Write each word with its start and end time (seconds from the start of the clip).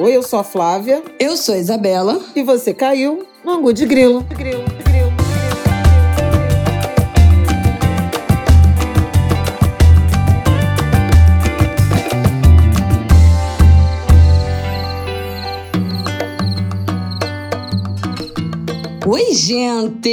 Oi, 0.00 0.16
eu 0.16 0.22
sou 0.22 0.38
a 0.38 0.42
Flávia. 0.42 1.02
Eu 1.18 1.36
sou 1.36 1.54
a 1.54 1.58
Isabela. 1.58 2.18
E 2.34 2.42
você 2.42 2.72
caiu 2.72 3.26
no 3.44 3.52
Angu 3.52 3.70
de 3.70 3.84
Grilo. 3.84 4.22
De 4.22 4.34
grilo, 4.34 4.64
Oi, 19.22 19.34
gente! 19.34 20.10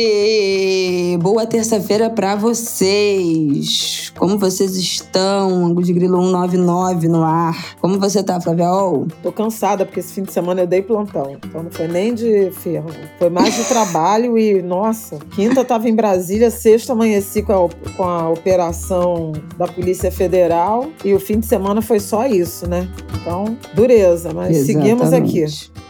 Boa 1.21 1.45
terça-feira 1.45 2.09
para 2.09 2.35
vocês. 2.35 4.11
Como 4.17 4.37
vocês 4.37 4.75
estão? 4.75 5.65
Angu 5.65 5.81
de 5.81 5.93
Grilo 5.93 6.21
199 6.21 7.07
no 7.07 7.23
ar. 7.23 7.77
Como 7.79 7.97
você 7.99 8.21
tá, 8.21 8.41
Flávia? 8.41 8.69
Oh. 8.69 9.07
Tô 9.23 9.31
cansada 9.31 9.85
porque 9.85 10.01
esse 10.01 10.13
fim 10.13 10.23
de 10.23 10.33
semana 10.33 10.63
eu 10.63 10.67
dei 10.67 10.81
plantão. 10.81 11.31
Então 11.31 11.63
não 11.63 11.71
foi 11.71 11.87
nem 11.87 12.13
de 12.13 12.51
ferro. 12.51 12.89
Foi 13.17 13.29
mais 13.29 13.55
de 13.55 13.63
trabalho 13.63 14.37
e, 14.37 14.61
nossa, 14.61 15.17
quinta 15.33 15.63
tava 15.63 15.87
em 15.87 15.95
Brasília, 15.95 16.51
sexta 16.51 16.91
amanheci 16.91 17.41
com 17.43 17.53
a, 17.53 17.69
com 17.95 18.03
a 18.03 18.29
operação 18.29 19.31
da 19.57 19.69
Polícia 19.69 20.11
Federal 20.11 20.89
e 21.05 21.13
o 21.13 21.19
fim 21.19 21.39
de 21.39 21.45
semana 21.45 21.81
foi 21.81 22.01
só 22.01 22.27
isso, 22.27 22.67
né? 22.67 22.89
Então, 23.21 23.57
dureza, 23.73 24.33
mas 24.33 24.57
Exatamente. 24.57 24.65
seguimos 24.65 25.13
aqui. 25.13 25.45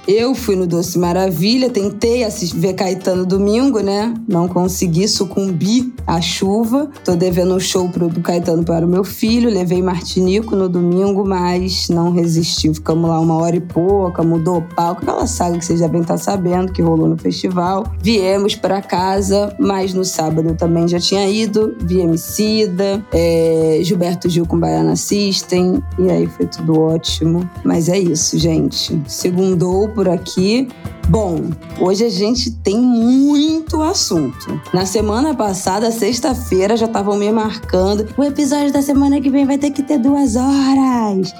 Eu 0.08 0.34
fui 0.34 0.56
no 0.56 0.66
Doce 0.66 0.98
Maravilha, 0.98 1.70
tentei 1.70 2.24
assistir, 2.24 2.58
ver 2.58 2.74
Caetano 2.74 3.07
domingo, 3.16 3.80
né? 3.80 4.14
Não 4.28 4.48
consegui, 4.48 5.08
sucumbi 5.08 5.94
à 6.06 6.22
chuva. 6.22 6.90
Tô 7.04 7.16
devendo 7.16 7.56
um 7.56 7.60
show 7.60 7.88
pro, 7.90 8.10
Caetano 8.22 8.64
para 8.64 8.86
o 8.86 8.90
meu 8.90 9.04
filho. 9.04 9.50
Levei 9.50 9.82
Martinico 9.82 10.56
no 10.56 10.68
domingo, 10.68 11.26
mas 11.26 11.90
não 11.90 12.12
resisti. 12.12 12.74
Ficamos 12.74 13.10
lá 13.10 13.20
uma 13.20 13.36
hora 13.36 13.56
e 13.56 13.62
pouca, 13.62 14.24
mudou 14.24 14.58
o 14.58 14.62
palco. 14.62 15.02
Aquela 15.02 15.28
saga 15.28 15.58
que 15.58 15.66
vocês 15.66 15.80
devem 15.80 16.02
estar 16.02 16.18
sabendo 16.18 16.72
que 16.72 16.82
rolou 16.82 17.08
no 17.08 17.18
festival. 17.18 17.86
Viemos 18.02 18.56
para 18.56 18.82
casa, 18.82 19.56
mas 19.60 19.94
no 19.94 20.04
sábado 20.04 20.50
eu 20.50 20.56
também 20.56 20.88
já 20.88 21.00
tinha 21.00 21.30
ido. 21.30 21.76
Vi 21.82 22.00
Emicida, 22.00 23.04
é, 23.12 23.80
Gilberto 23.82 24.30
Gil 24.30 24.46
com 24.46 24.60
Baiana 24.60 24.96
System. 24.96 25.82
E 26.00 26.10
aí 26.10 26.28
foi 26.28 26.48
tudo 26.48 26.80
ótimo. 26.80 27.50
Mas 27.64 27.90
é 27.90 27.98
isso, 27.98 28.38
gente. 28.38 29.00
Segundou 29.08 29.90
por 29.90 30.10
aqui. 30.10 30.68
Bom, 31.10 31.52
hoje 31.80 32.04
a 32.04 32.10
gente 32.10 32.52
tem 32.52 32.78
muito 32.78 33.82
assunto. 33.82 34.60
Na 34.74 34.86
semana 34.86 35.34
passada, 35.34 35.90
sexta-feira, 35.90 36.76
já 36.76 36.86
estavam 36.86 37.16
me 37.16 37.32
marcando. 37.32 38.14
O 38.18 38.24
episódio 38.26 38.74
da 38.74 38.82
semana 38.82 39.22
que 39.22 39.30
vem 39.30 39.46
vai 39.46 39.58
ter 39.58 39.72
que 39.72 39.82
ter 39.82 40.00
duas 40.00 40.36
horas. 40.36 41.34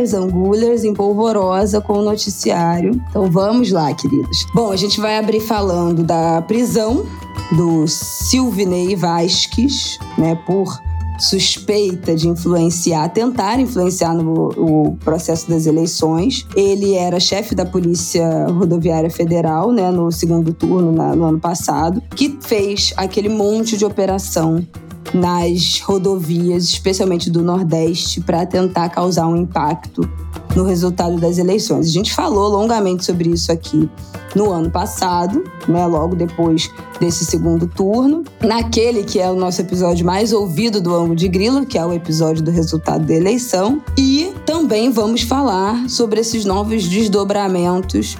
Os 0.00 0.14
angulhas 0.14 0.84
em 0.84 0.94
polvorosa 0.94 1.80
com 1.80 1.94
o 1.94 2.02
noticiário. 2.02 3.02
Então 3.10 3.28
vamos 3.28 3.72
lá, 3.72 3.92
queridos. 3.92 4.46
Bom, 4.54 4.70
a 4.70 4.76
gente 4.76 5.00
vai 5.00 5.18
abrir 5.18 5.40
falando 5.40 6.04
da 6.04 6.40
prisão 6.42 7.04
do 7.50 7.88
Silvinei 7.88 8.94
Vasques, 8.94 9.98
né, 10.16 10.36
por 10.46 10.80
suspeita 11.18 12.14
de 12.14 12.28
influenciar, 12.28 13.08
tentar 13.08 13.58
influenciar 13.58 14.14
no 14.14 14.46
o 14.56 14.96
processo 14.96 15.48
das 15.48 15.66
eleições. 15.66 16.46
Ele 16.56 16.94
era 16.94 17.18
chefe 17.20 17.54
da 17.54 17.64
Polícia 17.64 18.46
Rodoviária 18.46 19.10
Federal, 19.10 19.72
né, 19.72 19.90
no 19.90 20.10
segundo 20.10 20.52
turno 20.52 20.92
na, 20.92 21.14
no 21.14 21.24
ano 21.24 21.40
passado, 21.40 22.02
que 22.14 22.38
fez 22.40 22.92
aquele 22.96 23.28
monte 23.28 23.76
de 23.76 23.84
operação 23.84 24.66
nas 25.14 25.80
rodovias, 25.80 26.64
especialmente 26.64 27.30
do 27.30 27.42
Nordeste, 27.42 28.20
para 28.20 28.44
tentar 28.44 28.88
causar 28.88 29.26
um 29.26 29.36
impacto 29.36 30.08
no 30.54 30.64
resultado 30.64 31.18
das 31.18 31.38
eleições. 31.38 31.86
A 31.86 31.90
gente 31.90 32.14
falou 32.14 32.48
longamente 32.48 33.04
sobre 33.04 33.30
isso 33.30 33.52
aqui 33.52 33.88
no 34.34 34.50
ano 34.50 34.70
passado, 34.70 35.44
né, 35.68 35.86
logo 35.86 36.14
depois 36.14 36.70
desse 37.00 37.24
segundo 37.24 37.66
turno, 37.66 38.24
naquele 38.40 39.04
que 39.04 39.18
é 39.18 39.30
o 39.30 39.34
nosso 39.34 39.60
episódio 39.60 40.04
mais 40.04 40.32
ouvido 40.32 40.80
do 40.80 40.94
Ângulo 40.94 41.16
de 41.16 41.28
Grilo, 41.28 41.64
que 41.64 41.78
é 41.78 41.84
o 41.84 41.92
episódio 41.92 42.42
do 42.42 42.50
resultado 42.50 43.06
da 43.06 43.14
eleição, 43.14 43.82
e 43.96 44.32
também 44.44 44.90
vamos 44.90 45.22
falar 45.22 45.88
sobre 45.88 46.20
esses 46.20 46.44
novos 46.44 46.86
desdobramentos 46.88 48.16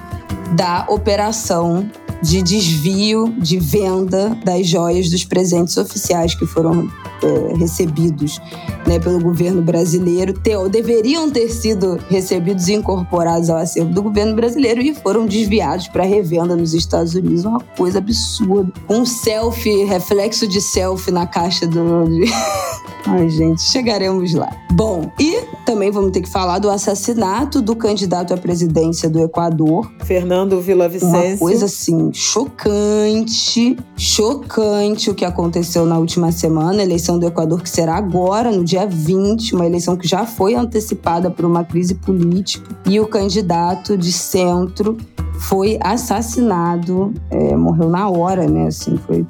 da 0.55 0.85
operação 0.89 1.89
de 2.21 2.41
desvio 2.41 3.33
de 3.37 3.59
venda 3.59 4.37
das 4.43 4.67
joias 4.67 5.09
dos 5.09 5.23
presentes 5.23 5.77
oficiais 5.77 6.33
que 6.35 6.45
foram 6.45 6.89
é, 7.23 7.55
recebidos 7.57 8.39
né, 8.85 8.99
pelo 8.99 9.19
governo 9.19 9.61
brasileiro, 9.61 10.33
ter, 10.33 10.57
deveriam 10.69 11.29
ter 11.29 11.49
sido 11.49 11.99
recebidos 12.09 12.67
e 12.67 12.73
incorporados 12.73 13.49
ao 13.49 13.57
acervo 13.57 13.91
do 13.93 14.01
governo 14.01 14.35
brasileiro 14.35 14.81
e 14.81 14.93
foram 14.93 15.25
desviados 15.25 15.87
para 15.87 16.03
revenda 16.03 16.55
nos 16.55 16.73
Estados 16.73 17.15
Unidos. 17.15 17.45
Uma 17.45 17.59
coisa 17.59 17.99
absurda. 17.99 18.71
Um 18.89 19.05
selfie, 19.05 19.83
reflexo 19.83 20.47
de 20.47 20.61
selfie 20.61 21.11
na 21.11 21.27
caixa 21.27 21.67
do. 21.67 22.07
Ai, 23.07 23.29
gente, 23.29 23.61
chegaremos 23.61 24.33
lá. 24.33 24.49
Bom, 24.73 25.09
e 25.17 25.41
também 25.65 25.89
vamos 25.89 26.11
ter 26.11 26.21
que 26.21 26.29
falar 26.29 26.59
do 26.59 26.69
assassinato 26.69 27.61
do 27.61 27.73
candidato 27.73 28.33
à 28.33 28.37
presidência 28.37 29.09
do 29.09 29.21
Equador. 29.21 29.89
Fernando 30.03 30.59
Villavicencio. 30.59 31.17
Uma 31.17 31.37
coisa 31.37 31.65
assim, 31.65 32.11
chocante, 32.13 33.77
chocante 33.95 35.09
o 35.09 35.15
que 35.15 35.23
aconteceu 35.23 35.85
na 35.85 35.97
última 35.97 36.33
semana, 36.33 36.81
a 36.81 36.85
eleição 37.07 37.17
do 37.19 37.25
Equador 37.25 37.61
que 37.61 37.69
será 37.69 37.95
agora, 37.95 38.51
no 38.51 38.63
dia 38.63 38.85
20, 38.85 39.55
uma 39.55 39.65
eleição 39.65 39.95
que 39.95 40.07
já 40.07 40.25
foi 40.25 40.55
antecipada 40.55 41.31
por 41.31 41.45
uma 41.45 41.63
crise 41.63 41.95
política, 41.95 42.75
e 42.85 42.99
o 42.99 43.07
candidato 43.07 43.97
de 43.97 44.11
centro 44.11 44.97
foi 45.39 45.77
assassinado, 45.81 47.13
é, 47.29 47.55
morreu 47.55 47.89
na 47.89 48.09
hora, 48.09 48.47
né? 48.47 48.67
Assim, 48.67 48.97
foi 48.97 49.23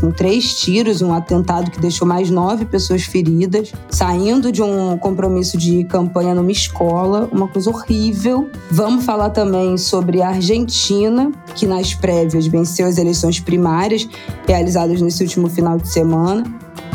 com 0.00 0.10
três 0.10 0.58
tiros, 0.60 1.00
um 1.00 1.14
atentado 1.14 1.70
que 1.70 1.80
deixou 1.80 2.06
mais 2.06 2.28
nove 2.28 2.64
pessoas 2.64 3.04
feridas, 3.04 3.72
saindo 3.88 4.50
de 4.50 4.60
um 4.60 4.98
compromisso 4.98 5.56
de 5.56 5.84
campanha 5.84 6.34
numa 6.34 6.50
escola, 6.50 7.28
uma 7.32 7.46
coisa 7.46 7.70
horrível. 7.70 8.50
Vamos 8.68 9.04
falar 9.04 9.30
também 9.30 9.78
sobre 9.78 10.22
a 10.22 10.30
Argentina, 10.30 11.30
que 11.54 11.66
nas 11.66 11.94
prévias 11.94 12.48
venceu 12.48 12.88
as 12.88 12.98
eleições 12.98 13.38
primárias 13.38 14.08
realizadas 14.48 15.00
nesse 15.00 15.22
último 15.22 15.48
final 15.48 15.78
de 15.78 15.88
semana, 15.88 16.44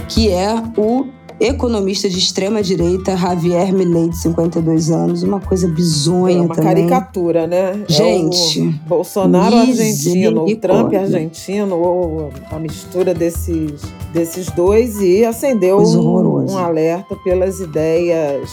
que 0.09 0.30
é 0.30 0.56
o 0.78 1.06
economista 1.40 2.09
de 2.09 2.18
extrema 2.18 2.62
direita, 2.62 3.16
Javier 3.16 3.72
Milei, 3.72 4.09
de 4.09 4.18
52 4.18 4.92
anos, 4.92 5.24
uma 5.24 5.40
coisa 5.40 5.68
bizonha 5.70 6.40
é 6.40 6.42
uma 6.42 6.56
também. 6.56 6.75
caricatura, 6.75 7.47
né? 7.47 7.86
Gente, 7.88 8.59
é 8.59 8.64
o 8.64 8.72
Bolsonaro 8.88 9.56
argentino, 9.56 10.44
o 10.44 10.56
Trump 10.58 10.94
argentino, 10.94 11.80
ou 11.80 12.30
a 12.52 12.59
mistura 12.59 13.14
desses, 13.14 13.81
desses 14.12 14.48
dois 14.52 15.00
e 15.00 15.24
acendeu 15.24 15.80
um, 15.80 16.52
um 16.52 16.58
alerta 16.58 17.16
pelas 17.24 17.62
ideias 17.62 18.50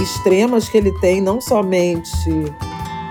extremas 0.00 0.68
que 0.68 0.76
ele 0.76 0.92
tem, 1.00 1.20
não 1.20 1.40
somente 1.40 2.10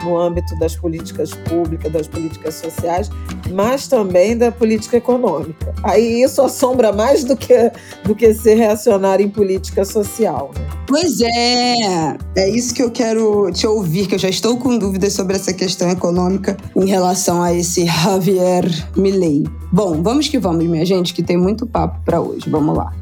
no 0.06 0.18
âmbito 0.18 0.58
das 0.58 0.76
políticas 0.76 1.32
públicas, 1.34 1.92
das 1.92 2.08
políticas 2.08 2.56
sociais, 2.56 3.10
mas 3.52 3.88
também 3.88 4.38
da 4.38 4.52
política 4.52 4.98
econômica. 4.98 5.74
Aí 5.84 6.22
isso 6.22 6.42
assombra 6.42 6.94
mais 6.94 7.24
do 7.24 7.36
que, 7.36 7.72
do 8.04 8.16
que 8.16 8.34
ser 8.34 8.56
reacionário 8.56 9.26
em 9.26 9.30
política 9.30 9.84
social. 9.84 10.52
Né? 10.56 10.66
Pois 10.88 11.20
é, 11.20 12.18
é 12.38 12.50
isso 12.50 12.74
que 12.74 12.84
eu 12.84 12.92
quero 12.92 13.52
te 13.52 13.66
ouvir, 13.66 14.08
que 14.08 14.16
eu 14.16 14.20
já 14.20 14.30
estou 14.30 14.58
com 14.58 14.78
dúvidas 14.78 15.14
sobre 15.14 15.36
essa 15.36 15.52
questão 15.52 15.90
econômica 15.90 16.56
em 16.76 16.86
relação 16.86 17.42
a 17.42 17.54
esse 17.54 17.86
Javier 17.86 18.66
Milei. 18.96 19.44
Bom, 19.72 20.02
vamos 20.02 20.30
que 20.30 20.38
vamos, 20.38 20.66
minha 20.66 20.86
gente, 20.86 21.14
que 21.14 21.24
tem 21.24 21.38
muito 21.38 21.66
papo 21.66 22.00
para 22.06 22.22
hoje. 22.22 22.50
Vamos 22.50 22.78
lá. 22.78 22.94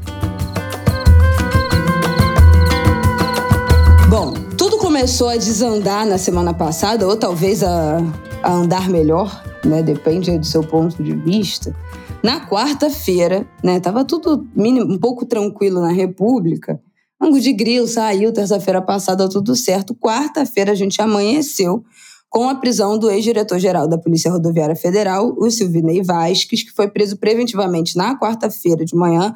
Começou 5.04 5.28
a 5.28 5.36
desandar 5.36 6.06
na 6.06 6.16
semana 6.16 6.54
passada, 6.54 7.06
ou 7.06 7.14
talvez 7.14 7.62
a, 7.62 7.98
a 8.42 8.54
andar 8.54 8.88
melhor, 8.88 9.44
né? 9.62 9.82
Depende 9.82 10.38
do 10.38 10.46
seu 10.46 10.62
ponto 10.62 11.02
de 11.02 11.14
vista. 11.14 11.76
Na 12.22 12.48
quarta-feira, 12.48 13.46
né? 13.62 13.78
Tava 13.80 14.02
tudo 14.02 14.48
um 14.56 14.98
pouco 14.98 15.26
tranquilo 15.26 15.82
na 15.82 15.92
República. 15.92 16.80
Ango 17.20 17.38
de 17.38 17.52
Grilo 17.52 17.86
saiu 17.86 18.32
terça-feira 18.32 18.80
passada, 18.80 19.28
tudo 19.28 19.54
certo. 19.54 19.94
Quarta-feira 19.94 20.72
a 20.72 20.74
gente 20.74 21.02
amanheceu 21.02 21.84
com 22.30 22.48
a 22.48 22.54
prisão 22.54 22.98
do 22.98 23.10
ex-diretor-geral 23.10 23.86
da 23.86 23.98
Polícia 23.98 24.30
Rodoviária 24.30 24.74
Federal, 24.74 25.34
o 25.36 25.50
Silvinei 25.50 26.02
Vasques, 26.02 26.62
que 26.62 26.72
foi 26.72 26.88
preso 26.88 27.18
preventivamente 27.18 27.94
na 27.94 28.18
quarta-feira 28.18 28.86
de 28.86 28.96
manhã 28.96 29.34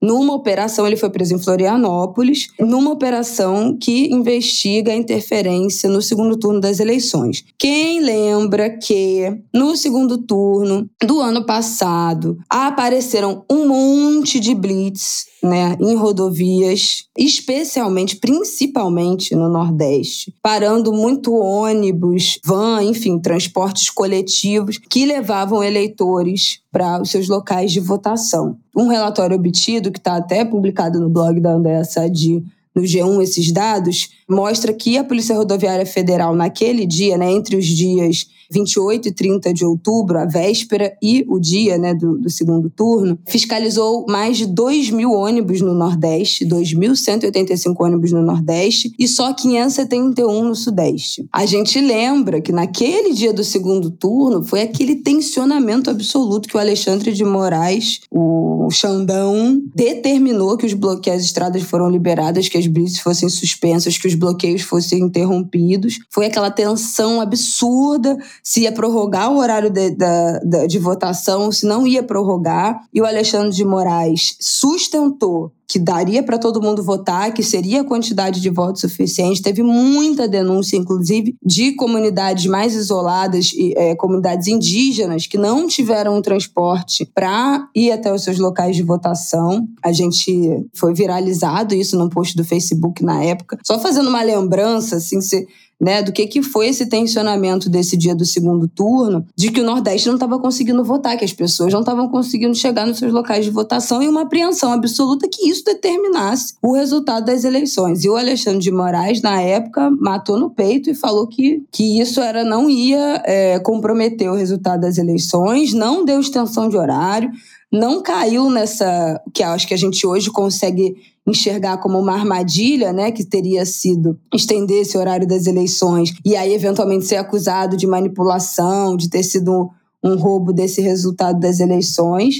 numa 0.00 0.34
operação, 0.34 0.86
ele 0.86 0.96
foi 0.96 1.10
preso 1.10 1.34
em 1.34 1.38
Florianópolis, 1.38 2.48
numa 2.60 2.92
operação 2.92 3.76
que 3.76 4.12
investiga 4.12 4.92
a 4.92 4.96
interferência 4.96 5.88
no 5.88 6.00
segundo 6.00 6.36
turno 6.36 6.60
das 6.60 6.78
eleições. 6.78 7.44
Quem 7.58 8.00
lembra 8.00 8.70
que 8.70 9.42
no 9.52 9.76
segundo 9.76 10.18
turno 10.18 10.88
do 11.04 11.20
ano 11.20 11.44
passado 11.44 12.38
apareceram 12.48 13.44
um 13.50 13.66
monte 13.66 14.38
de 14.38 14.54
blitz 14.54 15.26
né, 15.42 15.76
em 15.80 15.94
rodovias, 15.94 17.04
especialmente, 17.16 18.16
principalmente 18.16 19.34
no 19.34 19.48
Nordeste, 19.48 20.34
parando 20.42 20.92
muito 20.92 21.34
ônibus, 21.34 22.38
van, 22.44 22.82
enfim, 22.82 23.18
transportes 23.18 23.90
coletivos 23.90 24.78
que 24.78 25.06
levavam 25.06 25.62
eleitores 25.62 26.60
para 26.70 27.00
os 27.00 27.10
seus 27.10 27.28
locais 27.28 27.72
de 27.72 27.80
votação. 27.80 28.56
Um 28.76 28.88
relatório 28.88 29.36
obtido, 29.36 29.87
que 29.92 29.98
está 29.98 30.16
até 30.16 30.44
publicado 30.44 31.00
no 31.00 31.08
blog 31.08 31.40
da 31.40 31.52
Andréa 31.52 31.84
Sadi, 31.84 32.44
no 32.74 32.82
G1 32.82 33.22
esses 33.22 33.52
dados, 33.52 34.10
mostra 34.28 34.72
que 34.72 34.96
a 34.98 35.04
Polícia 35.04 35.36
Rodoviária 35.36 35.86
Federal, 35.86 36.34
naquele 36.34 36.86
dia, 36.86 37.18
né, 37.18 37.30
entre 37.30 37.56
os 37.56 37.66
dias 37.66 38.26
28 38.50 39.08
e 39.08 39.12
30 39.12 39.52
de 39.52 39.64
outubro, 39.64 40.18
a 40.18 40.24
véspera 40.24 40.96
e 41.02 41.24
o 41.28 41.38
dia 41.38 41.76
né, 41.78 41.94
do, 41.94 42.18
do 42.18 42.30
segundo 42.30 42.70
turno, 42.70 43.18
fiscalizou 43.26 44.06
mais 44.08 44.36
de 44.36 44.46
2 44.46 44.90
mil 44.90 45.12
ônibus 45.12 45.60
no 45.60 45.74
Nordeste, 45.74 46.46
2.185 46.46 47.74
ônibus 47.78 48.12
no 48.12 48.22
Nordeste 48.22 48.92
e 48.98 49.06
só 49.06 49.32
571 49.32 50.44
no 50.44 50.54
Sudeste. 50.54 51.28
A 51.32 51.44
gente 51.46 51.80
lembra 51.80 52.40
que 52.40 52.52
naquele 52.52 53.12
dia 53.12 53.32
do 53.32 53.44
segundo 53.44 53.90
turno 53.90 54.42
foi 54.42 54.62
aquele 54.62 54.96
tensionamento 54.96 55.90
absoluto 55.90 56.48
que 56.48 56.56
o 56.56 56.60
Alexandre 56.60 57.12
de 57.12 57.24
Moraes, 57.24 58.00
o 58.10 58.68
Xandão, 58.70 59.62
determinou 59.74 60.56
que 60.56 60.66
os 60.66 60.74
bloqueios, 60.74 61.18
as 61.18 61.24
estradas 61.24 61.62
foram 61.62 61.88
liberadas, 61.88 62.48
que 62.48 62.58
as 62.58 62.66
blitz 62.66 62.98
fossem 62.98 63.28
suspensas, 63.28 63.96
que 63.96 64.06
os 64.06 64.14
bloqueios 64.14 64.62
fossem 64.62 65.00
interrompidos. 65.00 65.98
Foi 66.10 66.26
aquela 66.26 66.50
tensão 66.50 67.20
absurda 67.20 68.16
se 68.42 68.62
ia 68.62 68.72
prorrogar 68.72 69.32
o 69.32 69.38
horário 69.38 69.70
de, 69.70 69.90
de, 69.90 70.66
de 70.66 70.78
votação, 70.78 71.50
se 71.52 71.66
não 71.66 71.86
ia 71.86 72.02
prorrogar. 72.02 72.80
E 72.92 73.00
o 73.00 73.06
Alexandre 73.06 73.54
de 73.54 73.64
Moraes 73.64 74.36
sustentou 74.40 75.52
que 75.68 75.78
daria 75.78 76.22
para 76.22 76.38
todo 76.38 76.62
mundo 76.62 76.82
votar, 76.82 77.32
que 77.34 77.42
seria 77.42 77.82
a 77.82 77.84
quantidade 77.84 78.40
de 78.40 78.48
votos 78.48 78.80
suficiente. 78.80 79.42
Teve 79.42 79.62
muita 79.62 80.26
denúncia, 80.26 80.78
inclusive, 80.78 81.36
de 81.44 81.72
comunidades 81.72 82.46
mais 82.46 82.74
isoladas, 82.74 83.52
é, 83.76 83.94
comunidades 83.94 84.48
indígenas, 84.48 85.26
que 85.26 85.36
não 85.36 85.66
tiveram 85.66 86.16
um 86.16 86.22
transporte 86.22 87.04
para 87.14 87.68
ir 87.74 87.92
até 87.92 88.10
os 88.10 88.24
seus 88.24 88.38
locais 88.38 88.74
de 88.74 88.82
votação. 88.82 89.68
A 89.84 89.92
gente 89.92 90.66
foi 90.74 90.94
viralizado 90.94 91.74
isso 91.74 91.98
num 91.98 92.08
post 92.08 92.34
do 92.34 92.44
Facebook 92.44 93.04
na 93.04 93.22
época. 93.22 93.58
Só 93.62 93.78
fazendo 93.78 94.08
uma 94.08 94.22
lembrança, 94.22 94.96
assim, 94.96 95.20
se 95.20 95.46
né, 95.80 96.02
do 96.02 96.12
que, 96.12 96.26
que 96.26 96.42
foi 96.42 96.68
esse 96.68 96.86
tensionamento 96.86 97.68
desse 97.68 97.96
dia 97.96 98.14
do 98.14 98.24
segundo 98.24 98.66
turno, 98.66 99.24
de 99.36 99.50
que 99.50 99.60
o 99.60 99.64
Nordeste 99.64 100.08
não 100.08 100.14
estava 100.14 100.38
conseguindo 100.38 100.82
votar, 100.82 101.16
que 101.16 101.24
as 101.24 101.32
pessoas 101.32 101.72
não 101.72 101.80
estavam 101.80 102.08
conseguindo 102.08 102.54
chegar 102.54 102.86
nos 102.86 102.98
seus 102.98 103.12
locais 103.12 103.44
de 103.44 103.50
votação 103.50 104.02
e 104.02 104.08
uma 104.08 104.22
apreensão 104.22 104.72
absoluta 104.72 105.28
que 105.30 105.48
isso 105.48 105.64
determinasse 105.64 106.54
o 106.62 106.74
resultado 106.74 107.26
das 107.26 107.44
eleições. 107.44 108.04
E 108.04 108.08
o 108.08 108.16
Alexandre 108.16 108.60
de 108.60 108.72
Moraes, 108.72 109.22
na 109.22 109.40
época, 109.40 109.90
matou 109.90 110.38
no 110.38 110.50
peito 110.50 110.90
e 110.90 110.94
falou 110.94 111.26
que, 111.26 111.62
que 111.70 112.00
isso 112.00 112.20
era 112.20 112.44
não 112.44 112.68
ia 112.68 113.22
é, 113.24 113.58
comprometer 113.60 114.30
o 114.30 114.34
resultado 114.34 114.80
das 114.80 114.98
eleições, 114.98 115.72
não 115.72 116.04
deu 116.04 116.20
extensão 116.20 116.68
de 116.68 116.76
horário, 116.76 117.30
não 117.72 118.02
caiu 118.02 118.50
nessa 118.50 119.20
que 119.32 119.42
acho 119.42 119.68
que 119.68 119.74
a 119.74 119.78
gente 119.78 120.06
hoje 120.06 120.30
consegue 120.30 120.96
enxergar 121.26 121.76
como 121.78 121.98
uma 121.98 122.14
armadilha, 122.14 122.92
né, 122.92 123.12
que 123.12 123.22
teria 123.22 123.66
sido 123.66 124.18
estender 124.34 124.80
esse 124.82 124.96
horário 124.96 125.28
das 125.28 125.46
eleições 125.46 126.14
e 126.24 126.34
aí 126.34 126.54
eventualmente 126.54 127.06
ser 127.06 127.16
acusado 127.16 127.76
de 127.76 127.86
manipulação, 127.86 128.96
de 128.96 129.10
ter 129.10 129.22
sido 129.22 129.70
um 130.02 130.16
roubo 130.16 130.52
desse 130.52 130.80
resultado 130.80 131.38
das 131.38 131.60
eleições. 131.60 132.36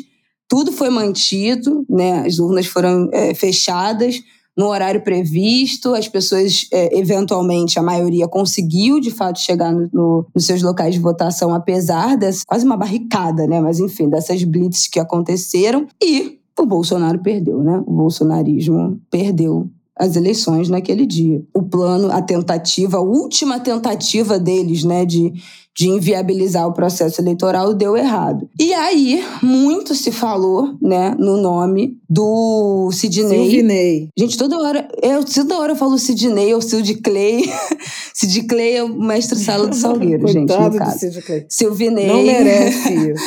Tudo 0.49 0.73
foi 0.73 0.89
mantido, 0.89 1.85
né, 1.89 2.25
as 2.27 2.39
urnas 2.39 2.67
foram 2.67 3.11
é, 3.13 3.35
fechadas 3.35 4.23
no 4.59 4.67
horário 4.67 5.03
previsto, 5.03 5.95
as 5.95 6.09
pessoas, 6.09 6.67
é, 6.73 6.99
eventualmente, 6.99 7.79
a 7.79 7.83
maioria 7.83 8.27
conseguiu 8.27 8.99
de 8.99 9.13
fato 9.13 9.39
chegar 9.39 9.73
no, 9.73 9.89
no, 9.93 10.27
nos 10.35 10.45
seus 10.45 10.63
locais 10.63 10.95
de 10.95 11.01
votação, 11.01 11.55
apesar 11.55 12.17
dessa 12.17 12.43
quase 12.45 12.67
uma 12.67 12.77
barricada, 12.77 13.47
né? 13.47 13.61
Mas 13.61 13.79
enfim, 13.79 14.09
dessas 14.09 14.43
blitz 14.43 14.89
que 14.89 14.99
aconteceram. 14.99 15.87
E 16.03 16.41
o 16.59 16.67
Bolsonaro 16.67 17.21
perdeu, 17.21 17.63
né? 17.63 17.81
O 17.87 17.93
bolsonarismo 17.93 19.01
perdeu 19.09 19.71
as 19.99 20.17
eleições 20.17 20.69
naquele 20.69 21.05
dia. 21.05 21.43
O 21.55 21.63
plano, 21.63 22.11
a 22.13 22.23
tentativa, 22.23 22.99
a 22.99 23.03
última 23.03 23.59
tentativa 23.59 24.39
deles, 24.39 24.85
né, 24.85 25.05
de, 25.05 25.33
de 25.77 25.89
inviabilizar 25.89 26.67
o 26.67 26.73
processo 26.73 27.21
eleitoral 27.21 27.75
deu 27.75 27.97
errado. 27.97 28.49
E 28.59 28.73
aí, 28.73 29.25
muito 29.43 29.95
se 29.95 30.13
falou, 30.13 30.77
né, 30.81 31.15
no 31.19 31.37
nome 31.37 31.99
do 32.09 32.91
Sidney. 32.93 33.51
Sidney. 33.51 34.09
Gente, 34.17 34.39
toda 34.39 34.59
hora, 34.59 34.89
eu, 35.03 35.25
toda 35.25 35.59
hora 35.59 35.73
eu 35.73 35.77
falo 35.77 35.99
Sidney 35.99 36.55
ou 36.55 36.63
Sid 36.63 36.95
Clay. 36.97 37.45
Sid 38.15 38.43
Clay 38.45 38.77
é 38.77 38.85
o 38.85 38.89
mestre 38.89 39.39
sala 39.39 39.67
do 39.67 39.75
Salgueiro, 39.75 40.27
gente, 40.29 40.53
no 40.53 40.75
caso. 40.77 40.99
Sid 40.99 41.23
Clay. 41.23 41.47
Silvinei. 41.49 42.07
Não 42.07 42.23
merece 42.23 42.95
isso. 43.11 43.25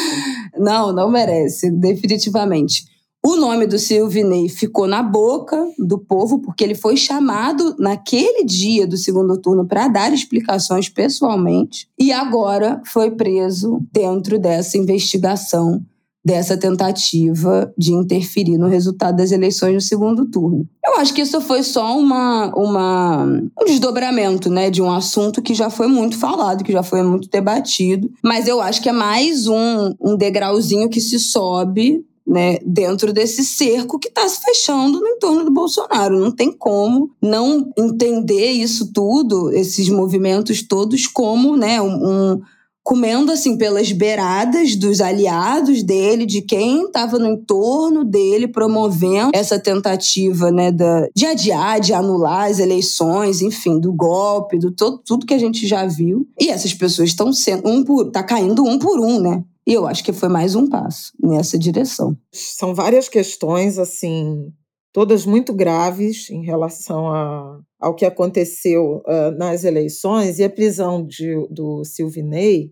não, 0.58 0.94
não 0.94 1.12
merece, 1.12 1.70
definitivamente. 1.70 2.86
O 3.24 3.36
nome 3.36 3.68
do 3.68 3.78
Silvinei 3.78 4.50
ficou 4.50 4.88
na 4.88 5.04
boca 5.04 5.64
do 5.78 6.00
povo 6.00 6.40
porque 6.40 6.64
ele 6.64 6.74
foi 6.74 6.98
chamado 6.98 7.76
naquele 7.78 8.44
dia 8.44 8.88
do 8.88 8.98
segundo 8.98 9.40
turno 9.40 9.66
para 9.68 9.88
dar 9.88 10.12
explicações 10.12 10.90
pessoalmente 10.90 11.88
e 12.00 12.12
agora 12.12 12.82
foi 12.84 13.12
preso 13.12 13.80
dentro 13.92 14.40
dessa 14.40 14.76
investigação 14.76 15.86
dessa 16.24 16.56
tentativa 16.56 17.74
de 17.76 17.94
interferir 17.94 18.58
no 18.58 18.68
resultado 18.68 19.18
das 19.18 19.32
eleições 19.32 19.74
no 19.74 19.82
segundo 19.82 20.26
turno. 20.28 20.68
Eu 20.86 20.98
acho 20.98 21.14
que 21.14 21.22
isso 21.22 21.42
foi 21.42 21.64
só 21.64 21.98
uma, 21.98 22.54
uma, 22.56 23.24
um 23.26 23.66
desdobramento 23.66 24.50
né, 24.50 24.70
de 24.70 24.82
um 24.82 24.92
assunto 24.92 25.42
que 25.42 25.56
já 25.56 25.70
foi 25.70 25.88
muito 25.88 26.18
falado, 26.18 26.64
que 26.64 26.72
já 26.72 26.84
foi 26.84 27.02
muito 27.02 27.28
debatido, 27.28 28.12
mas 28.24 28.48
eu 28.48 28.62
acho 28.62 28.82
que 28.82 28.90
é 28.90 28.94
mais 28.94 29.48
um, 29.48 29.96
um 30.00 30.16
degrauzinho 30.16 30.90
que 30.90 31.02
se 31.02 31.20
sobe 31.20 32.06
né, 32.26 32.58
dentro 32.66 33.12
desse 33.12 33.44
cerco 33.44 34.00
que 34.00 34.08
está 34.08 34.28
se 34.28 34.42
fechando 34.42 35.00
no 35.00 35.08
entorno 35.08 35.46
do 35.46 35.52
Bolsonaro. 35.52 36.20
Não 36.20 36.32
tem 36.32 36.52
como 36.52 37.12
não 37.22 37.72
entender 37.78 38.52
isso 38.52 38.92
tudo, 38.94 39.52
esses 39.52 39.90
movimentos 39.90 40.62
todos, 40.62 41.08
como 41.08 41.58
né, 41.58 41.82
um, 41.82 42.34
um 42.34 42.42
comendo 42.84 43.32
assim 43.32 43.58
pelas 43.58 43.92
beiradas 43.92 44.76
dos 44.76 45.02
aliados 45.02 45.84
dele, 45.84 46.26
de 46.26 46.42
quem 46.42 46.86
estava 46.86 47.20
no 47.20 47.28
entorno 47.28 48.04
dele, 48.04 48.48
promovendo 48.48 49.32
essa 49.34 49.60
tentativa 49.60 50.52
né, 50.52 50.72
da, 50.72 51.08
de 51.16 51.26
adiar, 51.26 51.80
de 51.80 51.94
anular 51.94 52.50
as 52.50 52.60
eleições, 52.60 53.42
enfim, 53.42 53.80
do 53.80 53.94
golpe, 53.94 54.58
do 54.58 54.72
todo, 54.72 54.98
tudo 55.06 55.26
que 55.26 55.34
a 55.34 55.40
gente 55.40 55.68
já 55.68 55.86
viu. 55.86 56.28
E 56.40 56.50
essas 56.50 56.74
pessoas 56.74 57.10
estão 57.10 57.32
sendo 57.32 57.68
um 57.68 57.84
por, 57.84 58.10
tá 58.12 58.24
caindo 58.24 58.64
um 58.64 58.80
por 58.80 59.00
um, 59.00 59.20
né? 59.20 59.44
E 59.66 59.74
eu 59.74 59.86
acho 59.86 60.04
que 60.04 60.14
foi 60.14 60.28
mais 60.28 60.56
um 60.56 60.68
passo 60.68 61.12
nessa 61.22 61.58
direção. 61.58 62.18
São 62.34 62.74
várias 62.74 63.08
questões, 63.08 63.78
assim, 63.78 64.52
todas 64.92 65.26
muito 65.26 65.54
graves 65.54 66.30
em 66.30 66.44
relação 66.44 67.08
a, 67.10 67.60
ao 67.80 67.96
que 67.96 68.06
aconteceu 68.06 69.04
uh, 69.06 69.32
nas 69.38 69.64
eleições, 69.64 70.40
e 70.40 70.44
a 70.44 70.50
prisão 70.50 71.06
de, 71.06 71.48
do 71.50 71.84
Silvinei, 71.84 72.72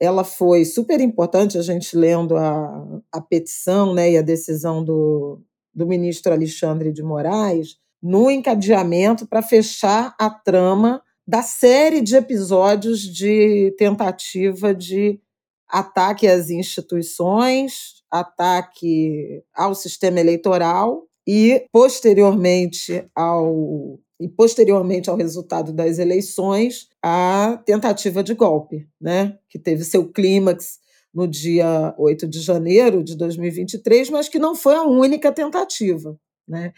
ela 0.00 0.24
foi 0.24 0.64
super 0.64 1.00
importante, 1.00 1.56
a 1.56 1.62
gente 1.62 1.96
lendo 1.96 2.36
a, 2.36 3.00
a 3.12 3.20
petição 3.20 3.94
né, 3.94 4.10
e 4.12 4.18
a 4.18 4.22
decisão 4.22 4.84
do, 4.84 5.40
do 5.74 5.86
ministro 5.86 6.32
Alexandre 6.32 6.92
de 6.92 7.02
Moraes, 7.02 7.76
no 8.02 8.30
encadeamento 8.30 9.26
para 9.26 9.42
fechar 9.42 10.14
a 10.20 10.28
trama 10.28 11.02
da 11.26 11.42
série 11.42 12.00
de 12.00 12.14
episódios 12.14 13.00
de 13.00 13.74
tentativa 13.78 14.74
de 14.74 15.18
ataque 15.68 16.26
às 16.26 16.50
instituições, 16.50 18.02
ataque 18.10 19.42
ao 19.54 19.74
sistema 19.74 20.20
eleitoral 20.20 21.04
e 21.26 21.66
posteriormente 21.72 23.04
ao 23.14 23.98
e 24.18 24.28
posteriormente 24.28 25.10
ao 25.10 25.16
resultado 25.16 25.74
das 25.74 25.98
eleições, 25.98 26.88
a 27.02 27.62
tentativa 27.66 28.22
de 28.22 28.32
golpe, 28.32 28.88
né, 28.98 29.38
que 29.46 29.58
teve 29.58 29.84
seu 29.84 30.10
clímax 30.10 30.78
no 31.12 31.28
dia 31.28 31.94
8 31.98 32.26
de 32.26 32.40
janeiro 32.40 33.04
de 33.04 33.14
2023, 33.14 34.08
mas 34.08 34.28
que 34.28 34.38
não 34.38 34.54
foi 34.54 34.74
a 34.74 34.84
única 34.84 35.30
tentativa, 35.30 36.18
né? 36.48 36.72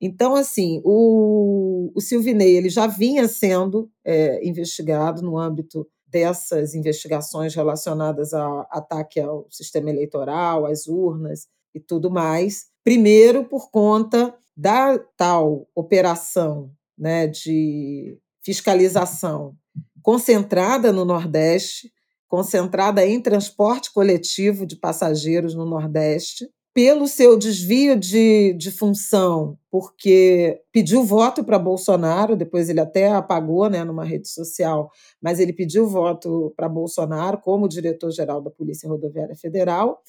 Então, 0.00 0.34
assim, 0.34 0.80
o, 0.84 1.90
o 1.94 2.00
Silvinei 2.00 2.56
ele 2.56 2.68
já 2.68 2.86
vinha 2.86 3.26
sendo 3.26 3.90
é, 4.04 4.46
investigado 4.46 5.22
no 5.22 5.38
âmbito 5.38 5.86
dessas 6.06 6.74
investigações 6.74 7.54
relacionadas 7.54 8.32
ao 8.32 8.66
ataque 8.70 9.20
ao 9.20 9.46
sistema 9.50 9.90
eleitoral, 9.90 10.66
às 10.66 10.86
urnas 10.86 11.48
e 11.74 11.80
tudo 11.80 12.10
mais. 12.10 12.66
Primeiro, 12.84 13.44
por 13.44 13.70
conta 13.70 14.34
da 14.56 14.98
tal 15.16 15.68
operação 15.74 16.70
né, 16.96 17.26
de 17.26 18.18
fiscalização 18.42 19.54
concentrada 20.02 20.92
no 20.92 21.04
Nordeste, 21.04 21.92
concentrada 22.28 23.04
em 23.04 23.20
transporte 23.20 23.92
coletivo 23.92 24.64
de 24.64 24.76
passageiros 24.76 25.54
no 25.54 25.66
Nordeste, 25.66 26.48
pelo 26.76 27.08
seu 27.08 27.38
desvio 27.38 27.98
de, 27.98 28.52
de 28.52 28.70
função, 28.70 29.58
porque 29.70 30.60
pediu 30.70 31.02
voto 31.02 31.42
para 31.42 31.58
Bolsonaro, 31.58 32.36
depois 32.36 32.68
ele 32.68 32.80
até 32.80 33.08
apagou 33.08 33.70
né, 33.70 33.82
numa 33.82 34.04
rede 34.04 34.28
social, 34.28 34.90
mas 35.18 35.40
ele 35.40 35.54
pediu 35.54 35.88
voto 35.88 36.52
para 36.54 36.68
Bolsonaro 36.68 37.38
como 37.38 37.66
diretor-geral 37.66 38.42
da 38.42 38.50
Polícia 38.50 38.90
Rodoviária 38.90 39.34
Federal, 39.34 40.02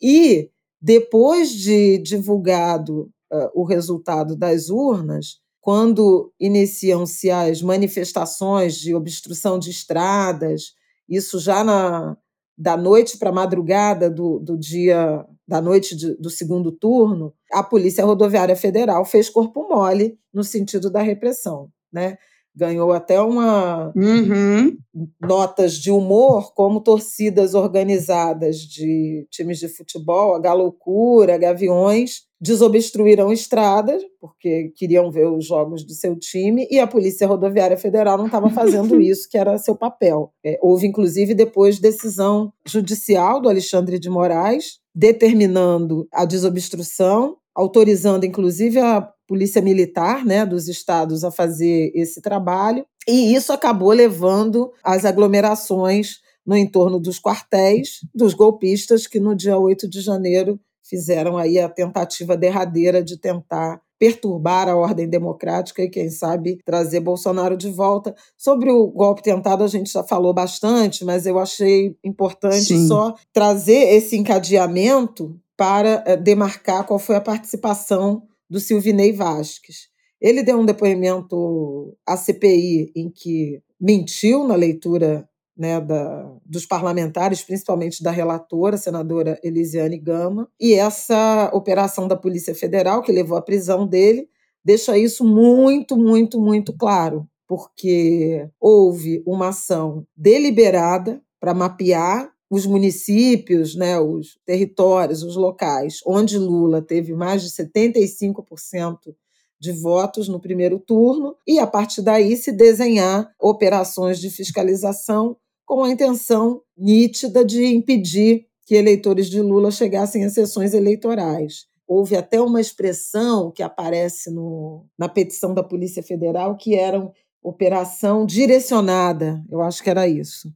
e 0.00 0.48
depois 0.80 1.50
de 1.50 1.98
divulgado 1.98 3.10
uh, 3.32 3.50
o 3.52 3.64
resultado 3.64 4.36
das 4.36 4.70
urnas, 4.70 5.40
quando 5.60 6.32
iniciam-se 6.38 7.32
as 7.32 7.60
manifestações 7.62 8.76
de 8.76 8.94
obstrução 8.94 9.58
de 9.58 9.70
estradas, 9.70 10.74
isso 11.08 11.40
já 11.40 11.64
na, 11.64 12.16
da 12.62 12.76
noite 12.76 13.18
para 13.18 13.30
a 13.30 13.34
madrugada 13.34 14.08
do, 14.08 14.38
do 14.38 14.56
dia 14.56 15.26
da 15.48 15.60
noite 15.60 15.96
de, 15.96 16.14
do 16.14 16.30
segundo 16.30 16.70
turno, 16.70 17.34
a 17.52 17.60
Polícia 17.60 18.04
Rodoviária 18.04 18.54
Federal 18.54 19.04
fez 19.04 19.28
corpo 19.28 19.68
mole 19.68 20.16
no 20.32 20.44
sentido 20.44 20.88
da 20.88 21.02
repressão, 21.02 21.68
né? 21.92 22.16
Ganhou 22.54 22.92
até 22.92 23.20
uma 23.20 23.92
uhum. 23.96 24.76
notas 25.20 25.74
de 25.74 25.90
humor, 25.90 26.52
como 26.54 26.82
torcidas 26.82 27.54
organizadas 27.54 28.58
de 28.58 29.26
times 29.30 29.58
de 29.58 29.68
futebol, 29.68 30.34
a 30.34 30.38
Galoucura, 30.38 31.38
Gaviões, 31.38 32.26
desobstruíram 32.42 33.32
estradas, 33.32 34.02
porque 34.20 34.72
queriam 34.74 35.12
ver 35.12 35.28
os 35.28 35.46
jogos 35.46 35.86
do 35.86 35.94
seu 35.94 36.18
time, 36.18 36.66
e 36.68 36.80
a 36.80 36.88
Polícia 36.88 37.26
Rodoviária 37.26 37.76
Federal 37.76 38.18
não 38.18 38.26
estava 38.26 38.50
fazendo 38.50 38.98
isso, 39.00 39.28
que 39.30 39.38
era 39.38 39.58
seu 39.58 39.76
papel. 39.76 40.32
É, 40.44 40.58
houve, 40.60 40.86
inclusive, 40.86 41.34
depois 41.34 41.78
decisão 41.78 42.52
judicial 42.66 43.40
do 43.40 43.48
Alexandre 43.48 43.96
de 43.96 44.10
Moraes, 44.10 44.80
determinando 44.92 46.08
a 46.12 46.24
desobstrução, 46.24 47.36
autorizando, 47.54 48.24
inclusive, 48.24 48.80
a 48.80 49.08
Polícia 49.32 49.62
Militar 49.62 50.26
né, 50.26 50.44
dos 50.44 50.68
estados 50.68 51.24
a 51.24 51.30
fazer 51.30 51.90
esse 51.94 52.20
trabalho, 52.20 52.84
e 53.08 53.34
isso 53.34 53.50
acabou 53.50 53.90
levando 53.90 54.70
às 54.84 55.06
aglomerações 55.06 56.20
no 56.44 56.54
entorno 56.54 57.00
dos 57.00 57.18
quartéis 57.18 58.00
dos 58.14 58.34
golpistas 58.34 59.06
que 59.06 59.18
no 59.18 59.34
dia 59.34 59.56
8 59.56 59.88
de 59.88 60.02
janeiro 60.02 60.60
fizeram 60.84 61.38
aí 61.38 61.58
a 61.58 61.66
tentativa 61.66 62.36
derradeira 62.36 63.02
de 63.02 63.16
tentar 63.16 63.80
perturbar 63.98 64.68
a 64.68 64.76
ordem 64.76 65.08
democrática 65.08 65.82
e, 65.82 65.88
quem 65.88 66.10
sabe, 66.10 66.58
trazer 66.62 67.00
Bolsonaro 67.00 67.56
de 67.56 67.70
volta. 67.70 68.14
Sobre 68.36 68.70
o 68.70 68.86
golpe 68.88 69.22
tentado, 69.22 69.64
a 69.64 69.68
gente 69.68 69.90
já 69.90 70.04
falou 70.04 70.34
bastante, 70.34 71.06
mas 71.06 71.24
eu 71.24 71.38
achei 71.38 71.96
importante 72.04 72.66
Sim. 72.66 72.86
só 72.86 73.14
trazer 73.32 73.94
esse 73.94 74.14
encadeamento 74.14 75.34
para 75.56 76.02
eh, 76.04 76.16
demarcar 76.18 76.84
qual 76.84 76.98
foi 76.98 77.16
a 77.16 77.20
participação 77.20 78.24
do 78.52 78.60
Silvinei 78.60 79.12
Vasques. 79.14 79.88
Ele 80.20 80.42
deu 80.42 80.58
um 80.58 80.66
depoimento 80.66 81.96
à 82.06 82.18
CPI 82.18 82.92
em 82.94 83.10
que 83.10 83.62
mentiu 83.80 84.46
na 84.46 84.54
leitura 84.54 85.26
né, 85.56 85.80
da, 85.80 86.30
dos 86.44 86.66
parlamentares, 86.66 87.42
principalmente 87.42 88.02
da 88.02 88.10
relatora, 88.10 88.76
senadora 88.76 89.40
Elisiane 89.42 89.98
Gama, 89.98 90.48
e 90.60 90.74
essa 90.74 91.50
operação 91.54 92.06
da 92.06 92.14
Polícia 92.14 92.54
Federal, 92.54 93.02
que 93.02 93.10
levou 93.10 93.38
à 93.38 93.42
prisão 93.42 93.86
dele, 93.86 94.28
deixa 94.62 94.98
isso 94.98 95.24
muito, 95.24 95.96
muito, 95.96 96.38
muito 96.38 96.76
claro, 96.76 97.26
porque 97.48 98.48
houve 98.60 99.22
uma 99.26 99.48
ação 99.48 100.06
deliberada 100.14 101.22
para 101.40 101.54
mapear 101.54 102.31
os 102.52 102.66
municípios, 102.66 103.74
né, 103.74 103.98
os 103.98 104.38
territórios, 104.44 105.22
os 105.22 105.36
locais 105.36 106.00
onde 106.06 106.36
Lula 106.36 106.82
teve 106.82 107.14
mais 107.14 107.42
de 107.42 107.48
75% 107.48 109.14
de 109.58 109.72
votos 109.72 110.28
no 110.28 110.38
primeiro 110.38 110.78
turno 110.78 111.34
e, 111.48 111.58
a 111.58 111.66
partir 111.66 112.02
daí, 112.02 112.36
se 112.36 112.52
desenhar 112.52 113.32
operações 113.40 114.20
de 114.20 114.28
fiscalização 114.28 115.34
com 115.64 115.82
a 115.82 115.90
intenção 115.90 116.60
nítida 116.76 117.42
de 117.42 117.64
impedir 117.64 118.44
que 118.66 118.74
eleitores 118.74 119.30
de 119.30 119.40
Lula 119.40 119.70
chegassem 119.70 120.22
às 120.22 120.34
sessões 120.34 120.74
eleitorais. 120.74 121.64
Houve 121.88 122.16
até 122.16 122.38
uma 122.38 122.60
expressão 122.60 123.50
que 123.50 123.62
aparece 123.62 124.30
no, 124.30 124.84
na 124.98 125.08
petição 125.08 125.54
da 125.54 125.62
Polícia 125.62 126.02
Federal 126.02 126.54
que 126.58 126.74
era 126.74 127.10
operação 127.42 128.26
direcionada, 128.26 129.42
eu 129.50 129.62
acho 129.62 129.82
que 129.82 129.88
era 129.88 130.06
isso. 130.06 130.52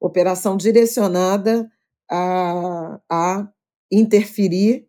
Operação 0.00 0.56
direcionada 0.56 1.70
a, 2.10 3.00
a 3.10 3.48
interferir 3.90 4.86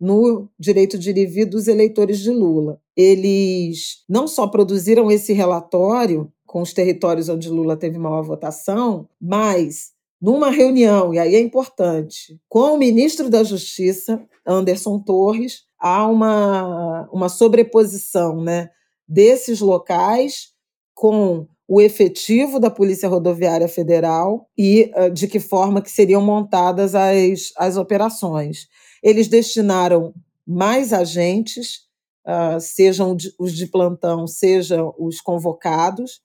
no 0.00 0.48
direito 0.58 0.98
de 0.98 1.10
ir 1.10 1.44
dos 1.44 1.68
eleitores 1.68 2.18
de 2.18 2.30
Lula. 2.30 2.80
Eles 2.96 4.04
não 4.08 4.26
só 4.26 4.46
produziram 4.46 5.10
esse 5.10 5.32
relatório 5.32 6.32
com 6.44 6.60
os 6.60 6.72
territórios 6.72 7.28
onde 7.28 7.48
Lula 7.48 7.76
teve 7.76 7.98
maior 7.98 8.22
votação, 8.22 9.08
mas 9.20 9.92
numa 10.20 10.50
reunião, 10.50 11.14
e 11.14 11.18
aí 11.18 11.34
é 11.34 11.40
importante, 11.40 12.38
com 12.48 12.74
o 12.74 12.78
ministro 12.78 13.30
da 13.30 13.42
Justiça, 13.42 14.24
Anderson 14.46 14.98
Torres, 14.98 15.64
há 15.78 16.06
uma, 16.06 17.08
uma 17.12 17.28
sobreposição 17.28 18.40
né, 18.40 18.70
desses 19.08 19.60
locais 19.60 20.52
com 20.94 21.46
o 21.72 21.80
efetivo 21.80 22.60
da 22.60 22.70
Polícia 22.70 23.08
Rodoviária 23.08 23.66
Federal 23.66 24.46
e 24.58 24.92
uh, 24.94 25.10
de 25.10 25.26
que 25.26 25.40
forma 25.40 25.80
que 25.80 25.90
seriam 25.90 26.20
montadas 26.20 26.94
as, 26.94 27.50
as 27.56 27.78
operações. 27.78 28.68
Eles 29.02 29.26
destinaram 29.26 30.12
mais 30.46 30.92
agentes, 30.92 31.86
uh, 32.26 32.60
sejam 32.60 33.16
os 33.38 33.56
de 33.56 33.66
plantão, 33.66 34.26
sejam 34.26 34.94
os 34.98 35.18
convocados, 35.22 36.20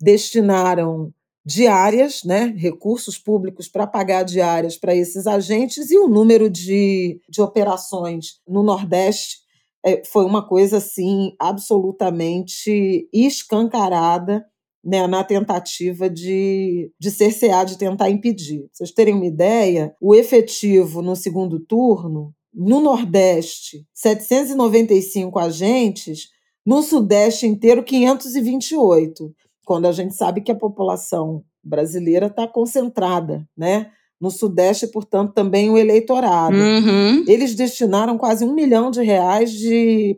destinaram 0.00 1.12
diárias, 1.44 2.24
né, 2.24 2.54
recursos 2.56 3.18
públicos 3.18 3.68
para 3.68 3.86
pagar 3.86 4.22
diárias 4.22 4.78
para 4.78 4.96
esses 4.96 5.26
agentes, 5.26 5.90
e 5.90 5.98
o 5.98 6.08
número 6.08 6.48
de, 6.48 7.20
de 7.28 7.42
operações 7.42 8.40
no 8.48 8.62
Nordeste 8.62 9.40
é, 9.84 10.02
foi 10.06 10.24
uma 10.24 10.48
coisa 10.48 10.78
assim 10.78 11.36
absolutamente 11.38 13.06
escancarada 13.12 14.46
né, 14.84 15.06
na 15.06 15.24
tentativa 15.24 16.08
de, 16.08 16.90
de 16.98 17.10
cercear, 17.10 17.64
de 17.64 17.76
tentar 17.76 18.10
impedir. 18.10 18.60
Pra 18.60 18.68
vocês 18.72 18.92
terem 18.92 19.14
uma 19.14 19.26
ideia, 19.26 19.94
o 20.00 20.14
efetivo 20.14 21.02
no 21.02 21.16
segundo 21.16 21.60
turno, 21.60 22.32
no 22.54 22.80
Nordeste, 22.80 23.86
795 23.92 25.38
agentes, 25.38 26.28
no 26.64 26.82
Sudeste 26.82 27.46
inteiro, 27.46 27.82
528, 27.82 29.34
quando 29.64 29.86
a 29.86 29.92
gente 29.92 30.14
sabe 30.14 30.40
que 30.40 30.50
a 30.50 30.56
população 30.56 31.44
brasileira 31.62 32.26
está 32.26 32.46
concentrada, 32.46 33.46
né? 33.56 33.90
No 34.20 34.30
Sudeste, 34.30 34.86
portanto, 34.88 35.32
também 35.32 35.70
o 35.70 35.78
eleitorado. 35.78 36.56
Uhum. 36.56 37.24
Eles 37.28 37.54
destinaram 37.54 38.18
quase 38.18 38.44
um 38.44 38.52
milhão 38.52 38.90
de 38.90 39.02
reais 39.02 39.52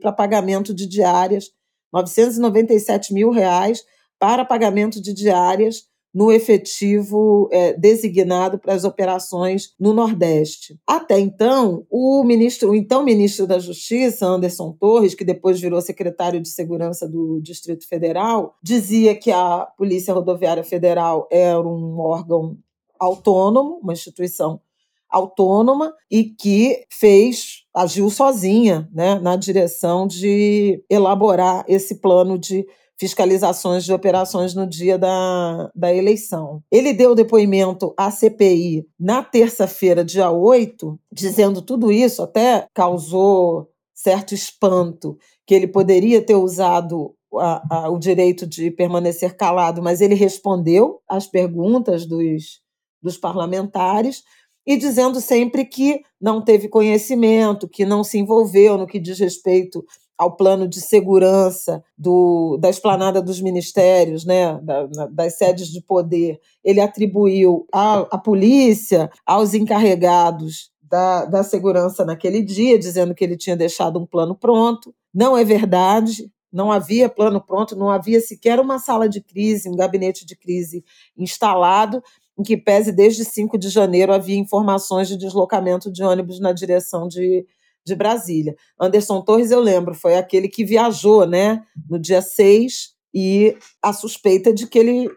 para 0.01 0.13
pagamento 0.13 0.73
de 0.73 0.87
diárias, 0.87 1.51
997 1.93 3.13
mil 3.13 3.31
reais 3.31 3.85
para 4.21 4.45
pagamento 4.45 5.03
de 5.03 5.13
diárias 5.13 5.89
no 6.13 6.31
efetivo 6.31 7.49
é, 7.53 7.73
designado 7.73 8.59
para 8.59 8.75
as 8.75 8.85
operações 8.85 9.75
no 9.79 9.95
Nordeste. 9.95 10.79
Até 10.87 11.19
então, 11.19 11.87
o 11.89 12.25
ministro, 12.25 12.71
o 12.71 12.75
então 12.75 13.03
ministro 13.05 13.47
da 13.47 13.59
Justiça, 13.59 14.27
Anderson 14.27 14.73
Torres, 14.73 15.15
que 15.15 15.25
depois 15.25 15.61
virou 15.61 15.81
secretário 15.81 16.41
de 16.41 16.49
Segurança 16.49 17.09
do 17.09 17.41
Distrito 17.41 17.89
Federal, 17.89 18.57
dizia 18.63 19.15
que 19.15 19.31
a 19.31 19.67
Polícia 19.79 20.13
Rodoviária 20.13 20.65
Federal 20.65 21.29
era 21.31 21.61
um 21.61 21.99
órgão 22.01 22.59
autônomo, 22.99 23.79
uma 23.83 23.93
instituição 23.93 24.61
autônoma 25.09 25.93
e 26.11 26.25
que 26.25 26.85
fez 26.91 27.65
agiu 27.75 28.11
sozinha, 28.11 28.89
né, 28.93 29.19
na 29.21 29.37
direção 29.37 30.07
de 30.07 30.85
elaborar 30.89 31.65
esse 31.69 32.01
plano 32.01 32.39
de 32.39 32.67
fiscalizações 33.01 33.83
de 33.87 33.95
operações 33.95 34.55
no 34.55 34.67
dia 34.67 34.99
da, 34.99 35.71
da 35.75 35.93
eleição. 35.93 36.63
Ele 36.71 36.93
deu 36.93 37.15
depoimento 37.15 37.95
à 37.97 38.11
CPI 38.11 38.87
na 38.99 39.23
terça-feira, 39.23 40.05
dia 40.05 40.31
8, 40.31 41.01
dizendo 41.11 41.63
tudo 41.63 41.91
isso, 41.91 42.23
até 42.23 42.67
causou 42.75 43.71
certo 43.95 44.35
espanto, 44.35 45.17
que 45.47 45.55
ele 45.55 45.67
poderia 45.67 46.21
ter 46.21 46.35
usado 46.35 47.15
a, 47.37 47.85
a, 47.85 47.91
o 47.91 47.99
direito 47.99 48.47
de 48.47 48.71
permanecer 48.71 49.35
calado, 49.35 49.83
mas 49.83 50.03
ele 50.03 50.15
respondeu 50.15 51.01
às 51.09 51.27
perguntas 51.27 52.05
dos, 52.05 52.61
dos 53.03 53.17
parlamentares 53.17 54.23
e 54.67 54.77
dizendo 54.77 55.23
sempre 55.23 55.65
que 55.65 56.03
não 56.21 56.45
teve 56.45 56.69
conhecimento, 56.69 57.67
que 57.67 57.87
não 57.87 58.05
se 58.05 58.19
envolveu 58.19 58.77
no 58.77 58.87
que 58.87 58.99
diz 58.99 59.19
respeito 59.19 59.83
ao 60.21 60.37
plano 60.37 60.69
de 60.69 60.83
segurança 60.83 61.83
do, 61.97 62.59
da 62.61 62.69
esplanada 62.69 63.23
dos 63.23 63.41
ministérios, 63.41 64.23
né, 64.27 64.61
da, 64.61 64.87
das 65.07 65.39
sedes 65.39 65.69
de 65.69 65.81
poder. 65.81 66.39
Ele 66.63 66.79
atribuiu 66.79 67.67
à 67.73 68.19
polícia, 68.19 69.11
aos 69.25 69.55
encarregados 69.55 70.71
da, 70.83 71.25
da 71.25 71.43
segurança 71.43 72.05
naquele 72.05 72.43
dia, 72.43 72.79
dizendo 72.79 73.15
que 73.15 73.25
ele 73.25 73.35
tinha 73.35 73.57
deixado 73.57 73.99
um 73.99 74.05
plano 74.05 74.37
pronto. 74.37 74.95
Não 75.13 75.39
é 75.39 75.43
verdade, 75.43 76.31
não 76.53 76.71
havia 76.71 77.09
plano 77.09 77.41
pronto, 77.41 77.75
não 77.75 77.89
havia 77.89 78.21
sequer 78.21 78.61
uma 78.61 78.79
sala 78.79 79.09
de 79.09 79.23
crise, 79.23 79.71
um 79.71 79.75
gabinete 79.75 80.27
de 80.27 80.37
crise 80.37 80.85
instalado, 81.17 82.03
em 82.39 82.43
que 82.43 82.59
pese 82.59 82.93
desde 82.93 83.25
5 83.25 83.57
de 83.57 83.71
janeiro 83.71 84.13
havia 84.13 84.37
informações 84.37 85.09
de 85.09 85.17
deslocamento 85.17 85.91
de 85.91 86.05
ônibus 86.05 86.39
na 86.39 86.53
direção 86.53 87.09
de, 87.09 87.47
de 87.85 87.95
Brasília. 87.95 88.55
Anderson 88.81 89.23
Torres, 89.23 89.51
eu 89.51 89.61
lembro, 89.61 89.95
foi 89.95 90.17
aquele 90.17 90.49
que 90.49 90.65
viajou 90.65 91.27
né, 91.27 91.63
no 91.89 91.99
dia 91.99 92.23
6 92.23 92.91
e 93.15 93.57
a 93.83 93.93
suspeita 93.93 94.53
de 94.53 94.67
que 94.67 94.79
ele 94.79 95.11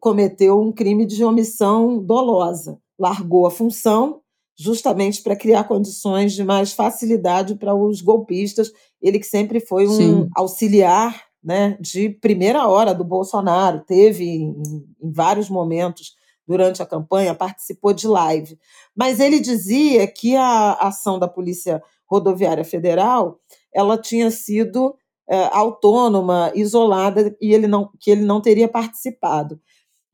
cometeu 0.00 0.60
um 0.60 0.72
crime 0.72 1.06
de 1.06 1.24
omissão 1.24 1.98
dolosa. 2.02 2.78
Largou 2.98 3.46
a 3.46 3.50
função 3.50 4.20
justamente 4.56 5.22
para 5.22 5.34
criar 5.34 5.64
condições 5.64 6.34
de 6.34 6.44
mais 6.44 6.72
facilidade 6.72 7.56
para 7.56 7.74
os 7.74 8.00
golpistas. 8.00 8.70
Ele 9.00 9.18
que 9.18 9.26
sempre 9.26 9.60
foi 9.60 9.88
um 9.88 9.96
Sim. 9.96 10.28
auxiliar 10.36 11.22
né, 11.42 11.76
de 11.80 12.10
primeira 12.10 12.68
hora 12.68 12.94
do 12.94 13.02
Bolsonaro, 13.02 13.82
teve 13.84 14.24
em, 14.24 14.62
em 15.02 15.12
vários 15.12 15.50
momentos 15.50 16.14
durante 16.46 16.82
a 16.82 16.86
campanha, 16.86 17.34
participou 17.34 17.92
de 17.92 18.06
live. 18.06 18.58
Mas 18.94 19.20
ele 19.20 19.40
dizia 19.40 20.06
que 20.06 20.36
a 20.36 20.72
ação 20.74 21.18
da 21.18 21.28
Polícia 21.28 21.82
Rodoviária 22.06 22.64
Federal 22.64 23.38
ela 23.74 23.96
tinha 23.96 24.30
sido 24.30 24.94
é, 25.28 25.48
autônoma, 25.52 26.52
isolada, 26.54 27.34
e 27.40 27.54
ele 27.54 27.66
não, 27.66 27.90
que 27.98 28.10
ele 28.10 28.22
não 28.22 28.40
teria 28.40 28.68
participado. 28.68 29.58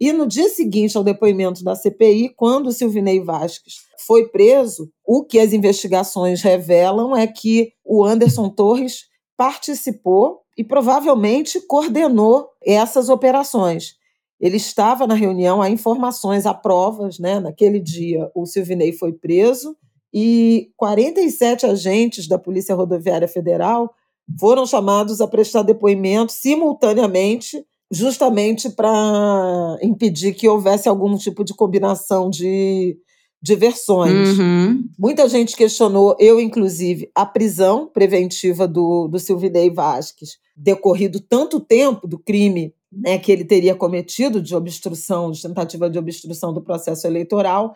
E 0.01 0.13
no 0.13 0.27
dia 0.27 0.49
seguinte 0.49 0.97
ao 0.97 1.03
depoimento 1.03 1.65
da 1.65 1.75
CPI, 1.75 2.33
quando 2.37 2.71
Silvinei 2.71 3.21
Vasques 3.21 3.89
foi 4.07 4.29
preso, 4.29 4.93
o 5.05 5.25
que 5.25 5.41
as 5.41 5.53
investigações 5.53 6.41
revelam 6.41 7.17
é 7.17 7.27
que 7.27 7.73
o 7.85 8.05
Anderson 8.05 8.49
Torres 8.49 9.07
participou 9.37 10.43
e 10.57 10.63
provavelmente 10.63 11.61
coordenou 11.67 12.49
essas 12.65 13.09
operações. 13.09 13.98
Ele 14.41 14.57
estava 14.57 15.07
na 15.07 15.15
reunião, 15.15 15.61
há 15.61 15.69
informações, 15.69 16.47
há 16.47 16.55
provas, 16.55 17.19
né? 17.19 17.41
Naquele 17.41 17.81
dia, 17.81 18.31
o 18.35 18.47
Silvinei 18.47 18.93
foi 18.93 19.13
preso 19.13 19.77
e 20.13 20.71
47 20.77 21.67
agentes 21.67 22.29
da 22.29 22.39
Polícia 22.39 22.75
Rodoviária 22.75 23.29
Federal 23.29 23.93
foram 24.39 24.67
chamados 24.67 25.21
a 25.21 25.27
prestar 25.27 25.63
depoimento 25.63 26.33
simultaneamente 26.33 27.65
justamente 27.91 28.69
para 28.69 29.79
impedir 29.83 30.35
que 30.35 30.49
houvesse 30.49 30.89
algum 30.89 31.17
tipo 31.17 31.43
de 31.43 31.55
combinação 31.55 32.29
de, 32.29 32.99
de 33.41 33.55
versões. 33.55 34.39
Uhum. 34.39 34.85
Muita 34.99 35.29
gente 35.29 35.57
questionou, 35.57 36.15
eu 36.19 36.39
inclusive, 36.39 37.11
a 37.15 37.25
prisão 37.25 37.87
preventiva 37.87 38.69
do, 38.69 39.09
do 39.09 39.19
Silvinei 39.19 39.71
Vasques, 39.71 40.39
decorrido 40.55 41.19
tanto 41.21 41.61
tempo 41.61 42.07
do 42.07 42.19
crime 42.19 42.75
né, 42.91 43.19
que 43.19 43.31
ele 43.31 43.45
teria 43.45 43.75
cometido 43.75 44.41
de 44.41 44.55
obstrução, 44.55 45.31
de 45.31 45.43
tentativa 45.43 45.91
de 45.91 45.99
obstrução 45.99 46.53
do 46.53 46.63
processo 46.63 47.07
eleitoral, 47.07 47.75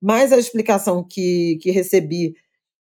mas 0.00 0.32
a 0.32 0.38
explicação 0.38 1.04
que, 1.08 1.58
que 1.60 1.70
recebi 1.70 2.34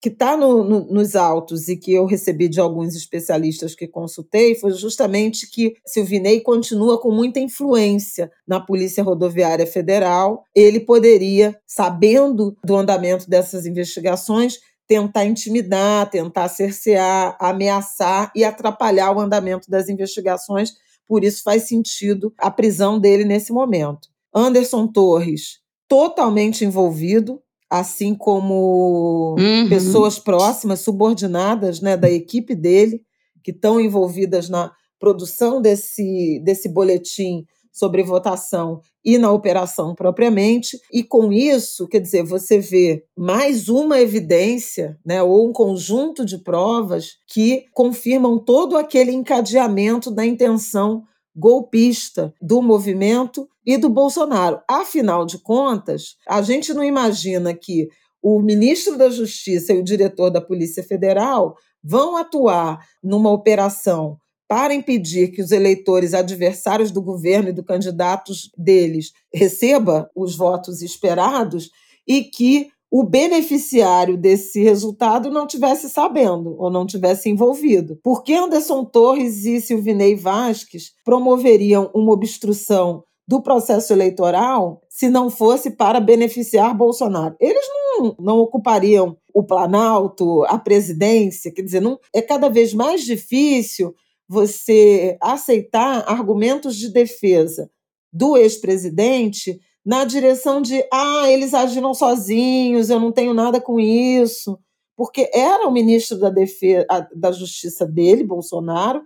que 0.05 0.11
está 0.11 0.37
no, 0.37 0.63
no, 0.63 0.81
nos 0.93 1.17
autos 1.17 1.67
e 1.67 1.79
que 1.79 1.91
eu 1.91 2.05
recebi 2.05 2.47
de 2.47 2.61
alguns 2.61 2.95
especialistas 2.95 3.75
que 3.75 3.89
consultei 3.89 4.55
foi 4.55 4.71
justamente 4.73 5.49
que 5.51 5.77
Silvinei 5.87 6.43
continua 6.43 7.01
com 7.01 7.11
muita 7.11 7.41
influência 7.41 8.31
na 8.47 8.61
Polícia 8.61 9.03
Rodoviária 9.03 9.67
Federal. 9.67 10.45
Ele 10.55 10.79
poderia, 10.79 11.59
sabendo 11.67 12.55
do 12.63 12.77
andamento 12.77 13.31
dessas 13.31 13.65
investigações, 13.65 14.59
tentar 14.87 15.25
intimidar, 15.25 16.11
tentar 16.11 16.49
cercear, 16.49 17.35
ameaçar 17.41 18.31
e 18.37 18.45
atrapalhar 18.45 19.11
o 19.11 19.21
andamento 19.21 19.71
das 19.71 19.89
investigações. 19.89 20.75
Por 21.07 21.25
isso 21.25 21.43
faz 21.43 21.65
sentido 21.69 22.33
a 22.39 22.51
prisão 22.51 22.99
dele 22.99 23.25
nesse 23.25 23.53
momento. 23.53 24.09
Anderson 24.35 24.87
Torres, 24.87 25.61
totalmente 25.89 26.65
envolvido, 26.65 27.41
assim 27.71 28.15
como 28.15 29.37
uhum. 29.39 29.69
pessoas 29.69 30.19
próximas, 30.19 30.81
subordinadas 30.81 31.81
né, 31.81 31.97
da 31.97 32.11
equipe 32.11 32.55
dele, 32.55 33.03
que 33.43 33.51
estão 33.51 33.81
envolvidas 33.81 34.49
na 34.49 34.73
produção 34.99 35.61
desse, 35.61 36.41
desse 36.45 36.69
boletim 36.69 37.45
sobre 37.75 38.05
votação 38.05 38.81
e 39.05 39.19
na 39.19 39.33
operação 39.33 39.97
propriamente. 39.97 40.79
E 40.93 41.03
com 41.03 41.33
isso, 41.33 41.89
quer 41.89 41.99
dizer, 41.99 42.23
você 42.23 42.61
vê 42.61 43.05
mais 43.17 43.69
uma 43.69 44.01
evidência, 44.01 44.97
né, 45.05 45.21
ou 45.21 45.49
um 45.49 45.53
conjunto 45.53 46.25
de 46.25 46.39
provas 46.39 47.17
que 47.27 47.65
confirmam 47.73 48.39
todo 48.39 48.77
aquele 48.77 49.11
encadeamento 49.11 50.09
da 50.09 50.25
intenção 50.25 51.03
golpista 51.35 52.33
do 52.41 52.63
movimento 52.63 53.49
e 53.67 53.77
do 53.77 53.89
Bolsonaro. 53.89 54.61
Afinal 54.71 55.27
de 55.27 55.39
contas, 55.39 56.15
a 56.29 56.41
gente 56.43 56.73
não 56.73 56.85
imagina 56.85 57.53
que 57.53 57.89
o 58.23 58.41
ministro 58.41 58.97
da 58.97 59.11
Justiça 59.11 59.73
e 59.73 59.81
o 59.81 59.85
diretor 59.85 60.31
da 60.31 60.41
Polícia 60.41 60.83
Federal 60.83 61.57
vão 61.83 62.17
atuar 62.17 62.79
numa 63.03 63.31
operação 63.31 64.17
para 64.49 64.75
impedir 64.75 65.29
que 65.29 65.43
os 65.43 65.51
eleitores 65.51 66.15
adversários 66.15 66.91
do 66.91 67.03
governo 67.03 67.49
e 67.49 67.53
do 67.53 67.65
candidatos 67.65 68.51
deles 68.57 69.13
receba 69.33 70.11
os 70.15 70.37
votos 70.37 70.83
esperados 70.83 71.71
e 72.07 72.25
que 72.25 72.69
o 72.97 73.03
beneficiário 73.03 74.17
desse 74.17 74.63
resultado 74.63 75.29
não 75.29 75.49
tivesse 75.49 75.89
sabendo 75.89 76.55
ou 76.57 76.71
não 76.71 76.87
tivesse 76.87 77.29
envolvido. 77.29 77.99
Por 78.05 78.23
que 78.23 78.35
Anderson 78.35 78.85
Torres 78.85 79.45
e 79.45 79.61
Silvinei 79.61 80.15
Vasques 80.15 80.93
promoveriam 81.05 81.91
uma 81.93 82.13
obstrução 82.13 83.03
do 83.27 83.43
processo 83.43 83.93
eleitoral 83.93 84.81
se 84.89 85.09
não 85.09 85.29
fosse 85.29 85.71
para 85.73 85.99
beneficiar 85.99 86.73
Bolsonaro? 86.77 87.35
Eles 87.41 87.67
não, 87.99 88.15
não 88.17 88.39
ocupariam 88.39 89.17
o 89.35 89.43
Planalto, 89.43 90.45
a 90.45 90.57
presidência, 90.57 91.53
quer 91.53 91.63
dizer, 91.63 91.81
não, 91.81 91.99
é 92.15 92.23
cada 92.23 92.49
vez 92.49 92.73
mais 92.73 93.03
difícil 93.03 93.93
você 94.29 95.17
aceitar 95.21 96.05
argumentos 96.09 96.77
de 96.77 96.93
defesa 96.93 97.71
do 98.13 98.37
ex-presidente 98.37 99.61
na 99.85 100.05
direção 100.05 100.63
de 100.63 100.83
ah, 100.93 101.31
eles 101.31 101.53
agiram 101.53 101.93
sozinhos, 101.93 102.89
eu 102.89 102.99
não 102.99 103.13
tenho 103.13 103.35
nada 103.35 103.61
com 103.61 103.79
isso, 103.79 104.59
porque 104.97 105.31
era 105.35 105.69
o 105.69 105.73
ministro 105.73 106.19
da 106.19 106.31
defesa 106.31 106.87
da 107.15 107.33
Justiça 107.33 107.87
dele, 107.87 108.25
Bolsonaro, 108.25 109.03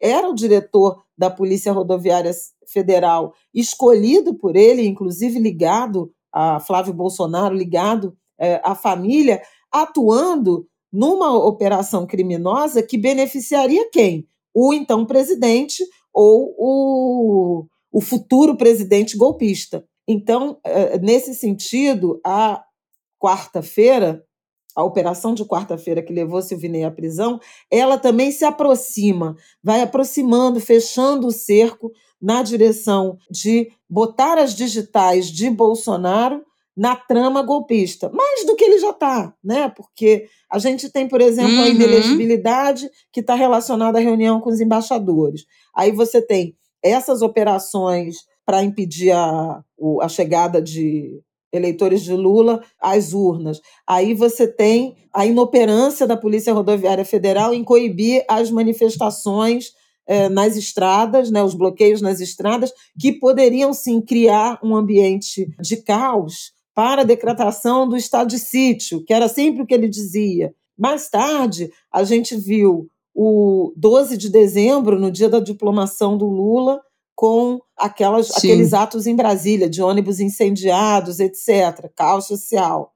era 0.00 0.28
o 0.28 0.34
diretor 0.34 1.02
da 1.16 1.30
Polícia 1.30 1.72
Rodoviária 1.72 2.30
Federal, 2.66 3.34
escolhido 3.54 4.34
por 4.34 4.54
ele, 4.54 4.86
inclusive 4.86 5.38
ligado 5.38 6.12
a 6.32 6.60
Flávio 6.60 6.92
Bolsonaro, 6.92 7.54
ligado 7.54 8.16
é, 8.38 8.60
à 8.62 8.74
família, 8.74 9.42
atuando 9.72 10.66
numa 10.92 11.32
operação 11.36 12.06
criminosa 12.06 12.82
que 12.82 12.96
beneficiaria 12.96 13.88
quem? 13.90 14.26
O 14.54 14.72
então 14.72 15.06
presidente 15.06 15.84
ou 16.12 16.54
o, 16.58 17.66
o 17.92 18.00
futuro 18.00 18.56
presidente 18.56 19.16
golpista. 19.16 19.84
Então, 20.06 20.58
eh, 20.64 20.98
nesse 20.98 21.34
sentido, 21.34 22.20
a 22.24 22.62
quarta-feira, 23.20 24.24
a 24.74 24.82
operação 24.82 25.34
de 25.34 25.44
quarta-feira 25.44 26.02
que 26.02 26.12
levou 26.12 26.40
Silvinei 26.40 26.84
à 26.84 26.90
prisão, 26.90 27.38
ela 27.70 27.98
também 27.98 28.30
se 28.30 28.44
aproxima, 28.44 29.36
vai 29.62 29.82
aproximando, 29.82 30.60
fechando 30.60 31.26
o 31.26 31.32
cerco 31.32 31.90
na 32.20 32.42
direção 32.42 33.18
de 33.30 33.70
botar 33.88 34.38
as 34.38 34.54
digitais 34.54 35.26
de 35.26 35.50
Bolsonaro 35.50 36.42
na 36.78 36.94
trama 36.94 37.42
golpista, 37.42 38.08
mais 38.08 38.46
do 38.46 38.54
que 38.54 38.62
ele 38.62 38.78
já 38.78 38.90
está, 38.90 39.34
né? 39.42 39.68
Porque 39.76 40.28
a 40.48 40.60
gente 40.60 40.88
tem, 40.88 41.08
por 41.08 41.20
exemplo, 41.20 41.56
uhum. 41.56 41.62
a 41.64 41.68
inelegibilidade 41.68 42.88
que 43.12 43.18
está 43.18 43.34
relacionada 43.34 43.98
à 43.98 44.00
reunião 44.00 44.40
com 44.40 44.48
os 44.48 44.60
embaixadores. 44.60 45.44
Aí 45.74 45.90
você 45.90 46.22
tem 46.22 46.54
essas 46.80 47.20
operações 47.20 48.18
para 48.46 48.62
impedir 48.62 49.10
a, 49.10 49.60
a 50.00 50.08
chegada 50.08 50.62
de 50.62 51.20
eleitores 51.52 52.02
de 52.02 52.14
Lula 52.14 52.62
às 52.80 53.12
urnas. 53.12 53.60
Aí 53.84 54.14
você 54.14 54.46
tem 54.46 54.94
a 55.12 55.26
inoperância 55.26 56.06
da 56.06 56.16
Polícia 56.16 56.54
Rodoviária 56.54 57.04
Federal 57.04 57.52
em 57.52 57.64
coibir 57.64 58.24
as 58.28 58.52
manifestações 58.52 59.72
eh, 60.06 60.28
nas 60.28 60.56
estradas, 60.56 61.28
né, 61.28 61.42
os 61.42 61.54
bloqueios 61.54 62.00
nas 62.00 62.20
estradas, 62.20 62.72
que 63.00 63.12
poderiam 63.12 63.72
sim 63.72 64.00
criar 64.00 64.60
um 64.62 64.76
ambiente 64.76 65.48
de 65.60 65.78
caos 65.78 66.56
para 66.78 67.02
a 67.02 67.04
decretação 67.04 67.88
do 67.88 67.96
estado 67.96 68.30
de 68.30 68.38
sítio, 68.38 69.02
que 69.04 69.12
era 69.12 69.26
sempre 69.26 69.62
o 69.62 69.66
que 69.66 69.74
ele 69.74 69.88
dizia. 69.88 70.54
Mais 70.78 71.08
tarde, 71.10 71.72
a 71.92 72.04
gente 72.04 72.36
viu 72.36 72.88
o 73.12 73.72
12 73.76 74.16
de 74.16 74.30
dezembro, 74.30 74.96
no 74.96 75.10
dia 75.10 75.28
da 75.28 75.40
diplomação 75.40 76.16
do 76.16 76.26
Lula, 76.26 76.80
com 77.16 77.60
aquelas, 77.76 78.30
aqueles 78.30 78.72
atos 78.72 79.08
em 79.08 79.16
Brasília, 79.16 79.68
de 79.68 79.82
ônibus 79.82 80.20
incendiados, 80.20 81.18
etc., 81.18 81.90
caos 81.96 82.28
social. 82.28 82.92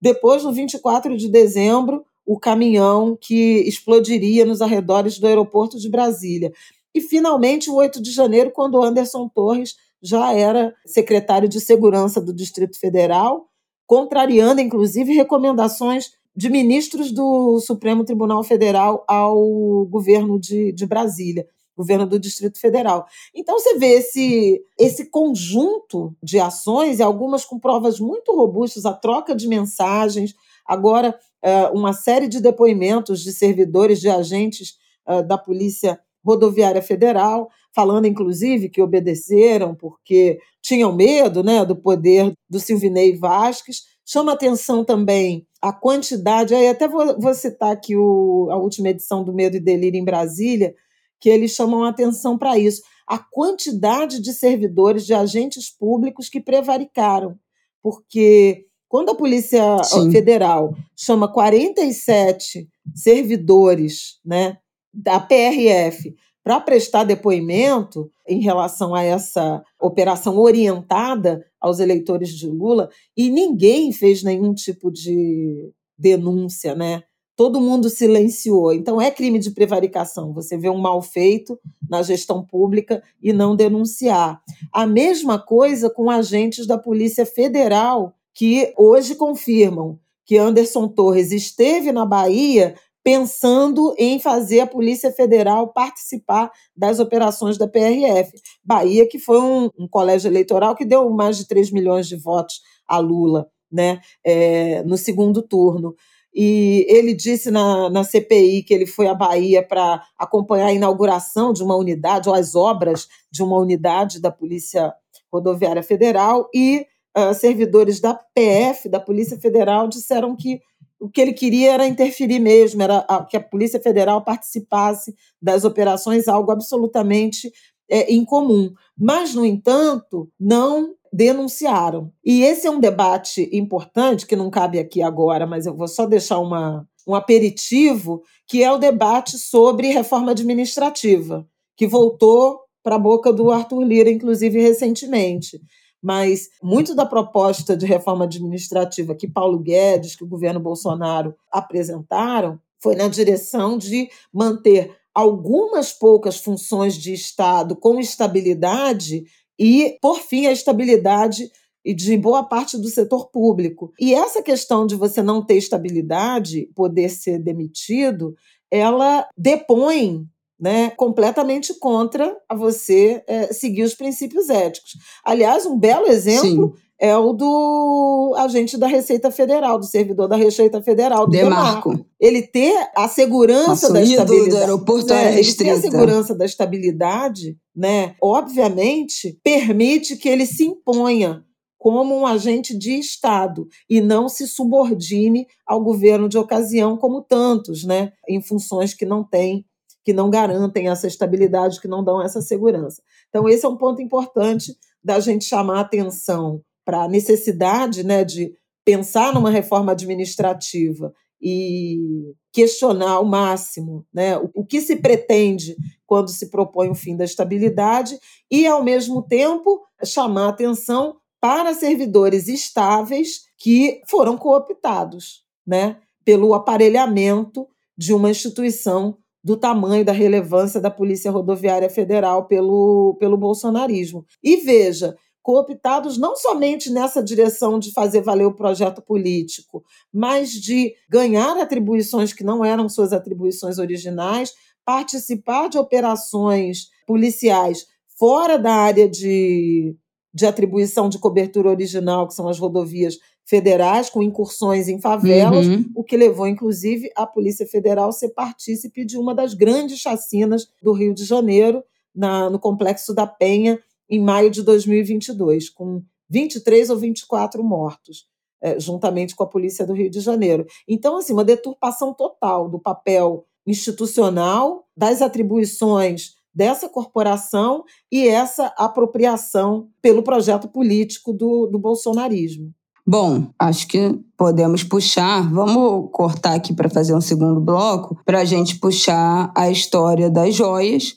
Depois, 0.00 0.42
no 0.42 0.50
24 0.50 1.14
de 1.14 1.28
dezembro, 1.28 2.06
o 2.24 2.38
caminhão 2.38 3.18
que 3.20 3.58
explodiria 3.68 4.46
nos 4.46 4.62
arredores 4.62 5.18
do 5.18 5.26
aeroporto 5.26 5.78
de 5.78 5.90
Brasília. 5.90 6.54
E, 6.94 7.02
finalmente, 7.02 7.68
o 7.68 7.74
8 7.74 8.00
de 8.00 8.12
janeiro, 8.12 8.50
quando 8.50 8.82
Anderson 8.82 9.28
Torres 9.28 9.74
já 10.06 10.32
era 10.32 10.74
secretário 10.86 11.48
de 11.48 11.60
Segurança 11.60 12.20
do 12.20 12.32
Distrito 12.32 12.78
Federal, 12.78 13.46
contrariando, 13.86 14.60
inclusive, 14.60 15.12
recomendações 15.12 16.10
de 16.36 16.50
ministros 16.50 17.12
do 17.12 17.58
Supremo 17.60 18.04
Tribunal 18.04 18.44
Federal 18.44 19.04
ao 19.08 19.86
governo 19.86 20.38
de, 20.38 20.70
de 20.72 20.86
Brasília, 20.86 21.46
governo 21.74 22.06
do 22.06 22.18
Distrito 22.18 22.60
Federal. 22.60 23.06
Então 23.34 23.58
você 23.58 23.78
vê 23.78 23.98
esse, 23.98 24.62
esse 24.78 25.10
conjunto 25.10 26.14
de 26.22 26.38
ações, 26.38 26.98
e 26.98 27.02
algumas 27.02 27.44
com 27.44 27.58
provas 27.58 27.98
muito 27.98 28.34
robustas, 28.34 28.84
a 28.84 28.92
troca 28.92 29.34
de 29.34 29.48
mensagens, 29.48 30.34
agora 30.66 31.18
é, 31.42 31.68
uma 31.68 31.92
série 31.92 32.28
de 32.28 32.40
depoimentos 32.40 33.22
de 33.22 33.32
servidores, 33.32 34.00
de 34.00 34.08
agentes 34.08 34.74
é, 35.06 35.22
da 35.22 35.38
Polícia 35.38 35.98
Rodoviária 36.26 36.82
Federal, 36.82 37.48
falando 37.72 38.06
inclusive 38.06 38.68
que 38.68 38.82
obedeceram 38.82 39.74
porque 39.74 40.38
tinham 40.60 40.92
medo 40.92 41.44
né, 41.44 41.64
do 41.64 41.76
poder 41.76 42.32
do 42.50 42.58
Silvinei 42.58 43.16
Vasques. 43.16 43.82
Chama 44.04 44.32
atenção 44.32 44.84
também 44.84 45.46
a 45.62 45.72
quantidade, 45.72 46.54
aí 46.54 46.68
até 46.68 46.88
vou, 46.88 47.18
vou 47.20 47.34
citar 47.34 47.72
aqui 47.72 47.96
o, 47.96 48.48
a 48.50 48.56
última 48.56 48.88
edição 48.88 49.22
do 49.22 49.32
Medo 49.32 49.56
e 49.56 49.60
Delírio 49.60 49.98
em 49.98 50.04
Brasília, 50.04 50.74
que 51.20 51.28
eles 51.28 51.52
chamam 51.52 51.84
atenção 51.84 52.36
para 52.36 52.58
isso. 52.58 52.82
A 53.06 53.18
quantidade 53.18 54.20
de 54.20 54.32
servidores, 54.32 55.06
de 55.06 55.14
agentes 55.14 55.70
públicos 55.70 56.28
que 56.28 56.40
prevaricaram, 56.40 57.36
porque 57.82 58.66
quando 58.88 59.10
a 59.10 59.14
Polícia 59.14 59.82
Sim. 59.84 60.10
Federal 60.10 60.74
chama 60.96 61.32
47 61.32 62.68
servidores 62.94 64.20
né, 64.24 64.58
da 64.96 65.20
PRF 65.20 66.14
para 66.42 66.60
prestar 66.60 67.04
depoimento 67.04 68.08
em 68.26 68.40
relação 68.40 68.94
a 68.94 69.02
essa 69.02 69.62
operação 69.80 70.38
orientada 70.38 71.44
aos 71.60 71.80
eleitores 71.80 72.30
de 72.30 72.46
Lula, 72.48 72.88
e 73.16 73.28
ninguém 73.28 73.92
fez 73.92 74.22
nenhum 74.22 74.54
tipo 74.54 74.90
de 74.90 75.72
denúncia, 75.98 76.74
né? 76.74 77.02
Todo 77.34 77.60
mundo 77.60 77.90
silenciou. 77.90 78.72
Então 78.72 79.00
é 79.00 79.10
crime 79.10 79.38
de 79.38 79.50
prevaricação. 79.50 80.32
Você 80.32 80.56
vê 80.56 80.70
um 80.70 80.78
mal 80.78 81.02
feito 81.02 81.58
na 81.90 82.00
gestão 82.02 82.46
pública 82.46 83.02
e 83.20 83.32
não 83.32 83.56
denunciar. 83.56 84.40
A 84.72 84.86
mesma 84.86 85.38
coisa 85.38 85.90
com 85.90 86.08
agentes 86.08 86.66
da 86.66 86.78
Polícia 86.78 87.26
Federal 87.26 88.14
que 88.32 88.72
hoje 88.78 89.16
confirmam 89.16 89.98
que 90.24 90.36
Anderson 90.36 90.88
Torres 90.88 91.30
esteve 91.30 91.92
na 91.92 92.06
Bahia 92.06 92.74
pensando 93.06 93.94
em 93.96 94.18
fazer 94.18 94.58
a 94.58 94.66
Polícia 94.66 95.12
Federal 95.12 95.72
participar 95.72 96.50
das 96.76 96.98
operações 96.98 97.56
da 97.56 97.68
PRF. 97.68 98.32
Bahia, 98.64 99.08
que 99.08 99.16
foi 99.16 99.40
um, 99.40 99.70
um 99.78 99.86
colégio 99.86 100.28
eleitoral 100.28 100.74
que 100.74 100.84
deu 100.84 101.08
mais 101.10 101.36
de 101.36 101.46
3 101.46 101.70
milhões 101.70 102.08
de 102.08 102.16
votos 102.16 102.62
a 102.84 102.98
Lula 102.98 103.46
né, 103.70 104.00
é, 104.24 104.82
no 104.82 104.98
segundo 104.98 105.40
turno. 105.40 105.94
E 106.34 106.84
ele 106.88 107.14
disse 107.14 107.48
na, 107.48 107.88
na 107.90 108.02
CPI 108.02 108.64
que 108.64 108.74
ele 108.74 108.86
foi 108.86 109.06
à 109.06 109.14
Bahia 109.14 109.62
para 109.62 110.02
acompanhar 110.18 110.66
a 110.66 110.74
inauguração 110.74 111.52
de 111.52 111.62
uma 111.62 111.76
unidade, 111.76 112.28
ou 112.28 112.34
as 112.34 112.56
obras 112.56 113.06
de 113.30 113.40
uma 113.40 113.56
unidade 113.56 114.20
da 114.20 114.32
Polícia 114.32 114.92
Rodoviária 115.32 115.82
Federal, 115.84 116.50
e 116.52 116.84
uh, 117.16 117.32
servidores 117.32 118.00
da 118.00 118.14
PF, 118.34 118.88
da 118.88 118.98
Polícia 118.98 119.38
Federal, 119.38 119.86
disseram 119.86 120.34
que 120.34 120.60
o 121.00 121.08
que 121.08 121.20
ele 121.20 121.32
queria 121.32 121.72
era 121.72 121.86
interferir 121.86 122.38
mesmo, 122.38 122.82
era 122.82 123.04
que 123.28 123.36
a 123.36 123.42
Polícia 123.42 123.80
Federal 123.80 124.24
participasse 124.24 125.14
das 125.40 125.64
operações, 125.64 126.28
algo 126.28 126.50
absolutamente 126.50 127.50
é, 127.88 128.12
incomum. 128.12 128.72
Mas, 128.98 129.34
no 129.34 129.44
entanto, 129.44 130.28
não 130.38 130.94
denunciaram. 131.12 132.12
E 132.24 132.42
esse 132.42 132.66
é 132.66 132.70
um 132.70 132.80
debate 132.80 133.48
importante, 133.52 134.26
que 134.26 134.36
não 134.36 134.50
cabe 134.50 134.78
aqui 134.78 135.02
agora, 135.02 135.46
mas 135.46 135.66
eu 135.66 135.74
vou 135.74 135.88
só 135.88 136.06
deixar 136.06 136.38
uma, 136.38 136.86
um 137.06 137.14
aperitivo, 137.14 138.22
que 138.46 138.62
é 138.62 138.72
o 138.72 138.78
debate 138.78 139.38
sobre 139.38 139.92
reforma 139.92 140.32
administrativa, 140.32 141.46
que 141.76 141.86
voltou 141.86 142.60
para 142.82 142.96
a 142.96 143.00
boca 143.00 143.32
do 143.32 143.50
Arthur 143.50 143.82
Lira, 143.82 144.10
inclusive 144.10 144.60
recentemente 144.60 145.60
mas 146.06 146.50
muito 146.62 146.94
da 146.94 147.04
proposta 147.04 147.76
de 147.76 147.84
reforma 147.84 148.26
administrativa 148.26 149.12
que 149.12 149.26
Paulo 149.26 149.58
Guedes, 149.58 150.14
que 150.14 150.22
o 150.22 150.28
governo 150.28 150.60
Bolsonaro 150.60 151.34
apresentaram, 151.50 152.60
foi 152.78 152.94
na 152.94 153.08
direção 153.08 153.76
de 153.76 154.08
manter 154.32 154.94
algumas 155.12 155.92
poucas 155.92 156.36
funções 156.38 156.94
de 156.94 157.12
Estado 157.12 157.74
com 157.74 157.98
estabilidade 157.98 159.24
e, 159.58 159.98
por 160.00 160.20
fim, 160.20 160.46
a 160.46 160.52
estabilidade 160.52 161.50
e 161.84 161.92
de 161.92 162.16
boa 162.16 162.44
parte 162.44 162.78
do 162.78 162.86
setor 162.86 163.28
público. 163.28 163.92
E 163.98 164.14
essa 164.14 164.40
questão 164.40 164.86
de 164.86 164.94
você 164.94 165.24
não 165.24 165.44
ter 165.44 165.56
estabilidade, 165.56 166.70
poder 166.72 167.08
ser 167.08 167.40
demitido, 167.40 168.36
ela 168.70 169.28
depõe 169.36 170.24
né, 170.58 170.90
completamente 170.90 171.78
contra 171.78 172.34
a 172.48 172.54
você 172.54 173.22
é, 173.26 173.52
seguir 173.52 173.82
os 173.82 173.94
princípios 173.94 174.48
éticos. 174.48 174.92
Aliás, 175.24 175.66
um 175.66 175.78
belo 175.78 176.06
exemplo 176.06 176.74
Sim. 176.74 176.82
é 176.98 177.16
o 177.16 177.32
do 177.32 178.34
agente 178.38 178.78
da 178.78 178.86
Receita 178.86 179.30
Federal, 179.30 179.78
do 179.78 179.84
servidor 179.84 180.28
da 180.28 180.36
Receita 180.36 180.80
Federal, 180.82 181.26
do 181.26 181.32
Demarco. 181.32 181.90
Demarco. 181.90 182.10
Ele 182.18 182.42
ter 182.42 182.74
a 182.96 183.06
segurança 183.06 183.68
Nossa, 183.68 183.92
da 183.92 184.02
estabilidade. 184.02 184.50
Do 184.50 184.56
aeroporto 184.56 185.12
né, 185.12 185.38
ele 185.38 185.54
ter 185.54 185.70
a 185.70 185.80
segurança 185.80 186.34
da 186.34 186.46
estabilidade, 186.46 187.56
né, 187.74 188.14
obviamente, 188.22 189.38
permite 189.44 190.16
que 190.16 190.28
ele 190.28 190.46
se 190.46 190.64
imponha 190.64 191.44
como 191.78 192.16
um 192.16 192.26
agente 192.26 192.76
de 192.76 192.98
Estado 192.98 193.68
e 193.88 194.00
não 194.00 194.28
se 194.28 194.46
subordine 194.48 195.46
ao 195.66 195.84
governo 195.84 196.28
de 196.28 196.38
ocasião, 196.38 196.96
como 196.96 197.22
tantos, 197.22 197.84
né, 197.84 198.12
em 198.28 198.40
funções 198.40 198.94
que 198.94 199.04
não 199.04 199.22
têm 199.22 199.65
que 200.06 200.12
não 200.12 200.30
garantem 200.30 200.88
essa 200.88 201.08
estabilidade, 201.08 201.80
que 201.80 201.88
não 201.88 202.04
dão 202.04 202.22
essa 202.22 202.40
segurança. 202.40 203.02
Então, 203.28 203.48
esse 203.48 203.66
é 203.66 203.68
um 203.68 203.76
ponto 203.76 204.00
importante 204.00 204.72
da 205.02 205.18
gente 205.18 205.44
chamar 205.44 205.80
atenção 205.80 206.62
para 206.84 207.02
a 207.02 207.08
necessidade 207.08 208.04
né, 208.04 208.22
de 208.22 208.54
pensar 208.84 209.34
numa 209.34 209.50
reforma 209.50 209.90
administrativa 209.90 211.12
e 211.42 212.32
questionar 212.52 213.14
ao 213.14 213.24
máximo 213.24 214.06
né, 214.14 214.38
o, 214.38 214.48
o 214.54 214.64
que 214.64 214.80
se 214.80 214.94
pretende 214.94 215.76
quando 216.06 216.30
se 216.30 216.50
propõe 216.50 216.88
o 216.88 216.94
fim 216.94 217.16
da 217.16 217.24
estabilidade 217.24 218.16
e, 218.48 218.64
ao 218.64 218.84
mesmo 218.84 219.22
tempo, 219.22 219.82
chamar 220.04 220.50
atenção 220.50 221.16
para 221.40 221.74
servidores 221.74 222.46
estáveis 222.46 223.40
que 223.58 224.00
foram 224.06 224.38
cooptados 224.38 225.44
né, 225.66 225.98
pelo 226.24 226.54
aparelhamento 226.54 227.66
de 227.98 228.14
uma 228.14 228.30
instituição 228.30 229.18
do 229.46 229.56
tamanho, 229.56 230.04
da 230.04 230.10
relevância 230.10 230.80
da 230.80 230.90
Polícia 230.90 231.30
Rodoviária 231.30 231.88
Federal 231.88 232.48
pelo, 232.48 233.16
pelo 233.20 233.36
bolsonarismo. 233.36 234.26
E 234.42 234.56
veja, 234.56 235.14
cooptados 235.40 236.18
não 236.18 236.34
somente 236.34 236.90
nessa 236.90 237.22
direção 237.22 237.78
de 237.78 237.92
fazer 237.92 238.22
valer 238.22 238.44
o 238.44 238.56
projeto 238.56 239.00
político, 239.00 239.84
mas 240.12 240.50
de 240.50 240.92
ganhar 241.08 241.56
atribuições 241.58 242.32
que 242.32 242.42
não 242.42 242.64
eram 242.64 242.88
suas 242.88 243.12
atribuições 243.12 243.78
originais, 243.78 244.52
participar 244.84 245.68
de 245.68 245.78
operações 245.78 246.88
policiais 247.06 247.86
fora 248.18 248.58
da 248.58 248.72
área 248.72 249.08
de, 249.08 249.96
de 250.34 250.44
atribuição 250.44 251.08
de 251.08 251.20
cobertura 251.20 251.70
original, 251.70 252.26
que 252.26 252.34
são 252.34 252.48
as 252.48 252.58
rodovias 252.58 253.16
federais 253.46 254.10
com 254.10 254.22
incursões 254.22 254.88
em 254.88 255.00
favelas, 255.00 255.66
uhum. 255.66 255.84
o 255.94 256.02
que 256.02 256.16
levou, 256.16 256.48
inclusive, 256.48 257.10
a 257.14 257.24
Polícia 257.24 257.66
Federal 257.66 258.08
a 258.08 258.12
ser 258.12 258.30
partícipe 258.30 259.04
de 259.04 259.16
uma 259.16 259.34
das 259.34 259.54
grandes 259.54 260.00
chacinas 260.00 260.68
do 260.82 260.92
Rio 260.92 261.14
de 261.14 261.24
Janeiro, 261.24 261.82
na, 262.14 262.50
no 262.50 262.58
Complexo 262.58 263.14
da 263.14 263.26
Penha, 263.26 263.78
em 264.10 264.20
maio 264.20 264.50
de 264.50 264.62
2022, 264.62 265.70
com 265.70 266.02
23 266.28 266.90
ou 266.90 266.96
24 266.96 267.62
mortos, 267.62 268.26
é, 268.60 268.80
juntamente 268.80 269.36
com 269.36 269.44
a 269.44 269.48
Polícia 269.48 269.86
do 269.86 269.92
Rio 269.92 270.10
de 270.10 270.20
Janeiro. 270.20 270.66
Então, 270.88 271.16
assim, 271.16 271.32
uma 271.32 271.44
deturpação 271.44 272.12
total 272.12 272.68
do 272.68 272.80
papel 272.80 273.46
institucional, 273.64 274.86
das 274.96 275.22
atribuições 275.22 276.34
dessa 276.52 276.88
corporação 276.88 277.84
e 278.10 278.26
essa 278.26 278.72
apropriação 278.78 279.90
pelo 280.00 280.22
projeto 280.22 280.66
político 280.68 281.32
do, 281.32 281.66
do 281.66 281.78
bolsonarismo. 281.78 282.72
Bom, 283.06 283.48
acho 283.58 283.86
que 283.86 284.18
podemos 284.36 284.82
puxar, 284.82 285.48
vamos 285.52 286.08
cortar 286.12 286.54
aqui 286.54 286.74
para 286.74 286.90
fazer 286.90 287.14
um 287.14 287.20
segundo 287.20 287.60
bloco, 287.60 288.18
para 288.24 288.40
a 288.40 288.44
gente 288.44 288.78
puxar 288.80 289.52
a 289.54 289.70
história 289.70 290.28
das 290.28 290.54
joias 290.54 291.16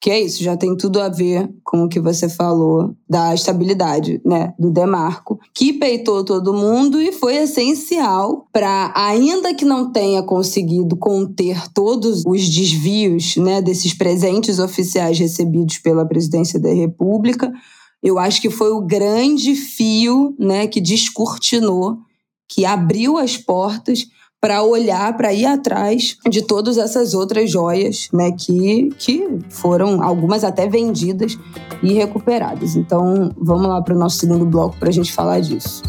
que 0.00 0.10
é 0.10 0.20
isso, 0.20 0.44
já 0.44 0.56
tem 0.56 0.76
tudo 0.76 1.00
a 1.00 1.08
ver 1.08 1.50
com 1.64 1.82
o 1.82 1.88
que 1.88 1.98
você 1.98 2.28
falou 2.28 2.94
da 3.08 3.34
estabilidade, 3.34 4.20
né, 4.24 4.54
do 4.58 4.70
Demarco, 4.70 5.40
que 5.52 5.72
peitou 5.72 6.24
todo 6.24 6.54
mundo 6.54 7.00
e 7.00 7.10
foi 7.12 7.36
essencial 7.36 8.46
para, 8.52 8.92
ainda 8.94 9.52
que 9.54 9.64
não 9.64 9.90
tenha 9.90 10.22
conseguido 10.22 10.96
conter 10.96 11.68
todos 11.72 12.22
os 12.24 12.48
desvios, 12.48 13.36
né, 13.36 13.60
desses 13.60 13.92
presentes 13.92 14.60
oficiais 14.60 15.18
recebidos 15.18 15.78
pela 15.78 16.06
presidência 16.06 16.60
da 16.60 16.72
República, 16.72 17.52
eu 18.02 18.18
acho 18.18 18.40
que 18.40 18.50
foi 18.50 18.70
o 18.70 18.80
grande 18.80 19.54
fio, 19.54 20.34
né, 20.38 20.66
que 20.66 20.80
descortinou, 20.80 21.98
que 22.48 22.64
abriu 22.64 23.18
as 23.18 23.36
portas 23.36 24.06
para 24.40 24.62
olhar, 24.62 25.16
para 25.16 25.32
ir 25.32 25.46
atrás 25.46 26.16
de 26.28 26.42
todas 26.42 26.78
essas 26.78 27.12
outras 27.12 27.50
joias, 27.50 28.08
né, 28.12 28.30
que, 28.30 28.90
que 28.98 29.26
foram 29.50 30.00
algumas 30.02 30.44
até 30.44 30.68
vendidas 30.68 31.36
e 31.82 31.92
recuperadas. 31.92 32.76
Então, 32.76 33.32
vamos 33.36 33.66
lá 33.66 33.82
para 33.82 33.94
o 33.94 33.98
nosso 33.98 34.18
segundo 34.18 34.46
bloco 34.46 34.76
para 34.78 34.88
a 34.88 34.92
gente 34.92 35.12
falar 35.12 35.40
disso. 35.40 35.82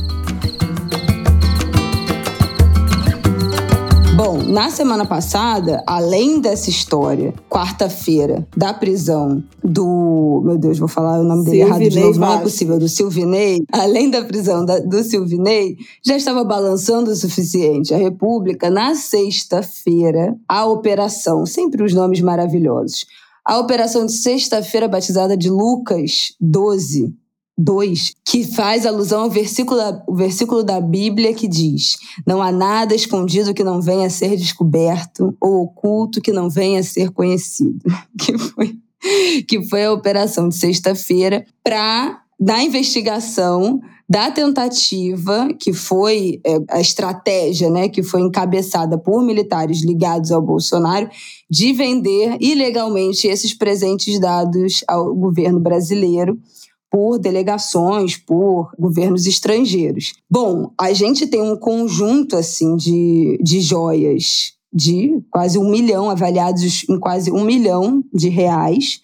Bom, 4.19 4.37
na 4.43 4.69
semana 4.69 5.05
passada, 5.05 5.81
além 5.87 6.41
dessa 6.41 6.69
história, 6.69 7.33
quarta-feira, 7.49 8.45
da 8.55 8.73
prisão 8.73 9.41
do. 9.63 10.41
Meu 10.43 10.57
Deus, 10.57 10.77
vou 10.77 10.89
falar 10.89 11.21
o 11.21 11.23
nome 11.23 11.45
dele 11.45 11.63
Silvinei 11.63 11.87
errado 11.87 11.89
de 11.89 11.99
novo, 12.01 12.19
não 12.19 12.33
é 12.33 12.41
possível, 12.41 12.77
do 12.77 12.89
Silvinei. 12.89 13.63
Além 13.71 14.09
da 14.09 14.25
prisão 14.25 14.65
da, 14.65 14.77
do 14.79 15.01
Silvinei, 15.05 15.77
já 16.05 16.17
estava 16.17 16.43
balançando 16.43 17.11
o 17.11 17.15
suficiente. 17.15 17.93
A 17.93 17.97
República, 17.97 18.69
na 18.69 18.93
sexta-feira, 18.93 20.35
a 20.49 20.65
operação, 20.65 21.45
sempre 21.45 21.81
os 21.81 21.93
nomes 21.93 22.19
maravilhosos. 22.19 23.05
A 23.45 23.57
operação 23.57 24.05
de 24.05 24.11
sexta-feira, 24.11 24.89
batizada 24.89 25.37
de 25.37 25.49
Lucas 25.49 26.33
12, 26.41 27.15
2, 27.59 28.13
que 28.25 28.45
faz 28.45 28.85
alusão 28.85 29.23
ao 29.23 29.29
versículo, 29.29 29.81
o 30.07 30.15
versículo 30.15 30.63
da 30.63 30.79
Bíblia 30.79 31.33
que 31.33 31.45
diz: 31.45 31.97
Não 32.25 32.41
há 32.41 32.53
nada 32.53 32.95
escondido 32.95 33.53
que 33.53 33.65
não 33.65 33.81
venha 33.81 34.07
a 34.07 34.09
ser 34.09 34.37
descoberto, 34.37 35.35
ou 35.41 35.63
oculto 35.63 36.21
que 36.21 36.31
não 36.31 36.49
venha 36.49 36.79
a 36.79 36.83
ser 36.83 37.11
conhecido. 37.11 37.79
Que 38.17 38.37
foi, 38.37 38.77
que 39.47 39.63
foi 39.63 39.85
a 39.85 39.93
operação 39.93 40.49
de 40.49 40.55
sexta-feira 40.55 41.45
para, 41.63 42.21
da 42.39 42.61
investigação 42.61 43.79
da 44.09 44.31
tentativa, 44.31 45.49
que 45.59 45.71
foi 45.71 46.41
é, 46.45 46.57
a 46.69 46.81
estratégia, 46.81 47.69
né, 47.69 47.87
que 47.87 48.03
foi 48.03 48.21
encabeçada 48.21 48.97
por 48.97 49.23
militares 49.23 49.83
ligados 49.83 50.31
ao 50.31 50.41
Bolsonaro, 50.41 51.09
de 51.49 51.71
vender 51.73 52.35
ilegalmente 52.41 53.27
esses 53.27 53.53
presentes 53.53 54.19
dados 54.19 54.83
ao 54.87 55.13
governo 55.13 55.59
brasileiro 55.59 56.37
por 56.91 57.19
delegações, 57.19 58.17
por 58.17 58.71
governos 58.77 59.27
estrangeiros. 59.27 60.13
Bom, 60.29 60.71
a 60.77 60.91
gente 60.93 61.27
tem 61.27 61.41
um 61.41 61.55
conjunto 61.55 62.35
assim 62.35 62.75
de, 62.75 63.39
de 63.41 63.61
joias 63.61 64.53
de 64.71 65.19
quase 65.31 65.57
um 65.57 65.69
milhão, 65.69 66.09
avaliados 66.09 66.87
em 66.87 66.99
quase 66.99 67.31
um 67.31 67.43
milhão 67.43 68.03
de 68.13 68.29
reais, 68.29 69.01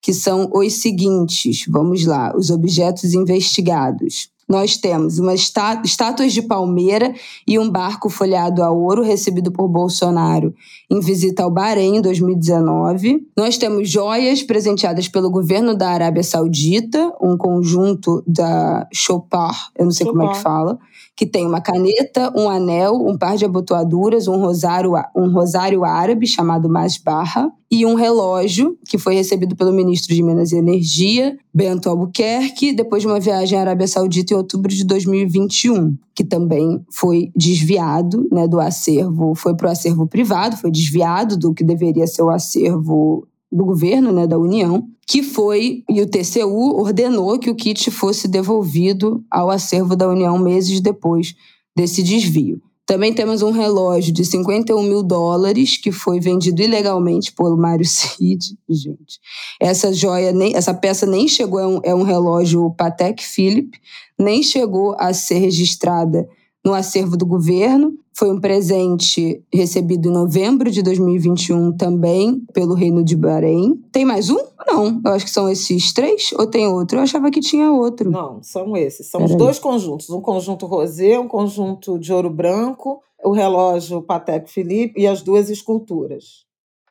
que 0.00 0.14
são 0.14 0.50
os 0.54 0.74
seguintes. 0.74 1.64
Vamos 1.68 2.04
lá, 2.06 2.32
os 2.36 2.50
objetos 2.50 3.14
investigados 3.14 4.30
nós 4.48 4.76
temos 4.76 5.18
uma 5.18 5.34
está, 5.34 5.82
estátuas 5.84 6.32
de 6.32 6.40
palmeira 6.40 7.14
e 7.46 7.58
um 7.58 7.68
barco 7.68 8.08
folhado 8.08 8.62
a 8.62 8.70
ouro 8.70 9.02
recebido 9.02 9.52
por 9.52 9.68
Bolsonaro 9.68 10.54
em 10.90 11.00
visita 11.00 11.42
ao 11.42 11.50
Bahrein 11.50 11.96
em 11.96 12.00
2019. 12.00 13.26
Nós 13.36 13.58
temos 13.58 13.90
joias 13.90 14.42
presenteadas 14.42 15.06
pelo 15.06 15.30
governo 15.30 15.76
da 15.76 15.90
Arábia 15.90 16.22
Saudita, 16.22 17.12
um 17.20 17.36
conjunto 17.36 18.22
da 18.26 18.88
Chopar, 18.92 19.70
eu 19.78 19.84
não 19.84 19.92
sei 19.92 20.06
Chopar. 20.06 20.20
como 20.20 20.32
é 20.32 20.34
que 20.34 20.42
fala, 20.42 20.78
que 21.18 21.26
tem 21.26 21.44
uma 21.44 21.60
caneta, 21.60 22.32
um 22.36 22.48
anel, 22.48 22.94
um 22.94 23.18
par 23.18 23.36
de 23.36 23.44
abotoaduras, 23.44 24.28
um 24.28 24.36
rosário, 24.36 24.92
um 25.16 25.28
rosário 25.32 25.84
árabe 25.84 26.28
chamado 26.28 26.68
Masbarra 26.68 27.50
e 27.68 27.84
um 27.84 27.94
relógio 27.94 28.78
que 28.88 28.96
foi 28.96 29.16
recebido 29.16 29.56
pelo 29.56 29.72
ministro 29.72 30.14
de 30.14 30.22
Minas 30.22 30.52
e 30.52 30.56
Energia, 30.56 31.36
Bento 31.52 31.88
Albuquerque, 31.88 32.72
depois 32.72 33.02
de 33.02 33.08
uma 33.08 33.18
viagem 33.18 33.58
à 33.58 33.62
Arábia 33.62 33.88
Saudita 33.88 34.32
em 34.32 34.36
outubro 34.36 34.72
de 34.72 34.84
2021, 34.84 35.96
que 36.14 36.22
também 36.22 36.84
foi 36.88 37.32
desviado 37.34 38.28
né, 38.30 38.46
do 38.46 38.60
acervo, 38.60 39.34
foi 39.34 39.56
para 39.56 39.70
o 39.70 39.72
acervo 39.72 40.06
privado, 40.06 40.56
foi 40.56 40.70
desviado 40.70 41.36
do 41.36 41.52
que 41.52 41.64
deveria 41.64 42.06
ser 42.06 42.22
o 42.22 42.30
acervo 42.30 43.26
do 43.50 43.64
governo, 43.64 44.12
né, 44.12 44.26
da 44.26 44.38
União, 44.38 44.86
que 45.06 45.22
foi, 45.22 45.82
e 45.88 46.02
o 46.02 46.06
TCU 46.06 46.78
ordenou 46.78 47.38
que 47.38 47.48
o 47.48 47.54
kit 47.54 47.90
fosse 47.90 48.28
devolvido 48.28 49.24
ao 49.30 49.50
acervo 49.50 49.96
da 49.96 50.08
União 50.08 50.38
meses 50.38 50.80
depois 50.80 51.34
desse 51.74 52.02
desvio. 52.02 52.60
Também 52.88 53.12
temos 53.12 53.42
um 53.42 53.50
relógio 53.50 54.12
de 54.12 54.24
51 54.24 54.82
mil 54.82 55.02
dólares 55.02 55.76
que 55.76 55.92
foi 55.92 56.18
vendido 56.20 56.62
ilegalmente 56.62 57.32
pelo 57.32 57.54
Mário 57.54 57.84
Cid. 57.88 58.56
Gente, 58.68 59.20
essa 59.60 59.92
joia, 59.92 60.32
nem, 60.32 60.56
essa 60.56 60.72
peça 60.72 61.04
nem 61.04 61.28
chegou, 61.28 61.60
é 61.60 61.66
um, 61.66 61.80
é 61.84 61.94
um 61.94 62.02
relógio 62.02 62.70
Patek 62.78 63.22
Philippe, 63.22 63.78
nem 64.18 64.42
chegou 64.42 64.96
a 64.98 65.12
ser 65.12 65.38
registrada 65.38 66.26
no 66.68 66.74
acervo 66.74 67.16
do 67.16 67.24
governo. 67.24 67.94
Foi 68.14 68.30
um 68.30 68.38
presente 68.38 69.42
recebido 69.52 70.08
em 70.08 70.12
novembro 70.12 70.70
de 70.70 70.82
2021 70.82 71.72
também 71.76 72.42
pelo 72.52 72.74
Reino 72.74 73.02
de 73.02 73.16
Bahrein. 73.16 73.76
Tem 73.90 74.04
mais 74.04 74.28
um? 74.28 74.38
Não, 74.66 75.00
eu 75.02 75.12
acho 75.12 75.24
que 75.24 75.30
são 75.30 75.48
esses 75.48 75.92
três 75.94 76.30
ou 76.32 76.46
tem 76.46 76.66
outro? 76.66 76.98
Eu 76.98 77.02
achava 77.02 77.30
que 77.30 77.40
tinha 77.40 77.72
outro. 77.72 78.10
Não, 78.10 78.42
são 78.42 78.76
esses. 78.76 79.08
São 79.10 79.20
Pera 79.20 79.32
os 79.32 79.38
dois 79.38 79.58
conjuntos, 79.58 80.10
um 80.10 80.20
conjunto 80.20 80.66
rosé, 80.66 81.18
um 81.18 81.28
conjunto 81.28 81.98
de 81.98 82.12
ouro 82.12 82.28
branco, 82.28 83.00
o 83.24 83.32
relógio 83.32 84.02
Patek 84.02 84.50
Philippe 84.50 85.00
e 85.00 85.06
as 85.06 85.22
duas 85.22 85.48
esculturas. 85.48 86.46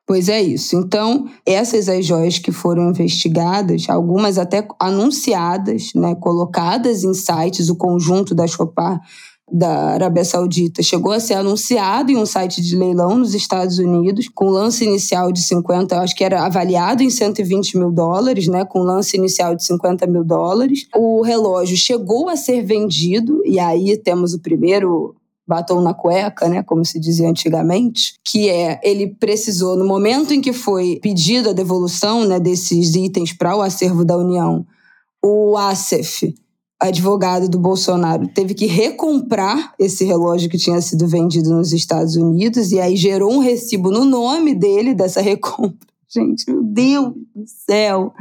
Pois 0.08 0.30
é 0.30 0.42
isso. 0.42 0.76
Então, 0.78 1.28
essas 1.46 1.90
as 1.90 2.06
joias 2.06 2.40
que 2.40 2.52
foram 2.52 2.90
investigadas, 2.90 3.90
algumas 3.90 4.38
até 4.38 4.66
anunciadas, 4.80 5.92
né, 5.94 6.16
colocadas 6.16 7.04
em 7.04 7.14
sites, 7.14 7.70
o 7.70 7.76
conjunto 7.76 8.34
da 8.34 8.48
Chopard 8.48 9.02
da 9.52 9.94
Arábia 9.94 10.26
Saudita 10.26 10.84
chegou 10.84 11.12
a 11.12 11.20
ser 11.20 11.36
anunciado 11.36 12.12
em 12.12 12.18
um 12.18 12.26
site 12.26 12.62
de 12.62 12.76
leilão 12.76 13.18
nos 13.18 13.34
Estados 13.34 13.80
Unidos, 13.80 14.28
com 14.28 14.50
lance 14.50 14.84
inicial 14.84 15.32
de 15.32 15.42
50, 15.42 16.00
acho 16.00 16.16
que 16.16 16.24
era 16.24 16.46
avaliado 16.46 17.02
em 17.02 17.10
120 17.10 17.78
mil 17.78 17.92
dólares, 17.92 18.48
né, 18.48 18.66
com 18.66 18.80
lance 18.80 19.16
inicial 19.16 19.56
de 19.56 19.64
50 19.64 20.06
mil 20.06 20.24
dólares. 20.24 20.88
O 20.94 21.22
relógio 21.22 21.78
chegou 21.78 22.28
a 22.28 22.36
ser 22.36 22.62
vendido, 22.64 23.42
e 23.46 23.58
aí 23.58 23.98
temos 23.98 24.34
o 24.34 24.40
primeiro 24.40 25.16
batom 25.48 25.80
na 25.80 25.94
cueca, 25.94 26.50
né, 26.50 26.62
como 26.62 26.84
se 26.84 27.00
dizia 27.00 27.30
antigamente, 27.30 28.16
que 28.26 28.50
é 28.50 28.82
ele 28.84 29.08
precisou 29.08 29.78
no 29.78 29.88
momento 29.88 30.34
em 30.34 30.42
que 30.42 30.52
foi 30.52 31.00
pedida 31.02 31.52
a 31.52 31.54
devolução, 31.54 32.26
né, 32.26 32.38
desses 32.38 32.96
itens 32.96 33.32
para 33.32 33.56
o 33.56 33.62
acervo 33.62 34.04
da 34.04 34.18
União, 34.18 34.66
o 35.24 35.56
ASEF 35.58 36.36
advogado 36.80 37.50
do 37.50 37.60
Bolsonaro 37.60 38.28
teve 38.28 38.54
que 38.54 38.66
recomprar 38.66 39.74
esse 39.80 40.06
relógio 40.06 40.50
que 40.50 40.58
tinha 40.58 40.80
sido 40.82 41.08
vendido 41.08 41.50
nos 41.50 41.74
Estados 41.74 42.16
Unidos 42.16 42.72
e 42.72 42.80
aí 42.80 42.96
gerou 42.96 43.34
um 43.34 43.40
recibo 43.40 43.90
no 43.90 44.06
nome 44.06 44.54
dele 44.54 44.94
dessa 44.94 45.22
recompra. 45.22 45.88
Gente, 46.10 46.50
meu 46.50 46.64
Deus 46.64 47.14
do 47.36 47.44
céu! 47.46 48.14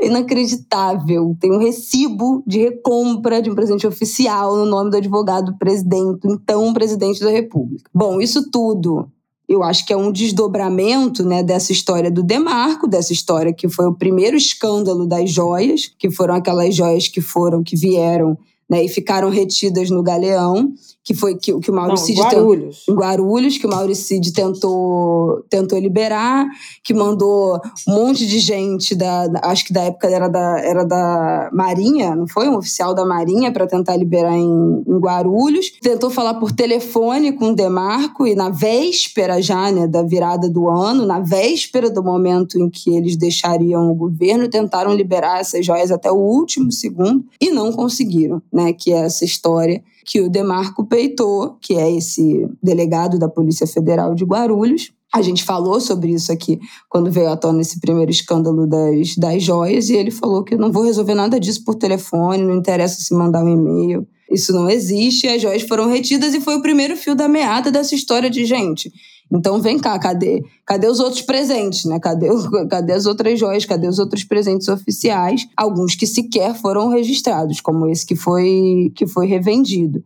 Inacreditável. 0.00 1.36
Tem 1.40 1.50
um 1.50 1.58
recibo 1.58 2.44
de 2.46 2.60
recompra 2.60 3.42
de 3.42 3.50
um 3.50 3.56
presente 3.56 3.86
oficial 3.86 4.54
no 4.56 4.64
nome 4.66 4.90
do 4.90 4.98
advogado 4.98 5.56
presidente, 5.58 6.20
então 6.26 6.72
presidente 6.72 7.20
da 7.20 7.30
República. 7.30 7.90
Bom, 7.92 8.20
isso 8.20 8.48
tudo 8.52 9.08
eu 9.48 9.62
acho 9.62 9.84
que 9.86 9.92
é 9.92 9.96
um 9.96 10.10
desdobramento 10.10 11.24
né, 11.24 11.42
dessa 11.42 11.72
história 11.72 12.10
do 12.10 12.22
Demarco, 12.22 12.88
dessa 12.88 13.12
história 13.12 13.52
que 13.52 13.68
foi 13.68 13.86
o 13.86 13.94
primeiro 13.94 14.36
escândalo 14.36 15.06
das 15.06 15.30
joias, 15.30 15.92
que 15.98 16.10
foram 16.10 16.34
aquelas 16.34 16.74
joias 16.74 17.08
que 17.08 17.20
foram, 17.20 17.62
que 17.62 17.76
vieram 17.76 18.38
né, 18.68 18.84
e 18.84 18.88
ficaram 18.88 19.28
retidas 19.28 19.90
no 19.90 20.02
galeão 20.02 20.72
que 21.04 21.14
foi 21.14 21.36
que, 21.36 21.52
que 21.60 21.70
o 21.70 21.74
Mauricídio... 21.74 22.24
Guarulhos. 22.24 22.84
Tem, 22.86 22.94
em 22.94 22.98
Guarulhos, 22.98 23.58
que 23.58 23.66
o 23.66 23.70
Mauricídio 23.70 24.32
tentou, 24.32 25.44
tentou 25.50 25.78
liberar, 25.78 26.46
que 26.82 26.94
mandou 26.94 27.60
um 27.86 27.94
monte 27.94 28.26
de 28.26 28.38
gente, 28.38 28.94
da, 28.94 29.28
acho 29.42 29.66
que 29.66 29.72
da 29.72 29.82
época 29.82 30.08
era 30.08 30.28
da, 30.28 30.60
era 30.60 30.84
da 30.84 31.50
Marinha, 31.52 32.16
não 32.16 32.26
foi? 32.26 32.48
Um 32.48 32.56
oficial 32.56 32.94
da 32.94 33.04
Marinha 33.04 33.52
para 33.52 33.66
tentar 33.66 33.96
liberar 33.96 34.36
em, 34.36 34.82
em, 34.86 34.98
Guarulhos. 34.98 35.70
Tentou 35.82 36.08
falar 36.08 36.34
por 36.34 36.52
telefone 36.52 37.32
com 37.32 37.50
o 37.50 37.54
Demarco 37.54 38.26
e 38.26 38.34
na 38.34 38.48
véspera 38.48 39.42
já, 39.42 39.70
né, 39.70 39.86
da 39.86 40.02
virada 40.02 40.48
do 40.48 40.68
ano, 40.68 41.04
na 41.04 41.20
véspera 41.20 41.90
do 41.90 42.02
momento 42.02 42.58
em 42.58 42.70
que 42.70 42.94
eles 42.96 43.16
deixariam 43.16 43.90
o 43.90 43.94
governo, 43.94 44.48
tentaram 44.48 44.94
liberar 44.94 45.40
essas 45.40 45.64
joias 45.66 45.90
até 45.90 46.10
o 46.10 46.16
último 46.16 46.72
segundo 46.72 47.24
e 47.40 47.50
não 47.50 47.70
conseguiram, 47.72 48.40
né? 48.52 48.62
né, 48.62 48.72
que 48.72 48.92
é 48.92 48.98
essa 48.98 49.24
história 49.24 49.82
que 50.04 50.20
o 50.20 50.28
Demarco 50.28 50.84
Que 51.60 51.74
é 51.74 51.90
esse 51.90 52.46
delegado 52.62 53.18
da 53.18 53.28
Polícia 53.28 53.66
Federal 53.66 54.14
de 54.14 54.24
Guarulhos, 54.24 54.92
a 55.14 55.20
gente 55.20 55.44
falou 55.44 55.78
sobre 55.78 56.12
isso 56.12 56.32
aqui 56.32 56.58
quando 56.88 57.10
veio 57.10 57.28
à 57.28 57.36
tona 57.36 57.60
esse 57.60 57.78
primeiro 57.78 58.10
escândalo 58.10 58.66
das, 58.66 59.14
das 59.16 59.42
joias, 59.42 59.90
e 59.90 59.94
ele 59.94 60.10
falou 60.10 60.42
que 60.42 60.56
não 60.56 60.72
vou 60.72 60.82
resolver 60.82 61.14
nada 61.14 61.38
disso 61.38 61.64
por 61.64 61.74
telefone, 61.74 62.42
não 62.42 62.56
interessa 62.56 63.00
se 63.00 63.14
mandar 63.14 63.44
um 63.44 63.48
e-mail. 63.48 64.06
Isso 64.30 64.52
não 64.52 64.70
existe, 64.70 65.28
as 65.28 65.42
joias 65.42 65.62
foram 65.62 65.86
retidas 65.86 66.34
e 66.34 66.40
foi 66.40 66.56
o 66.56 66.62
primeiro 66.62 66.96
fio 66.96 67.14
da 67.14 67.28
meada 67.28 67.70
dessa 67.70 67.94
história 67.94 68.30
de 68.30 68.46
gente. 68.46 68.90
Então 69.30 69.60
vem 69.60 69.78
cá, 69.78 69.98
cadê, 69.98 70.42
cadê 70.64 70.86
os 70.86 71.00
outros 71.00 71.22
presentes, 71.22 71.84
né? 71.84 71.98
Cadê, 72.00 72.28
cadê 72.70 72.92
as 72.92 73.04
outras 73.04 73.38
joias? 73.38 73.66
Cadê 73.66 73.88
os 73.88 73.98
outros 73.98 74.24
presentes 74.24 74.68
oficiais? 74.68 75.46
Alguns 75.54 75.94
que 75.94 76.06
sequer 76.06 76.54
foram 76.54 76.88
registrados, 76.88 77.60
como 77.60 77.86
esse 77.86 78.06
que 78.06 78.16
foi 78.16 78.92
que 78.94 79.06
foi 79.06 79.26
revendido. 79.26 80.02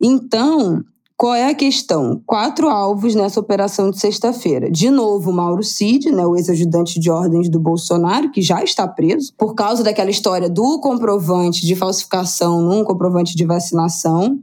Então, 0.00 0.82
qual 1.16 1.34
é 1.34 1.50
a 1.50 1.54
questão? 1.54 2.22
Quatro 2.24 2.68
alvos 2.68 3.14
nessa 3.16 3.40
operação 3.40 3.90
de 3.90 3.98
sexta-feira. 3.98 4.70
De 4.70 4.88
novo, 4.88 5.32
Mauro 5.32 5.64
Cid, 5.64 6.12
né, 6.12 6.24
o 6.24 6.36
ex-ajudante 6.36 7.00
de 7.00 7.10
ordens 7.10 7.48
do 7.48 7.58
Bolsonaro, 7.58 8.30
que 8.30 8.40
já 8.40 8.62
está 8.62 8.86
preso, 8.86 9.32
por 9.36 9.54
causa 9.54 9.82
daquela 9.82 10.10
história 10.10 10.48
do 10.48 10.80
comprovante 10.80 11.66
de 11.66 11.74
falsificação 11.74 12.62
num 12.62 12.84
comprovante 12.84 13.34
de 13.34 13.44
vacinação. 13.44 14.38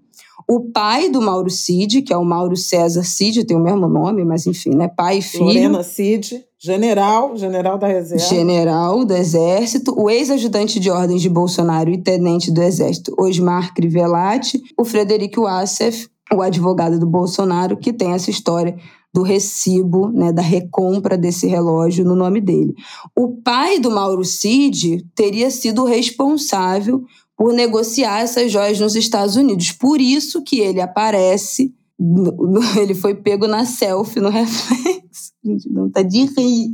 O 0.48 0.70
pai 0.72 1.10
do 1.10 1.22
Mauro 1.22 1.50
Cid, 1.50 2.02
que 2.02 2.12
é 2.12 2.18
o 2.18 2.26
Mauro 2.26 2.58
César 2.58 3.04
Cid, 3.04 3.46
tem 3.46 3.56
o 3.56 3.64
mesmo 3.64 3.88
nome, 3.88 4.26
mas 4.26 4.46
enfim, 4.46 4.76
né? 4.76 4.90
Pai 4.90 5.20
e 5.20 5.22
filho. 5.22 5.46
Lorena 5.46 5.82
Cid, 5.82 6.44
general, 6.66 7.38
general 7.38 7.78
da 7.78 7.88
reserva. 7.88 8.26
General 8.26 9.06
do 9.06 9.14
Exército, 9.14 9.94
o 9.96 10.10
ex-ajudante 10.10 10.80
de 10.80 10.90
ordens 10.90 11.22
de 11.22 11.30
Bolsonaro 11.30 11.92
e 11.92 12.02
tenente 12.02 12.52
do 12.52 12.62
Exército, 12.62 13.14
Osmar 13.20 13.74
Crivellati, 13.74 14.62
o 14.78 14.84
Frederico 14.84 15.42
Wassef, 15.42 16.08
o 16.34 16.42
advogado 16.42 17.00
do 17.00 17.06
Bolsonaro, 17.06 17.78
que 17.78 17.94
tem 17.94 18.14
essa 18.14 18.32
história 18.32 18.76
do 19.14 19.22
recibo, 19.22 20.10
né, 20.10 20.34
da 20.34 20.42
recompra 20.42 21.18
desse 21.18 21.48
relógio 21.48 22.04
no 22.04 22.16
nome 22.16 22.42
dele. 22.42 22.74
O 23.16 23.38
pai 23.44 23.80
do 23.80 23.92
Mauro 23.92 24.26
Cid 24.26 25.06
teria 25.16 25.50
sido 25.52 25.86
responsável 25.86 27.04
por 27.38 27.54
negociar 27.54 28.22
essas 28.22 28.52
joias 28.52 28.80
nos 28.80 28.96
Estados 28.96 29.36
Unidos. 29.36 29.72
Por 29.72 30.02
isso 30.02 30.42
que 30.42 30.60
ele 30.60 30.82
aparece, 30.82 31.74
ele 32.80 32.94
foi 32.94 33.16
pego 33.16 33.48
na 33.48 33.66
selfie 33.66 34.20
no 34.20 34.30
reflexo. 34.30 35.32
Gente, 35.44 35.72
não 35.72 35.90
tá 35.90 36.02
de 36.02 36.26
rir. 36.26 36.70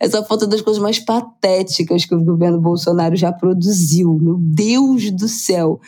Essa 0.00 0.22
foto 0.22 0.44
é 0.44 0.48
das 0.48 0.62
coisas 0.62 0.80
mais 0.80 0.98
patéticas 0.98 2.04
que 2.04 2.14
o 2.14 2.24
governo 2.24 2.60
Bolsonaro 2.60 3.16
já 3.16 3.32
produziu. 3.32 4.14
Meu 4.14 4.36
Deus 4.38 5.10
do 5.10 5.28
céu 5.28 5.80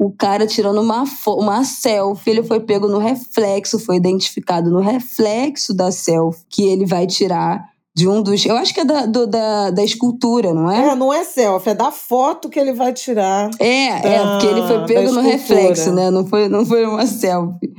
o 0.00 0.10
cara 0.10 0.46
tirando 0.46 0.80
uma, 0.80 1.04
uma 1.26 1.62
selfie, 1.62 2.30
ele 2.30 2.42
foi 2.42 2.58
pego 2.58 2.88
no 2.88 2.96
reflexo, 2.96 3.78
foi 3.78 3.96
identificado 3.96 4.70
no 4.70 4.80
reflexo 4.80 5.74
da 5.74 5.92
selfie 5.92 6.42
que 6.48 6.62
ele 6.62 6.86
vai 6.86 7.06
tirar 7.06 7.68
de 8.00 8.08
um 8.08 8.22
dos. 8.22 8.46
Eu 8.46 8.56
acho 8.56 8.72
que 8.72 8.80
é 8.80 8.84
da, 8.84 9.04
do, 9.04 9.26
da, 9.26 9.70
da 9.70 9.84
escultura, 9.84 10.54
não 10.54 10.70
é? 10.70 10.88
É, 10.88 10.94
não 10.94 11.12
é 11.12 11.22
selfie, 11.22 11.70
é 11.70 11.74
da 11.74 11.90
foto 11.92 12.48
que 12.48 12.58
ele 12.58 12.72
vai 12.72 12.94
tirar. 12.94 13.50
É, 13.58 14.00
da, 14.00 14.08
é, 14.08 14.26
porque 14.26 14.46
ele 14.46 14.66
foi 14.66 14.86
pego 14.86 15.12
no 15.12 15.20
reflexo, 15.20 15.92
né? 15.92 16.10
Não 16.10 16.26
foi, 16.26 16.48
não 16.48 16.64
foi 16.64 16.86
uma 16.86 17.06
selfie. 17.06 17.70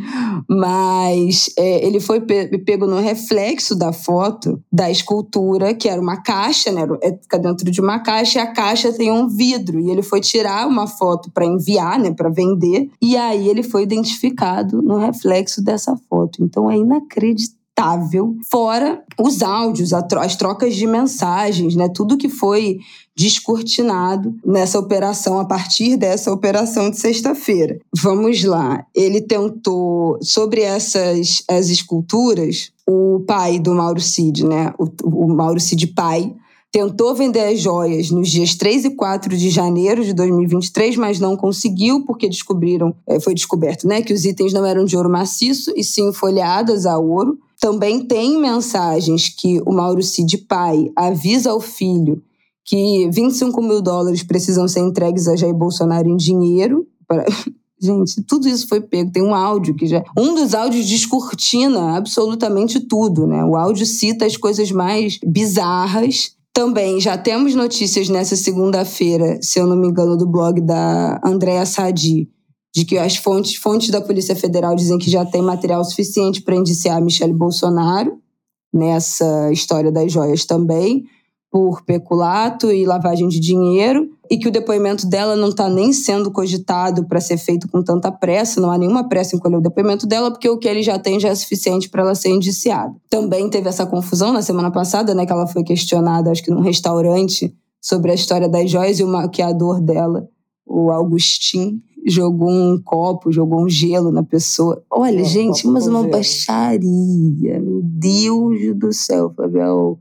Mas 0.47 1.49
é, 1.57 1.85
ele 1.85 1.99
foi 1.99 2.21
pego 2.21 2.85
no 2.85 2.99
reflexo 2.99 3.75
da 3.75 3.91
foto 3.91 4.61
da 4.71 4.91
escultura, 4.91 5.73
que 5.73 5.89
era 5.89 5.99
uma 5.99 6.21
caixa, 6.21 6.71
né? 6.71 6.87
É, 7.01 7.11
fica 7.13 7.39
dentro 7.39 7.71
de 7.71 7.81
uma 7.81 7.99
caixa 7.99 8.37
e 8.37 8.41
a 8.41 8.47
caixa 8.47 8.93
tem 8.93 9.11
um 9.11 9.27
vidro. 9.27 9.79
E 9.79 9.89
ele 9.89 10.03
foi 10.03 10.21
tirar 10.21 10.67
uma 10.67 10.85
foto 10.85 11.31
para 11.31 11.45
enviar, 11.45 11.97
né? 11.97 12.11
Para 12.11 12.29
vender. 12.29 12.89
E 13.01 13.17
aí 13.17 13.49
ele 13.49 13.63
foi 13.63 13.81
identificado 13.81 14.83
no 14.83 14.97
reflexo 14.97 15.63
dessa 15.63 15.95
foto. 16.07 16.43
Então 16.43 16.69
é 16.69 16.77
inacreditável 16.77 17.60
fora 18.49 19.03
os 19.19 19.41
áudios, 19.41 19.91
as 19.93 20.35
trocas 20.35 20.75
de 20.75 20.85
mensagens, 20.85 21.75
né? 21.75 21.89
Tudo 21.89 22.17
que 22.17 22.29
foi 22.29 22.79
descortinado 23.15 24.33
nessa 24.45 24.79
operação, 24.79 25.39
a 25.39 25.45
partir 25.45 25.97
dessa 25.97 26.31
operação 26.31 26.89
de 26.89 26.97
sexta-feira. 26.97 27.79
Vamos 27.95 28.43
lá. 28.43 28.85
Ele 28.95 29.21
tentou, 29.21 30.17
sobre 30.21 30.61
essas 30.61 31.43
as 31.47 31.69
esculturas, 31.69 32.71
o 32.87 33.23
pai 33.27 33.59
do 33.59 33.73
Mauro 33.73 34.01
Cid, 34.01 34.45
né? 34.45 34.73
O, 34.77 34.87
o 35.03 35.27
Mauro 35.27 35.59
Cid 35.59 35.87
pai, 35.87 36.33
tentou 36.71 37.13
vender 37.13 37.41
as 37.41 37.59
joias 37.59 38.09
nos 38.09 38.29
dias 38.29 38.55
3 38.55 38.85
e 38.85 38.89
4 38.91 39.35
de 39.35 39.49
janeiro 39.49 40.05
de 40.05 40.13
2023, 40.13 40.95
mas 40.95 41.19
não 41.19 41.35
conseguiu 41.35 42.05
porque 42.05 42.29
descobriram, 42.29 42.95
eh, 43.05 43.19
foi 43.19 43.33
descoberto, 43.33 43.85
né, 43.85 44.01
que 44.01 44.13
os 44.13 44.23
itens 44.23 44.53
não 44.53 44.65
eram 44.65 44.85
de 44.85 44.95
ouro 44.95 45.09
maciço 45.09 45.73
e 45.75 45.83
sim 45.83 46.13
folheadas 46.13 46.85
a 46.85 46.97
ouro. 46.97 47.37
Também 47.61 48.03
tem 48.03 48.41
mensagens 48.41 49.29
que 49.29 49.61
o 49.67 49.71
Mauro 49.71 50.01
Cid 50.01 50.39
pai 50.39 50.91
avisa 50.95 51.51
ao 51.51 51.61
filho 51.61 52.23
que 52.65 53.07
25 53.11 53.61
mil 53.61 53.81
dólares 53.81 54.23
precisam 54.23 54.67
ser 54.67 54.79
entregues 54.79 55.27
a 55.27 55.35
Jair 55.35 55.53
Bolsonaro 55.53 56.09
em 56.09 56.17
dinheiro. 56.17 56.87
Para... 57.07 57.23
Gente, 57.79 58.21
tudo 58.23 58.47
isso 58.47 58.67
foi 58.67 58.79
pego. 58.81 59.11
Tem 59.11 59.23
um 59.23 59.33
áudio 59.33 59.75
que 59.75 59.87
já. 59.87 60.03
Um 60.17 60.35
dos 60.35 60.53
áudios 60.53 60.87
descortina 60.87 61.97
absolutamente 61.97 62.79
tudo, 62.79 63.25
né? 63.25 63.43
O 63.43 63.55
áudio 63.55 63.85
cita 63.85 64.25
as 64.25 64.37
coisas 64.37 64.71
mais 64.71 65.19
bizarras. 65.25 66.35
Também 66.53 66.99
já 66.99 67.17
temos 67.17 67.55
notícias 67.55 68.09
nessa 68.09 68.35
segunda-feira, 68.35 69.39
se 69.41 69.59
eu 69.59 69.65
não 69.65 69.75
me 69.75 69.87
engano, 69.87 70.17
do 70.17 70.27
blog 70.27 70.61
da 70.61 71.19
Andréa 71.23 71.65
Sadi, 71.65 72.29
de 72.73 72.85
que 72.85 72.97
as 72.97 73.17
fontes, 73.17 73.55
fontes 73.55 73.89
da 73.89 74.01
Polícia 74.01 74.35
Federal 74.35 74.75
dizem 74.75 74.97
que 74.97 75.09
já 75.09 75.25
tem 75.25 75.41
material 75.41 75.83
suficiente 75.83 76.41
para 76.41 76.55
indiciar 76.55 77.01
Michele 77.01 77.33
Bolsonaro 77.33 78.17
nessa 78.73 79.51
história 79.51 79.91
das 79.91 80.11
joias 80.11 80.45
também, 80.45 81.03
por 81.51 81.83
peculato 81.83 82.71
e 82.71 82.85
lavagem 82.85 83.27
de 83.27 83.37
dinheiro, 83.37 84.09
e 84.29 84.37
que 84.37 84.47
o 84.47 84.51
depoimento 84.51 85.05
dela 85.05 85.35
não 85.35 85.49
está 85.49 85.69
nem 85.69 85.91
sendo 85.91 86.31
cogitado 86.31 87.05
para 87.05 87.19
ser 87.19 87.37
feito 87.37 87.67
com 87.67 87.83
tanta 87.83 88.09
pressa, 88.09 88.61
não 88.61 88.71
há 88.71 88.77
nenhuma 88.77 89.09
pressa 89.09 89.35
em 89.35 89.39
colher 89.39 89.57
o 89.57 89.61
depoimento 89.61 90.07
dela, 90.07 90.31
porque 90.31 90.47
o 90.47 90.57
que 90.57 90.69
ele 90.69 90.81
já 90.81 90.97
tem 90.97 91.19
já 91.19 91.27
é 91.27 91.35
suficiente 91.35 91.89
para 91.89 92.03
ela 92.03 92.15
ser 92.15 92.29
indiciada. 92.29 92.95
Também 93.09 93.49
teve 93.49 93.67
essa 93.67 93.85
confusão 93.85 94.31
na 94.31 94.41
semana 94.41 94.71
passada, 94.71 95.13
né, 95.13 95.25
que 95.25 95.33
ela 95.33 95.45
foi 95.45 95.65
questionada, 95.65 96.31
acho 96.31 96.41
que 96.41 96.49
num 96.49 96.61
restaurante, 96.61 97.53
sobre 97.81 98.11
a 98.11 98.15
história 98.15 98.47
das 98.47 98.71
joias 98.71 98.99
e 98.99 99.03
o 99.03 99.07
maquiador 99.07 99.81
dela, 99.81 100.25
o 100.65 100.89
Augustin, 100.89 101.81
jogou 102.05 102.49
um 102.49 102.81
copo, 102.81 103.31
jogou 103.31 103.63
um 103.63 103.69
gelo 103.69 104.11
na 104.11 104.23
pessoa. 104.23 104.83
Olha, 104.89 105.23
gente, 105.23 105.67
mas 105.67 105.87
uma 105.87 105.99
gelo. 106.01 106.11
baixaria. 106.11 107.59
Meu 107.59 107.81
Deus 107.83 108.75
do 108.75 108.93
céu, 108.93 109.33
Fabião. 109.35 109.97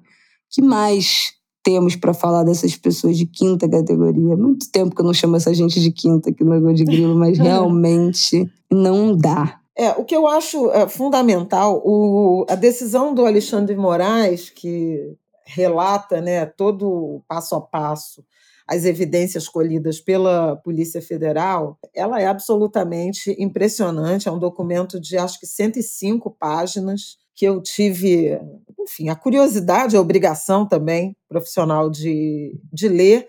que 0.49 0.63
mais 0.63 1.35
temos 1.63 1.95
para 1.95 2.15
falar 2.15 2.43
dessas 2.45 2.77
pessoas 2.77 3.17
de 3.17 3.27
quinta 3.27 3.69
categoria? 3.69 4.37
Muito 4.37 4.71
tempo 4.71 4.95
que 4.95 5.01
eu 5.01 5.07
não 5.07 5.15
chamo 5.15 5.37
essa 5.37 5.53
gente 5.53 5.81
de 5.81 5.91
quinta 5.91 6.31
aqui 6.31 6.43
no 6.43 6.61
Gol 6.61 6.73
de 6.73 6.85
Grilo, 6.85 7.15
mas 7.15 7.37
realmente 7.39 8.51
não 8.71 9.17
dá. 9.17 9.61
É, 9.77 9.91
o 9.93 10.05
que 10.05 10.15
eu 10.15 10.27
acho 10.27 10.71
é, 10.71 10.89
fundamental, 10.89 11.81
o, 11.85 12.45
a 12.49 12.55
decisão 12.55 13.15
do 13.15 13.25
Alexandre 13.25 13.77
Moraes, 13.77 14.51
que 14.51 15.17
relata 15.47 16.21
né, 16.21 16.47
todo 16.47 16.87
o 16.87 17.23
passo 17.27 17.55
a 17.55 17.61
passo 17.61 18.25
as 18.70 18.85
evidências 18.85 19.48
colhidas 19.48 20.00
pela 20.00 20.54
Polícia 20.54 21.02
Federal, 21.02 21.76
ela 21.92 22.20
é 22.20 22.26
absolutamente 22.26 23.35
impressionante. 23.37 24.28
É 24.28 24.33
um 24.33 24.38
documento 24.38 25.00
de 25.00 25.18
acho 25.18 25.40
que 25.40 25.46
105 25.46 26.30
páginas 26.38 27.18
que 27.35 27.44
eu 27.44 27.61
tive, 27.61 28.38
enfim, 28.78 29.09
a 29.09 29.16
curiosidade, 29.16 29.96
a 29.96 30.00
obrigação 30.00 30.64
também 30.64 31.16
profissional 31.28 31.90
de, 31.90 32.56
de 32.72 32.88
ler 32.88 33.26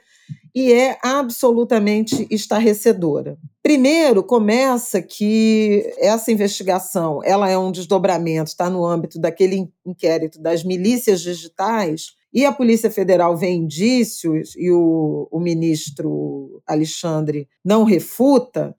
e 0.53 0.71
é 0.71 0.99
absolutamente 1.01 2.27
estarrecedora. 2.29 3.35
Primeiro, 3.63 4.21
começa 4.21 5.01
que 5.01 5.91
essa 5.97 6.31
investigação 6.31 7.21
ela 7.23 7.49
é 7.49 7.57
um 7.57 7.71
desdobramento, 7.71 8.49
está 8.49 8.69
no 8.69 8.85
âmbito 8.85 9.19
daquele 9.19 9.67
inquérito 9.83 10.39
das 10.39 10.63
milícias 10.63 11.21
digitais, 11.21 12.11
e 12.33 12.45
a 12.45 12.51
Polícia 12.51 12.89
Federal 12.89 13.35
vê 13.35 13.49
indícios, 13.49 14.55
e 14.55 14.71
o, 14.71 15.27
o 15.31 15.39
ministro 15.39 16.61
Alexandre 16.65 17.47
não 17.63 17.83
refuta, 17.83 18.75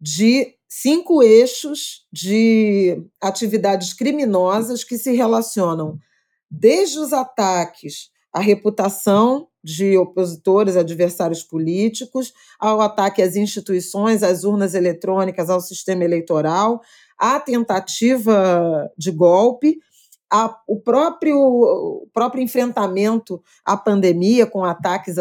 de 0.00 0.54
cinco 0.68 1.22
eixos 1.22 2.06
de 2.12 3.04
atividades 3.20 3.92
criminosas 3.92 4.82
que 4.82 4.98
se 4.98 5.12
relacionam 5.12 5.98
desde 6.50 6.98
os 6.98 7.12
ataques 7.12 8.10
à 8.32 8.40
reputação 8.40 9.48
de 9.62 9.96
opositores, 9.96 10.76
adversários 10.76 11.44
políticos, 11.44 12.32
ao 12.58 12.80
ataque 12.80 13.22
às 13.22 13.36
instituições, 13.36 14.22
às 14.22 14.42
urnas 14.42 14.74
eletrônicas, 14.74 15.48
ao 15.48 15.60
sistema 15.60 16.04
eleitoral, 16.04 16.80
à 17.16 17.38
tentativa 17.38 18.90
de 18.98 19.12
golpe 19.12 19.78
a, 20.32 20.58
o, 20.66 20.80
próprio, 20.80 21.38
o 21.38 22.08
próprio 22.10 22.42
enfrentamento 22.42 23.42
à 23.62 23.76
pandemia, 23.76 24.46
com 24.46 24.64
ataques 24.64 25.16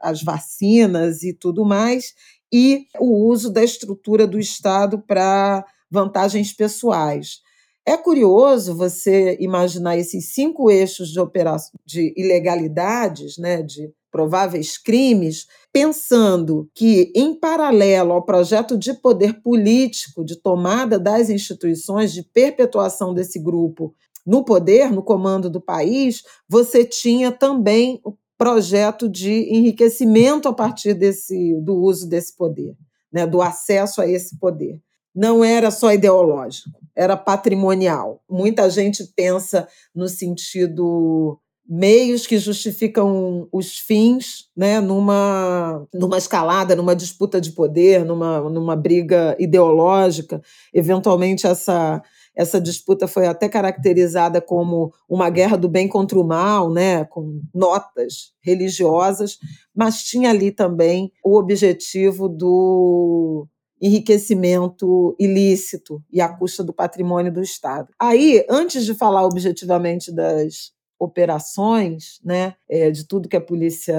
às 0.00 0.22
vacinas 0.22 1.22
e 1.22 1.34
tudo 1.34 1.66
mais, 1.66 2.14
e 2.50 2.86
o 2.98 3.28
uso 3.28 3.52
da 3.52 3.62
estrutura 3.62 4.26
do 4.26 4.38
Estado 4.38 4.98
para 4.98 5.62
vantagens 5.90 6.50
pessoais. 6.52 7.42
É 7.86 7.98
curioso 7.98 8.74
você 8.74 9.36
imaginar 9.38 9.98
esses 9.98 10.32
cinco 10.32 10.70
eixos 10.70 11.08
de 11.08 11.20
de 11.84 12.14
ilegalidades, 12.16 13.36
né, 13.36 13.60
de 13.60 13.92
prováveis 14.10 14.78
crimes, 14.78 15.46
pensando 15.72 16.70
que, 16.72 17.12
em 17.14 17.34
paralelo 17.34 18.12
ao 18.12 18.24
projeto 18.24 18.78
de 18.78 18.94
poder 18.94 19.42
político, 19.42 20.24
de 20.24 20.36
tomada 20.36 20.98
das 20.98 21.28
instituições, 21.28 22.12
de 22.12 22.22
perpetuação 22.22 23.12
desse 23.12 23.38
grupo 23.38 23.92
no 24.26 24.44
poder, 24.44 24.90
no 24.90 25.02
comando 25.02 25.50
do 25.50 25.60
país, 25.60 26.22
você 26.48 26.84
tinha 26.84 27.30
também 27.30 28.00
o 28.04 28.14
projeto 28.36 29.08
de 29.08 29.48
enriquecimento 29.54 30.48
a 30.48 30.52
partir 30.52 30.94
desse, 30.94 31.54
do 31.60 31.76
uso 31.76 32.08
desse 32.08 32.36
poder, 32.36 32.74
né, 33.12 33.26
do 33.26 33.40
acesso 33.40 34.00
a 34.00 34.08
esse 34.08 34.38
poder. 34.38 34.80
Não 35.14 35.44
era 35.44 35.70
só 35.70 35.92
ideológico, 35.92 36.70
era 36.96 37.16
patrimonial. 37.16 38.20
Muita 38.28 38.68
gente 38.68 39.04
pensa 39.14 39.68
no 39.94 40.08
sentido 40.08 41.38
meios 41.66 42.26
que 42.26 42.36
justificam 42.38 43.48
os 43.50 43.78
fins, 43.78 44.50
né, 44.54 44.80
numa, 44.80 45.86
numa 45.94 46.18
escalada, 46.18 46.76
numa 46.76 46.94
disputa 46.94 47.40
de 47.40 47.52
poder, 47.52 48.04
numa, 48.04 48.40
numa 48.50 48.76
briga 48.76 49.34
ideológica. 49.38 50.42
Eventualmente, 50.72 51.46
essa, 51.46 52.02
essa 52.36 52.60
disputa 52.60 53.06
foi 53.06 53.26
até 53.26 53.48
caracterizada 53.48 54.40
como 54.40 54.92
uma 55.08 55.30
guerra 55.30 55.56
do 55.56 55.68
bem 55.68 55.88
contra 55.88 56.18
o 56.18 56.24
mal, 56.24 56.70
né, 56.70 57.04
com 57.04 57.40
notas 57.54 58.32
religiosas, 58.42 59.38
mas 59.74 60.02
tinha 60.02 60.30
ali 60.30 60.50
também 60.50 61.12
o 61.24 61.38
objetivo 61.38 62.28
do 62.28 63.46
enriquecimento 63.80 65.14
ilícito 65.18 66.02
e 66.10 66.20
à 66.20 66.28
custa 66.28 66.64
do 66.64 66.72
patrimônio 66.72 67.32
do 67.32 67.42
Estado. 67.42 67.88
Aí, 68.00 68.44
antes 68.48 68.84
de 68.84 68.94
falar 68.94 69.24
objetivamente 69.24 70.10
das 70.12 70.72
operações, 70.98 72.20
né, 72.24 72.54
é, 72.68 72.90
de 72.90 73.06
tudo 73.06 73.28
que 73.28 73.36
a 73.36 73.40
polícia 73.40 73.94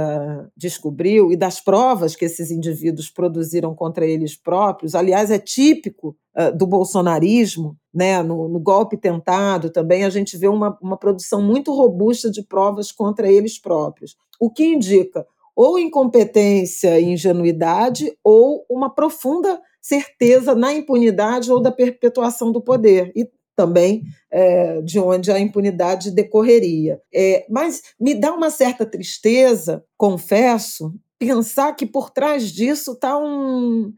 descobriu 0.55 1.31
e 1.31 1.35
das 1.35 1.59
provas 1.61 2.15
que 2.15 2.25
esses 2.25 2.51
indivíduos 2.51 3.09
produziram 3.09 3.75
contra 3.75 4.05
eles 4.05 4.35
próprios. 4.35 4.95
Aliás, 4.95 5.29
é 5.29 5.37
típico 5.37 6.17
uh, 6.35 6.55
do 6.55 6.65
bolsonarismo, 6.65 7.77
né, 7.95 8.21
no, 8.21 8.49
no, 8.49 8.59
golpe 8.59 8.97
tentado 8.97 9.69
também 9.69 10.03
a 10.03 10.09
gente 10.09 10.37
vê 10.37 10.49
uma, 10.49 10.77
uma 10.81 10.97
produção 10.97 11.41
muito 11.41 11.73
robusta 11.73 12.29
de 12.29 12.43
provas 12.43 12.91
contra 12.91 13.31
eles 13.31 13.57
próprios, 13.57 14.17
o 14.39 14.51
que 14.51 14.65
indica 14.65 15.25
ou 15.55 15.79
incompetência 15.79 16.99
e 16.99 17.05
ingenuidade 17.05 18.11
ou 18.21 18.65
uma 18.69 18.93
profunda 18.93 19.61
certeza 19.81 20.53
na 20.53 20.73
impunidade 20.73 21.49
ou 21.49 21.61
da 21.61 21.71
perpetuação 21.71 22.51
do 22.51 22.61
poder. 22.61 23.13
E 23.15 23.25
também 23.55 24.03
é, 24.29 24.81
de 24.81 24.99
onde 24.99 25.31
a 25.31 25.39
impunidade 25.39 26.11
decorreria. 26.11 26.99
É, 27.13 27.45
mas 27.49 27.81
me 27.97 28.13
dá 28.13 28.33
uma 28.33 28.49
certa 28.49 28.85
tristeza, 28.85 29.81
confesso, 29.97 30.93
pensar 31.17 31.73
que 31.73 31.85
por 31.85 32.09
trás 32.09 32.51
disso 32.51 32.91
está 32.91 33.17
um, 33.17 33.93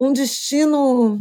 um 0.00 0.12
destino 0.12 1.20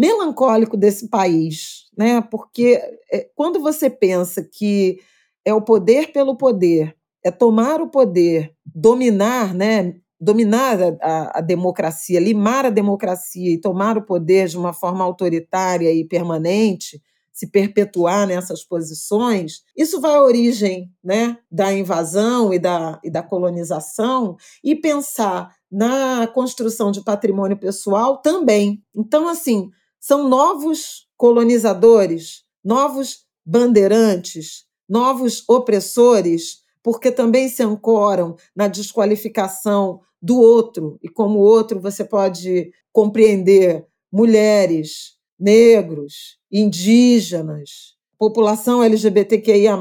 melancólico 0.00 0.78
desse 0.78 1.08
país, 1.10 1.84
né? 1.96 2.22
Porque 2.22 2.80
é, 3.12 3.28
quando 3.34 3.60
você 3.60 3.90
pensa 3.90 4.42
que 4.42 4.98
é 5.44 5.52
o 5.52 5.60
poder 5.60 6.10
pelo 6.10 6.38
poder, 6.38 6.96
é 7.22 7.30
tomar 7.30 7.82
o 7.82 7.90
poder, 7.90 8.50
dominar, 8.64 9.52
né? 9.52 9.94
Dominar 10.18 10.78
a, 11.02 11.38
a, 11.38 11.40
democracia, 11.42 12.18
limar 12.18 12.64
a 12.64 12.70
democracia 12.70 13.52
e 13.52 13.60
tomar 13.60 13.98
o 13.98 14.02
poder 14.02 14.48
de 14.48 14.56
uma 14.56 14.72
forma 14.72 15.04
autoritária 15.04 15.92
e 15.92 16.02
permanente, 16.02 17.00
se 17.30 17.46
perpetuar 17.46 18.26
nessas 18.26 18.64
posições, 18.64 19.62
isso 19.76 20.00
vai 20.00 20.14
à 20.14 20.22
origem 20.22 20.90
né, 21.02 21.38
da 21.50 21.72
invasão 21.72 22.52
e 22.52 22.58
da, 22.58 23.00
e 23.02 23.10
da 23.10 23.22
colonização, 23.22 24.36
e 24.62 24.74
pensar 24.74 25.54
na 25.70 26.26
construção 26.26 26.90
de 26.90 27.02
patrimônio 27.02 27.56
pessoal 27.56 28.18
também. 28.18 28.82
Então, 28.94 29.26
assim, 29.26 29.70
são 30.00 30.28
novos 30.28 31.06
colonizadores, 31.16 32.42
novos 32.64 33.26
bandeirantes, 33.44 34.64
novos 34.88 35.44
opressores, 35.48 36.60
porque 36.82 37.12
também 37.12 37.48
se 37.48 37.62
ancoram 37.62 38.34
na 38.56 38.66
desqualificação 38.66 40.00
do 40.20 40.38
outro, 40.38 40.98
e 41.02 41.08
como 41.08 41.38
outro 41.38 41.80
você 41.80 42.04
pode 42.04 42.72
compreender 42.92 43.86
mulheres, 44.12 45.16
negros, 45.38 46.38
indígenas, 46.50 47.94
população 48.18 48.82
LGBTQIA, 48.82 49.76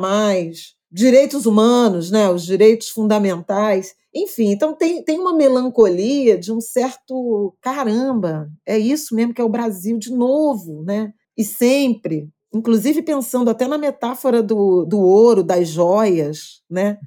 direitos 0.91 1.45
humanos, 1.45 2.09
né, 2.11 2.29
os 2.29 2.43
direitos 2.45 2.89
fundamentais. 2.89 3.93
Enfim, 4.13 4.51
então 4.51 4.73
tem, 4.73 5.03
tem 5.03 5.19
uma 5.19 5.33
melancolia 5.33 6.37
de 6.37 6.51
um 6.51 6.59
certo 6.59 7.55
caramba, 7.61 8.49
é 8.65 8.77
isso 8.77 9.15
mesmo 9.15 9.33
que 9.33 9.41
é 9.41 9.43
o 9.43 9.49
Brasil 9.49 9.99
de 9.99 10.11
novo, 10.11 10.83
né? 10.83 11.13
E 11.37 11.43
sempre, 11.43 12.27
inclusive 12.53 13.03
pensando 13.03 13.49
até 13.49 13.67
na 13.67 13.77
metáfora 13.77 14.41
do, 14.41 14.83
do 14.83 14.99
ouro, 14.99 15.43
das 15.43 15.69
joias, 15.69 16.61
né? 16.69 16.97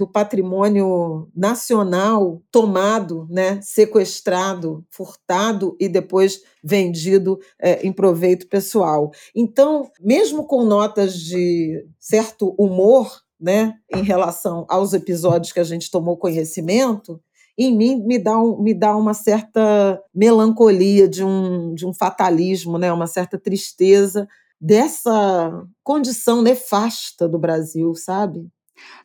do 0.00 0.06
patrimônio 0.06 1.28
nacional 1.36 2.42
tomado, 2.50 3.26
né, 3.28 3.60
sequestrado, 3.60 4.82
furtado 4.88 5.76
e 5.78 5.90
depois 5.90 6.42
vendido 6.64 7.38
é, 7.60 7.86
em 7.86 7.92
proveito 7.92 8.48
pessoal. 8.48 9.10
Então, 9.36 9.90
mesmo 10.00 10.46
com 10.46 10.64
notas 10.64 11.14
de 11.14 11.86
certo 11.98 12.54
humor, 12.58 13.10
né, 13.40 13.74
em 13.94 14.02
relação 14.02 14.66
aos 14.68 14.92
episódios 14.92 15.52
que 15.52 15.60
a 15.60 15.64
gente 15.64 15.90
tomou 15.90 16.16
conhecimento, 16.16 17.20
em 17.58 17.76
mim 17.76 18.02
me 18.04 18.18
dá, 18.18 18.38
um, 18.38 18.60
me 18.60 18.72
dá 18.72 18.96
uma 18.96 19.14
certa 19.14 20.00
melancolia 20.14 21.08
de 21.08 21.24
um, 21.24 21.74
de 21.74 21.86
um 21.86 21.92
fatalismo, 21.92 22.78
né, 22.78 22.92
uma 22.92 23.06
certa 23.06 23.38
tristeza 23.38 24.28
dessa 24.60 25.66
condição 25.82 26.42
nefasta 26.42 27.28
do 27.28 27.38
Brasil, 27.38 27.94
sabe? 27.94 28.46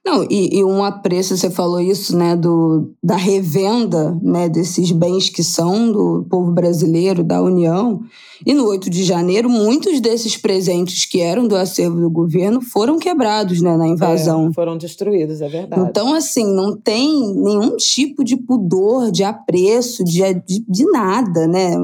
Não, 0.06 0.24
e, 0.30 0.60
e, 0.60 0.64
um 0.64 0.84
apreço, 0.84 1.36
você 1.36 1.50
falou 1.50 1.82
isso, 1.82 2.16
né, 2.16 2.36
do, 2.36 2.92
da 3.04 3.16
revenda 3.16 4.16
né, 4.22 4.48
desses 4.48 4.92
bens 4.92 5.30
que 5.30 5.44
são 5.44 5.92
do 5.92 6.28
povo 6.30 6.52
brasileiro, 6.52 7.24
da 7.24 7.42
União. 7.42 8.04
E 8.46 8.54
no 8.54 8.68
8 8.68 8.88
de 8.88 9.04
janeiro, 9.04 9.50
muitos 9.50 10.00
desses 10.00 10.38
presentes 10.38 11.06
que 11.06 11.22
eram 11.22 11.48
do 11.48 11.56
acervo 11.56 12.00
do 12.00 12.10
governo 12.10 12.62
foram 12.62 13.00
quebrados 13.00 13.62
né, 13.62 13.76
na 13.78 13.88
invasão. 13.88 14.50
É, 14.50 14.54
foram 14.54 14.78
destruídos, 14.78 15.42
é 15.42 15.48
verdade. 15.48 15.90
Então, 15.90 16.14
assim, 16.14 16.46
não 16.54 16.78
tem 16.78 17.34
nenhum 17.34 17.76
tipo 17.76 18.24
de 18.24 18.38
pudor, 18.38 19.12
de 19.12 19.24
apreço, 19.24 20.04
de, 20.04 20.22
de, 20.46 20.64
de 20.68 20.86
nada, 20.92 21.48
né? 21.48 21.76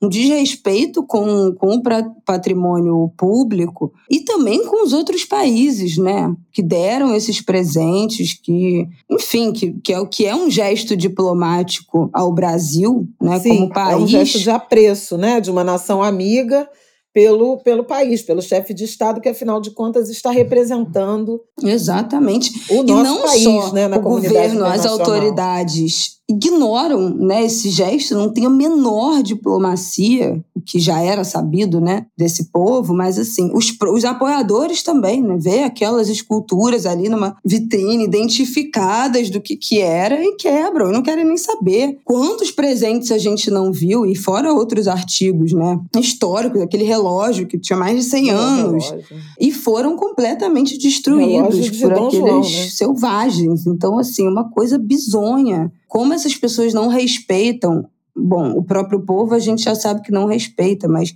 Um 0.00 0.08
desrespeito 0.08 1.02
com, 1.02 1.52
com 1.52 1.74
o 1.74 1.82
patrimônio 2.24 3.10
público 3.16 3.92
e 4.10 4.20
também 4.20 4.64
com 4.64 4.84
os 4.84 4.92
outros 4.92 5.24
países, 5.24 5.98
né? 5.98 6.34
Que 6.52 6.62
deram 6.62 7.14
esses 7.14 7.35
presentes, 7.40 8.34
que, 8.34 8.88
enfim, 9.10 9.52
que, 9.52 9.72
que, 9.72 9.92
é, 9.92 10.06
que 10.06 10.26
é 10.26 10.34
um 10.34 10.50
gesto 10.50 10.96
diplomático 10.96 12.10
ao 12.12 12.32
Brasil, 12.32 13.08
né? 13.20 13.38
Sim, 13.40 13.56
como 13.56 13.68
país. 13.70 13.92
É 13.92 13.96
um 13.96 14.06
gesto 14.06 14.38
de 14.38 14.50
apreço, 14.50 15.16
né? 15.16 15.40
De 15.40 15.50
uma 15.50 15.64
nação 15.64 16.02
amiga 16.02 16.68
pelo, 17.16 17.56
pelo 17.60 17.82
país, 17.82 18.20
pelo 18.20 18.42
chefe 18.42 18.74
de 18.74 18.84
Estado, 18.84 19.22
que 19.22 19.28
afinal 19.30 19.58
de 19.58 19.70
contas 19.70 20.10
está 20.10 20.30
representando 20.30 21.40
exatamente 21.64 22.52
o 22.68 22.82
nosso 22.82 22.90
e 22.90 23.02
não 23.02 23.22
país, 23.22 23.42
só 23.42 23.72
né, 23.72 23.88
na 23.88 23.96
o 23.96 24.02
governo, 24.02 24.66
as 24.66 24.84
autoridades 24.84 26.16
ignoram 26.28 27.10
né, 27.10 27.44
esse 27.44 27.70
gesto, 27.70 28.16
não 28.16 28.32
tem 28.32 28.46
a 28.46 28.50
menor 28.50 29.22
diplomacia, 29.22 30.44
o 30.54 30.60
que 30.60 30.80
já 30.80 31.00
era 31.00 31.22
sabido 31.22 31.80
né, 31.80 32.06
desse 32.18 32.50
povo, 32.50 32.92
mas 32.92 33.16
assim, 33.16 33.50
os, 33.54 33.72
os 33.92 34.04
apoiadores 34.04 34.82
também, 34.82 35.22
né, 35.22 35.36
vê 35.38 35.62
aquelas 35.62 36.08
esculturas 36.08 36.84
ali 36.84 37.08
numa 37.08 37.36
vitrine 37.44 38.04
identificadas 38.04 39.30
do 39.30 39.40
que, 39.40 39.56
que 39.56 39.80
era 39.80 40.20
e 40.20 40.34
quebram, 40.34 40.90
e 40.90 40.92
não 40.92 41.02
querem 41.02 41.24
nem 41.24 41.36
saber. 41.36 41.98
Quantos 42.04 42.50
presentes 42.50 43.12
a 43.12 43.18
gente 43.18 43.48
não 43.48 43.72
viu, 43.72 44.04
e 44.04 44.16
fora 44.16 44.52
outros 44.52 44.88
artigos 44.88 45.52
né, 45.52 45.78
históricos, 45.96 46.60
aquele 46.60 46.84
relógio 46.84 47.05
que 47.46 47.58
tinha 47.58 47.78
mais 47.78 47.96
de 47.96 48.02
100 48.04 48.30
anos, 48.30 48.84
relógio. 48.90 49.16
e 49.40 49.52
foram 49.52 49.96
completamente 49.96 50.76
destruídos 50.78 51.70
de 51.70 51.80
por 51.80 51.92
aqueles 51.92 52.14
João, 52.14 52.40
né? 52.40 52.70
selvagens. 52.70 53.66
Então, 53.66 53.98
assim, 53.98 54.26
uma 54.26 54.50
coisa 54.50 54.78
bizonha. 54.78 55.72
Como 55.88 56.12
essas 56.12 56.36
pessoas 56.36 56.74
não 56.74 56.88
respeitam, 56.88 57.86
bom, 58.14 58.52
o 58.52 58.62
próprio 58.62 59.00
povo 59.00 59.34
a 59.34 59.38
gente 59.38 59.62
já 59.62 59.74
sabe 59.74 60.02
que 60.02 60.12
não 60.12 60.26
respeita, 60.26 60.88
mas 60.88 61.14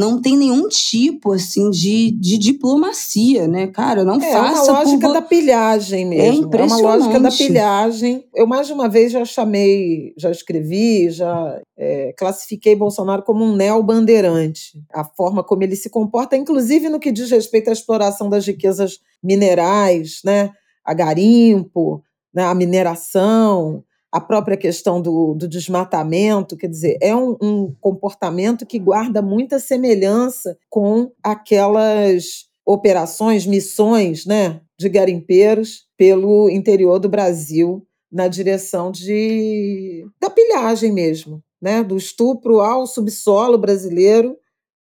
não 0.00 0.20
tem 0.20 0.36
nenhum 0.36 0.66
tipo, 0.66 1.34
assim, 1.34 1.70
de, 1.70 2.10
de 2.10 2.38
diplomacia, 2.38 3.46
né, 3.46 3.66
cara? 3.66 4.02
Não 4.02 4.16
é, 4.16 4.32
faça 4.32 4.70
É 4.70 4.72
uma 4.72 4.80
lógica 4.80 5.06
por... 5.06 5.12
da 5.12 5.22
pilhagem 5.22 6.06
mesmo. 6.06 6.24
É 6.24 6.28
impressionante. 6.34 6.82
É 6.82 6.86
uma 6.86 6.96
lógica 6.96 7.20
da 7.20 7.30
pilhagem. 7.30 8.24
Eu 8.34 8.46
mais 8.46 8.66
de 8.66 8.72
uma 8.72 8.88
vez 8.88 9.12
já 9.12 9.24
chamei, 9.24 10.14
já 10.16 10.30
escrevi, 10.30 11.10
já 11.10 11.60
é, 11.78 12.14
classifiquei 12.16 12.74
Bolsonaro 12.74 13.22
como 13.22 13.44
um 13.44 13.54
neobandeirante. 13.54 14.82
A 14.92 15.04
forma 15.04 15.44
como 15.44 15.62
ele 15.62 15.76
se 15.76 15.90
comporta, 15.90 16.36
inclusive 16.36 16.88
no 16.88 16.98
que 16.98 17.12
diz 17.12 17.30
respeito 17.30 17.68
à 17.68 17.72
exploração 17.72 18.30
das 18.30 18.46
riquezas 18.46 18.98
minerais, 19.22 20.20
né? 20.24 20.50
a 20.84 20.94
garimpo, 20.94 22.02
né? 22.34 22.44
a 22.44 22.54
mineração, 22.54 23.84
a 24.12 24.20
própria 24.20 24.56
questão 24.56 25.00
do, 25.00 25.34
do 25.34 25.48
desmatamento, 25.48 26.56
quer 26.56 26.68
dizer, 26.68 26.98
é 27.00 27.14
um, 27.14 27.36
um 27.40 27.74
comportamento 27.80 28.66
que 28.66 28.78
guarda 28.78 29.22
muita 29.22 29.58
semelhança 29.58 30.58
com 30.68 31.12
aquelas 31.22 32.48
operações, 32.66 33.46
missões 33.46 34.26
né, 34.26 34.60
de 34.78 34.88
garimpeiros 34.88 35.86
pelo 35.96 36.50
interior 36.50 36.98
do 36.98 37.08
Brasil 37.08 37.86
na 38.10 38.26
direção 38.26 38.90
de 38.90 40.04
da 40.20 40.28
pilhagem 40.28 40.92
mesmo, 40.92 41.42
né, 41.62 41.84
do 41.84 41.96
estupro 41.96 42.60
ao 42.60 42.86
subsolo 42.86 43.56
brasileiro 43.56 44.36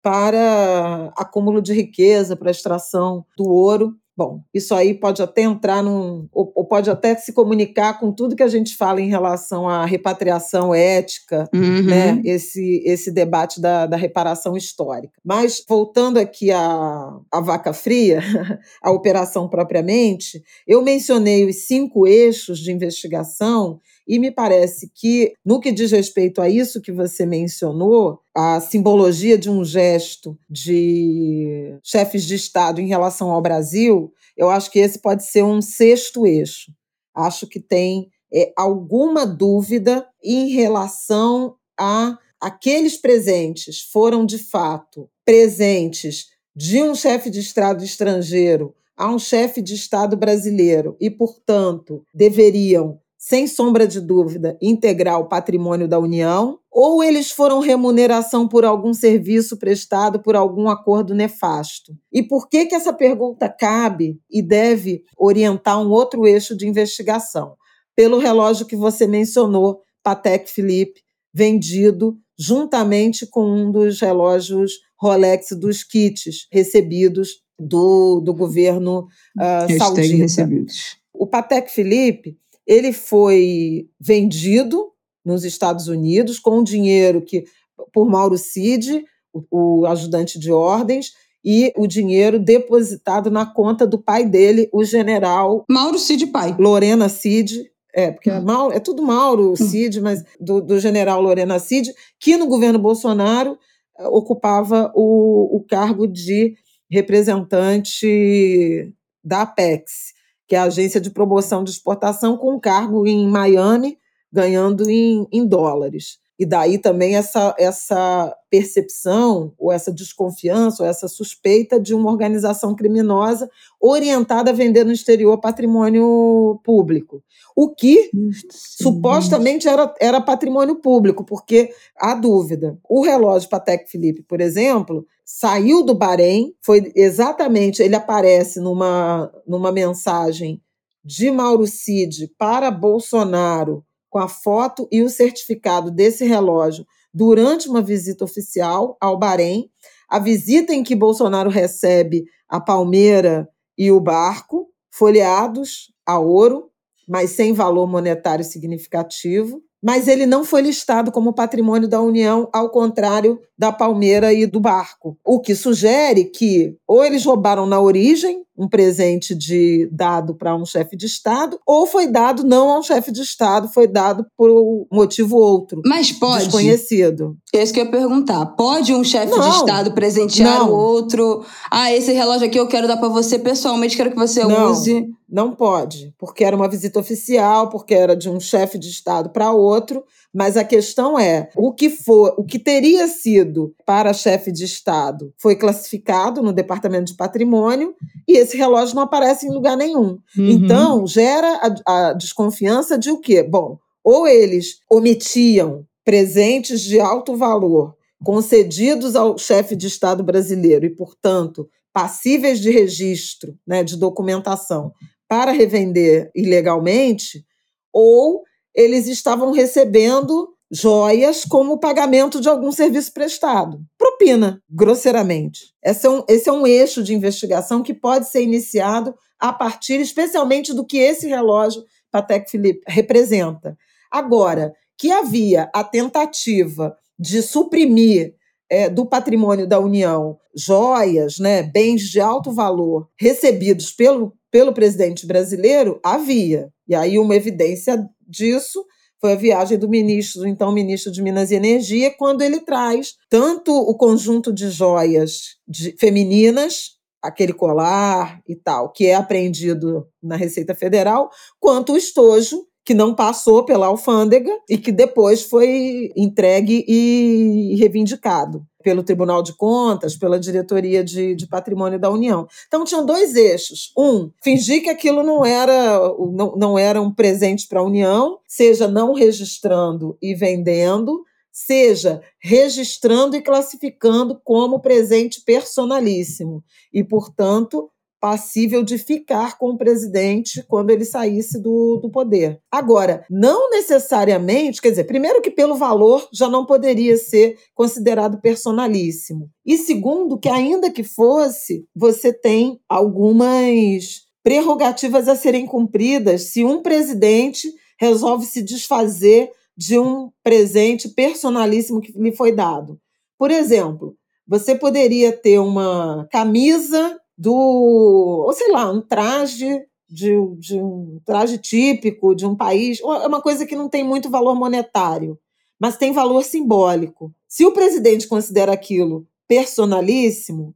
para 0.03 1.13
acúmulo 1.17 1.61
de 1.61 1.73
riqueza, 1.73 2.37
para 2.37 2.53
extração 2.53 3.25
do 3.37 3.49
ouro 3.49 3.97
Bom, 4.17 4.41
isso 4.55 4.75
aí 4.75 4.95
pode 4.95 5.21
até 5.21 5.43
entrar 5.43 5.83
num. 5.83 6.27
Ou, 6.33 6.51
ou, 6.55 6.65
pode 6.65 6.89
até 6.89 7.15
se 7.17 7.35
comunicar 7.35 8.01
com 8.01 8.11
tudo 8.11 8.35
que 8.35 8.43
a 8.43 8.49
gente 8.49 8.75
fala 8.75 8.99
em 8.99 9.11
relação 9.11 9.69
à 9.69 9.85
repatriação 9.85 10.75
ética, 10.75 11.47
uhum. 11.55 11.83
né? 11.83 12.23
Esse, 12.25 12.83
esse 12.87 13.13
debate 13.13 13.61
da, 13.61 13.85
da 13.85 13.97
reparação 13.97 14.57
histórica. 14.57 15.13
Mas, 15.23 15.63
voltando 15.69 16.19
aqui 16.19 16.51
à, 16.51 17.19
à 17.31 17.41
vaca 17.43 17.75
fria, 17.75 18.21
a 18.83 18.91
operação 18.91 19.49
propriamente, 19.49 20.43
eu 20.67 20.81
mencionei 20.81 21.45
os 21.45 21.67
cinco 21.67 22.07
eixos 22.07 22.59
de 22.59 22.73
investigação 22.73 23.81
e 24.07 24.19
me 24.19 24.31
parece 24.31 24.91
que, 24.95 25.33
no 25.45 25.61
que 25.61 25.73
diz 25.73 25.91
respeito 25.91 26.41
a 26.41 26.49
isso 26.49 26.81
que 26.81 26.93
você 26.93 27.27
mencionou, 27.27 28.21
a 28.35 28.61
simbologia 28.61 29.37
de 29.37 29.51
um 29.51 29.65
gesto 29.65 30.39
de 30.49 31.77
chefes 31.83 32.25
de 32.25 32.35
Estado 32.35 32.81
em 32.81 32.87
relação 32.87 33.31
ao 33.31 33.43
Brasil, 33.43 34.13
eu 34.37 34.49
acho 34.49 34.71
que 34.71 34.79
esse 34.79 35.01
pode 35.01 35.25
ser 35.25 35.43
um 35.43 35.61
sexto 35.61 36.27
eixo. 36.27 36.71
Acho 37.15 37.47
que 37.47 37.59
tem 37.59 38.09
é, 38.33 38.53
alguma 38.57 39.27
dúvida 39.27 40.07
em 40.23 40.51
relação 40.51 41.57
a 41.79 42.17
aqueles 42.41 42.97
presentes 42.97 43.81
foram 43.81 44.27
de 44.27 44.39
fato 44.39 45.09
presentes 45.25 46.27
de 46.55 46.83
um 46.83 46.95
chefe 46.95 47.31
de 47.31 47.41
Estado 47.41 47.83
estrangeiro 47.83 48.75
a 48.97 49.11
um 49.11 49.19
chefe 49.19 49.61
de 49.61 49.75
Estado 49.75 50.17
brasileiro 50.17 50.97
e, 51.01 51.11
portanto, 51.11 52.03
deveriam 52.15 52.99
sem 53.29 53.49
sombra 53.49 53.89
de 53.89 54.01
dúvida, 54.01 54.57
integrar 54.63 55.19
o 55.19 55.29
patrimônio 55.29 55.89
da 55.89 55.99
União, 55.99 56.61
ou 56.71 57.03
eles 57.03 57.33
foram 57.33 57.59
remuneração 57.59 58.47
por 58.47 58.65
algum 58.65 58.95
serviço 58.95 59.57
prestado 59.57 60.23
por 60.23 60.37
algum 60.37 60.69
acordo 60.69 61.13
nefasto? 61.13 61.93
E 62.13 62.23
por 62.23 62.49
que, 62.49 62.67
que 62.67 62.75
essa 62.77 62.93
pergunta 62.93 63.49
cabe 63.49 64.21
e 64.31 64.41
deve 64.41 65.03
orientar 65.19 65.83
um 65.83 65.91
outro 65.91 66.25
eixo 66.25 66.57
de 66.57 66.69
investigação? 66.69 67.57
Pelo 67.97 68.21
relógio 68.21 68.65
que 68.65 68.77
você 68.77 69.09
mencionou, 69.09 69.81
Patek 70.05 70.49
Philippe, 70.49 71.01
vendido 71.35 72.17
juntamente 72.39 73.27
com 73.27 73.45
um 73.45 73.73
dos 73.73 74.01
relógios 74.01 74.75
Rolex 74.97 75.49
dos 75.59 75.83
kits 75.83 76.47
recebidos 76.53 77.41
do, 77.59 78.21
do 78.21 78.33
governo 78.33 79.09
uh, 79.37 79.79
saudita. 79.79 80.17
Recebidos. 80.17 80.97
O 81.13 81.27
Patek 81.27 81.73
Philippe 81.73 82.37
ele 82.67 82.93
foi 82.93 83.89
vendido 84.01 84.93
nos 85.25 85.45
Estados 85.45 85.89
Unidos 85.89 86.39
com 86.39 86.63
dinheiro 86.63 87.23
que 87.23 87.45
por 87.93 88.09
Mauro 88.09 88.37
Cid, 88.37 89.05
o, 89.33 89.81
o 89.81 89.87
ajudante 89.87 90.39
de 90.39 90.51
ordens, 90.51 91.13
e 91.45 91.73
o 91.77 91.87
dinheiro 91.87 92.41
depositado 92.41 93.31
na 93.31 93.47
conta 93.47 93.87
do 93.87 93.99
pai 93.99 94.27
dele, 94.27 94.69
o 94.73 94.83
general 94.83 95.65
Mauro 95.71 95.99
Cid 95.99 96.27
pai. 96.27 96.57
Lorena 96.59 97.09
Cid, 97.09 97.71
é, 97.95 98.11
porque 98.11 98.31
é, 98.31 98.41
Mauro, 98.41 98.75
é 98.75 98.81
tudo 98.81 99.03
Mauro 99.03 99.53
hum. 99.53 99.57
Cid, 99.57 100.01
mas 100.01 100.25
do, 100.41 100.61
do, 100.61 100.81
general 100.81 101.23
Lorena 101.23 101.61
Cid, 101.61 101.95
que 102.19 102.37
no 102.37 102.49
governo 102.49 102.81
Bolsonaro 102.81 103.57
eh, 103.97 104.09
ocupava 104.09 104.91
o, 104.95 105.57
o 105.57 105.65
cargo 105.65 106.09
de 106.09 106.57
representante 106.91 108.93
da 109.23 109.43
Apex 109.43 110.16
que 110.47 110.55
é 110.55 110.59
a 110.59 110.65
agência 110.65 111.01
de 111.01 111.11
promoção 111.11 111.65
de 111.65 111.71
exportação, 111.71 112.37
com 112.37 112.55
um 112.55 112.61
cargo 112.61 113.07
em 113.07 113.27
Miami, 113.29 113.99
ganhando 114.33 114.89
em, 114.89 115.27
em 115.33 115.47
dólares. 115.47 116.19
E 116.39 116.45
daí 116.45 116.77
também 116.77 117.17
essa, 117.17 117.55
essa 117.59 118.37
percepção, 118.51 119.55
ou 119.59 119.73
essa 119.73 119.91
desconfiança, 119.91 120.83
ou 120.83 120.89
essa 120.89 121.09
suspeita 121.09 121.81
de 121.81 121.95
uma 121.95 122.11
organização 122.11 122.75
criminosa 122.75 123.51
orientada 123.81 124.51
a 124.51 124.55
vender 124.55 124.85
no 124.85 124.93
exterior 124.93 125.41
patrimônio 125.41 126.61
público. 126.63 127.23
O 127.57 127.75
que 127.75 128.11
supostamente 128.51 129.67
era, 129.67 129.95
era 129.99 130.21
patrimônio 130.21 130.77
público, 130.77 131.25
porque 131.25 131.71
há 131.99 132.15
dúvida. 132.15 132.79
O 132.87 133.03
relógio 133.03 133.49
Patek 133.49 133.91
Philippe, 133.91 134.23
por 134.23 134.43
exemplo, 134.43 135.07
saiu 135.27 135.83
do 135.83 135.93
Bahrein, 135.93 136.55
foi 136.65 136.93
exatamente, 136.95 137.83
ele 137.83 137.97
aparece 137.97 138.61
numa, 138.61 139.33
numa 139.45 139.73
mensagem 139.73 140.63
de 141.05 141.33
Mauro 141.33 141.67
Cid 141.67 142.33
para 142.39 142.71
Bolsonaro 142.71 143.85
com 144.09 144.21
a 144.21 144.29
foto 144.29 144.89
e 144.91 145.03
o 145.03 145.11
certificado 145.11 145.91
desse 145.91 146.25
relógio 146.25 146.87
durante 147.13 147.69
uma 147.69 147.83
visita 147.83 148.25
oficial 148.25 148.97
ao 149.01 149.19
Bahrein, 149.19 149.69
a 150.09 150.21
visita 150.21 150.73
em 150.73 150.85
que 150.85 150.95
Bolsonaro 150.95 151.51
recebe 151.51 152.25
a 152.49 152.61
palmeira 152.61 153.49
e 153.77 153.91
o 153.91 154.01
barco, 154.01 154.69
folheados 154.91 155.93
a 156.07 156.21
ouro, 156.21 156.71
mas 157.09 157.31
sem 157.31 157.53
valor 157.53 157.89
monetário 157.89 158.45
significativo, 158.45 159.61
mas 159.87 160.09
ele 160.09 160.27
não 160.27 160.45
foi 160.45 160.63
listado 160.63 161.13
como 161.13 161.33
patrimônio 161.33 161.87
da 161.87 162.01
União, 162.01 162.49
ao 162.53 162.71
contrário 162.71 163.41
da 163.57 163.71
palmeira 163.71 164.33
e 164.33 164.45
do 164.45 164.59
barco. 164.59 165.17
O 165.25 165.39
que 165.39 165.55
sugere 165.55 166.25
que 166.25 166.77
ou 166.87 167.05
eles 167.05 167.25
roubaram 167.25 167.67
na 167.67 167.81
origem 167.81 168.47
um 168.59 168.67
presente 168.67 169.35
de 169.35 169.89
dado 169.93 170.35
para 170.35 170.57
um 170.57 170.65
chefe 170.65 170.97
de 170.97 171.05
Estado, 171.05 171.61
ou 171.67 171.87
foi 171.87 172.07
dado 172.07 172.43
não 172.43 172.71
a 172.71 172.79
um 172.79 172.83
chefe 172.83 173.13
de 173.13 173.21
Estado, 173.21 173.69
foi 173.69 173.87
dado 173.87 174.25
por 174.37 174.87
motivo 174.91 175.37
outro. 175.37 175.83
Mas 175.85 176.11
pode. 176.11 176.45
Desconhecido. 176.45 177.37
É 177.55 177.63
isso 177.63 177.73
que 177.73 177.81
eu 177.81 177.85
ia 177.85 177.91
perguntar. 177.91 178.47
Pode 178.47 178.95
um 178.95 179.05
chefe 179.05 179.33
de 179.33 179.49
Estado 179.49 179.93
presentear 179.93 180.61
não. 180.61 180.71
o 180.71 180.75
outro? 180.75 181.45
Ah, 181.71 181.93
esse 181.93 182.13
relógio 182.13 182.47
aqui 182.47 182.59
eu 182.59 182.67
quero 182.67 182.89
dar 182.89 182.97
para 182.97 183.09
você 183.09 183.39
pessoalmente, 183.39 183.97
quero 183.97 184.11
que 184.11 184.17
você 184.17 184.43
não. 184.45 184.71
use. 184.71 185.07
Não 185.29 185.51
pode, 185.51 186.15
porque 186.19 186.45
era 186.45 186.55
uma 186.55 186.69
visita 186.69 187.01
oficial, 187.01 187.69
porque 187.69 187.93
era 187.93 188.15
de 188.17 188.31
um 188.31 188.39
chefe 188.39 188.79
de 188.79 188.89
Estado 188.89 189.31
para 189.31 189.51
outro, 189.51 190.05
mas 190.37 190.55
a 190.59 190.63
questão 190.63 191.19
é, 191.19 191.49
o 191.57 191.73
que 191.73 191.89
for, 191.89 192.35
o 192.37 192.45
que 192.45 192.59
teria 192.59 193.09
sido 193.09 193.75
para 193.87 194.13
chefe 194.13 194.53
de 194.53 194.65
Estado 194.65 195.33
foi 195.39 195.57
classificado 195.57 196.43
no 196.43 196.53
Departamento 196.53 197.07
de 197.07 197.17
Patrimônio 197.17 197.95
e 198.29 198.37
esse 198.37 198.55
relógio 198.55 198.95
não 198.95 199.05
aparece 199.05 199.47
em 199.47 199.51
lugar 199.51 199.79
nenhum. 199.79 200.19
Uhum. 200.37 200.51
Então, 200.51 201.07
gera 201.07 201.75
a, 201.87 202.11
a 202.11 202.13
desconfiança 202.13 202.99
de 202.99 203.11
o 203.11 203.19
quê? 203.19 203.43
Bom, 203.43 203.79
ou 204.05 204.29
eles 204.29 204.81
omitiam 204.91 205.87
presentes 206.05 206.83
de 206.83 207.01
alto 207.01 207.35
valor 207.35 207.95
concedidos 208.23 209.17
ao 209.17 209.39
chefe 209.39 209.75
de 209.75 209.87
Estado 209.87 210.23
brasileiro 210.23 210.85
e, 210.85 210.91
portanto, 210.91 211.67
passíveis 211.95 212.61
de 212.61 212.71
registro, 212.71 213.57
né, 213.67 213.83
de 213.83 213.97
documentação, 213.97 214.93
para 215.27 215.51
revender 215.51 216.31
ilegalmente, 216.37 217.43
ou 217.91 218.43
eles 218.77 219.09
estavam 219.09 219.51
recebendo 219.53 220.51
joias 220.71 221.45
como 221.45 221.79
pagamento 221.79 222.41
de 222.41 222.49
algum 222.49 222.71
serviço 222.71 223.13
prestado. 223.13 223.81
Propina, 223.97 224.63
grosseiramente. 224.69 225.73
Esse 225.83 226.07
é, 226.07 226.11
um, 226.11 226.25
esse 226.29 226.49
é 226.49 226.53
um 226.53 226.67
eixo 226.67 227.03
de 227.03 227.15
investigação 227.15 227.83
que 227.83 227.95
pode 227.95 228.29
ser 228.29 228.43
iniciado 228.43 229.15
a 229.39 229.53
partir, 229.53 230.01
especialmente, 230.01 230.75
do 230.75 230.85
que 230.85 230.99
esse 230.99 231.27
relógio 231.27 231.83
Patek 232.11 232.51
Philippe 232.51 232.83
representa. 232.87 233.77
Agora, 234.11 234.73
que 234.99 235.11
havia 235.11 235.71
a 235.75 235.85
tentativa 235.85 236.97
de 237.19 237.43
suprimir 237.43 238.35
é, 238.69 238.89
do 238.89 239.07
patrimônio 239.07 239.67
da 239.67 239.79
União 239.79 240.39
joias, 240.55 241.39
né, 241.39 241.63
bens 241.63 242.03
de 242.03 242.21
alto 242.21 242.51
valor 242.51 243.09
recebidos 243.19 243.93
pelo, 243.93 244.33
pelo 244.57 244.73
presidente 244.73 245.27
brasileiro, 245.27 246.01
havia. 246.03 246.73
E 246.89 246.95
aí 246.95 247.19
uma 247.19 247.37
evidência 247.37 248.03
disso 248.27 248.83
foi 249.21 249.35
a 249.35 249.37
viagem 249.37 249.77
do 249.77 249.87
ministro, 249.87 250.49
então 250.49 250.73
ministro 250.73 251.13
de 251.13 251.21
Minas 251.21 251.51
e 251.51 251.57
Energia, 251.57 252.11
quando 252.17 252.41
ele 252.41 252.61
traz 252.61 253.17
tanto 253.29 253.71
o 253.71 253.95
conjunto 253.95 254.51
de 254.51 254.71
joias 254.71 255.57
de, 255.69 255.95
femininas, 256.01 256.93
aquele 257.23 257.53
colar 257.53 258.41
e 258.49 258.57
tal, 258.57 258.91
que 258.93 259.05
é 259.05 259.15
apreendido 259.15 260.09
na 260.23 260.37
Receita 260.37 260.75
Federal, 260.75 261.29
quanto 261.61 261.93
o 261.93 261.97
estojo 261.99 262.67
que 262.87 262.95
não 262.95 263.13
passou 263.13 263.65
pela 263.65 263.89
alfândega 263.89 264.51
e 264.71 264.79
que 264.79 264.93
depois 264.93 265.43
foi 265.43 266.13
entregue 266.17 266.85
e 266.87 267.75
reivindicado 267.81 268.65
pelo 268.81 269.03
Tribunal 269.03 269.43
de 269.43 269.53
Contas, 269.57 270.17
pela 270.17 270.39
Diretoria 270.39 271.03
de, 271.03 271.35
de 271.35 271.49
Patrimônio 271.49 271.99
da 271.99 272.09
União. 272.09 272.47
Então, 272.69 272.85
tinham 272.85 273.05
dois 273.05 273.35
eixos. 273.35 273.93
Um, 273.99 274.31
fingir 274.41 274.85
que 274.85 274.89
aquilo 274.89 275.25
não 275.25 275.45
era, 275.45 275.99
não, 276.33 276.55
não 276.57 276.79
era 276.79 277.03
um 277.03 277.13
presente 277.13 277.67
para 277.67 277.81
a 277.81 277.85
União, 277.85 278.39
seja 278.47 278.87
não 278.87 279.13
registrando 279.13 280.17
e 280.23 280.33
vendendo, 280.37 281.25
seja 281.51 282.23
registrando 282.41 283.35
e 283.35 283.43
classificando 283.43 284.41
como 284.45 284.79
presente 284.79 285.43
personalíssimo. 285.45 286.63
E, 286.95 287.03
portanto, 287.03 287.91
passível 288.21 288.83
de 288.83 288.99
ficar 288.99 289.59
com 289.59 289.71
o 289.71 289.79
presidente 289.79 290.65
quando 290.69 290.91
ele 290.91 291.05
saísse 291.05 291.61
do, 291.61 291.99
do 292.03 292.11
poder. 292.11 292.61
Agora, 292.71 293.25
não 293.31 293.71
necessariamente, 293.71 294.81
quer 294.81 294.91
dizer, 294.91 295.05
primeiro 295.05 295.41
que 295.41 295.51
pelo 295.51 295.77
valor 295.77 296.29
já 296.33 296.49
não 296.49 296.65
poderia 296.65 297.17
ser 297.17 297.57
considerado 297.75 298.41
personalíssimo. 298.41 299.49
E 299.65 299.77
segundo, 299.77 300.39
que 300.39 300.49
ainda 300.49 300.91
que 300.91 301.05
fosse, 301.05 301.87
você 301.95 302.33
tem 302.33 302.81
algumas 302.89 304.27
prerrogativas 304.43 305.29
a 305.29 305.35
serem 305.35 305.67
cumpridas 305.67 306.53
se 306.53 306.65
um 306.65 306.81
presidente 306.81 307.69
resolve 307.99 308.47
se 308.47 308.63
desfazer 308.63 309.51
de 309.77 309.99
um 309.99 310.31
presente 310.43 311.09
personalíssimo 311.09 312.01
que 312.01 312.13
lhe 312.13 312.33
foi 312.33 312.53
dado. 312.53 312.99
Por 313.39 313.51
exemplo, 313.51 314.17
você 314.47 314.75
poderia 314.75 315.33
ter 315.33 315.59
uma 315.59 316.27
camisa 316.31 317.21
do, 317.37 317.53
ou 317.53 318.53
sei 318.53 318.71
lá, 318.71 318.91
um 318.91 319.01
traje 319.01 319.85
de, 320.09 320.35
de 320.59 320.81
um 320.81 321.21
traje 321.25 321.59
típico 321.59 322.35
de 322.35 322.47
um 322.47 322.55
país, 322.55 323.01
é 323.01 323.27
uma 323.27 323.43
coisa 323.43 323.67
que 323.67 323.77
não 323.77 323.89
tem 323.89 324.05
muito 324.05 324.31
valor 324.31 324.55
monetário, 324.55 325.39
mas 325.79 325.97
tem 325.97 326.13
valor 326.13 326.45
simbólico. 326.45 327.33
Se 327.49 327.65
o 327.67 327.73
presidente 327.73 328.29
considera 328.29 328.73
aquilo 328.73 329.27
personalíssimo 329.49 330.75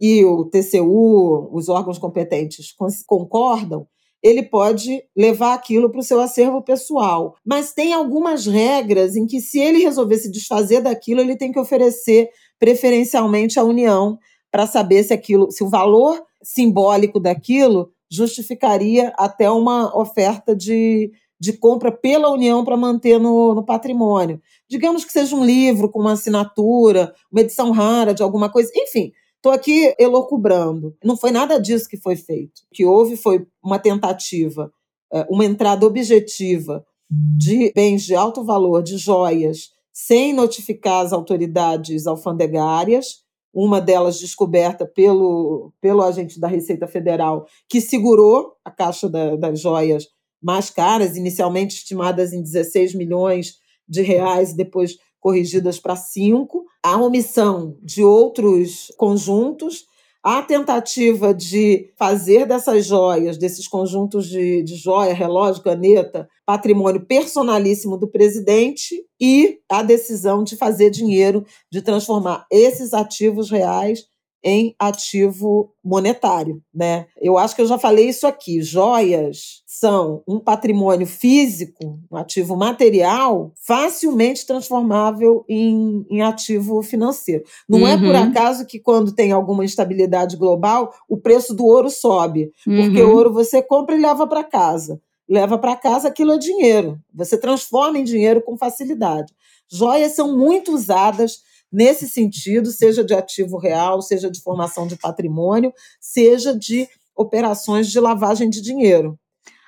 e 0.00 0.24
o 0.24 0.44
TCU, 0.46 1.50
os 1.52 1.68
órgãos 1.68 1.98
competentes 1.98 2.74
concordam, 3.06 3.86
ele 4.22 4.42
pode 4.42 5.02
levar 5.16 5.54
aquilo 5.54 5.90
para 5.90 6.00
o 6.00 6.04
seu 6.04 6.20
acervo 6.20 6.62
pessoal. 6.62 7.36
Mas 7.44 7.72
tem 7.72 7.92
algumas 7.92 8.46
regras 8.46 9.16
em 9.16 9.26
que, 9.26 9.40
se 9.40 9.58
ele 9.58 9.82
resolver 9.82 10.18
se 10.18 10.30
desfazer 10.30 10.82
daquilo, 10.82 11.20
ele 11.20 11.36
tem 11.36 11.52
que 11.52 11.58
oferecer 11.58 12.28
preferencialmente 12.58 13.58
à 13.58 13.64
União 13.64 14.18
para 14.50 14.66
saber 14.66 15.02
se 15.04 15.12
aquilo, 15.12 15.50
se 15.50 15.62
o 15.62 15.68
valor 15.68 16.22
simbólico 16.42 17.20
daquilo 17.20 17.90
justificaria 18.10 19.12
até 19.16 19.50
uma 19.50 19.96
oferta 19.96 20.54
de, 20.54 21.12
de 21.38 21.52
compra 21.52 21.92
pela 21.92 22.30
União 22.30 22.64
para 22.64 22.76
manter 22.76 23.20
no, 23.20 23.54
no, 23.54 23.64
patrimônio. 23.64 24.40
Digamos 24.68 25.04
que 25.04 25.12
seja 25.12 25.36
um 25.36 25.44
livro 25.44 25.88
com 25.88 26.00
uma 26.00 26.12
assinatura, 26.12 27.14
uma 27.30 27.40
edição 27.40 27.70
rara 27.70 28.12
de 28.12 28.22
alguma 28.22 28.50
coisa, 28.50 28.70
enfim. 28.74 29.12
Estou 29.36 29.52
aqui 29.52 29.94
elocubrando. 29.98 30.94
Não 31.02 31.16
foi 31.16 31.30
nada 31.30 31.58
disso 31.58 31.88
que 31.88 31.96
foi 31.96 32.16
feito. 32.16 32.60
O 32.70 32.74
que 32.74 32.84
houve 32.84 33.16
foi 33.16 33.46
uma 33.62 33.78
tentativa, 33.78 34.70
é, 35.12 35.26
uma 35.30 35.44
entrada 35.44 35.86
objetiva 35.86 36.84
de 37.10 37.72
bens 37.74 38.02
de 38.02 38.14
alto 38.14 38.44
valor, 38.44 38.82
de 38.82 38.98
joias, 38.98 39.70
sem 39.92 40.32
notificar 40.32 41.04
as 41.04 41.12
autoridades 41.12 42.06
alfandegárias, 42.06 43.24
uma 43.52 43.80
delas 43.80 44.18
descoberta 44.18 44.86
pelo, 44.86 45.72
pelo 45.80 46.02
agente 46.02 46.38
da 46.38 46.48
Receita 46.48 46.86
Federal, 46.86 47.46
que 47.68 47.80
segurou 47.80 48.54
a 48.64 48.70
caixa 48.70 49.08
da, 49.08 49.36
das 49.36 49.60
joias 49.60 50.08
mais 50.42 50.70
caras, 50.70 51.16
inicialmente 51.16 51.76
estimadas 51.76 52.32
em 52.32 52.42
16 52.42 52.94
milhões 52.94 53.56
de 53.88 54.02
reais, 54.02 54.54
depois 54.54 54.96
corrigidas 55.18 55.78
para 55.78 55.96
5. 55.96 56.64
A 56.82 56.96
omissão 56.96 57.76
de 57.82 58.02
outros 58.02 58.86
conjuntos 58.96 59.84
a 60.22 60.42
tentativa 60.42 61.32
de 61.32 61.90
fazer 61.96 62.46
dessas 62.46 62.84
joias, 62.84 63.38
desses 63.38 63.66
conjuntos 63.66 64.28
de, 64.28 64.62
de 64.62 64.76
joia, 64.76 65.14
relógio, 65.14 65.62
caneta, 65.62 66.28
patrimônio 66.44 67.06
personalíssimo 67.06 67.96
do 67.96 68.06
presidente 68.06 68.94
e 69.18 69.58
a 69.70 69.82
decisão 69.82 70.44
de 70.44 70.56
fazer 70.56 70.90
dinheiro, 70.90 71.44
de 71.72 71.80
transformar 71.80 72.46
esses 72.50 72.92
ativos 72.92 73.50
reais 73.50 74.04
em 74.42 74.74
ativo 74.78 75.72
monetário, 75.84 76.62
né? 76.74 77.06
Eu 77.20 77.36
acho 77.36 77.54
que 77.54 77.62
eu 77.62 77.66
já 77.66 77.78
falei 77.78 78.08
isso 78.08 78.26
aqui. 78.26 78.62
Joias 78.62 79.62
são 79.66 80.22
um 80.26 80.38
patrimônio 80.38 81.06
físico, 81.06 81.98
um 82.10 82.16
ativo 82.16 82.56
material, 82.56 83.52
facilmente 83.66 84.46
transformável 84.46 85.44
em, 85.48 86.06
em 86.10 86.22
ativo 86.22 86.82
financeiro. 86.82 87.44
Não 87.68 87.80
uhum. 87.80 87.88
é 87.88 87.96
por 87.96 88.14
uhum. 88.14 88.22
acaso 88.22 88.66
que 88.66 88.78
quando 88.78 89.12
tem 89.12 89.32
alguma 89.32 89.64
instabilidade 89.64 90.36
global, 90.36 90.92
o 91.08 91.16
preço 91.16 91.54
do 91.54 91.66
ouro 91.66 91.90
sobe, 91.90 92.50
uhum. 92.66 92.84
porque 92.84 93.02
o 93.02 93.14
ouro 93.14 93.32
você 93.32 93.62
compra 93.62 93.94
e 93.94 94.00
leva 94.00 94.26
para 94.26 94.44
casa. 94.44 95.00
Leva 95.28 95.56
para 95.56 95.76
casa 95.76 96.08
aquilo 96.08 96.32
é 96.32 96.38
dinheiro. 96.38 96.98
Você 97.14 97.38
transforma 97.38 97.98
em 97.98 98.04
dinheiro 98.04 98.42
com 98.42 98.56
facilidade. 98.56 99.32
Joias 99.70 100.12
são 100.12 100.36
muito 100.36 100.72
usadas 100.72 101.38
nesse 101.72 102.08
sentido, 102.08 102.70
seja 102.70 103.04
de 103.04 103.14
ativo 103.14 103.58
real, 103.58 104.02
seja 104.02 104.30
de 104.30 104.40
formação 104.40 104.86
de 104.86 104.96
patrimônio, 104.96 105.72
seja 106.00 106.56
de 106.56 106.88
operações 107.16 107.90
de 107.90 108.00
lavagem 108.00 108.48
de 108.48 108.60
dinheiro. 108.60 109.18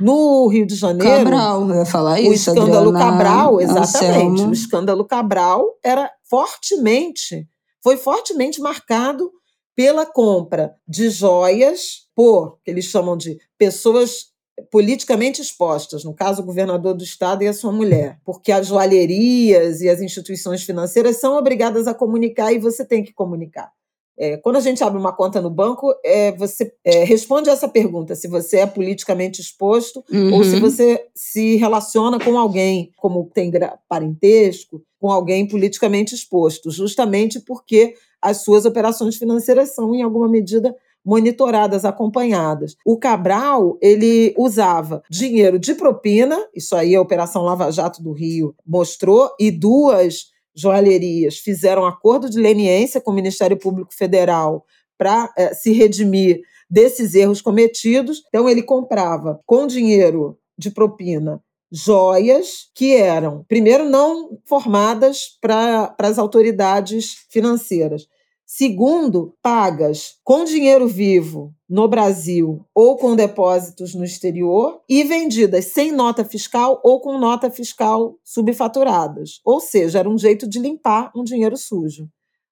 No 0.01 0.49
Rio 0.49 0.67
de 0.67 0.75
Janeiro. 0.75 1.25
Cabral, 1.25 1.69
eu 1.69 1.77
ia 1.77 1.87
falar 1.87 2.21
isso. 2.21 2.31
O 2.31 2.35
escândalo 2.35 2.89
Adriana 2.89 2.99
Cabral, 2.99 3.61
exatamente. 3.61 3.97
Anselmo. 3.97 4.49
O 4.49 4.53
escândalo 4.53 5.05
Cabral 5.05 5.79
era 5.85 6.11
fortemente, 6.29 7.47
foi 7.83 7.97
fortemente 7.97 8.61
marcado 8.61 9.31
pela 9.77 10.05
compra 10.05 10.75
de 10.87 11.09
joias 11.09 12.07
por, 12.15 12.59
que 12.65 12.71
eles 12.71 12.87
chamam 12.87 13.17
de 13.17 13.39
pessoas 13.57 14.32
politicamente 14.71 15.41
expostas, 15.41 16.05
no 16.05 16.15
caso 16.15 16.43
o 16.43 16.45
governador 16.45 16.95
do 16.95 17.05
estado 17.05 17.43
e 17.43 17.49
a 17.49 17.53
sua 17.53 17.73
mulher, 17.73 18.19
porque 18.25 18.53
as 18.53 18.67
joalherias 18.67 19.81
e 19.81 19.89
as 19.89 20.01
instituições 20.01 20.63
financeiras 20.63 21.19
são 21.19 21.37
obrigadas 21.37 21.87
a 21.87 21.95
comunicar 21.95 22.53
e 22.53 22.59
você 22.59 22.85
tem 22.85 23.03
que 23.03 23.13
comunicar. 23.13 23.73
É, 24.19 24.37
quando 24.37 24.57
a 24.57 24.61
gente 24.61 24.85
abre 24.85 24.99
uma 24.99 25.13
conta 25.13 25.41
no 25.41 25.49
banco, 25.49 25.93
é, 26.05 26.33
você 26.33 26.73
é, 26.85 27.03
responde 27.03 27.49
essa 27.49 27.67
pergunta: 27.67 28.15
se 28.15 28.29
você 28.29 28.59
é 28.59 28.67
politicamente 28.67 29.41
exposto 29.41 30.05
uhum. 30.13 30.35
ou 30.35 30.45
se 30.45 30.61
você 30.61 31.07
se 31.15 31.57
relaciona 31.57 32.21
com 32.21 32.39
alguém, 32.39 32.93
como 32.97 33.31
tem 33.33 33.51
parentesco, 33.89 34.83
com 35.01 35.11
alguém 35.11 35.49
politicamente 35.49 36.15
exposto, 36.15 36.71
justamente 36.71 37.41
porque 37.41 37.95
as 38.21 38.45
suas 38.45 38.65
operações 38.65 39.17
financeiras 39.17 39.75
são, 39.75 39.95
em 39.95 40.03
alguma 40.03 40.29
medida, 40.29 40.77
monitoradas, 41.05 41.85
acompanhadas. 41.85 42.77
O 42.85 42.99
Cabral, 42.99 43.79
ele 43.81 44.35
usava 44.37 45.03
dinheiro 45.11 45.59
de 45.59 45.75
propina, 45.75 46.39
isso 46.55 46.77
aí 46.77 46.95
a 46.95 47.01
Operação 47.01 47.43
Lava 47.43 47.71
Jato 47.71 48.03
do 48.03 48.13
Rio 48.13 48.55
mostrou, 48.67 49.31
e 49.39 49.51
duas 49.51 50.33
joalherias 50.55 51.39
fizeram 51.39 51.87
acordo 51.87 52.29
de 52.29 52.39
leniência 52.39 53.01
com 53.01 53.11
o 53.11 53.15
Ministério 53.15 53.57
Público 53.57 53.95
Federal 53.95 54.65
para 54.99 55.33
é, 55.37 55.55
se 55.55 55.73
redimir 55.73 56.43
desses 56.71 57.15
erros 57.15 57.41
cometidos. 57.41 58.23
Então, 58.29 58.49
ele 58.49 58.63
comprava 58.63 59.41
com 59.47 59.67
dinheiro 59.67 60.39
de 60.57 60.71
propina 60.71 61.43
joias 61.73 62.71
que 62.75 62.95
eram, 62.95 63.45
primeiro, 63.49 63.89
não 63.89 64.39
formadas 64.45 65.39
para 65.41 65.95
as 65.99 66.19
autoridades 66.19 67.25
financeiras. 67.31 68.07
Segundo, 68.55 69.35
pagas 69.43 70.17
com 70.23 70.45
dinheiro 70.45 70.87
vivo 70.87 71.55
no 71.67 71.89
Brasil 71.89 72.67
ou 72.75 72.99
com 72.99 73.17
depósitos 73.17 73.95
no 73.95 74.05
exterior 74.05 74.79
e 74.87 75.03
vendidas 75.05 75.73
sem 75.73 75.91
nota 75.91 76.23
fiscal 76.23 76.79
ou 76.85 77.01
com 77.01 77.19
nota 77.19 77.51
fiscal 77.51 78.15
subfaturadas. 78.23 79.41
Ou 79.43 79.59
seja, 79.59 80.01
era 80.01 80.11
um 80.11 80.19
jeito 80.19 80.47
de 80.47 80.59
limpar 80.59 81.11
um 81.17 81.25
dinheiro 81.25 81.57
sujo. 81.57 82.11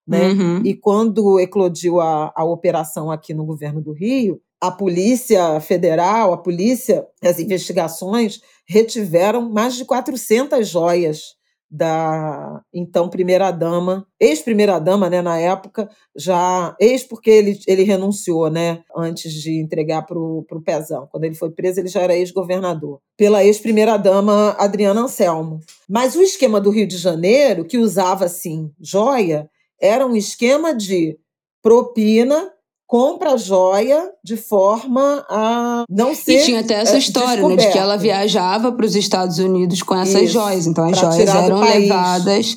Né? 0.08 0.30
Uhum. 0.30 0.62
E 0.64 0.74
quando 0.74 1.38
eclodiu 1.38 2.00
a, 2.00 2.32
a 2.34 2.44
operação 2.44 3.10
aqui 3.10 3.34
no 3.34 3.44
governo 3.44 3.82
do 3.82 3.92
Rio, 3.92 4.40
a 4.58 4.70
Polícia 4.70 5.60
Federal, 5.60 6.32
a 6.32 6.38
polícia, 6.38 7.06
as 7.22 7.38
investigações 7.38 8.40
retiveram 8.66 9.50
mais 9.50 9.74
de 9.74 9.84
400 9.84 10.66
joias 10.66 11.38
da 11.70 12.60
então 12.74 13.08
primeira-dama, 13.08 14.04
ex-primeira-dama, 14.18 15.08
né, 15.08 15.22
na 15.22 15.38
época, 15.38 15.88
já 16.16 16.74
ex 16.80 17.04
porque 17.04 17.30
ele, 17.30 17.60
ele 17.66 17.84
renunciou, 17.84 18.50
né, 18.50 18.82
antes 18.96 19.32
de 19.32 19.60
entregar 19.60 20.02
para 20.02 20.18
o 20.18 20.62
Pezão. 20.64 21.08
Quando 21.10 21.24
ele 21.24 21.34
foi 21.34 21.50
preso, 21.50 21.78
ele 21.78 21.88
já 21.88 22.00
era 22.00 22.16
ex-governador. 22.16 23.00
Pela 23.16 23.44
ex-primeira-dama 23.44 24.56
Adriana 24.58 25.02
Anselmo. 25.02 25.60
Mas 25.88 26.16
o 26.16 26.22
esquema 26.22 26.60
do 26.60 26.70
Rio 26.70 26.86
de 26.86 26.96
Janeiro, 26.96 27.64
que 27.64 27.78
usava, 27.78 28.24
assim, 28.24 28.72
joia, 28.80 29.48
era 29.80 30.04
um 30.06 30.16
esquema 30.16 30.74
de 30.74 31.16
propina 31.62 32.50
compra 32.90 33.34
a 33.34 33.36
joia 33.36 34.10
de 34.22 34.36
forma 34.36 35.24
a 35.30 35.84
não 35.88 36.12
ser. 36.12 36.40
E 36.40 36.44
tinha 36.44 36.58
até 36.58 36.74
essa 36.74 36.96
é, 36.96 36.98
história, 36.98 37.48
né, 37.48 37.54
de 37.54 37.70
que 37.70 37.78
ela 37.78 37.96
viajava 37.96 38.72
para 38.72 38.84
os 38.84 38.96
Estados 38.96 39.38
Unidos 39.38 39.80
com 39.80 39.94
essas 39.94 40.22
isso, 40.22 40.32
joias. 40.32 40.66
Então 40.66 40.84
as 40.88 40.98
joias 40.98 41.32
eram 41.32 41.60
levadas 41.60 42.56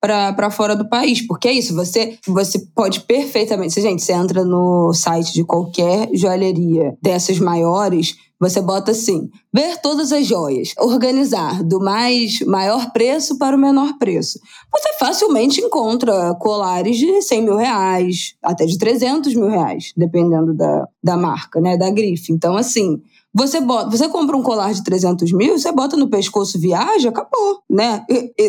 para 0.00 0.50
fora 0.50 0.74
do 0.74 0.88
país. 0.88 1.20
Porque 1.26 1.48
é 1.48 1.52
isso, 1.52 1.74
você, 1.74 2.16
você 2.26 2.58
pode 2.74 3.00
perfeitamente. 3.00 3.78
Gente, 3.78 4.02
você 4.02 4.14
entra 4.14 4.42
no 4.42 4.94
site 4.94 5.34
de 5.34 5.44
qualquer 5.44 6.08
joalheria 6.14 6.96
dessas 7.02 7.38
maiores, 7.38 8.14
você 8.40 8.60
bota 8.60 8.90
assim: 8.90 9.30
ver 9.52 9.80
todas 9.80 10.12
as 10.12 10.26
joias, 10.26 10.74
organizar 10.78 11.62
do 11.62 11.80
mais 11.80 12.40
maior 12.40 12.92
preço 12.92 13.38
para 13.38 13.56
o 13.56 13.58
menor 13.58 13.96
preço. 13.98 14.38
Você 14.72 14.92
facilmente 14.98 15.60
encontra 15.60 16.34
colares 16.34 16.96
de 16.96 17.22
100 17.22 17.42
mil 17.42 17.56
reais, 17.56 18.34
até 18.42 18.66
de 18.66 18.76
300 18.76 19.34
mil 19.34 19.48
reais, 19.48 19.92
dependendo 19.96 20.52
da, 20.52 20.88
da 21.02 21.16
marca, 21.16 21.60
né, 21.60 21.76
da 21.76 21.90
grife. 21.90 22.32
Então, 22.32 22.56
assim, 22.56 23.00
você, 23.32 23.60
bota, 23.60 23.90
você 23.90 24.08
compra 24.08 24.36
um 24.36 24.42
colar 24.42 24.72
de 24.72 24.84
300 24.84 25.32
mil, 25.32 25.58
você 25.58 25.72
bota 25.72 25.96
no 25.96 26.08
pescoço, 26.08 26.56
viaja, 26.58 27.08
acabou, 27.08 27.60
né? 27.68 28.04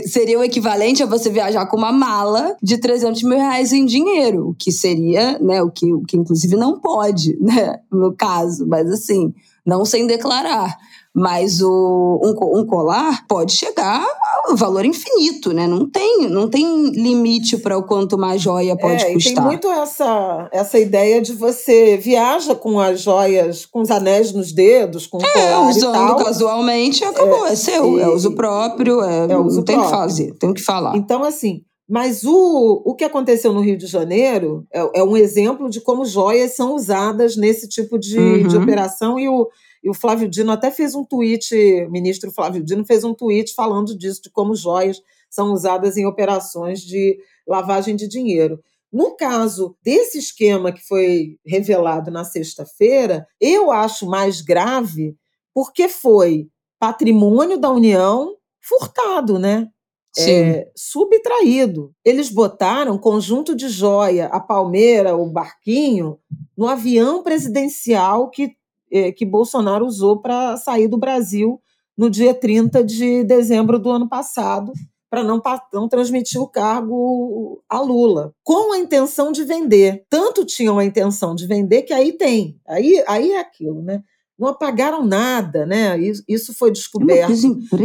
Seria 0.06 0.38
o 0.38 0.44
equivalente 0.44 1.02
a 1.02 1.08
você 1.08 1.30
viajar 1.30 1.66
com 1.66 1.76
uma 1.76 1.92
mala 1.92 2.56
de 2.62 2.78
300 2.78 3.24
mil 3.24 3.38
reais 3.38 3.74
em 3.74 3.84
dinheiro, 3.84 4.50
o 4.50 4.54
que 4.54 4.72
seria, 4.72 5.40
né, 5.40 5.62
o 5.64 5.72
que, 5.72 5.92
o 5.92 6.04
que 6.04 6.16
inclusive 6.18 6.56
não 6.56 6.80
pode, 6.80 7.36
né, 7.42 7.80
no 7.92 8.16
caso, 8.16 8.68
mas 8.68 8.88
assim 8.92 9.34
não 9.66 9.84
sem 9.84 10.06
declarar. 10.06 10.78
Mas 11.18 11.62
o, 11.62 12.20
um, 12.22 12.60
um 12.60 12.66
colar 12.66 13.26
pode 13.26 13.54
chegar 13.54 14.06
a 14.50 14.54
valor 14.54 14.84
infinito, 14.84 15.54
né? 15.54 15.66
Não 15.66 15.90
tem, 15.90 16.28
não 16.28 16.50
tem 16.50 16.90
limite 16.90 17.58
para 17.58 17.78
o 17.78 17.84
quanto 17.84 18.18
uma 18.18 18.38
joia 18.38 18.76
pode 18.76 19.02
é, 19.02 19.14
custar. 19.14 19.36
tem 19.36 19.44
muito 19.44 19.72
essa, 19.72 20.50
essa 20.52 20.78
ideia 20.78 21.22
de 21.22 21.32
você 21.32 21.96
viaja 21.96 22.54
com 22.54 22.82
as 22.82 23.00
joias, 23.00 23.66
com 23.66 23.80
os 23.80 23.90
anéis 23.92 24.34
nos 24.34 24.52
dedos, 24.52 25.08
com 25.08 25.18
o 25.18 25.26
é, 25.26 25.30
colar 25.30 25.70
usando 25.70 25.96
e 25.96 26.08
tal. 26.08 26.16
casualmente, 26.18 27.06
acabou. 27.06 27.48
É, 27.48 27.54
é 27.54 27.56
seu, 27.56 27.98
e, 27.98 28.02
é 28.02 28.10
uso 28.10 28.36
próprio, 28.36 29.02
é, 29.02 29.32
é 29.32 29.38
uso 29.38 29.58
não 29.58 29.64
tem 29.64 29.80
o 29.80 29.84
que 29.84 29.90
fazer, 29.90 30.34
tem 30.34 30.54
que 30.54 30.62
falar. 30.62 30.98
Então, 30.98 31.24
assim, 31.24 31.62
mas 31.88 32.24
o, 32.24 32.82
o 32.84 32.96
que 32.96 33.04
aconteceu 33.04 33.54
no 33.54 33.62
Rio 33.62 33.78
de 33.78 33.86
Janeiro 33.86 34.66
é, 34.74 35.00
é, 35.00 35.04
um 35.04 35.16
exemplo 35.16 35.70
de 35.70 35.80
como 35.80 36.04
joias 36.04 36.56
são 36.56 36.74
usadas 36.74 37.36
nesse 37.36 37.70
tipo 37.70 38.00
de, 38.00 38.18
uhum. 38.18 38.48
de 38.48 38.58
operação 38.58 39.20
e 39.20 39.30
o, 39.30 39.48
e 39.84 39.90
o 39.90 39.94
Flávio 39.94 40.28
Dino 40.28 40.52
até 40.52 40.72
fez 40.72 40.96
um 40.96 41.04
tweet, 41.04 41.54
o 41.88 41.92
ministro 41.92 42.32
Flávio 42.32 42.64
Dino 42.64 42.84
fez 42.84 43.04
um 43.04 43.14
tweet 43.14 43.54
falando 43.54 43.96
disso, 43.96 44.24
de 44.24 44.32
como 44.32 44.56
joias 44.56 45.00
são 45.30 45.54
usadas 45.54 45.96
em 45.96 46.08
operações 46.08 46.82
de 46.82 47.20
lavagem 47.48 47.96
de 47.96 48.08
dinheiro. 48.08 48.60
No 48.92 49.16
caso 49.16 49.76
desse 49.84 50.18
esquema 50.18 50.72
que 50.72 50.82
foi 50.82 51.38
revelado 51.46 52.10
na 52.10 52.24
sexta-feira, 52.24 53.28
eu 53.40 53.70
acho 53.70 54.08
mais 54.08 54.42
grave 54.42 55.16
porque 55.54 55.88
foi 55.88 56.48
patrimônio 56.80 57.58
da 57.58 57.70
União 57.70 58.36
furtado, 58.62 59.38
né? 59.38 59.70
É, 60.18 60.70
subtraído. 60.76 61.94
Eles 62.04 62.30
botaram 62.30 62.98
conjunto 62.98 63.56
de 63.56 63.68
joia, 63.68 64.28
a 64.28 64.40
palmeira, 64.40 65.16
o 65.16 65.30
barquinho, 65.30 66.18
no 66.58 66.68
avião 66.68 67.22
presidencial 67.22 68.30
que 68.30 68.56
é, 68.92 69.12
que 69.12 69.26
Bolsonaro 69.26 69.86
usou 69.86 70.22
para 70.22 70.56
sair 70.58 70.88
do 70.88 70.98
Brasil 70.98 71.60
no 71.98 72.10
dia 72.10 72.34
30 72.34 72.84
de 72.84 73.24
dezembro 73.24 73.80
do 73.80 73.90
ano 73.90 74.08
passado, 74.08 74.72
para 75.10 75.24
não, 75.24 75.42
não 75.74 75.88
transmitir 75.88 76.42
o 76.42 76.48
cargo 76.48 77.64
a 77.70 77.80
Lula, 77.80 78.34
com 78.44 78.74
a 78.74 78.78
intenção 78.78 79.32
de 79.32 79.44
vender. 79.44 80.06
Tanto 80.10 80.46
tinham 80.46 80.78
a 80.78 80.86
intenção 80.86 81.34
de 81.36 81.48
vender 81.48 81.84
que 81.84 81.94
aí 81.94 82.14
tem, 82.14 82.60
aí, 82.68 83.04
aí 83.08 83.32
é 83.32 83.40
aquilo, 83.40 83.82
né? 83.82 84.02
Não 84.38 84.50
apagaram 84.50 85.06
nada, 85.06 85.66
né? 85.66 85.98
Isso 86.28 86.54
foi 86.54 86.70
descoberto 86.70 87.32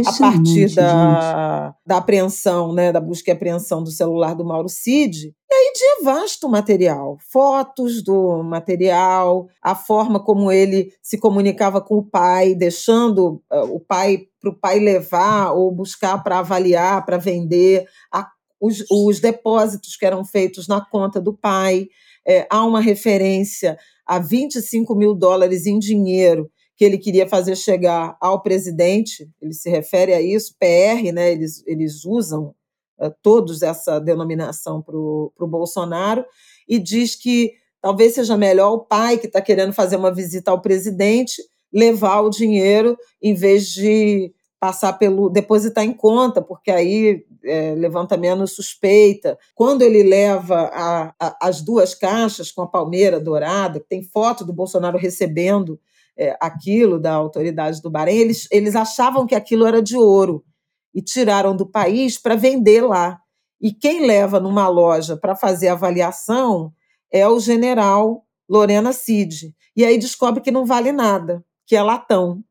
a 0.05 0.13
partir 0.19 0.75
da, 0.75 1.73
da 1.85 1.97
apreensão, 1.97 2.73
né? 2.73 2.91
Da 2.91 2.99
busca 2.99 3.31
e 3.31 3.33
apreensão 3.33 3.81
do 3.81 3.89
celular 3.89 4.35
do 4.35 4.43
Mauro 4.43 4.67
Cid. 4.67 5.33
E 5.49 5.53
aí 5.53 5.73
de 5.73 6.03
vasto 6.03 6.49
material, 6.49 7.17
fotos 7.31 8.01
do 8.03 8.43
material, 8.43 9.47
a 9.61 9.75
forma 9.75 10.19
como 10.19 10.51
ele 10.51 10.93
se 11.01 11.17
comunicava 11.17 11.81
com 11.81 11.97
o 11.97 12.03
pai, 12.05 12.53
deixando 12.53 13.41
uh, 13.51 13.75
o 13.75 13.79
pai 13.79 14.27
para 14.39 14.49
o 14.49 14.55
pai 14.57 14.79
levar 14.79 15.51
ou 15.51 15.71
buscar 15.71 16.21
para 16.23 16.39
avaliar, 16.39 17.05
para 17.05 17.17
vender, 17.17 17.85
a, 18.11 18.27
os, 18.59 18.83
os 18.89 19.19
depósitos 19.19 19.95
que 19.95 20.05
eram 20.05 20.25
feitos 20.25 20.67
na 20.67 20.81
conta 20.81 21.21
do 21.21 21.33
pai. 21.33 21.87
É, 22.27 22.47
há 22.51 22.63
uma 22.63 22.79
referência 22.79 23.77
a 24.11 24.19
25 24.19 24.93
mil 24.93 25.15
dólares 25.15 25.65
em 25.65 25.79
dinheiro 25.79 26.51
que 26.75 26.83
ele 26.83 26.97
queria 26.97 27.29
fazer 27.29 27.55
chegar 27.55 28.17
ao 28.19 28.41
presidente, 28.41 29.25
ele 29.41 29.53
se 29.53 29.69
refere 29.69 30.13
a 30.13 30.21
isso, 30.21 30.53
PR, 30.59 31.13
né, 31.13 31.31
eles, 31.31 31.65
eles 31.65 32.03
usam 32.03 32.53
uh, 32.99 33.09
todos 33.23 33.61
essa 33.61 33.99
denominação 33.99 34.81
para 34.81 34.97
o 34.97 35.47
Bolsonaro, 35.47 36.25
e 36.67 36.77
diz 36.77 37.15
que 37.15 37.53
talvez 37.79 38.13
seja 38.13 38.35
melhor 38.35 38.73
o 38.73 38.85
pai 38.85 39.17
que 39.17 39.27
está 39.27 39.39
querendo 39.39 39.71
fazer 39.71 39.95
uma 39.95 40.13
visita 40.13 40.51
ao 40.51 40.61
presidente 40.61 41.41
levar 41.71 42.19
o 42.19 42.29
dinheiro 42.29 42.97
em 43.21 43.33
vez 43.33 43.67
de 43.67 44.33
passar 44.61 44.93
pelo 44.93 45.27
depositar 45.27 45.83
em 45.83 45.91
conta, 45.91 46.39
porque 46.39 46.69
aí 46.69 47.25
é, 47.43 47.73
levanta 47.73 48.15
menos 48.15 48.53
suspeita. 48.53 49.35
Quando 49.55 49.81
ele 49.81 50.03
leva 50.03 50.69
a, 50.71 51.13
a, 51.19 51.47
as 51.47 51.61
duas 51.61 51.95
caixas 51.95 52.51
com 52.51 52.61
a 52.61 52.67
palmeira 52.67 53.19
dourada, 53.19 53.83
tem 53.89 54.03
foto 54.03 54.45
do 54.45 54.53
Bolsonaro 54.53 54.99
recebendo 54.99 55.79
é, 56.15 56.37
aquilo 56.39 56.99
da 56.99 57.11
autoridade 57.11 57.81
do 57.81 57.89
Bahrein, 57.89 58.19
eles, 58.19 58.47
eles 58.51 58.75
achavam 58.75 59.25
que 59.25 59.33
aquilo 59.33 59.65
era 59.65 59.81
de 59.81 59.97
ouro 59.97 60.45
e 60.93 61.01
tiraram 61.01 61.55
do 61.55 61.65
país 61.65 62.19
para 62.19 62.35
vender 62.35 62.81
lá. 62.81 63.19
E 63.59 63.73
quem 63.73 64.05
leva 64.05 64.39
numa 64.39 64.67
loja 64.67 65.17
para 65.17 65.35
fazer 65.35 65.69
avaliação 65.69 66.71
é 67.11 67.27
o 67.27 67.39
general 67.39 68.23
Lorena 68.47 68.93
Cid. 68.93 69.55
E 69.75 69.83
aí 69.83 69.97
descobre 69.97 70.39
que 70.39 70.51
não 70.51 70.67
vale 70.67 70.91
nada, 70.91 71.43
que 71.65 71.75
é 71.75 71.81
latão. 71.81 72.43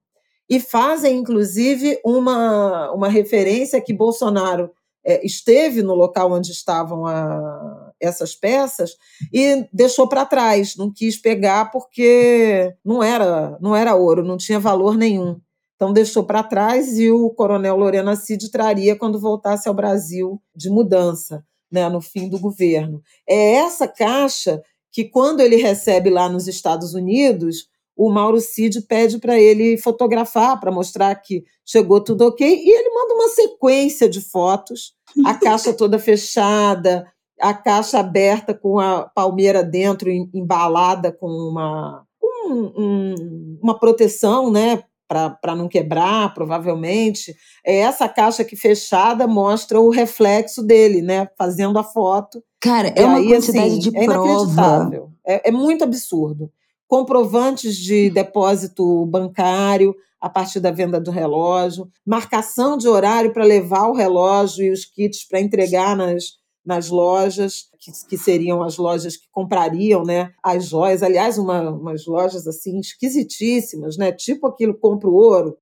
E 0.50 0.58
fazem, 0.58 1.16
inclusive, 1.16 2.00
uma, 2.04 2.90
uma 2.90 3.08
referência 3.08 3.80
que 3.80 3.94
Bolsonaro 3.94 4.72
é, 5.04 5.24
esteve 5.24 5.80
no 5.80 5.94
local 5.94 6.32
onde 6.32 6.50
estavam 6.50 7.06
a, 7.06 7.92
essas 8.00 8.34
peças 8.34 8.96
e 9.32 9.64
deixou 9.72 10.08
para 10.08 10.26
trás, 10.26 10.74
não 10.76 10.92
quis 10.92 11.16
pegar 11.16 11.70
porque 11.70 12.74
não 12.84 13.00
era, 13.00 13.56
não 13.60 13.76
era 13.76 13.94
ouro, 13.94 14.24
não 14.24 14.36
tinha 14.36 14.58
valor 14.58 14.96
nenhum. 14.96 15.40
Então 15.76 15.92
deixou 15.92 16.24
para 16.24 16.42
trás 16.42 16.98
e 16.98 17.10
o 17.10 17.30
coronel 17.30 17.76
Lorena 17.76 18.16
Cid 18.16 18.50
traria 18.50 18.96
quando 18.96 19.20
voltasse 19.20 19.68
ao 19.68 19.74
Brasil 19.74 20.42
de 20.54 20.68
mudança, 20.68 21.44
né, 21.70 21.88
no 21.88 22.00
fim 22.00 22.28
do 22.28 22.38
governo. 22.38 23.00
É 23.26 23.54
essa 23.54 23.86
caixa 23.86 24.60
que 24.92 25.04
quando 25.04 25.40
ele 25.40 25.56
recebe 25.56 26.10
lá 26.10 26.28
nos 26.28 26.48
Estados 26.48 26.92
Unidos, 26.92 27.68
o 27.96 28.10
Mauro 28.10 28.40
Cid 28.40 28.82
pede 28.82 29.18
para 29.18 29.38
ele 29.38 29.76
fotografar, 29.76 30.58
para 30.58 30.72
mostrar 30.72 31.14
que 31.16 31.44
chegou 31.66 32.02
tudo 32.02 32.26
ok, 32.26 32.46
e 32.48 32.70
ele 32.70 32.90
manda 32.90 33.14
uma 33.14 33.28
sequência 33.28 34.08
de 34.08 34.20
fotos, 34.20 34.94
a 35.24 35.34
caixa 35.34 35.72
toda 35.72 35.98
fechada, 35.98 37.06
a 37.40 37.54
caixa 37.54 37.98
aberta 37.98 38.54
com 38.54 38.78
a 38.78 39.02
palmeira 39.02 39.62
dentro, 39.62 40.10
embalada 40.10 41.12
com 41.12 41.26
uma, 41.26 42.04
um, 42.22 42.72
um, 42.76 43.58
uma 43.62 43.78
proteção, 43.78 44.50
né? 44.50 44.82
Para 45.08 45.56
não 45.56 45.68
quebrar, 45.68 46.32
provavelmente. 46.34 47.34
É 47.66 47.78
essa 47.78 48.08
caixa 48.08 48.44
que 48.44 48.54
fechada 48.54 49.26
mostra 49.26 49.80
o 49.80 49.90
reflexo 49.90 50.62
dele, 50.62 51.02
né? 51.02 51.28
Fazendo 51.36 51.78
a 51.80 51.82
foto. 51.82 52.42
Cara, 52.60 52.92
é 52.94 53.04
uma 53.04 53.18
aí, 53.18 53.26
quantidade 53.26 53.66
assim, 53.66 53.78
de 53.78 53.96
é 53.96 54.04
prova. 54.04 54.90
É, 55.26 55.48
é 55.48 55.50
muito 55.50 55.82
absurdo 55.82 56.50
comprovantes 56.90 57.76
de 57.76 58.10
depósito 58.10 59.06
bancário 59.06 59.94
a 60.20 60.28
partir 60.28 60.58
da 60.58 60.72
venda 60.72 61.00
do 61.00 61.12
relógio, 61.12 61.88
marcação 62.04 62.76
de 62.76 62.88
horário 62.88 63.32
para 63.32 63.44
levar 63.44 63.86
o 63.86 63.94
relógio 63.94 64.66
e 64.66 64.72
os 64.72 64.84
kits 64.84 65.24
para 65.24 65.40
entregar 65.40 65.96
nas, 65.96 66.32
nas 66.66 66.90
lojas, 66.90 67.68
que, 67.78 67.92
que, 68.08 68.18
seriam 68.18 68.60
as 68.60 68.76
lojas 68.76 69.16
que 69.16 69.28
comprariam 69.30 70.02
né, 70.02 70.32
as 70.42 70.66
joias. 70.66 71.00
Aliás, 71.00 71.38
uma, 71.38 71.70
umas 71.70 72.06
lojas 72.06 72.44
assim 72.48 72.80
esquisitíssimas, 72.80 73.96
né? 73.96 74.10
tipo 74.10 74.48
aquilo 74.48 74.76
compra 74.76 75.08
o 75.08 75.14
ouro. 75.14 75.56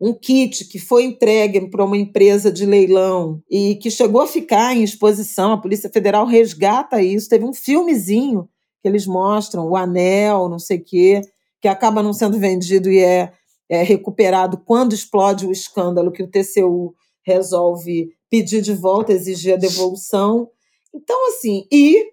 um 0.00 0.14
kit 0.14 0.66
que 0.66 0.78
foi 0.78 1.02
entregue 1.02 1.68
para 1.68 1.84
uma 1.84 1.96
empresa 1.96 2.50
de 2.52 2.64
leilão 2.64 3.42
e 3.50 3.74
que 3.74 3.90
chegou 3.90 4.20
a 4.20 4.26
ficar 4.28 4.72
em 4.72 4.84
exposição, 4.84 5.50
a 5.50 5.60
Polícia 5.60 5.90
Federal 5.90 6.26
resgata 6.26 7.02
isso. 7.02 7.28
Teve 7.28 7.44
um 7.44 7.52
filmezinho 7.52 8.48
que 8.84 8.88
eles 8.88 9.06
mostram, 9.06 9.66
o 9.66 9.76
anel, 9.76 10.46
não 10.46 10.58
sei 10.58 10.76
o 10.76 10.84
quê, 10.84 11.22
que 11.58 11.66
acaba 11.66 12.02
não 12.02 12.12
sendo 12.12 12.38
vendido 12.38 12.92
e 12.92 12.98
é, 12.98 13.32
é 13.66 13.82
recuperado 13.82 14.58
quando 14.58 14.92
explode 14.92 15.46
o 15.46 15.50
escândalo 15.50 16.12
que 16.12 16.22
o 16.22 16.30
TCU 16.30 16.94
resolve 17.24 18.10
pedir 18.28 18.60
de 18.60 18.74
volta, 18.74 19.10
exigir 19.10 19.54
a 19.54 19.56
devolução. 19.56 20.50
Então, 20.94 21.28
assim, 21.28 21.66
e 21.72 22.04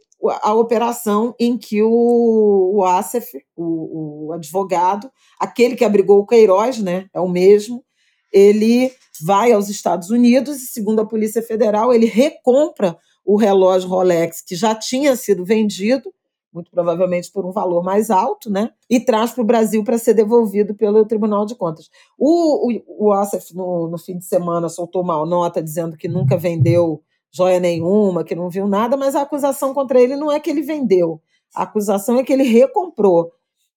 a 0.41 0.53
operação 0.53 1.35
em 1.37 1.57
que 1.57 1.83
o, 1.83 1.89
o 1.89 2.83
o, 3.57 4.27
o, 4.27 4.31
advogado, 4.31 5.11
aquele 5.37 5.75
que 5.75 5.83
abrigou 5.83 6.19
o 6.19 6.25
Queiroz, 6.25 6.79
né, 6.79 7.07
é 7.13 7.19
o 7.19 7.27
mesmo, 7.27 7.83
ele 8.31 8.89
vai 9.21 9.51
aos 9.51 9.67
Estados 9.67 10.09
Unidos 10.09 10.61
e, 10.61 10.67
segundo 10.67 11.01
a 11.01 11.05
Polícia 11.05 11.41
Federal, 11.41 11.93
ele 11.93 12.05
recompra 12.05 12.97
o 13.25 13.35
relógio 13.35 13.89
Rolex 13.89 14.41
que 14.41 14.55
já 14.55 14.73
tinha 14.73 15.17
sido 15.17 15.43
vendido, 15.43 16.13
muito 16.53 16.69
provavelmente 16.71 17.31
por 17.31 17.45
um 17.45 17.51
valor 17.51 17.83
mais 17.83 18.09
alto, 18.09 18.49
né, 18.49 18.71
e 18.89 18.99
traz 18.99 19.31
para 19.31 19.41
o 19.41 19.45
Brasil 19.45 19.83
para 19.83 19.97
ser 19.97 20.13
devolvido 20.13 20.75
pelo 20.75 21.05
Tribunal 21.05 21.45
de 21.45 21.55
Contas. 21.55 21.89
O, 22.17 22.71
o, 22.71 23.09
o 23.09 23.13
no, 23.53 23.89
no 23.89 23.97
fim 23.97 24.17
de 24.17 24.25
semana, 24.25 24.69
soltou 24.69 25.01
uma 25.01 25.25
nota 25.25 25.61
dizendo 25.61 25.97
que 25.97 26.07
nunca 26.07 26.37
vendeu 26.37 27.01
joia 27.31 27.59
nenhuma, 27.59 28.23
que 28.23 28.35
não 28.35 28.49
viu 28.49 28.67
nada, 28.67 28.97
mas 28.97 29.15
a 29.15 29.21
acusação 29.21 29.73
contra 29.73 29.99
ele 30.01 30.15
não 30.15 30.31
é 30.31 30.39
que 30.39 30.49
ele 30.49 30.61
vendeu. 30.61 31.21
A 31.55 31.63
acusação 31.63 32.17
é 32.17 32.23
que 32.23 32.33
ele 32.33 32.43
recomprou. 32.43 33.31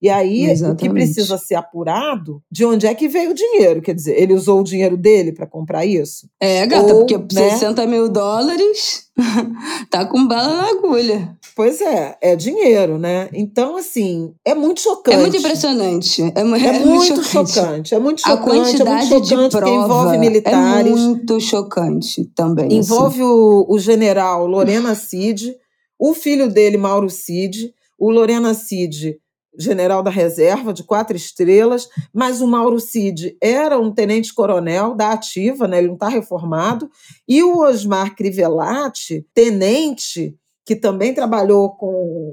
E 0.05 0.11
aí, 0.11 0.45
Exatamente. 0.51 0.75
o 0.75 0.87
que 0.87 0.91
precisa 0.91 1.39
ser 1.39 1.55
apurado, 1.55 2.43
de 2.53 2.63
onde 2.63 2.87
é 2.87 2.95
que 2.95 3.09
veio 3.09 3.31
o 3.31 3.35
dinheiro? 3.35 3.81
Quer 3.81 3.95
dizer, 3.95 4.21
ele 4.21 4.35
usou 4.35 4.61
o 4.61 4.63
dinheiro 4.63 4.99
dele 4.99 5.33
para 5.33 5.47
comprar 5.47 5.87
isso? 5.87 6.29
É, 6.39 6.67
gata, 6.67 6.93
Ou, 6.93 7.07
porque 7.07 7.17
né? 7.17 7.53
60 7.53 7.87
mil 7.87 8.11
dólares 8.11 9.07
tá 9.89 10.05
com 10.05 10.29
bala 10.29 10.59
na 10.59 10.69
agulha. 10.69 11.35
Pois 11.57 11.81
é, 11.81 12.19
é 12.21 12.37
dinheiro, 12.37 12.99
né? 12.99 13.31
Então, 13.33 13.79
assim, 13.79 14.35
é 14.45 14.55
muito 14.55 14.83
chocante. 14.83 15.17
É 15.17 15.21
muito 15.23 15.37
impressionante. 15.39 16.23
É, 16.23 16.27
é, 16.27 16.41
é 16.69 16.85
muito, 16.85 16.85
muito 16.85 17.25
chocante. 17.25 17.55
chocante. 17.55 17.95
É 17.95 17.99
muito 17.99 18.21
chocante. 18.21 18.39
A 18.39 18.45
quantidade 18.45 19.07
é 19.07 19.09
muito 19.09 19.29
chocante 19.29 19.55
de 19.55 19.57
prova 19.57 19.85
envolve 19.85 20.19
militares. 20.19 20.93
É 20.93 20.95
muito 20.95 21.41
chocante 21.41 22.25
também. 22.35 22.75
Envolve 22.75 23.23
assim. 23.23 23.31
o, 23.31 23.67
o 23.71 23.79
general 23.79 24.47
Lorena 24.47 24.95
Cid, 24.95 25.57
o 25.99 26.13
filho 26.13 26.51
dele, 26.51 26.77
Mauro 26.77 27.09
Cid. 27.09 27.73
O 27.99 28.11
Lorena 28.11 28.53
Cid 28.53 29.19
general 29.59 30.03
da 30.03 30.11
reserva 30.11 30.73
de 30.73 30.83
quatro 30.83 31.17
estrelas, 31.17 31.89
mas 32.13 32.41
o 32.41 32.47
Mauro 32.47 32.81
Cid 32.81 33.37
era 33.41 33.79
um 33.79 33.93
tenente-coronel 33.93 34.95
da 34.95 35.13
ativa, 35.13 35.69
né? 35.69 35.79
ele 35.79 35.89
não 35.89 35.95
está 35.95 36.09
reformado, 36.09 36.91
e 37.29 37.43
o 37.43 37.59
Osmar 37.61 38.15
Crivellati, 38.15 39.27
tenente, 39.33 40.37
que 40.65 40.75
também 40.75 41.13
trabalhou 41.13 41.77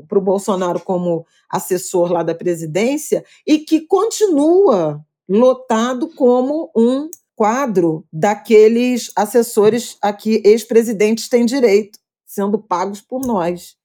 para 0.08 0.18
o 0.18 0.22
Bolsonaro 0.22 0.80
como 0.80 1.26
assessor 1.50 2.12
lá 2.12 2.24
da 2.24 2.34
presidência, 2.34 3.24
e 3.46 3.60
que 3.60 3.82
continua 3.82 5.04
lotado 5.28 6.10
como 6.16 6.72
um 6.76 7.10
quadro 7.36 8.06
daqueles 8.12 9.12
assessores 9.16 9.98
a 10.02 10.14
que 10.14 10.42
ex-presidentes 10.46 11.28
têm 11.28 11.46
direito, 11.46 12.00
sendo 12.26 12.60
pagos 12.60 13.02
por 13.02 13.26
nós. 13.26 13.76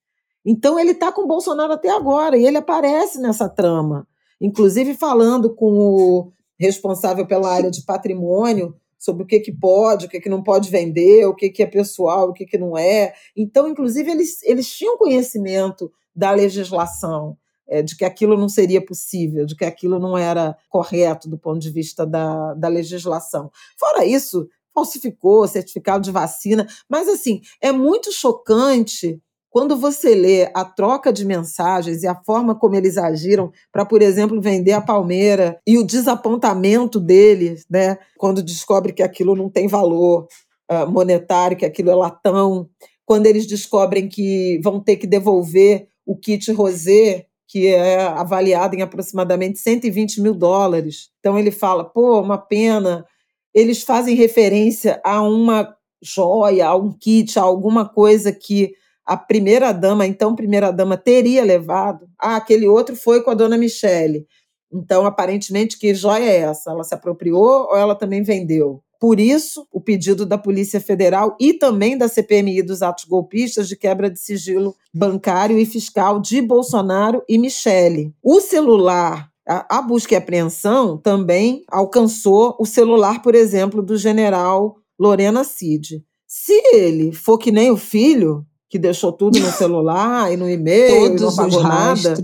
Então 0.47 0.79
ele 0.79 0.93
está 0.93 1.11
com 1.11 1.23
o 1.23 1.27
Bolsonaro 1.27 1.73
até 1.73 1.91
agora 1.91 2.39
e 2.39 2.47
ele 2.47 2.57
aparece 2.57 3.21
nessa 3.21 3.49
trama, 3.49 4.07
inclusive 4.41 4.95
falando 4.95 5.53
com 5.53 5.73
o 5.73 6.33
responsável 6.59 7.27
pela 7.27 7.53
área 7.53 7.71
de 7.71 7.83
patrimônio 7.83 8.75
sobre 8.97 9.25
o 9.25 9.27
que, 9.27 9.41
que 9.41 9.53
pode, 9.53 10.07
o 10.07 10.09
que, 10.09 10.21
que 10.21 10.29
não 10.29 10.43
pode 10.43 10.71
vender, 10.71 11.27
o 11.27 11.35
que, 11.35 11.51
que 11.51 11.63
é 11.63 11.67
pessoal, 11.67 12.29
o 12.29 12.33
que, 12.33 12.47
que 12.47 12.57
não 12.57 12.79
é. 12.79 13.13
Então, 13.37 13.69
inclusive, 13.69 14.11
eles, 14.11 14.43
eles 14.43 14.71
tinham 14.71 14.97
conhecimento 14.97 15.93
da 16.15 16.31
legislação, 16.31 17.37
é, 17.69 17.83
de 17.83 17.97
que 17.97 18.05
aquilo 18.05 18.39
não 18.39 18.49
seria 18.49 18.85
possível, 18.85 19.45
de 19.45 19.55
que 19.55 19.65
aquilo 19.65 19.99
não 19.99 20.17
era 20.17 20.57
correto 20.69 21.29
do 21.29 21.37
ponto 21.37 21.59
de 21.59 21.71
vista 21.71 22.07
da, 22.07 22.55
da 22.55 22.69
legislação. 22.69 23.51
Fora 23.79 24.05
isso, 24.05 24.49
falsificou 24.75 25.47
certificado 25.47 26.03
de 26.03 26.11
vacina, 26.11 26.67
mas 26.89 27.09
assim, 27.09 27.41
é 27.61 27.73
muito 27.73 28.13
chocante 28.13 29.21
quando 29.57 29.75
você 29.75 30.15
lê 30.15 30.51
a 30.53 30.67
troca 30.67 31.11
de 31.11 31.25
mensagens 31.25 32.03
e 32.03 32.07
a 32.07 32.15
forma 32.15 32.55
como 32.55 32.77
eles 32.77 32.99
agiram 32.99 33.51
para, 33.73 33.87
por 33.87 34.03
exemplo, 34.03 34.39
vender 34.39 34.73
a 34.73 34.83
Palmeira 34.83 35.59
e 35.67 35.79
o 35.79 35.83
desapontamento 35.83 37.01
deles, 37.01 37.65
né, 37.71 37.97
quando 38.19 38.43
descobre 38.43 38.93
que 38.93 39.03
aquilo 39.03 39.35
não 39.35 39.49
tem 39.49 39.67
valor 39.67 40.29
uh, 40.71 40.87
monetário, 40.87 41.57
que 41.57 41.65
aquilo 41.65 41.89
é 41.89 41.95
latão, 41.95 42.69
quando 43.07 43.25
eles 43.25 43.47
descobrem 43.47 44.11
que 44.11 44.61
vão 44.63 44.79
ter 44.79 44.97
que 44.97 45.07
devolver 45.07 45.89
o 46.05 46.15
kit 46.15 46.53
rosé, 46.53 47.25
que 47.49 47.69
é 47.69 48.03
avaliado 48.09 48.77
em 48.77 48.83
aproximadamente 48.83 49.59
120 49.59 50.21
mil 50.21 50.35
dólares. 50.35 51.09
Então 51.19 51.39
ele 51.39 51.51
fala, 51.51 51.83
pô, 51.83 52.21
uma 52.21 52.37
pena. 52.37 53.07
Eles 53.55 53.83
fazem 53.83 54.17
referência 54.17 55.01
a 55.03 55.23
uma 55.23 55.75
joia, 56.03 56.67
a 56.67 56.77
um 56.77 56.93
kit, 56.93 57.39
a 57.39 57.43
alguma 57.43 57.89
coisa 57.89 58.31
que 58.31 58.75
a 59.07 59.17
primeira-dama, 59.17 60.07
então 60.07 60.35
primeira-dama, 60.35 60.97
teria 60.97 61.45
levado. 61.45 62.09
Ah, 62.19 62.37
aquele 62.37 62.67
outro 62.67 62.97
foi 62.97 63.23
com 63.23 63.31
a 63.31 63.35
dona 63.35 63.57
Michele. 63.57 64.27
Então, 64.73 65.07
aparentemente, 65.07 65.79
que 65.79 65.95
joia 65.95 66.25
é 66.25 66.39
essa? 66.39 66.73
Ela 66.73 66.83
se 66.83 66.95
apropriou 66.95 67.69
ou 67.71 67.77
ela 67.77 67.95
também 67.95 68.23
vendeu? 68.23 68.83
Por 68.99 69.21
isso, 69.21 69.67
o 69.71 69.81
pedido 69.81 70.25
da 70.25 70.39
Polícia 70.39 70.81
Federal 70.81 71.37
e 71.39 71.53
também 71.53 71.97
da 71.97 72.09
CPMI 72.09 72.63
dos 72.63 72.83
atos 72.83 73.05
golpistas 73.05 73.69
de 73.69 73.77
quebra 73.77 74.11
de 74.11 74.19
sigilo 74.19 74.75
bancário 74.93 75.59
e 75.59 75.67
fiscal 75.67 76.19
de 76.19 76.41
Bolsonaro 76.41 77.23
e 77.29 77.39
Michele. 77.39 78.15
O 78.23 78.41
celular, 78.41 79.31
a, 79.47 79.79
a 79.79 79.83
busca 79.83 80.15
e 80.15 80.17
apreensão 80.17 80.97
também 80.97 81.63
alcançou 81.69 82.57
o 82.59 82.65
celular, 82.65 83.23
por 83.23 83.35
exemplo, 83.35 83.83
do 83.83 83.97
general 83.97 84.77
Lorena 84.99 85.45
Cid. 85.45 86.03
Se 86.27 86.55
ele 86.73 87.13
for 87.13 87.39
que 87.39 87.53
nem 87.53 87.71
o 87.71 87.77
filho, 87.77 88.45
que 88.69 88.79
deixou 88.79 89.13
tudo 89.13 89.39
no 89.39 89.53
celular 89.53 90.33
e 90.33 90.37
no 90.37 90.49
e-mail, 90.49 91.11
Todos 91.11 91.23
não 91.23 91.37
pagou 91.37 91.63
nada, 91.63 92.15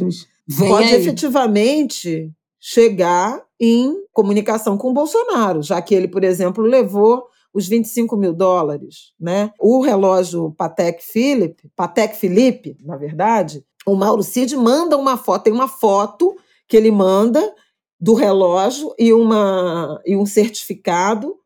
pode 0.59 0.95
aí. 0.95 1.01
efetivamente 1.01 2.31
chegar 2.61 3.43
em 3.61 3.95
comunicação 4.13 4.77
com 4.77 4.91
o 4.91 4.93
Bolsonaro, 4.93 5.63
já 5.63 5.81
que 5.81 5.95
ele, 5.95 6.09
por 6.09 6.25
exemplo, 6.25 6.65
levou 6.65 7.25
os 7.55 7.69
25 7.69 8.17
mil 8.17 8.33
dólares. 8.33 9.13
Né? 9.21 9.53
O 9.59 9.81
relógio 9.81 10.53
Patek 10.53 11.03
Philippe, 11.03 11.71
Patek 11.77 12.17
Philippe, 12.17 12.77
na 12.83 12.97
verdade, 12.97 13.65
o 13.87 13.95
Mauro 13.95 14.23
Cid 14.23 14.57
manda 14.57 14.97
uma 14.97 15.17
foto, 15.17 15.45
tem 15.45 15.53
uma 15.53 15.69
foto 15.69 16.35
que 16.69 16.77
ele 16.77 16.91
manda 16.91 17.55
do 18.01 18.15
relógio 18.15 18.95
e, 18.99 19.13
uma, 19.13 20.01
e 20.05 20.17
um 20.17 20.27
certificado 20.27 21.37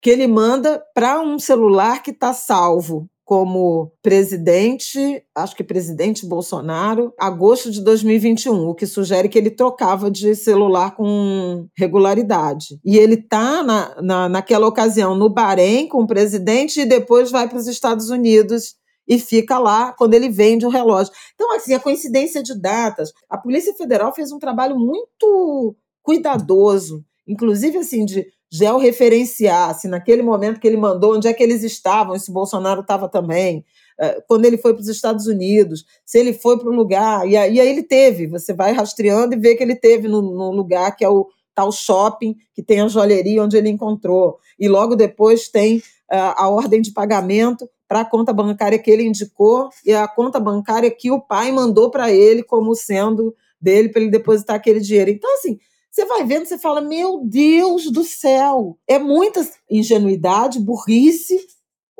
que 0.00 0.10
ele 0.10 0.26
manda 0.26 0.82
para 0.94 1.20
um 1.20 1.38
celular 1.38 2.02
que 2.02 2.10
está 2.10 2.32
salvo 2.32 3.08
como 3.24 3.92
presidente, 4.02 5.24
acho 5.34 5.54
que 5.56 5.62
presidente 5.62 6.26
Bolsonaro, 6.26 7.14
agosto 7.18 7.70
de 7.70 7.82
2021, 7.82 8.68
o 8.68 8.74
que 8.74 8.86
sugere 8.86 9.28
que 9.28 9.38
ele 9.38 9.50
trocava 9.50 10.10
de 10.10 10.34
celular 10.34 10.96
com 10.96 11.66
regularidade. 11.76 12.80
E 12.84 12.98
ele 12.98 13.14
está, 13.14 13.62
na, 13.62 14.02
na, 14.02 14.28
naquela 14.28 14.66
ocasião, 14.66 15.14
no 15.14 15.30
Bahrein 15.30 15.88
com 15.88 16.02
o 16.02 16.06
presidente 16.06 16.80
e 16.80 16.86
depois 16.86 17.30
vai 17.30 17.48
para 17.48 17.58
os 17.58 17.68
Estados 17.68 18.10
Unidos 18.10 18.74
e 19.06 19.18
fica 19.18 19.58
lá 19.58 19.92
quando 19.92 20.14
ele 20.14 20.28
vende 20.28 20.66
o 20.66 20.70
relógio. 20.70 21.12
Então, 21.34 21.54
assim, 21.54 21.74
a 21.74 21.80
coincidência 21.80 22.42
de 22.42 22.58
datas. 22.60 23.12
A 23.28 23.38
Polícia 23.38 23.74
Federal 23.74 24.12
fez 24.12 24.32
um 24.32 24.38
trabalho 24.38 24.76
muito 24.78 25.76
cuidadoso, 26.02 27.04
inclusive 27.26 27.78
assim, 27.78 28.04
de 28.04 28.26
georreferenciar, 28.52 29.74
se 29.78 29.88
naquele 29.88 30.22
momento 30.22 30.60
que 30.60 30.66
ele 30.66 30.76
mandou, 30.76 31.16
onde 31.16 31.26
é 31.26 31.32
que 31.32 31.42
eles 31.42 31.62
estavam, 31.62 32.18
se 32.18 32.30
Bolsonaro 32.30 32.82
estava 32.82 33.08
também, 33.08 33.64
eh, 33.98 34.22
quando 34.28 34.44
ele 34.44 34.58
foi 34.58 34.74
para 34.74 34.82
os 34.82 34.88
Estados 34.88 35.26
Unidos, 35.26 35.86
se 36.04 36.18
ele 36.18 36.34
foi 36.34 36.58
para 36.58 36.68
o 36.68 36.74
lugar, 36.74 37.26
e 37.26 37.34
aí, 37.34 37.58
ele 37.58 37.82
teve, 37.82 38.26
você 38.26 38.52
vai 38.52 38.72
rastreando 38.72 39.34
e 39.34 39.38
vê 39.38 39.54
que 39.54 39.62
ele 39.62 39.74
teve 39.74 40.06
no, 40.06 40.20
no 40.20 40.50
lugar 40.50 40.94
que 40.94 41.02
é 41.02 41.08
o 41.08 41.26
tal 41.54 41.72
shopping, 41.72 42.36
que 42.54 42.62
tem 42.62 42.82
a 42.82 42.88
joalheria 42.88 43.42
onde 43.42 43.56
ele 43.56 43.70
encontrou, 43.70 44.36
e 44.58 44.68
logo 44.68 44.96
depois 44.96 45.48
tem 45.48 45.78
uh, 45.78 46.34
a 46.36 46.48
ordem 46.50 46.82
de 46.82 46.92
pagamento 46.92 47.66
para 47.88 48.00
a 48.00 48.04
conta 48.04 48.34
bancária 48.34 48.78
que 48.78 48.90
ele 48.90 49.04
indicou 49.04 49.70
e 49.84 49.94
a 49.94 50.06
conta 50.06 50.38
bancária 50.38 50.90
que 50.90 51.10
o 51.10 51.20
pai 51.20 51.50
mandou 51.52 51.90
para 51.90 52.10
ele 52.10 52.42
como 52.42 52.74
sendo 52.74 53.34
dele 53.60 53.88
para 53.88 54.02
ele 54.02 54.10
depositar 54.10 54.56
aquele 54.56 54.80
dinheiro. 54.80 55.10
Então, 55.10 55.32
assim, 55.34 55.58
você 55.92 56.06
vai 56.06 56.24
vendo, 56.24 56.46
você 56.46 56.58
fala, 56.58 56.80
meu 56.80 57.22
Deus 57.22 57.90
do 57.92 58.02
céu, 58.02 58.78
é 58.88 58.98
muita 58.98 59.46
ingenuidade, 59.70 60.58
burrice, 60.58 61.38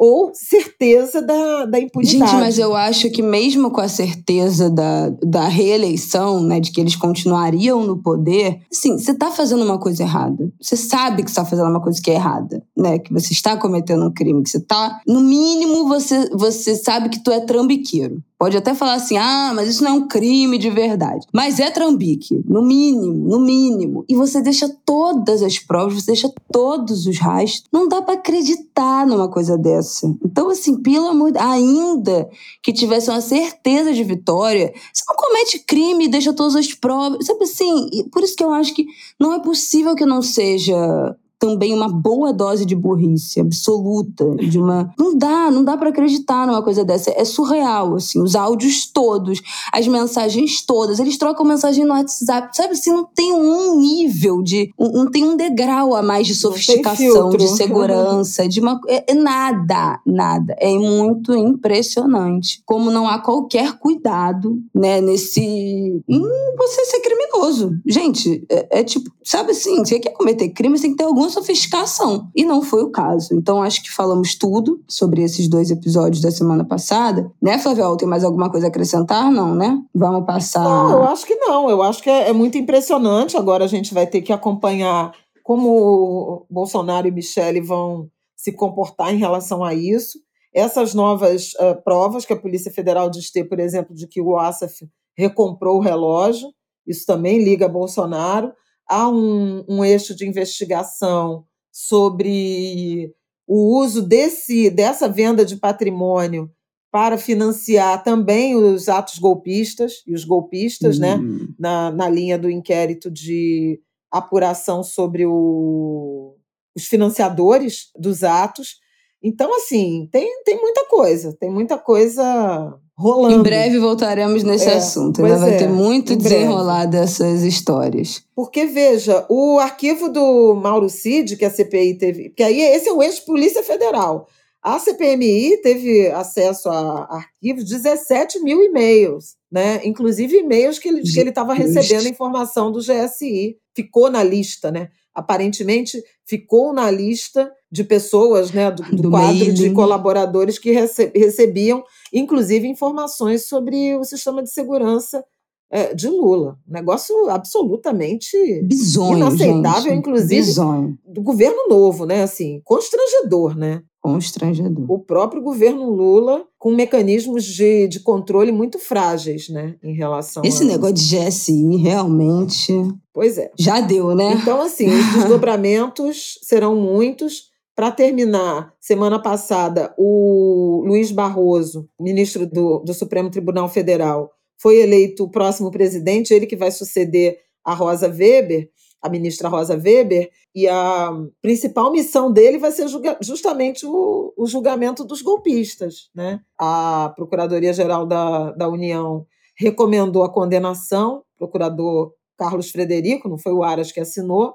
ou 0.04 0.32
certeza 0.34 1.22
da, 1.22 1.64
da 1.64 1.78
impunidade. 1.78 2.18
Gente, 2.18 2.34
mas 2.34 2.58
eu 2.58 2.74
acho 2.74 3.08
que 3.08 3.22
mesmo 3.22 3.70
com 3.70 3.80
a 3.80 3.86
certeza 3.86 4.68
da, 4.68 5.10
da 5.22 5.46
reeleição, 5.46 6.42
né, 6.42 6.58
de 6.58 6.72
que 6.72 6.80
eles 6.80 6.96
continuariam 6.96 7.86
no 7.86 8.02
poder, 8.02 8.62
assim, 8.68 8.98
você 8.98 9.12
está 9.12 9.30
fazendo 9.30 9.62
uma 9.62 9.78
coisa 9.78 10.02
errada. 10.02 10.52
Você 10.60 10.76
sabe 10.76 11.22
que 11.22 11.30
está 11.30 11.44
fazendo 11.44 11.70
uma 11.70 11.80
coisa 11.80 12.02
que 12.02 12.10
é 12.10 12.14
errada, 12.14 12.64
né? 12.76 12.98
Que 12.98 13.12
você 13.12 13.32
está 13.32 13.56
cometendo 13.56 14.04
um 14.04 14.12
crime, 14.12 14.42
que 14.42 14.50
você 14.50 14.58
está, 14.58 15.00
no 15.06 15.20
mínimo, 15.20 15.86
você, 15.86 16.28
você 16.30 16.74
sabe 16.74 17.08
que 17.08 17.22
tu 17.22 17.30
é 17.30 17.38
trambiqueiro. 17.38 18.20
Pode 18.42 18.56
até 18.56 18.74
falar 18.74 18.94
assim, 18.94 19.16
ah, 19.16 19.52
mas 19.54 19.68
isso 19.68 19.84
não 19.84 19.90
é 19.92 19.94
um 19.94 20.08
crime 20.08 20.58
de 20.58 20.68
verdade. 20.68 21.24
Mas 21.32 21.60
é 21.60 21.70
trambique, 21.70 22.42
no 22.44 22.60
mínimo, 22.60 23.28
no 23.28 23.38
mínimo. 23.38 24.04
E 24.08 24.16
você 24.16 24.42
deixa 24.42 24.68
todas 24.84 25.44
as 25.44 25.60
provas, 25.60 25.94
você 25.94 26.06
deixa 26.06 26.28
todos 26.50 27.06
os 27.06 27.20
rastros. 27.20 27.62
Não 27.72 27.86
dá 27.86 28.02
para 28.02 28.14
acreditar 28.14 29.06
numa 29.06 29.28
coisa 29.28 29.56
dessa. 29.56 29.91
Então, 30.24 30.48
assim, 30.50 30.80
pelo 30.82 31.08
amor 31.08 31.32
de 31.32 31.38
ainda 31.38 32.28
que 32.62 32.72
tivesse 32.72 33.10
uma 33.10 33.20
certeza 33.20 33.92
de 33.92 34.02
vitória, 34.04 34.72
você 34.92 35.04
não 35.08 35.16
comete 35.16 35.58
crime 35.60 36.08
deixa 36.08 36.32
todas 36.32 36.56
as 36.56 36.72
provas. 36.72 37.26
Sabe 37.26 37.44
assim? 37.44 37.88
Por 38.10 38.22
isso 38.22 38.36
que 38.36 38.44
eu 38.44 38.52
acho 38.52 38.74
que 38.74 38.86
não 39.18 39.34
é 39.34 39.40
possível 39.40 39.94
que 39.94 40.06
não 40.06 40.22
seja 40.22 41.16
também 41.42 41.74
uma 41.74 41.88
boa 41.88 42.32
dose 42.32 42.64
de 42.64 42.76
burrice 42.76 43.40
absoluta, 43.40 44.24
de 44.36 44.60
uma 44.60 44.94
não 44.96 45.18
dá, 45.18 45.50
não 45.50 45.64
dá 45.64 45.76
para 45.76 45.88
acreditar 45.88 46.46
numa 46.46 46.62
coisa 46.62 46.84
dessa, 46.84 47.10
é 47.10 47.24
surreal 47.24 47.96
assim, 47.96 48.22
os 48.22 48.36
áudios 48.36 48.86
todos, 48.86 49.40
as 49.74 49.88
mensagens 49.88 50.64
todas, 50.64 51.00
eles 51.00 51.18
trocam 51.18 51.44
mensagem 51.44 51.84
no 51.84 51.94
WhatsApp, 51.94 52.56
sabe 52.56 52.74
assim, 52.74 52.92
não 52.92 53.04
tem 53.04 53.32
um 53.32 53.76
nível 53.80 54.40
de 54.40 54.72
não 54.78 55.10
tem 55.10 55.24
um 55.24 55.36
degrau 55.36 55.96
a 55.96 56.02
mais 56.02 56.28
de 56.28 56.36
sofisticação, 56.36 57.30
de 57.30 57.48
segurança, 57.48 58.48
de 58.48 58.60
uma 58.60 58.80
é, 58.86 59.10
é 59.10 59.14
nada, 59.14 59.98
nada, 60.06 60.54
é 60.60 60.72
muito 60.78 61.34
impressionante, 61.34 62.62
como 62.64 62.88
não 62.88 63.08
há 63.08 63.18
qualquer 63.18 63.78
cuidado, 63.78 64.62
né, 64.72 65.00
nesse 65.00 65.40
em 65.40 66.22
você 66.56 66.84
ser 66.84 67.00
criminoso. 67.00 67.72
Gente, 67.84 68.44
é, 68.48 68.78
é 68.78 68.84
tipo, 68.84 69.10
sabe 69.24 69.50
assim, 69.50 69.78
você 69.78 69.98
quer 69.98 70.12
cometer 70.12 70.48
crime, 70.50 70.78
você 70.78 70.82
tem 70.82 70.92
que 70.92 70.98
ter 70.98 71.04
algum 71.04 71.31
sofisticação. 71.32 72.30
E 72.34 72.44
não 72.44 72.62
foi 72.62 72.82
o 72.82 72.90
caso. 72.90 73.34
Então 73.34 73.62
acho 73.62 73.82
que 73.82 73.90
falamos 73.90 74.36
tudo 74.36 74.80
sobre 74.88 75.22
esses 75.22 75.48
dois 75.48 75.70
episódios 75.70 76.22
da 76.22 76.30
semana 76.30 76.64
passada. 76.64 77.32
Né, 77.42 77.58
Flavel? 77.58 77.96
Tem 77.96 78.06
mais 78.06 78.22
alguma 78.22 78.50
coisa 78.50 78.66
a 78.66 78.68
acrescentar? 78.68 79.30
Não, 79.30 79.54
né? 79.54 79.76
Vamos 79.94 80.24
passar. 80.24 80.62
Não, 80.62 80.90
eu 80.90 81.04
acho 81.04 81.26
que 81.26 81.34
não. 81.34 81.68
Eu 81.68 81.82
acho 81.82 82.02
que 82.02 82.10
é, 82.10 82.28
é 82.28 82.32
muito 82.32 82.56
impressionante. 82.56 83.36
Agora 83.36 83.64
a 83.64 83.68
gente 83.68 83.92
vai 83.92 84.06
ter 84.06 84.22
que 84.22 84.32
acompanhar 84.32 85.12
como 85.42 86.46
Bolsonaro 86.48 87.08
e 87.08 87.10
Michele 87.10 87.60
vão 87.60 88.08
se 88.36 88.52
comportar 88.52 89.12
em 89.12 89.18
relação 89.18 89.64
a 89.64 89.74
isso. 89.74 90.18
Essas 90.54 90.94
novas 90.94 91.54
uh, 91.54 91.82
provas 91.82 92.24
que 92.24 92.32
a 92.32 92.38
Polícia 92.38 92.70
Federal 92.70 93.08
diz 93.08 93.30
ter, 93.30 93.44
por 93.44 93.58
exemplo, 93.58 93.94
de 93.94 94.06
que 94.06 94.20
o 94.20 94.36
Assaf 94.36 94.86
recomprou 95.16 95.78
o 95.78 95.80
relógio, 95.80 96.48
isso 96.86 97.06
também 97.06 97.42
liga 97.42 97.66
a 97.66 97.68
Bolsonaro 97.68 98.52
há 98.88 99.08
um, 99.08 99.64
um 99.68 99.84
eixo 99.84 100.14
de 100.14 100.26
investigação 100.26 101.44
sobre 101.70 103.14
o 103.46 103.78
uso 103.78 104.02
desse, 104.02 104.70
dessa 104.70 105.08
venda 105.08 105.44
de 105.44 105.56
patrimônio 105.56 106.50
para 106.90 107.16
financiar 107.16 108.02
também 108.02 108.54
os 108.54 108.88
atos 108.88 109.18
golpistas 109.18 110.02
e 110.06 110.14
os 110.14 110.24
golpistas, 110.24 110.98
uhum. 110.98 111.02
né, 111.02 111.46
na, 111.58 111.90
na 111.90 112.08
linha 112.08 112.38
do 112.38 112.50
inquérito 112.50 113.10
de 113.10 113.80
apuração 114.10 114.82
sobre 114.82 115.24
o, 115.24 116.36
os 116.76 116.84
financiadores 116.84 117.90
dos 117.98 118.22
atos. 118.22 118.76
Então, 119.22 119.54
assim, 119.56 120.08
tem, 120.10 120.42
tem 120.44 120.60
muita 120.60 120.84
coisa, 120.86 121.32
tem 121.38 121.50
muita 121.50 121.78
coisa 121.78 122.74
rolando. 122.96 123.36
Em 123.36 123.42
breve 123.42 123.78
voltaremos 123.78 124.42
nesse 124.42 124.68
é, 124.68 124.74
assunto. 124.74 125.24
Ainda 125.24 125.38
vai 125.38 125.54
é, 125.54 125.58
ter 125.58 125.68
muito 125.68 126.16
desenrolar 126.16 126.86
dessas 126.86 127.42
histórias. 127.42 128.24
Porque, 128.34 128.66
veja, 128.66 129.24
o 129.28 129.58
arquivo 129.58 130.08
do 130.08 130.54
Mauro 130.54 130.88
Cid, 130.88 131.36
que 131.36 131.44
a 131.44 131.50
CPI 131.50 131.98
teve. 131.98 132.30
Que 132.30 132.42
aí 132.42 132.60
esse 132.60 132.88
é 132.88 132.92
o 132.92 133.02
ex-Polícia 133.02 133.62
Federal. 133.62 134.26
A 134.62 134.78
CPMI 134.78 135.60
teve 135.60 136.08
acesso 136.12 136.68
a 136.68 137.04
arquivos, 137.10 137.64
17 137.64 138.38
mil 138.40 138.62
e-mails, 138.62 139.34
né? 139.50 139.80
Inclusive 139.84 140.36
e-mails 140.36 140.78
que 140.78 140.88
ele 140.88 141.00
estava 141.00 141.52
recebendo 141.52 142.06
informação 142.06 142.70
do 142.70 142.78
GSI. 142.78 143.56
Ficou 143.74 144.08
na 144.08 144.22
lista, 144.22 144.70
né? 144.70 144.90
Aparentemente 145.14 146.02
ficou 146.24 146.72
na 146.72 146.90
lista 146.90 147.52
de 147.70 147.84
pessoas, 147.84 148.50
né, 148.50 148.70
do, 148.70 148.82
do, 148.82 149.02
do 149.02 149.10
quadro 149.10 149.38
mailing. 149.38 149.54
de 149.54 149.70
colaboradores 149.70 150.58
que 150.58 150.72
rece 150.72 151.10
recebiam, 151.14 151.82
inclusive, 152.12 152.66
informações 152.66 153.46
sobre 153.46 153.96
o 153.96 154.04
sistema 154.04 154.42
de 154.42 154.50
segurança 154.50 155.24
é, 155.70 155.94
de 155.94 156.08
Lula. 156.08 156.58
Um 156.68 156.72
negócio 156.72 157.30
absolutamente 157.30 158.36
Bizonho, 158.62 159.16
inaceitável, 159.16 159.82
gente. 159.82 159.98
inclusive 159.98 160.42
Bizonho. 160.42 160.98
do 161.06 161.22
governo 161.22 161.66
novo, 161.68 162.04
né? 162.04 162.22
Assim, 162.22 162.60
constrangedor, 162.64 163.56
né? 163.56 163.82
Constrangedor. 164.02 164.84
O 164.90 164.98
próprio 164.98 165.40
governo 165.40 165.88
Lula 165.88 166.44
com 166.58 166.72
mecanismos 166.72 167.44
de, 167.44 167.86
de 167.86 168.00
controle 168.00 168.50
muito 168.50 168.76
frágeis, 168.76 169.48
né? 169.48 169.76
Em 169.80 169.94
relação 169.94 170.42
Esse 170.44 170.64
a... 170.64 170.66
negócio 170.66 170.94
de 170.94 171.16
GSI, 171.16 171.76
realmente. 171.76 172.72
Pois 173.14 173.38
é. 173.38 173.52
Já 173.56 173.80
deu, 173.80 174.12
né? 174.12 174.32
Então, 174.32 174.60
assim, 174.60 174.88
os 174.88 175.14
desdobramentos 175.14 176.38
serão 176.42 176.74
muitos. 176.74 177.52
Para 177.74 177.90
terminar, 177.90 178.74
semana 178.80 179.22
passada, 179.22 179.94
o 179.96 180.82
Luiz 180.84 181.10
Barroso, 181.10 181.88
ministro 181.98 182.46
do, 182.46 182.80
do 182.80 182.92
Supremo 182.92 183.30
Tribunal 183.30 183.68
Federal, 183.68 184.30
foi 184.60 184.80
eleito 184.80 185.24
o 185.24 185.30
próximo 185.30 185.70
presidente, 185.70 186.34
ele 186.34 186.46
que 186.46 186.56
vai 186.56 186.70
suceder 186.70 187.38
a 187.64 187.72
Rosa 187.72 188.08
Weber, 188.08 188.68
a 189.02 189.08
ministra 189.08 189.48
Rosa 189.48 189.74
Weber, 189.74 190.30
e 190.54 190.68
a 190.68 191.10
principal 191.40 191.90
missão 191.90 192.32
dele 192.32 192.58
vai 192.58 192.70
ser 192.70 192.86
justamente 193.20 193.84
o, 193.84 194.32
o 194.36 194.46
julgamento 194.46 195.04
dos 195.04 195.20
golpistas. 195.20 196.08
Né? 196.14 196.40
A 196.58 197.12
Procuradoria-Geral 197.16 198.06
da, 198.06 198.52
da 198.52 198.68
União 198.68 199.26
recomendou 199.56 200.22
a 200.22 200.32
condenação, 200.32 201.24
o 201.34 201.38
procurador 201.38 202.12
Carlos 202.38 202.70
Frederico, 202.70 203.28
não 203.28 203.38
foi 203.38 203.52
o 203.52 203.62
Aras 203.62 203.90
que 203.90 204.00
assinou, 204.00 204.54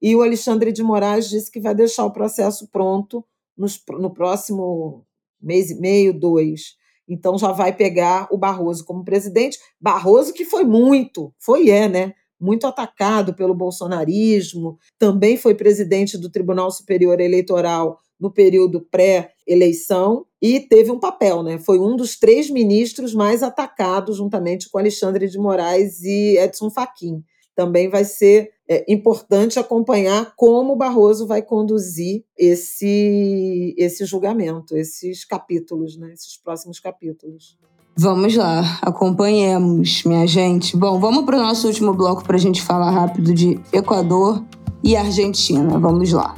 e 0.00 0.14
o 0.14 0.22
Alexandre 0.22 0.72
de 0.72 0.82
Moraes 0.82 1.28
disse 1.28 1.50
que 1.50 1.60
vai 1.60 1.74
deixar 1.74 2.04
o 2.04 2.12
processo 2.12 2.68
pronto 2.70 3.24
nos, 3.56 3.82
no 3.98 4.12
próximo 4.12 5.06
mês 5.40 5.70
e 5.70 5.80
meio, 5.80 6.12
dois. 6.12 6.74
Então 7.08 7.38
já 7.38 7.52
vai 7.52 7.74
pegar 7.74 8.28
o 8.30 8.36
Barroso 8.36 8.84
como 8.84 9.04
presidente. 9.04 9.58
Barroso 9.80 10.34
que 10.34 10.44
foi 10.44 10.64
muito, 10.64 11.32
foi 11.38 11.70
é, 11.70 11.88
né? 11.88 12.14
Muito 12.40 12.66
atacado 12.66 13.34
pelo 13.34 13.54
bolsonarismo, 13.54 14.78
também 14.98 15.36
foi 15.36 15.54
presidente 15.54 16.18
do 16.18 16.30
Tribunal 16.30 16.70
Superior 16.70 17.20
Eleitoral 17.20 17.98
no 18.18 18.32
período 18.32 18.80
pré-eleição 18.80 20.24
e 20.40 20.60
teve 20.60 20.90
um 20.90 20.98
papel, 20.98 21.42
né? 21.42 21.58
Foi 21.58 21.78
um 21.78 21.96
dos 21.96 22.18
três 22.18 22.50
ministros 22.50 23.14
mais 23.14 23.42
atacados, 23.42 24.16
juntamente 24.16 24.70
com 24.70 24.78
Alexandre 24.78 25.28
de 25.28 25.38
Moraes 25.38 26.02
e 26.02 26.38
Edson 26.38 26.70
Fachin. 26.70 27.22
Também 27.54 27.88
vai 27.88 28.04
ser 28.04 28.50
é 28.68 28.84
importante 28.92 29.58
acompanhar 29.58 30.34
como 30.36 30.74
Barroso 30.74 31.26
vai 31.26 31.40
conduzir 31.40 32.24
esse, 32.36 33.74
esse 33.78 34.04
julgamento, 34.04 34.76
esses 34.76 35.24
capítulos, 35.24 35.96
né, 35.96 36.12
esses 36.12 36.36
próximos 36.36 36.80
capítulos. 36.80 37.56
Vamos 37.98 38.36
lá, 38.36 38.78
acompanhemos, 38.82 40.02
minha 40.04 40.26
gente. 40.26 40.76
Bom, 40.76 41.00
vamos 41.00 41.24
para 41.24 41.38
o 41.38 41.42
nosso 41.42 41.66
último 41.66 41.94
bloco 41.94 42.22
para 42.22 42.36
a 42.36 42.38
gente 42.38 42.60
falar 42.60 42.90
rápido 42.90 43.32
de 43.32 43.58
Equador 43.72 44.44
e 44.84 44.94
Argentina. 44.94 45.78
Vamos 45.78 46.12
lá. 46.12 46.34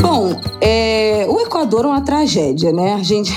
Bom, 0.00 0.40
é, 0.58 1.26
o 1.28 1.38
Equador 1.40 1.84
é 1.84 1.88
uma 1.88 2.00
tragédia, 2.00 2.72
né? 2.72 2.94
A 2.94 3.02
gente 3.02 3.30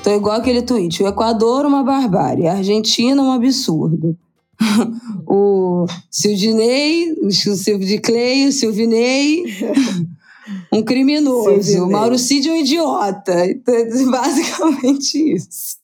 então, 0.00 0.16
igual 0.16 0.36
aquele 0.36 0.62
tweet: 0.62 1.02
o 1.02 1.06
Equador, 1.06 1.66
uma 1.66 1.82
barbárie, 1.82 2.46
a 2.46 2.54
Argentina, 2.54 3.22
um 3.22 3.30
absurdo. 3.30 4.16
o 5.28 5.84
Sildinei, 6.10 7.12
o 7.22 7.30
Silvio 7.30 7.86
de 7.86 7.98
Clay, 7.98 8.48
o 8.48 8.52
Silvinei, 8.52 9.44
um 10.72 10.82
criminoso. 10.82 11.84
O 11.84 11.90
Mauro 11.90 12.18
Cid, 12.18 12.50
um 12.50 12.56
idiota. 12.56 13.46
Então, 13.46 13.74
é 13.74 13.84
basicamente 14.06 15.34
isso. 15.34 15.80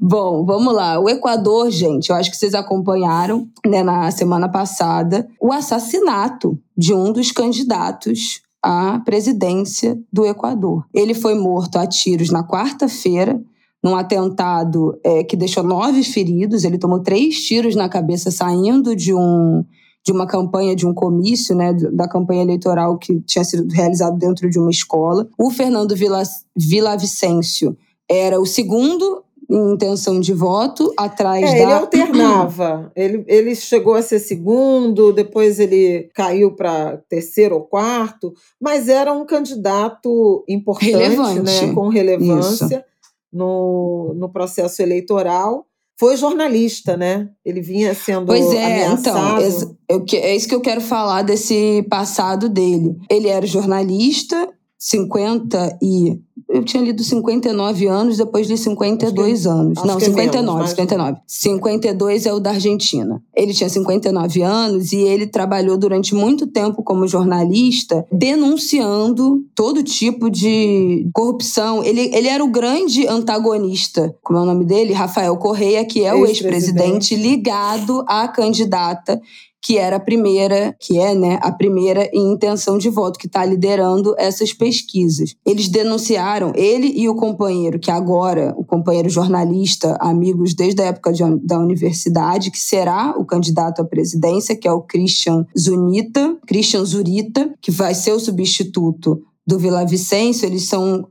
Bom, 0.00 0.44
vamos 0.44 0.74
lá. 0.74 0.98
O 0.98 1.08
Equador, 1.08 1.70
gente, 1.70 2.10
eu 2.10 2.16
acho 2.16 2.30
que 2.30 2.36
vocês 2.36 2.54
acompanharam 2.54 3.48
né, 3.64 3.82
na 3.82 4.10
semana 4.10 4.48
passada 4.48 5.28
o 5.40 5.52
assassinato 5.52 6.58
de 6.76 6.94
um 6.94 7.12
dos 7.12 7.30
candidatos 7.30 8.40
à 8.62 9.00
presidência 9.04 9.98
do 10.12 10.26
Equador. 10.26 10.84
Ele 10.92 11.14
foi 11.14 11.34
morto 11.34 11.76
a 11.76 11.86
tiros 11.86 12.30
na 12.30 12.42
quarta-feira, 12.42 13.40
num 13.82 13.94
atentado 13.94 14.98
é, 15.04 15.22
que 15.22 15.36
deixou 15.36 15.62
nove 15.62 16.02
feridos. 16.02 16.64
Ele 16.64 16.78
tomou 16.78 17.00
três 17.00 17.44
tiros 17.44 17.76
na 17.76 17.88
cabeça 17.88 18.30
saindo 18.30 18.96
de 18.96 19.14
um 19.14 19.64
de 20.06 20.12
uma 20.12 20.24
campanha, 20.24 20.76
de 20.76 20.86
um 20.86 20.94
comício, 20.94 21.54
né, 21.56 21.72
da 21.74 22.06
campanha 22.06 22.42
eleitoral 22.42 22.96
que 22.96 23.20
tinha 23.22 23.42
sido 23.42 23.68
realizado 23.74 24.16
dentro 24.16 24.48
de 24.48 24.56
uma 24.56 24.70
escola. 24.70 25.28
O 25.36 25.50
Fernando 25.50 25.96
Vila, 25.96 26.96
Vicêncio 26.96 27.76
era 28.08 28.40
o 28.40 28.46
segundo 28.46 29.24
em 29.50 29.72
intenção 29.72 30.20
de 30.20 30.32
voto, 30.32 30.92
atrás 30.96 31.42
é, 31.44 31.52
da... 31.52 31.56
Ele 31.56 31.72
alternava. 31.72 32.92
ele, 32.94 33.24
ele 33.26 33.54
chegou 33.54 33.94
a 33.94 34.02
ser 34.02 34.20
segundo, 34.20 35.12
depois 35.12 35.58
ele 35.58 36.08
caiu 36.14 36.54
para 36.54 36.98
terceiro 37.08 37.56
ou 37.56 37.62
quarto, 37.62 38.32
mas 38.60 38.88
era 38.88 39.12
um 39.12 39.24
candidato 39.24 40.44
importante, 40.48 40.92
Relevante. 40.92 41.42
né, 41.42 41.72
com 41.72 41.88
relevância 41.88 42.84
no, 43.32 44.14
no 44.16 44.28
processo 44.28 44.82
eleitoral. 44.82 45.66
Foi 45.98 46.16
jornalista, 46.16 46.96
né? 46.96 47.28
Ele 47.44 47.60
vinha 47.60 47.94
sendo 47.94 48.26
pois 48.26 48.52
é, 48.52 48.64
ameaçado. 48.64 49.42
Então, 49.42 49.76
eu, 49.88 50.04
é 50.12 50.36
isso 50.36 50.46
que 50.46 50.54
eu 50.54 50.60
quero 50.60 50.80
falar 50.80 51.22
desse 51.22 51.84
passado 51.88 52.48
dele. 52.48 52.96
Ele 53.10 53.28
era 53.28 53.46
jornalista, 53.46 54.48
50 54.78 55.78
e 55.82 56.20
eu 56.48 56.64
tinha 56.64 56.82
lido 56.82 57.02
59 57.02 57.86
anos, 57.86 58.16
depois 58.18 58.48
li 58.48 58.56
52 58.56 59.42
que, 59.42 59.48
anos. 59.48 59.82
Não, 59.84 59.98
59, 59.98 60.42
menos, 60.42 60.54
mas... 60.54 60.70
59. 60.70 61.18
52 61.26 62.26
é 62.26 62.32
o 62.32 62.38
da 62.38 62.50
Argentina. 62.50 63.22
Ele 63.34 63.52
tinha 63.52 63.68
59 63.68 64.42
anos 64.42 64.92
e 64.92 64.98
ele 64.98 65.26
trabalhou 65.26 65.76
durante 65.76 66.14
muito 66.14 66.46
tempo 66.46 66.82
como 66.84 67.08
jornalista, 67.08 68.06
denunciando 68.12 69.44
todo 69.54 69.82
tipo 69.82 70.30
de 70.30 71.08
corrupção. 71.12 71.82
Ele, 71.82 72.10
ele 72.14 72.28
era 72.28 72.44
o 72.44 72.48
grande 72.48 73.06
antagonista, 73.08 74.14
como 74.22 74.38
é 74.38 74.42
o 74.42 74.46
nome 74.46 74.64
dele? 74.64 74.92
Rafael 74.92 75.36
Correia, 75.36 75.84
que 75.84 76.04
é 76.04 76.14
o 76.14 76.24
ex-presidente 76.24 77.16
ligado 77.16 78.04
à 78.06 78.28
candidata 78.28 79.20
que 79.62 79.78
era 79.78 79.96
a 79.96 80.00
primeira, 80.00 80.74
que 80.80 80.98
é, 80.98 81.14
né, 81.14 81.38
a 81.42 81.50
primeira 81.50 82.08
em 82.12 82.32
intenção 82.32 82.78
de 82.78 82.88
voto, 82.88 83.18
que 83.18 83.26
está 83.26 83.44
liderando 83.44 84.14
essas 84.18 84.52
pesquisas. 84.52 85.34
Eles 85.44 85.68
denunciaram, 85.68 86.52
ele 86.54 86.92
e 86.94 87.08
o 87.08 87.16
companheiro, 87.16 87.78
que 87.78 87.90
agora, 87.90 88.54
o 88.56 88.64
companheiro 88.64 89.08
jornalista, 89.08 89.96
amigos 90.00 90.54
desde 90.54 90.82
a 90.82 90.86
época 90.86 91.12
de, 91.12 91.22
da 91.44 91.58
universidade, 91.58 92.50
que 92.50 92.60
será 92.60 93.14
o 93.18 93.24
candidato 93.24 93.82
à 93.82 93.84
presidência, 93.84 94.56
que 94.56 94.68
é 94.68 94.72
o 94.72 94.82
Christian 94.82 95.44
Zunita, 95.58 96.36
Christian 96.46 96.84
Zurita, 96.84 97.52
que 97.60 97.70
vai 97.70 97.94
ser 97.94 98.12
o 98.12 98.20
substituto 98.20 99.22
do 99.46 99.58
Vila 99.58 99.86
Vicêncio, 99.86 100.44
eles 100.44 100.68
são 100.68 101.06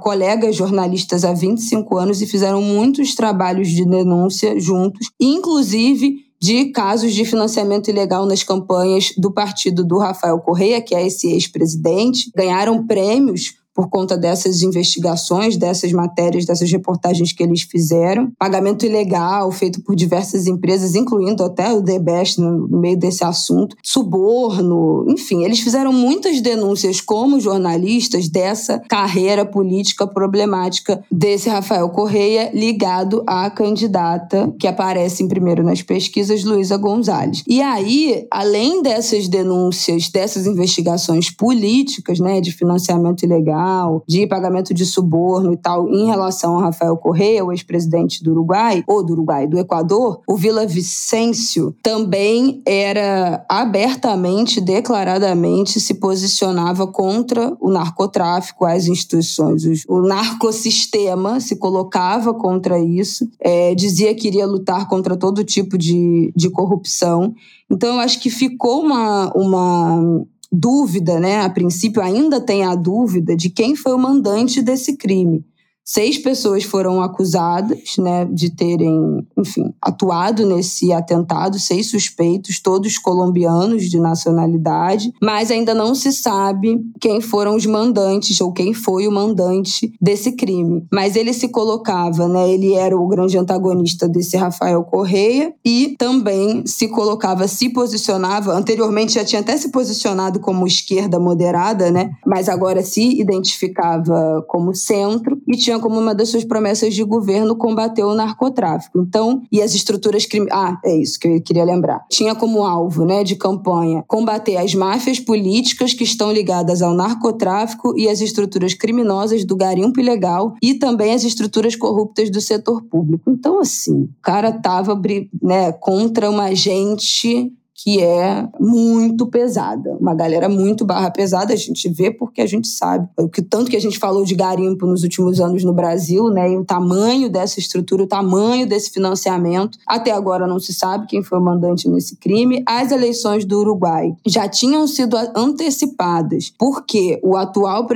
colegas 0.00 0.56
jornalistas 0.56 1.24
há 1.24 1.32
25 1.32 1.96
anos 1.96 2.20
e 2.20 2.26
fizeram 2.26 2.60
muitos 2.60 3.14
trabalhos 3.14 3.68
de 3.68 3.84
denúncia 3.84 4.58
juntos, 4.58 5.10
inclusive 5.20 6.25
de 6.40 6.66
casos 6.66 7.14
de 7.14 7.24
financiamento 7.24 7.88
ilegal 7.88 8.26
nas 8.26 8.42
campanhas 8.42 9.12
do 9.16 9.32
partido 9.32 9.84
do 9.84 9.98
Rafael 9.98 10.38
Correia, 10.40 10.82
que 10.82 10.94
é 10.94 11.06
esse 11.06 11.28
ex-presidente, 11.28 12.30
ganharam 12.34 12.86
prêmios 12.86 13.54
por 13.76 13.90
conta 13.90 14.16
dessas 14.16 14.62
investigações, 14.62 15.58
dessas 15.58 15.92
matérias, 15.92 16.46
dessas 16.46 16.72
reportagens 16.72 17.30
que 17.30 17.42
eles 17.42 17.60
fizeram. 17.60 18.32
Pagamento 18.38 18.86
ilegal 18.86 19.52
feito 19.52 19.82
por 19.82 19.94
diversas 19.94 20.46
empresas, 20.46 20.94
incluindo 20.94 21.44
até 21.44 21.70
o 21.74 21.82
The 21.82 21.98
Best 21.98 22.40
no, 22.40 22.66
meio 22.68 22.96
desse 22.96 23.22
assunto. 23.22 23.76
Suborno, 23.82 25.04
enfim, 25.08 25.44
eles 25.44 25.60
fizeram 25.60 25.92
muitas 25.92 26.40
denúncias 26.40 27.02
como 27.02 27.38
jornalistas 27.38 28.30
dessa 28.30 28.78
carreira 28.88 29.44
política 29.44 30.06
problemática 30.06 31.04
desse 31.12 31.50
Rafael 31.50 31.90
Correia 31.90 32.50
ligado 32.54 33.22
à 33.26 33.50
candidata 33.50 34.54
que 34.58 34.66
aparece 34.66 35.22
em 35.22 35.28
primeiro 35.28 35.62
nas 35.62 35.82
pesquisas, 35.82 36.44
Luísa 36.44 36.78
Gonzalez. 36.78 37.42
E 37.46 37.60
aí, 37.60 38.26
além 38.30 38.82
dessas 38.82 39.28
denúncias, 39.28 40.08
dessas 40.08 40.46
investigações 40.46 41.30
políticas, 41.30 42.18
né, 42.18 42.40
de 42.40 42.52
financiamento 42.52 43.22
ilegal, 43.24 43.65
de 44.06 44.26
pagamento 44.26 44.72
de 44.72 44.84
suborno 44.84 45.52
e 45.52 45.56
tal 45.56 45.88
em 45.88 46.06
relação 46.06 46.54
ao 46.54 46.60
Rafael 46.60 46.96
Correa, 46.96 47.44
o 47.44 47.52
ex-presidente 47.52 48.22
do 48.22 48.32
Uruguai, 48.32 48.82
ou 48.86 49.04
do 49.04 49.12
Uruguai, 49.12 49.46
do 49.46 49.58
Equador, 49.58 50.20
o 50.26 50.36
Vila 50.36 50.66
Vicêncio 50.66 51.74
também 51.82 52.62
era 52.66 53.44
abertamente, 53.48 54.60
declaradamente, 54.60 55.80
se 55.80 55.94
posicionava 55.94 56.86
contra 56.86 57.56
o 57.60 57.70
narcotráfico, 57.70 58.64
as 58.64 58.86
instituições, 58.86 59.84
o 59.88 60.00
narcossistema 60.00 61.40
se 61.40 61.56
colocava 61.56 62.32
contra 62.34 62.78
isso, 62.78 63.28
é, 63.40 63.74
dizia 63.74 64.14
que 64.14 64.28
iria 64.28 64.46
lutar 64.46 64.88
contra 64.88 65.16
todo 65.16 65.44
tipo 65.44 65.76
de, 65.78 66.32
de 66.34 66.50
corrupção. 66.50 67.34
Então, 67.70 67.94
eu 67.94 68.00
acho 68.00 68.20
que 68.20 68.30
ficou 68.30 68.80
uma, 68.80 69.32
uma 69.34 70.24
dúvida, 70.56 71.20
né? 71.20 71.40
A 71.42 71.50
princípio 71.50 72.02
ainda 72.02 72.40
tem 72.40 72.64
a 72.64 72.74
dúvida 72.74 73.36
de 73.36 73.50
quem 73.50 73.76
foi 73.76 73.92
o 73.92 73.98
mandante 73.98 74.62
desse 74.62 74.96
crime. 74.96 75.44
Seis 75.88 76.18
pessoas 76.18 76.64
foram 76.64 77.00
acusadas 77.00 77.96
né, 77.96 78.24
de 78.24 78.50
terem, 78.50 79.24
enfim, 79.38 79.72
atuado 79.80 80.44
nesse 80.44 80.92
atentado, 80.92 81.60
seis 81.60 81.88
suspeitos, 81.88 82.58
todos 82.58 82.98
colombianos 82.98 83.84
de 83.84 84.00
nacionalidade, 84.00 85.12
mas 85.22 85.48
ainda 85.48 85.72
não 85.72 85.94
se 85.94 86.12
sabe 86.12 86.80
quem 87.00 87.20
foram 87.20 87.54
os 87.54 87.64
mandantes 87.66 88.40
ou 88.40 88.52
quem 88.52 88.74
foi 88.74 89.06
o 89.06 89.12
mandante 89.12 89.92
desse 90.02 90.32
crime. 90.32 90.84
Mas 90.92 91.14
ele 91.14 91.32
se 91.32 91.48
colocava, 91.48 92.26
né, 92.26 92.50
ele 92.50 92.74
era 92.74 92.96
o 92.98 93.06
grande 93.06 93.38
antagonista 93.38 94.08
desse 94.08 94.36
Rafael 94.36 94.82
Correia 94.82 95.54
e 95.64 95.94
também 95.96 96.66
se 96.66 96.88
colocava, 96.88 97.46
se 97.46 97.68
posicionava, 97.68 98.52
anteriormente 98.52 99.14
já 99.14 99.24
tinha 99.24 99.40
até 99.40 99.56
se 99.56 99.70
posicionado 99.70 100.40
como 100.40 100.66
esquerda 100.66 101.20
moderada, 101.20 101.92
né, 101.92 102.10
mas 102.26 102.48
agora 102.48 102.82
se 102.82 103.20
identificava 103.20 104.44
como 104.48 104.74
centro 104.74 105.40
e 105.46 105.56
tinha 105.56 105.75
tinha 105.76 105.80
como 105.80 105.98
uma 105.98 106.14
das 106.14 106.30
suas 106.30 106.44
promessas 106.44 106.94
de 106.94 107.04
governo 107.04 107.56
combater 107.56 108.02
o 108.02 108.14
narcotráfico. 108.14 109.00
Então, 109.00 109.42
e 109.52 109.62
as 109.62 109.74
estruturas 109.74 110.26
criminosas. 110.26 110.58
Ah, 110.58 110.80
é 110.84 110.96
isso 110.96 111.18
que 111.18 111.28
eu 111.28 111.42
queria 111.42 111.64
lembrar. 111.64 112.04
Tinha 112.10 112.34
como 112.34 112.64
alvo 112.64 113.04
né, 113.04 113.22
de 113.22 113.36
campanha 113.36 114.04
combater 114.06 114.56
as 114.56 114.74
máfias 114.74 115.20
políticas 115.20 115.92
que 115.92 116.04
estão 116.04 116.32
ligadas 116.32 116.82
ao 116.82 116.94
narcotráfico 116.94 117.94
e 117.96 118.08
as 118.08 118.20
estruturas 118.20 118.74
criminosas 118.74 119.44
do 119.44 119.56
garimpo 119.56 120.00
ilegal 120.00 120.54
e 120.62 120.74
também 120.74 121.12
as 121.12 121.24
estruturas 121.24 121.76
corruptas 121.76 122.30
do 122.30 122.40
setor 122.40 122.82
público. 122.82 123.30
Então, 123.30 123.60
assim, 123.60 124.04
o 124.04 124.22
cara 124.22 124.48
estava 124.48 125.00
né, 125.42 125.72
contra 125.72 126.30
uma 126.30 126.54
gente 126.54 127.52
que 127.76 128.02
é 128.02 128.48
muito 128.58 129.26
pesada. 129.26 129.96
Uma 130.00 130.14
galera 130.14 130.48
muito 130.48 130.84
barra 130.84 131.10
pesada, 131.10 131.52
a 131.52 131.56
gente 131.56 131.88
vê 131.90 132.10
porque 132.10 132.40
a 132.40 132.46
gente 132.46 132.66
sabe. 132.66 133.06
O 133.18 133.28
que 133.28 133.42
tanto 133.42 133.70
que 133.70 133.76
a 133.76 133.80
gente 133.80 133.98
falou 133.98 134.24
de 134.24 134.34
garimpo 134.34 134.86
nos 134.86 135.02
últimos 135.02 135.40
anos 135.40 135.62
no 135.62 135.74
Brasil, 135.74 136.30
né? 136.30 136.50
E 136.50 136.56
o 136.56 136.64
tamanho 136.64 137.28
dessa 137.28 137.60
estrutura, 137.60 138.04
o 138.04 138.06
tamanho 138.06 138.66
desse 138.66 138.90
financiamento. 138.90 139.78
Até 139.86 140.10
agora 140.10 140.46
não 140.46 140.58
se 140.58 140.72
sabe 140.72 141.06
quem 141.06 141.22
foi 141.22 141.38
o 141.38 141.44
mandante 141.44 141.88
nesse 141.88 142.16
crime. 142.16 142.62
As 142.66 142.90
eleições 142.90 143.44
do 143.44 143.60
Uruguai 143.60 144.14
já 144.26 144.48
tinham 144.48 144.86
sido 144.86 145.16
antecipadas 145.36 146.52
porque 146.58 147.20
o 147.22 147.36
atual 147.36 147.86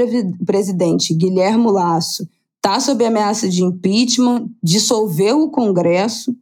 presidente 0.45 1.15
Guilherme 1.15 1.71
Lasso 1.71 2.29
está 2.57 2.79
sob 2.79 3.03
ameaça 3.05 3.49
de 3.49 3.65
impeachment, 3.65 4.47
dissolveu 4.63 5.43
o 5.43 5.51
Congresso 5.51 6.35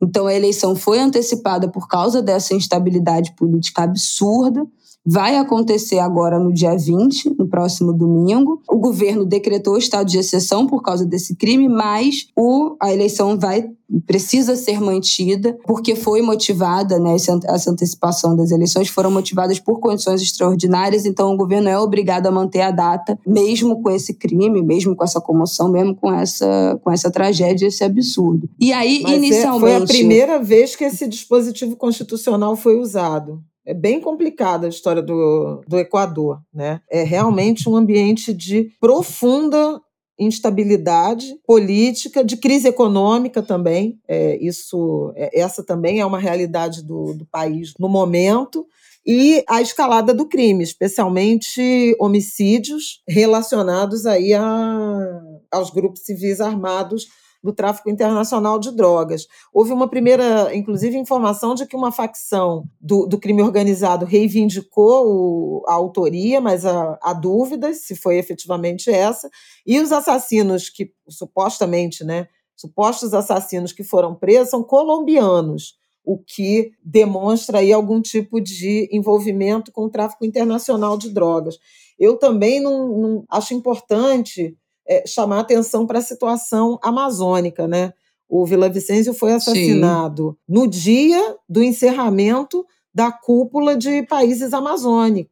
então 0.00 0.26
a 0.26 0.34
eleição 0.34 0.76
foi 0.76 0.98
antecipada 0.98 1.68
por 1.68 1.88
causa 1.88 2.22
dessa 2.22 2.54
instabilidade 2.54 3.34
política 3.34 3.82
absurda 3.82 4.66
vai 5.10 5.36
acontecer 5.36 5.98
agora 5.98 6.38
no 6.38 6.52
dia 6.52 6.76
20, 6.76 7.34
no 7.38 7.48
próximo 7.48 7.94
domingo. 7.94 8.60
O 8.68 8.76
governo 8.76 9.24
decretou 9.24 9.74
o 9.74 9.78
estado 9.78 10.06
de 10.06 10.18
exceção 10.18 10.66
por 10.66 10.82
causa 10.82 11.06
desse 11.06 11.34
crime, 11.34 11.66
mas 11.66 12.26
o, 12.36 12.76
a 12.78 12.92
eleição 12.92 13.38
vai 13.38 13.70
precisa 14.06 14.54
ser 14.54 14.82
mantida 14.82 15.56
porque 15.64 15.96
foi 15.96 16.20
motivada, 16.20 16.98
né, 16.98 17.14
essa 17.14 17.70
antecipação 17.70 18.36
das 18.36 18.50
eleições 18.50 18.88
foram 18.88 19.10
motivadas 19.10 19.58
por 19.58 19.80
condições 19.80 20.20
extraordinárias, 20.20 21.06
então 21.06 21.32
o 21.32 21.36
governo 21.38 21.70
é 21.70 21.78
obrigado 21.78 22.26
a 22.26 22.30
manter 22.30 22.60
a 22.60 22.70
data, 22.70 23.18
mesmo 23.26 23.82
com 23.82 23.90
esse 23.90 24.12
crime, 24.12 24.62
mesmo 24.62 24.94
com 24.94 25.04
essa 25.04 25.22
comoção, 25.22 25.70
mesmo 25.70 25.94
com 25.94 26.12
essa, 26.12 26.78
com 26.84 26.92
essa 26.92 27.10
tragédia, 27.10 27.66
esse 27.66 27.82
absurdo. 27.82 28.46
E 28.60 28.74
aí, 28.74 29.00
Mas 29.02 29.16
inicialmente... 29.16 29.72
É, 29.72 29.76
foi 29.78 29.84
a 29.84 29.86
primeira 29.86 30.38
vez 30.38 30.76
que 30.76 30.84
esse 30.84 31.08
dispositivo 31.08 31.74
constitucional 31.74 32.56
foi 32.56 32.78
usado. 32.78 33.42
É 33.68 33.74
bem 33.74 34.00
complicada 34.00 34.66
a 34.66 34.70
história 34.70 35.02
do, 35.02 35.62
do 35.68 35.78
Equador, 35.78 36.40
né? 36.52 36.80
É 36.90 37.02
realmente 37.02 37.68
um 37.68 37.76
ambiente 37.76 38.32
de 38.32 38.72
profunda 38.80 39.78
instabilidade 40.18 41.38
política, 41.46 42.24
de 42.24 42.38
crise 42.38 42.66
econômica 42.66 43.42
também. 43.42 44.00
É, 44.08 44.38
isso, 44.40 45.12
é, 45.14 45.38
essa 45.38 45.62
também 45.62 46.00
é 46.00 46.06
uma 46.06 46.18
realidade 46.18 46.82
do, 46.82 47.12
do 47.12 47.26
país 47.26 47.74
no 47.78 47.90
momento 47.90 48.66
e 49.06 49.44
a 49.46 49.60
escalada 49.60 50.14
do 50.14 50.26
crime, 50.26 50.64
especialmente 50.64 51.94
homicídios 52.00 53.02
relacionados 53.06 54.06
aí 54.06 54.32
a, 54.32 55.22
aos 55.52 55.70
grupos 55.70 56.04
civis 56.06 56.40
armados 56.40 57.06
do 57.42 57.52
tráfico 57.52 57.88
internacional 57.88 58.58
de 58.58 58.74
drogas. 58.74 59.26
Houve 59.52 59.72
uma 59.72 59.88
primeira, 59.88 60.54
inclusive, 60.54 60.96
informação 60.96 61.54
de 61.54 61.66
que 61.66 61.76
uma 61.76 61.92
facção 61.92 62.64
do, 62.80 63.06
do 63.06 63.18
crime 63.18 63.42
organizado 63.42 64.04
reivindicou 64.04 65.06
o, 65.06 65.64
a 65.68 65.74
autoria, 65.74 66.40
mas 66.40 66.66
há, 66.66 67.12
dúvidas 67.12 67.82
se 67.82 67.94
foi 67.94 68.18
efetivamente 68.18 68.90
essa, 68.90 69.28
e 69.66 69.80
os 69.80 69.92
assassinos 69.92 70.68
que 70.68 70.92
supostamente, 71.08 72.04
né, 72.04 72.26
supostos 72.56 73.14
assassinos 73.14 73.72
que 73.72 73.84
foram 73.84 74.14
presos 74.14 74.50
são 74.50 74.62
colombianos 74.62 75.78
o 76.04 76.16
que 76.16 76.72
demonstra 76.82 77.58
aí 77.58 77.70
algum 77.70 78.00
tipo 78.00 78.40
de 78.40 78.88
envolvimento 78.90 79.70
com 79.70 79.84
o 79.84 79.90
tráfico 79.90 80.24
internacional 80.24 80.96
de 80.96 81.10
drogas. 81.10 81.58
Eu 81.98 82.16
também 82.16 82.60
não, 82.60 82.88
não 82.98 83.24
acho 83.28 83.52
importante 83.52 84.56
é, 84.88 85.06
chamar 85.06 85.40
atenção 85.40 85.86
para 85.86 85.98
a 85.98 86.02
situação 86.02 86.78
amazônica, 86.82 87.68
né? 87.68 87.92
O 88.28 88.44
Vila 88.44 88.68
Vicêncio 88.68 89.14
foi 89.14 89.32
assassinado 89.32 90.30
Sim. 90.30 90.54
no 90.54 90.66
dia 90.66 91.36
do 91.48 91.62
encerramento 91.62 92.64
da 92.94 93.10
cúpula 93.12 93.76
de 93.76 94.02
países 94.02 94.52
amazônicos 94.52 95.30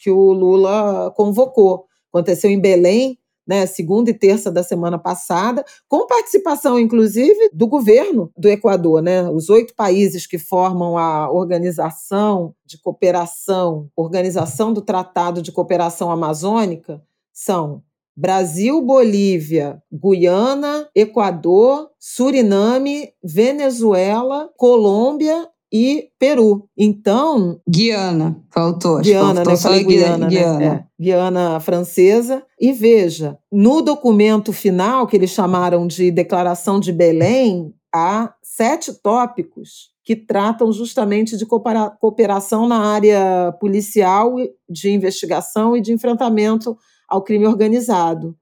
que 0.00 0.10
o 0.10 0.32
Lula 0.32 1.12
convocou. 1.16 1.86
Aconteceu 2.12 2.50
em 2.50 2.60
Belém, 2.60 3.18
né, 3.46 3.64
segunda 3.64 4.10
e 4.10 4.14
terça 4.14 4.52
da 4.52 4.62
semana 4.62 4.98
passada, 4.98 5.64
com 5.88 6.06
participação, 6.06 6.78
inclusive, 6.78 7.48
do 7.52 7.66
governo 7.66 8.30
do 8.36 8.46
Equador. 8.48 9.00
Né? 9.00 9.28
Os 9.30 9.48
oito 9.48 9.74
países 9.74 10.26
que 10.26 10.38
formam 10.38 10.98
a 10.98 11.30
Organização 11.30 12.54
de 12.66 12.78
Cooperação, 12.78 13.88
Organização 13.96 14.72
do 14.72 14.82
Tratado 14.82 15.40
de 15.40 15.50
Cooperação 15.50 16.10
Amazônica, 16.10 17.02
são 17.32 17.82
Brasil, 18.18 18.82
Bolívia, 18.82 19.80
Guiana, 19.92 20.88
Equador, 20.92 21.88
Suriname, 22.00 23.10
Venezuela, 23.22 24.50
Colômbia 24.56 25.48
e 25.72 26.08
Peru. 26.18 26.68
Então. 26.76 27.60
Guiana, 27.68 28.42
faltou. 28.50 29.00
Guiana, 29.02 29.44
faltou 29.44 29.52
né? 29.52 29.56
Falei 29.56 29.84
Guiana, 29.84 30.26
Guiana. 30.26 30.58
Né? 30.58 30.66
É, 30.66 30.84
Guiana 31.00 31.60
francesa. 31.60 32.42
E 32.60 32.72
veja, 32.72 33.38
no 33.52 33.82
documento 33.82 34.52
final, 34.52 35.06
que 35.06 35.16
eles 35.16 35.30
chamaram 35.30 35.86
de 35.86 36.10
Declaração 36.10 36.80
de 36.80 36.92
Belém, 36.92 37.72
há 37.94 38.34
sete 38.42 38.92
tópicos 39.00 39.92
que 40.02 40.16
tratam 40.16 40.72
justamente 40.72 41.36
de 41.36 41.46
cooperação 41.46 42.66
na 42.66 42.80
área 42.80 43.52
policial, 43.60 44.34
de 44.68 44.90
investigação 44.90 45.76
e 45.76 45.80
de 45.80 45.92
enfrentamento 45.92 46.76
ao 47.08 47.22
crime 47.22 47.46
organizado. 47.46 48.36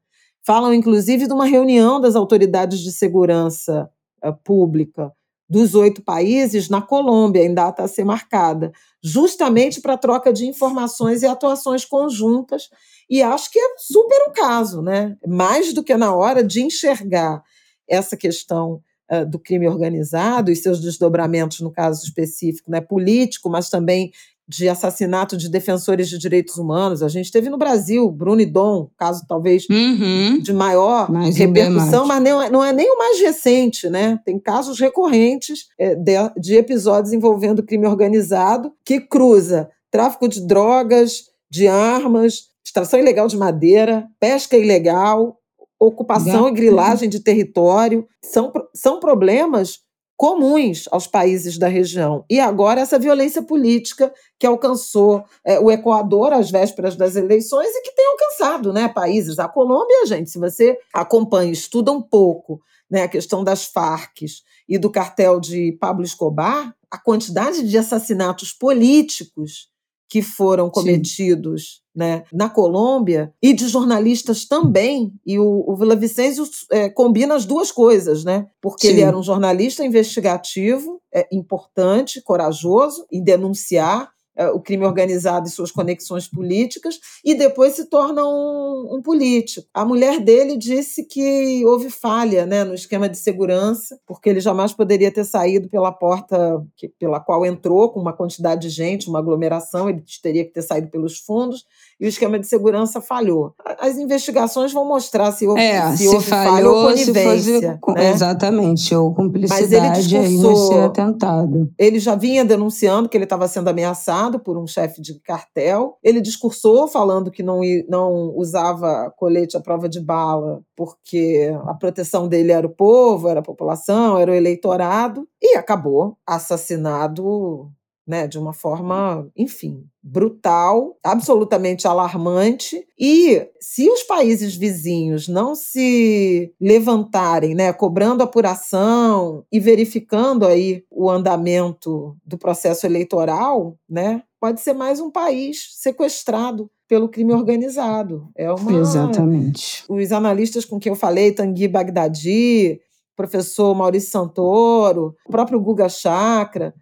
Falam, 0.45 0.73
inclusive, 0.73 1.27
de 1.27 1.33
uma 1.33 1.47
reunião 1.47 2.01
das 2.01 2.17
autoridades 2.17 2.81
de 2.81 2.93
segurança 2.93 3.91
uh, 4.25 4.33
pública 4.45 5.13
dos 5.49 5.75
oito 5.75 6.03
países 6.03 6.69
na 6.69 6.83
Colômbia, 6.83 7.45
em 7.45 7.55
data 7.55 7.85
a 7.85 7.89
ser 7.89 8.05
marcada, 8.05 8.73
justamente 9.03 9.81
para 9.81 9.97
troca 9.97 10.33
de 10.33 10.47
informações 10.47 11.23
e 11.23 11.27
atuações 11.27 11.85
conjuntas. 11.85 12.69
E 13.09 13.23
acho 13.23 13.51
que 13.53 13.59
é 13.59 13.75
super 13.79 14.29
o 14.29 14.33
caso, 14.33 14.83
né? 14.83 15.17
Mais 15.27 15.73
do 15.73 15.85
que 15.85 15.97
na 15.97 16.15
hora 16.15 16.43
de 16.43 16.63
enxergar 16.63 17.43
essa 17.89 18.17
questão 18.17 18.83
uh, 19.11 19.25
do 19.25 19.39
crime 19.39 19.69
organizado 19.69 20.51
e 20.51 20.57
seus 20.57 20.81
desdobramentos, 20.81 21.61
no 21.61 21.71
caso 21.71 22.05
específico, 22.05 22.71
né, 22.71 22.81
político, 22.81 23.49
mas 23.49 23.71
também 23.71 24.11
de 24.49 24.69
assassinato 24.69 25.37
de 25.37 25.49
defensores 25.49 26.09
de 26.09 26.19
direitos 26.19 26.57
humanos. 26.57 27.03
A 27.03 27.09
gente 27.09 27.33
teve 27.33 27.51
no 27.51 27.59
Brasil, 27.59 28.09
Bruno 28.11 28.41
e 28.41 28.47
Dom, 28.47 28.89
caso 28.97 29.25
talvez 29.29 29.67
uhum. 29.69 30.39
de 30.41 30.53
maior 30.53 31.11
mais 31.11 31.37
repercussão, 31.37 32.07
mas 32.07 32.23
não 32.23 32.43
é, 32.43 32.51
não 32.51 32.65
é, 32.65 32.73
nem 32.73 32.89
o 32.91 32.99
mais 32.99 33.21
recente, 33.21 33.91
né? 33.91 34.21
Tem 34.25 34.39
casos 34.39 34.79
recorrentes 34.79 35.67
é, 35.79 35.95
de, 35.95 36.13
de 36.39 36.57
episódios 36.57 37.13
envolvendo 37.13 37.63
crime 37.63 37.87
organizado 37.87 38.73
que 38.85 39.01
cruza 39.01 39.69
tráfico 39.91 40.29
de 40.29 40.47
drogas, 40.47 41.25
de 41.51 41.67
armas, 41.67 42.49
extração 42.65 43.01
ilegal 43.01 43.27
de 43.29 43.37
madeira, 43.37 44.07
pesca 44.21 44.57
ilegal, 44.57 45.39
ocupação 45.79 46.49
e 46.49 46.53
grilagem 46.53 47.09
de 47.09 47.21
território. 47.21 48.07
São, 48.23 48.53
são 48.75 49.01
problemas 49.01 49.81
comuns 50.17 50.85
aos 50.91 51.07
países 51.07 51.59
da 51.59 51.69
região. 51.69 52.25
E 52.29 52.41
agora 52.41 52.81
essa 52.81 52.99
violência 52.99 53.43
política 53.43 54.13
que 54.39 54.47
alcançou 54.47 55.25
é, 55.45 55.61
o 55.61 55.71
Equador 55.71 56.33
às 56.33 56.51
vésperas 56.51 56.97
das 56.97 57.17
eleições 57.17 57.69
e 57.69 57.83
que 57.83 57.95
tem 57.95 58.07
alcançado 58.07 58.73
né, 58.73 58.89
países. 58.89 59.39
A 59.39 59.49
Colômbia, 59.49 60.07
gente, 60.07 60.31
se 60.31 60.39
você 60.39 60.79
acompanha, 60.93 61.53
estuda 61.53 61.93
um 61.93 62.03
pouco 62.03 62.61
né, 62.91 63.03
a 63.03 63.09
questão 63.09 63.45
das 63.45 63.67
Farc 63.67 64.23
e 64.69 64.79
do 64.79 64.91
cartel 64.91 65.39
de 65.39 65.77
Pablo 65.79 66.05
Escobar, 66.05 66.75
a 66.91 66.99
quantidade 66.99 67.69
de 67.69 67.77
assassinatos 67.77 68.53
políticos 68.53 69.69
que 70.09 70.23
foram 70.23 70.71
cometidos 70.71 71.83
né, 71.95 72.25
na 72.33 72.49
Colômbia 72.49 73.33
e 73.43 73.53
de 73.55 73.67
jornalistas 73.69 74.45
também. 74.47 75.13
E 75.25 75.39
o, 75.39 75.65
o 75.67 75.75
Vila 75.77 75.97
Vicêncio 75.97 76.45
é, 76.71 76.89
combina 76.89 77.35
as 77.35 77.45
duas 77.45 77.73
coisas, 77.73 78.23
né? 78.23 78.47
Porque 78.61 78.87
Sim. 78.87 78.93
ele 78.93 79.01
era 79.03 79.19
um 79.19 79.23
jornalista 79.23 79.85
investigativo, 79.85 81.01
é, 81.13 81.27
importante, 81.33 82.23
corajoso 82.23 83.07
em 83.11 83.23
denunciar 83.23 84.11
o 84.55 84.61
crime 84.61 84.85
organizado 84.85 85.49
e 85.49 85.51
suas 85.51 85.71
conexões 85.71 86.29
políticas, 86.29 86.99
e 87.25 87.35
depois 87.35 87.75
se 87.75 87.87
torna 87.87 88.23
um, 88.25 88.97
um, 88.97 89.03
político. 89.03 89.67
A 89.73 89.85
mulher 89.85 90.21
dele 90.21 90.57
disse 90.57 91.05
que 91.05 91.65
houve 91.65 91.91
falha 91.91 92.45
né, 92.45 92.65
no 92.65 92.75
esquema 92.75 93.09
de 93.09 93.17
segurança, 93.17 93.99
porque 94.07 94.29
ele 94.29 94.41
jamais 94.41 94.73
poderia 94.73 95.11
ter 95.11 95.25
saído 95.25 95.69
pela 95.69 95.93
porta 95.93 96.63
que, 96.77 96.89
pela 96.89 97.21
qual 97.21 97.47
entrou, 97.47 97.91
com 97.91 98.01
uma 98.01 98.13
quantidade 98.13 98.63
de 98.63 98.69
gente, 98.69 99.09
uma 99.09 99.19
aglomeração, 99.19 99.89
ele 99.89 100.03
teria 100.23 100.45
que 100.45 100.53
ter 100.53 100.63
saído 100.63 100.89
pelos 100.89 101.19
fundos, 101.19 101.65
e 101.99 102.07
o 102.07 102.09
esquema 102.09 102.39
de 102.39 102.47
segurança 102.47 103.01
falhou. 103.01 103.55
As 103.79 103.97
investigações 103.97 104.73
vão 104.73 104.87
mostrar 104.87 105.33
se 105.33 105.47
houve, 105.47 105.61
é, 105.61 105.91
se, 105.93 106.05
se 106.05 106.09
houve 106.09 106.27
falhou, 106.27 106.53
falha 106.53 106.69
ou 106.69 106.89
conivência. 106.89 107.79
Fosse, 107.83 107.99
né? 107.99 108.11
Exatamente, 108.11 108.95
ou 108.95 109.15
cumplicidade 109.15 110.17
aí 110.17 110.37
nesse 110.37 110.75
atentado. 110.75 111.71
Ele 111.79 111.99
já 111.99 112.15
vinha 112.15 112.45
denunciando 112.45 113.09
que 113.09 113.17
ele 113.17 113.25
estava 113.25 113.49
sendo 113.49 113.69
ameaçado 113.69 114.39
por 114.39 114.59
um 114.59 114.67
chefe 114.67 115.01
de 115.01 115.19
cartel. 115.21 115.97
Ele 116.03 116.21
discursou 116.21 116.87
falando 116.87 117.31
que 117.31 117.43
não, 117.43 117.61
não 117.89 118.33
usava 118.37 119.13
colete 119.17 119.57
à 119.57 119.61
prova 119.61 119.89
de 119.89 120.01
bala 120.01 120.61
porque 120.77 121.51
a 121.65 121.75
proteção 121.75 122.29
dele 122.29 122.53
era 122.53 122.67
o 122.67 122.75
povo, 122.75 123.29
era 123.29 123.41
a 123.41 123.43
população, 123.43 124.19
era 124.19 124.31
o 124.31 124.35
eleitorado, 124.35 125.27
e 125.41 125.57
acabou 125.57 126.19
assassinado 126.27 127.71
né, 128.07 128.27
de 128.27 128.39
uma 128.39 128.53
forma, 128.53 129.29
enfim, 129.37 129.85
brutal, 130.03 130.97
absolutamente 131.03 131.89
alarmante. 131.89 132.87
E 132.99 133.45
se 133.61 133.91
os 133.91 134.05
países 134.05 134.55
vizinhos 134.55 135.27
não 135.27 135.55
se 135.55 136.55
levantarem, 136.61 137.55
né, 137.55 137.73
cobrando 137.73 138.23
apuração 138.23 139.45
e 139.51 139.59
verificando 139.59 140.47
aí 140.47 140.85
o 140.91 141.11
andamento 141.11 142.17
do 142.25 142.39
processo 142.39 142.87
eleitoral, 142.87 143.77
né, 143.89 144.23
pode 144.41 144.61
ser 144.61 144.75
mais 144.75 145.01
um 145.01 145.11
país 145.11 145.71
sequestrado 145.75 146.71
pelo 146.89 147.09
crime 147.09 147.33
organizado. 147.33 148.29
É 148.37 148.51
uma 148.53 148.73
Exatamente. 148.79 149.85
Os 149.89 150.13
analistas 150.13 150.65
com 150.65 150.79
quem 150.79 150.91
eu 150.91 150.97
falei, 150.97 151.33
Tanguy 151.33 151.67
Bagdadi, 151.67 152.81
professor 153.17 153.75
Maurício 153.75 154.11
Santoro, 154.11 155.17
o 155.27 155.31
próprio 155.31 155.59
Guga 155.59 155.89
Chakra, 155.89 156.73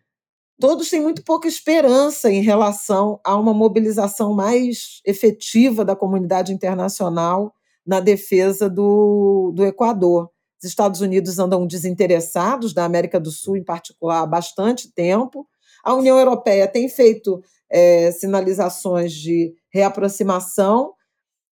todos 0.61 0.89
têm 0.89 1.01
muito 1.01 1.23
pouca 1.25 1.49
esperança 1.49 2.31
em 2.31 2.43
relação 2.43 3.21
a 3.25 3.37
uma 3.37 3.53
mobilização 3.53 4.33
mais 4.35 5.01
efetiva 5.05 5.85
da 5.85 5.97
comunidade 5.97 6.53
internacional 6.53 7.55
na 7.87 8.01
defesa 8.01 8.69
do, 8.69 9.53
do 9.55 9.65
Equador. 9.65 10.31
Os 10.63 10.69
Estados 10.69 11.01
Unidos 11.03 11.39
andam 11.39 11.67
desinteressados, 11.67 12.73
da 12.73 12.85
América 12.85 13.21
do 13.21 13.31
Sul 13.31 13.57
em 13.57 13.65
particular, 13.65 14.23
há 14.23 14.27
bastante 14.27 14.91
tempo. 14.91 15.47
A 15.85 15.93
União 15.93 16.19
Europeia 16.19 16.67
tem 16.67 16.89
feito 16.89 17.43
é, 17.71 18.11
sinalizações 18.13 19.13
de 19.13 19.53
reaproximação, 19.71 20.94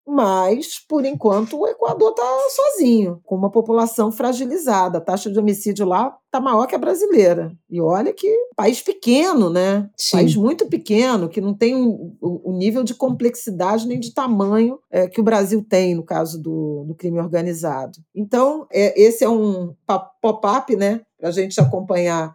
mas, 0.08 0.80
por 0.88 1.06
enquanto, 1.06 1.60
o 1.60 1.68
Equador 1.68 2.12
está 2.12 2.24
sozinho, 2.50 3.22
com 3.24 3.36
uma 3.36 3.52
população 3.52 4.12
fragilizada. 4.12 4.98
A 4.98 5.02
taxa 5.02 5.32
de 5.32 5.38
homicídio 5.38 5.86
lá 5.86 6.16
está 6.26 6.40
maior 6.40 6.66
que 6.66 6.76
a 6.76 6.80
brasileira. 6.80 7.52
E 7.70 7.80
olha 7.80 8.14
que 8.14 8.28
país 8.56 8.82
pequeno, 8.82 9.50
né? 9.50 9.90
Sim. 9.96 10.18
País 10.18 10.36
muito 10.36 10.68
pequeno, 10.68 11.30
que 11.30 11.40
não 11.40 11.54
tem 11.54 11.76
o 11.76 12.52
nível 12.52 12.84
de 12.84 12.96
complexidade 12.96 13.88
nem 13.88 14.00
de 14.00 14.14
tamanho 14.14 14.80
é, 14.90 15.08
que 15.08 15.22
o 15.22 15.24
Brasil 15.24 15.64
tem, 15.68 15.96
no 15.96 16.04
caso 16.04 16.42
do, 16.42 16.84
do 16.88 16.96
crime 16.96 17.20
organizado. 17.20 18.00
Então, 18.16 18.66
é, 18.72 19.00
esse 19.00 19.24
é 19.24 19.30
um 19.30 19.76
pop-up, 20.22 20.76
né? 20.76 21.02
Para 21.20 21.30
a 21.30 21.32
gente 21.32 21.60
acompanhar 21.62 22.34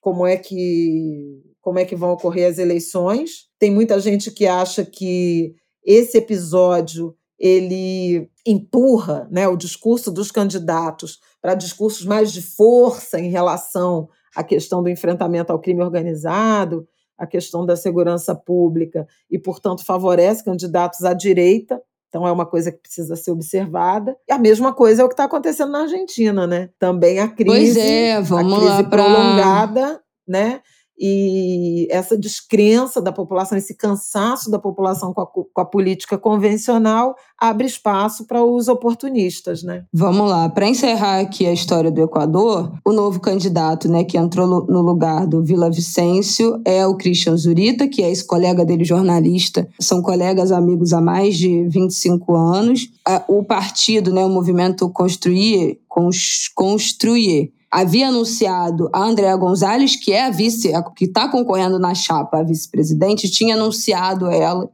como 0.00 0.26
é 0.26 0.36
que 0.36 1.42
como 1.60 1.80
é 1.80 1.84
que 1.84 1.96
vão 1.96 2.12
ocorrer 2.12 2.48
as 2.48 2.58
eleições. 2.58 3.48
Tem 3.58 3.72
muita 3.72 3.98
gente 3.98 4.30
que 4.30 4.46
acha 4.46 4.84
que 4.84 5.52
esse 5.86 6.18
episódio 6.18 7.14
ele 7.38 8.28
empurra 8.46 9.28
né, 9.30 9.46
o 9.46 9.56
discurso 9.56 10.10
dos 10.10 10.30
candidatos 10.30 11.20
para 11.40 11.54
discursos 11.54 12.04
mais 12.04 12.32
de 12.32 12.42
força 12.42 13.20
em 13.20 13.30
relação 13.30 14.08
à 14.34 14.42
questão 14.42 14.82
do 14.82 14.88
enfrentamento 14.88 15.52
ao 15.52 15.60
crime 15.60 15.82
organizado, 15.82 16.86
a 17.16 17.26
questão 17.26 17.64
da 17.64 17.76
segurança 17.76 18.34
pública, 18.34 19.06
e, 19.30 19.38
portanto, 19.38 19.84
favorece 19.84 20.44
candidatos 20.44 21.02
à 21.04 21.14
direita. 21.14 21.80
Então, 22.08 22.26
é 22.26 22.32
uma 22.32 22.46
coisa 22.46 22.70
que 22.70 22.78
precisa 22.78 23.16
ser 23.16 23.30
observada. 23.30 24.16
E 24.28 24.32
a 24.32 24.38
mesma 24.38 24.72
coisa 24.72 25.02
é 25.02 25.04
o 25.04 25.08
que 25.08 25.14
está 25.14 25.24
acontecendo 25.24 25.72
na 25.72 25.82
Argentina, 25.82 26.46
né? 26.46 26.70
Também 26.78 27.18
a 27.18 27.28
crise, 27.28 27.80
é, 27.80 28.16
a 28.16 28.22
crise 28.22 28.38
lá 28.38 28.84
pra... 28.84 29.04
prolongada, 29.04 30.00
né? 30.26 30.60
E 30.98 31.86
essa 31.90 32.16
descrença 32.16 33.00
da 33.00 33.12
população, 33.12 33.58
esse 33.58 33.74
cansaço 33.74 34.50
da 34.50 34.58
população 34.58 35.12
com 35.12 35.20
a, 35.20 35.26
com 35.26 35.60
a 35.60 35.64
política 35.64 36.16
convencional 36.16 37.14
abre 37.38 37.66
espaço 37.66 38.26
para 38.26 38.42
os 38.42 38.66
oportunistas, 38.66 39.62
né? 39.62 39.84
Vamos 39.92 40.28
lá, 40.28 40.48
para 40.48 40.68
encerrar 40.68 41.20
aqui 41.20 41.46
a 41.46 41.52
história 41.52 41.90
do 41.90 42.02
Equador, 42.02 42.72
o 42.84 42.92
novo 42.92 43.20
candidato, 43.20 43.90
né, 43.90 44.04
que 44.04 44.16
entrou 44.16 44.46
no 44.46 44.80
lugar 44.80 45.26
do 45.26 45.42
Vila 45.42 45.70
Vicêncio 45.70 46.60
é 46.64 46.86
o 46.86 46.96
Christian 46.96 47.36
Zurita, 47.36 47.86
que 47.86 48.02
é 48.02 48.10
esse 48.10 48.26
colega 48.26 48.64
dele 48.64 48.84
jornalista, 48.84 49.68
são 49.78 50.00
colegas 50.00 50.50
amigos 50.50 50.92
há 50.92 51.00
mais 51.00 51.36
de 51.36 51.68
25 51.68 52.34
anos. 52.34 52.88
O 53.28 53.44
partido, 53.44 54.12
né, 54.12 54.24
o 54.24 54.30
movimento 54.30 54.88
Construir, 54.90 55.78
Construir 56.54 57.52
havia 57.70 58.08
anunciado 58.08 58.88
a 58.92 59.02
Andréa 59.02 59.36
Gonzalez, 59.36 59.96
que 59.96 60.12
é 60.12 60.24
a 60.24 60.30
vice, 60.30 60.72
que 60.94 61.04
está 61.04 61.28
concorrendo 61.28 61.78
na 61.78 61.94
chapa, 61.94 62.38
a 62.38 62.42
vice-presidente, 62.42 63.30
tinha 63.30 63.54
anunciado 63.54 64.30
ela 64.30 64.68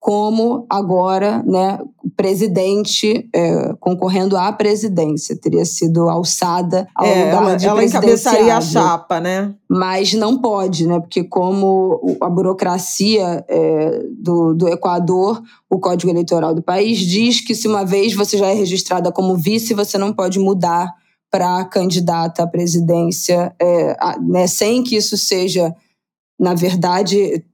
como 0.00 0.64
agora, 0.70 1.42
né, 1.46 1.78
presidente 2.16 3.28
é, 3.34 3.74
concorrendo 3.78 4.34
à 4.34 4.50
presidência, 4.50 5.36
teria 5.36 5.64
sido 5.66 6.08
alçada 6.08 6.88
ao 6.94 7.04
é, 7.04 7.26
lugar 7.26 7.42
ela, 7.42 7.56
de 7.56 7.66
ela 7.66 7.84
encabeçaria 7.84 8.56
a 8.56 8.60
chapa, 8.62 9.20
né? 9.20 9.54
Mas 9.68 10.14
não 10.14 10.38
pode, 10.38 10.86
né? 10.86 10.98
Porque 10.98 11.22
como 11.22 12.16
a 12.18 12.30
burocracia 12.30 13.44
é, 13.46 14.02
do, 14.18 14.54
do 14.54 14.68
Equador, 14.68 15.42
o 15.68 15.78
Código 15.78 16.10
Eleitoral 16.10 16.54
do 16.54 16.62
país 16.62 16.98
diz 16.98 17.42
que 17.42 17.54
se 17.54 17.68
uma 17.68 17.84
vez 17.84 18.14
você 18.14 18.38
já 18.38 18.46
é 18.46 18.54
registrada 18.54 19.12
como 19.12 19.36
vice, 19.36 19.74
você 19.74 19.98
não 19.98 20.14
pode 20.14 20.38
mudar 20.38 20.94
para 21.30 21.64
candidata 21.64 22.42
à 22.42 22.46
presidência, 22.46 23.54
é, 23.60 23.96
né, 24.20 24.46
sem 24.46 24.82
que 24.82 24.96
isso 24.96 25.16
seja, 25.16 25.74
na 26.38 26.54
verdade, 26.54 27.44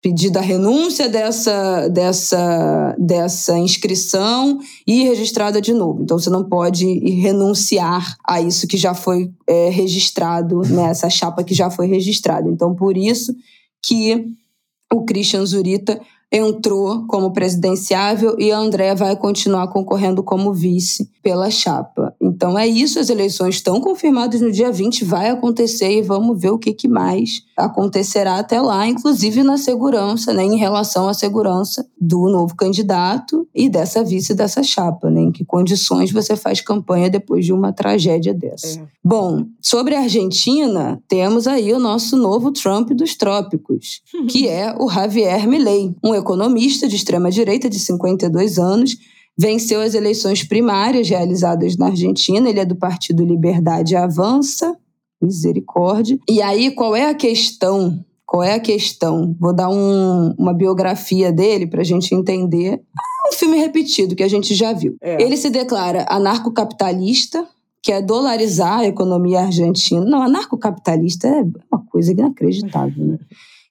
pedido 0.00 0.38
a 0.38 0.42
renúncia 0.42 1.08
dessa, 1.08 1.88
dessa, 1.88 2.94
dessa 2.96 3.58
inscrição 3.58 4.60
e 4.86 5.02
registrada 5.02 5.60
de 5.60 5.74
novo. 5.74 6.02
Então, 6.02 6.18
você 6.18 6.30
não 6.30 6.44
pode 6.44 6.86
renunciar 7.20 8.16
a 8.24 8.40
isso 8.40 8.68
que 8.68 8.76
já 8.76 8.94
foi 8.94 9.30
é, 9.46 9.68
registrado, 9.68 10.62
nessa 10.68 11.06
né, 11.06 11.10
chapa 11.10 11.42
que 11.42 11.54
já 11.54 11.68
foi 11.70 11.88
registrada. 11.88 12.48
Então, 12.48 12.74
por 12.74 12.96
isso 12.96 13.34
que 13.84 14.24
o 14.92 15.04
Christian 15.04 15.44
Zurita 15.44 16.00
entrou 16.30 17.06
como 17.06 17.32
presidenciável 17.32 18.36
e 18.38 18.52
a 18.52 18.58
André 18.58 18.94
vai 18.94 19.16
continuar 19.16 19.68
concorrendo 19.68 20.22
como 20.22 20.52
vice 20.52 21.10
pela 21.22 21.50
chapa. 21.50 22.14
Então 22.20 22.58
é 22.58 22.66
isso, 22.66 22.98
as 22.98 23.08
eleições 23.08 23.56
estão 23.56 23.80
confirmadas 23.80 24.40
no 24.40 24.52
dia 24.52 24.70
20, 24.70 25.04
vai 25.04 25.30
acontecer 25.30 25.98
e 25.98 26.02
vamos 26.02 26.40
ver 26.40 26.50
o 26.50 26.58
que, 26.58 26.72
que 26.72 26.88
mais 26.88 27.42
acontecerá 27.56 28.38
até 28.38 28.60
lá, 28.60 28.86
inclusive 28.86 29.42
na 29.42 29.56
segurança, 29.56 30.32
né, 30.32 30.44
em 30.44 30.56
relação 30.56 31.08
à 31.08 31.14
segurança 31.14 31.86
do 32.00 32.28
novo 32.28 32.54
candidato 32.54 33.46
e 33.54 33.68
dessa 33.68 34.04
vice 34.04 34.34
dessa 34.34 34.62
chapa, 34.62 35.10
né, 35.10 35.22
em 35.22 35.32
que 35.32 35.44
condições 35.44 36.12
você 36.12 36.36
faz 36.36 36.60
campanha 36.60 37.10
depois 37.10 37.44
de 37.44 37.52
uma 37.52 37.72
tragédia 37.72 38.32
dessa. 38.32 38.80
É. 38.80 38.98
Bom, 39.04 39.46
sobre 39.60 39.94
a 39.94 40.00
Argentina, 40.00 41.02
temos 41.08 41.46
aí 41.46 41.72
o 41.72 41.78
nosso 41.78 42.16
novo 42.16 42.52
Trump 42.52 42.90
dos 42.90 43.16
trópicos, 43.16 44.02
que 44.30 44.46
é 44.46 44.74
o 44.78 44.88
Javier 44.88 45.48
Milei, 45.48 45.94
um 46.04 46.14
economista 46.18 46.86
de 46.86 46.96
extrema-direita 46.96 47.68
de 47.68 47.78
52 47.78 48.58
anos, 48.58 48.96
venceu 49.38 49.80
as 49.80 49.94
eleições 49.94 50.42
primárias 50.42 51.08
realizadas 51.08 51.76
na 51.76 51.86
Argentina. 51.86 52.48
Ele 52.48 52.60
é 52.60 52.64
do 52.64 52.76
Partido 52.76 53.24
Liberdade 53.24 53.94
Avança, 53.94 54.76
misericórdia. 55.22 56.18
E 56.28 56.42
aí, 56.42 56.72
qual 56.72 56.96
é 56.96 57.08
a 57.08 57.14
questão? 57.14 58.04
Qual 58.26 58.42
é 58.42 58.54
a 58.54 58.60
questão? 58.60 59.34
Vou 59.40 59.54
dar 59.54 59.70
um, 59.70 60.34
uma 60.36 60.52
biografia 60.52 61.32
dele 61.32 61.66
para 61.66 61.80
a 61.80 61.84
gente 61.84 62.14
entender. 62.14 62.74
É 62.74 63.28
um 63.28 63.32
filme 63.32 63.56
repetido 63.56 64.14
que 64.14 64.22
a 64.22 64.28
gente 64.28 64.54
já 64.54 64.72
viu. 64.72 64.96
É. 65.00 65.22
Ele 65.22 65.36
se 65.36 65.48
declara 65.48 66.04
anarcocapitalista, 66.08 67.46
que 67.82 67.92
é 67.92 68.02
dolarizar 68.02 68.80
a 68.80 68.86
economia 68.86 69.40
argentina. 69.40 70.04
Não, 70.04 70.20
anarcocapitalista 70.20 71.28
é 71.28 71.42
uma 71.72 71.82
coisa 71.90 72.12
inacreditável, 72.12 73.06
né? 73.06 73.18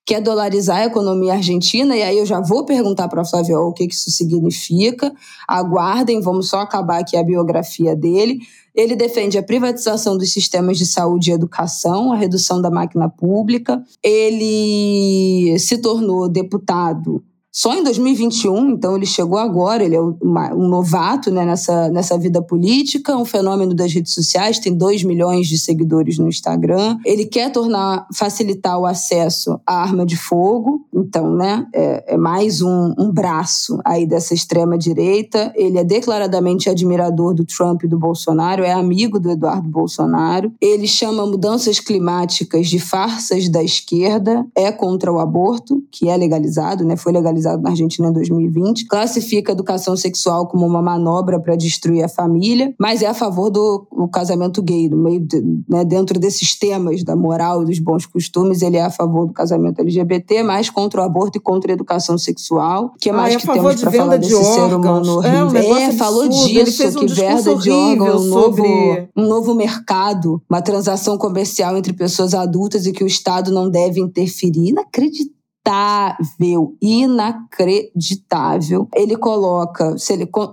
Quer 0.08 0.22
dolarizar 0.22 0.78
a 0.78 0.86
economia 0.86 1.34
argentina, 1.34 1.94
e 1.94 2.02
aí 2.02 2.18
eu 2.18 2.26
já 2.26 2.40
vou 2.40 2.64
perguntar 2.64 3.10
para 3.10 3.24
a 3.24 3.26
Flávia 3.26 3.60
o 3.60 3.74
que, 3.74 3.86
que 3.86 3.94
isso 3.94 4.10
significa. 4.10 5.14
Aguardem, 5.46 6.22
vamos 6.22 6.50
só 6.50 6.62
acabar 6.62 7.02
aqui 7.02 7.18
a 7.18 7.24
biografia 7.24 7.94
dele. 7.94 8.40
Ele 8.74 8.96
defende 8.96 9.38
a 9.38 9.44
privatização 9.44 10.18
dos 10.18 10.32
sistemas 10.32 10.78
de 10.78 10.86
saúde 10.86 11.30
e 11.30 11.34
educação, 11.34 12.14
a 12.14 12.16
redução 12.16 12.62
da 12.62 12.72
máquina 12.72 13.10
pública. 13.10 13.84
Ele 14.02 15.60
se 15.60 15.78
tornou 15.80 16.30
deputado 16.30 17.22
só 17.60 17.74
em 17.74 17.84
2021, 17.84 18.70
então 18.70 18.96
ele 18.96 19.08
chegou 19.08 19.40
agora, 19.40 19.84
ele 19.84 19.96
é 19.96 20.00
um 20.00 20.68
novato 20.68 21.32
né, 21.32 21.44
nessa, 21.44 21.90
nessa 21.90 22.16
vida 22.16 22.40
política, 22.40 23.18
um 23.18 23.26
fenômeno 23.26 23.74
das 23.74 23.92
redes 23.92 24.14
sociais, 24.14 24.60
tem 24.60 24.72
2 24.72 25.04
milhões 25.04 25.48
de 25.48 25.58
seguidores 25.58 26.20
no 26.20 26.28
Instagram. 26.28 27.00
Ele 27.04 27.26
quer 27.26 27.52
tornar, 27.52 28.06
facilitar 28.14 28.78
o 28.78 28.86
acesso 28.86 29.60
à 29.66 29.82
arma 29.82 30.06
de 30.06 30.16
fogo, 30.16 30.86
então, 30.94 31.34
né, 31.34 31.66
é, 31.74 32.14
é 32.14 32.16
mais 32.16 32.62
um, 32.62 32.94
um 32.96 33.12
braço 33.12 33.80
aí 33.84 34.06
dessa 34.06 34.36
extrema-direita. 34.36 35.52
Ele 35.56 35.80
é 35.80 35.84
declaradamente 35.84 36.70
admirador 36.70 37.34
do 37.34 37.44
Trump 37.44 37.82
e 37.86 37.88
do 37.88 37.98
Bolsonaro, 37.98 38.64
é 38.64 38.72
amigo 38.72 39.20
do 39.20 39.32
Eduardo 39.32 39.68
Bolsonaro. 39.68 40.54
Ele 40.62 40.86
chama 40.86 41.26
mudanças 41.26 41.80
climáticas 41.80 42.68
de 42.68 42.78
farsas 42.78 43.50
da 43.50 43.64
esquerda, 43.64 44.46
é 44.56 44.72
contra 44.72 45.12
o 45.12 45.18
aborto, 45.18 45.84
que 45.92 46.08
é 46.08 46.16
legalizado, 46.16 46.86
né, 46.86 46.96
foi 46.96 47.12
legalizado 47.12 47.47
legalizado 47.48 47.62
na 47.62 47.70
Argentina 47.70 48.10
em 48.10 48.14
2020, 48.14 48.86
classifica 48.86 49.52
a 49.52 49.54
educação 49.54 49.96
sexual 49.96 50.48
como 50.48 50.66
uma 50.66 50.82
manobra 50.82 51.40
para 51.40 51.56
destruir 51.56 52.04
a 52.04 52.10
família, 52.10 52.74
mas 52.78 53.02
é 53.02 53.08
a 53.08 53.14
favor 53.14 53.50
do 53.50 53.88
casamento 54.12 54.62
gay, 54.62 54.90
no 54.90 54.98
meio 54.98 55.20
de, 55.20 55.42
né, 55.68 55.86
dentro 55.86 56.20
desses 56.20 56.58
temas 56.58 57.04
da 57.04 57.16
moral 57.16 57.64
e 57.64 57.66
dos 57.66 57.80
bons 57.80 58.06
costumes, 58.06 58.62
ele 58.62 58.78
é 58.78 58.84
a 58.84 58.90
favor 58.90 59.28
do 59.28 59.34
casamento 59.34 59.80
LGBT, 59.80 60.44
mas 60.44 60.70
contra 60.70 61.02
o 61.02 61.04
aborto 61.04 61.38
e 61.38 61.42
contra 61.42 61.72
a 61.72 61.74
educação 61.74 62.18
sexual. 62.18 62.94
que 63.00 63.10
ah, 63.10 63.14
mais 63.14 63.36
é 63.36 63.38
que 63.38 63.48
temos 63.48 63.82
para 63.82 63.92
falar 63.92 64.18
desse 64.18 64.44
ser 64.44 64.76
humano 64.76 65.24
é? 65.24 65.44
Um 65.44 65.78
é, 65.78 65.92
falou 65.92 66.28
disso, 66.28 66.88
um 66.88 66.94
que 66.94 67.08
venda 67.08 67.56
de 67.56 67.72
órgãos, 67.72 68.26
um 68.26 68.30
novo, 68.30 68.58
sobre... 68.58 69.10
um 69.16 69.28
novo 69.28 69.56
mercado, 69.56 70.42
uma 70.50 70.62
transação 70.62 71.18
comercial 71.18 71.78
entre 71.78 71.94
pessoas 71.94 72.34
adultas 72.34 72.86
e 72.86 72.92
que 72.92 73.04
o 73.04 73.08
Estado 73.08 73.52
não 73.52 73.70
deve 73.70 74.00
interferir. 74.00 74.70
Inacreditável 74.70 75.37
inacreditável, 75.68 76.76
inacreditável. 76.82 78.88
Ele 78.96 79.18
coloca, 79.18 79.96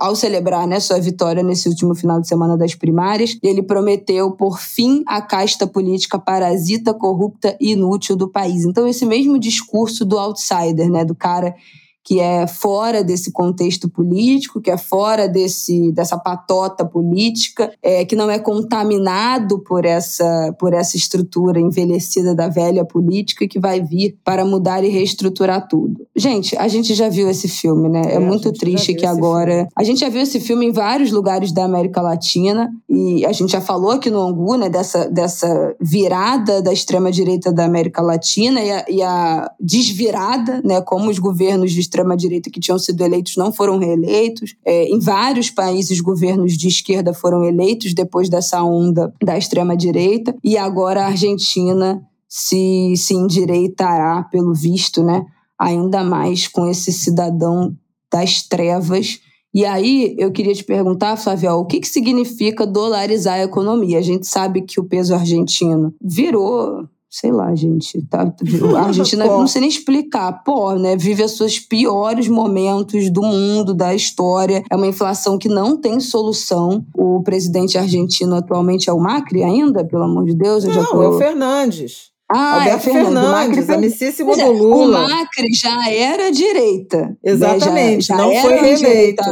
ao 0.00 0.16
celebrar 0.16 0.66
né, 0.66 0.80
sua 0.80 1.00
vitória 1.00 1.42
nesse 1.42 1.68
último 1.68 1.94
final 1.94 2.20
de 2.20 2.28
semana 2.28 2.56
das 2.56 2.74
primárias, 2.74 3.38
ele 3.42 3.62
prometeu 3.62 4.32
por 4.32 4.58
fim 4.58 5.02
a 5.06 5.22
casta 5.22 5.66
política 5.66 6.18
parasita, 6.18 6.92
corrupta 6.92 7.56
e 7.60 7.72
inútil 7.72 8.16
do 8.16 8.28
país. 8.28 8.64
Então, 8.64 8.86
esse 8.86 9.06
mesmo 9.06 9.38
discurso 9.38 10.04
do 10.04 10.18
outsider, 10.18 10.90
né, 10.90 11.04
do 11.04 11.14
cara 11.14 11.54
que 12.04 12.20
é 12.20 12.46
fora 12.46 13.02
desse 13.02 13.32
contexto 13.32 13.88
político, 13.88 14.60
que 14.60 14.70
é 14.70 14.76
fora 14.76 15.26
desse, 15.26 15.90
dessa 15.90 16.18
patota 16.18 16.84
política, 16.84 17.72
é, 17.82 18.04
que 18.04 18.14
não 18.14 18.30
é 18.30 18.38
contaminado 18.38 19.60
por 19.60 19.86
essa, 19.86 20.54
por 20.58 20.74
essa 20.74 20.98
estrutura 20.98 21.58
envelhecida 21.58 22.34
da 22.34 22.46
velha 22.48 22.84
política 22.84 23.48
que 23.48 23.58
vai 23.58 23.80
vir 23.80 24.18
para 24.22 24.44
mudar 24.44 24.84
e 24.84 24.88
reestruturar 24.88 25.66
tudo. 25.66 26.06
Gente, 26.14 26.54
a 26.58 26.68
gente 26.68 26.92
já 26.94 27.08
viu 27.08 27.28
esse 27.30 27.48
filme, 27.48 27.88
né? 27.88 28.02
É, 28.06 28.14
é 28.16 28.18
muito 28.18 28.52
triste 28.52 28.92
que 28.92 29.06
agora. 29.06 29.52
Filme. 29.52 29.68
A 29.74 29.82
gente 29.82 30.00
já 30.00 30.08
viu 30.10 30.20
esse 30.20 30.38
filme 30.38 30.66
em 30.66 30.72
vários 30.72 31.10
lugares 31.10 31.52
da 31.52 31.64
América 31.64 32.02
Latina 32.02 32.70
e 32.88 33.24
a 33.24 33.32
gente 33.32 33.52
já 33.52 33.62
falou 33.62 33.92
aqui 33.92 34.10
no 34.10 34.20
Angu, 34.20 34.56
né, 34.56 34.68
dessa, 34.68 35.08
dessa 35.08 35.74
virada 35.80 36.60
da 36.60 36.72
extrema-direita 36.72 37.50
da 37.50 37.64
América 37.64 38.02
Latina 38.02 38.60
e 38.60 38.70
a, 38.70 38.84
e 38.88 39.02
a 39.02 39.50
desvirada, 39.58 40.60
né, 40.62 40.82
como 40.82 41.10
os 41.10 41.18
governos 41.18 41.72
de 41.72 41.80
extrema-direita 41.94 42.50
que 42.50 42.60
tinham 42.60 42.78
sido 42.78 43.00
eleitos 43.02 43.36
não 43.36 43.52
foram 43.52 43.78
reeleitos. 43.78 44.56
É, 44.64 44.84
em 44.84 44.98
vários 44.98 45.50
países, 45.50 46.00
governos 46.00 46.56
de 46.56 46.68
esquerda 46.68 47.14
foram 47.14 47.44
eleitos 47.44 47.94
depois 47.94 48.28
dessa 48.28 48.62
onda 48.62 49.14
da 49.22 49.38
extrema-direita. 49.38 50.34
E 50.42 50.58
agora 50.58 51.04
a 51.04 51.06
Argentina 51.06 52.02
se, 52.28 52.94
se 52.96 53.14
endireitará, 53.14 54.24
pelo 54.24 54.52
visto, 54.52 55.04
né, 55.04 55.24
ainda 55.58 56.02
mais 56.02 56.48
com 56.48 56.66
esse 56.66 56.92
cidadão 56.92 57.76
das 58.10 58.42
trevas 58.42 59.20
E 59.52 59.64
aí 59.64 60.16
eu 60.18 60.32
queria 60.32 60.52
te 60.52 60.64
perguntar, 60.64 61.16
Flavial, 61.16 61.60
o 61.60 61.64
que, 61.64 61.78
que 61.78 61.86
significa 61.86 62.66
dolarizar 62.66 63.34
a 63.34 63.44
economia? 63.44 63.98
A 63.98 64.02
gente 64.02 64.26
sabe 64.26 64.62
que 64.62 64.80
o 64.80 64.84
peso 64.84 65.14
argentino 65.14 65.94
virou 66.02 66.88
sei 67.14 67.30
lá, 67.30 67.54
gente, 67.54 68.02
tá, 68.06 68.22
a 68.76 68.80
Argentina 68.80 69.24
não 69.38 69.46
sei 69.46 69.60
nem 69.60 69.70
explicar, 69.70 70.42
pô, 70.42 70.74
né, 70.74 70.96
vive 70.96 71.22
os 71.22 71.36
seus 71.36 71.60
piores 71.60 72.26
momentos 72.26 73.08
do 73.08 73.22
mundo, 73.22 73.72
da 73.72 73.94
história, 73.94 74.64
é 74.68 74.74
uma 74.74 74.88
inflação 74.88 75.38
que 75.38 75.48
não 75.48 75.80
tem 75.80 76.00
solução. 76.00 76.84
O 76.92 77.22
presidente 77.22 77.78
argentino 77.78 78.34
atualmente 78.34 78.90
é 78.90 78.92
o 78.92 78.98
Macri 78.98 79.44
ainda, 79.44 79.84
pelo 79.84 80.02
amor 80.02 80.24
de 80.24 80.34
Deus, 80.34 80.64
eu 80.64 80.74
não, 80.74 80.82
já 80.82 80.86
tô... 80.88 81.02
é 81.04 81.08
o 81.08 81.16
Fernandes. 81.16 82.13
Ah, 82.30 82.54
Alberto 82.54 82.88
é 82.88 82.92
Fernandes, 82.92 83.68
amicíssimo 83.68 84.32
é, 84.32 84.44
do 84.44 84.52
Lula. 84.52 85.04
O 85.04 85.08
Macri 85.08 85.52
já 85.52 85.90
era 85.90 86.32
direita. 86.32 87.14
Exatamente, 87.22 87.96
né? 87.96 88.00
já, 88.00 88.16
já 88.16 88.22
não 88.22 88.34
foi 88.34 88.56
reeleito. 88.56 89.24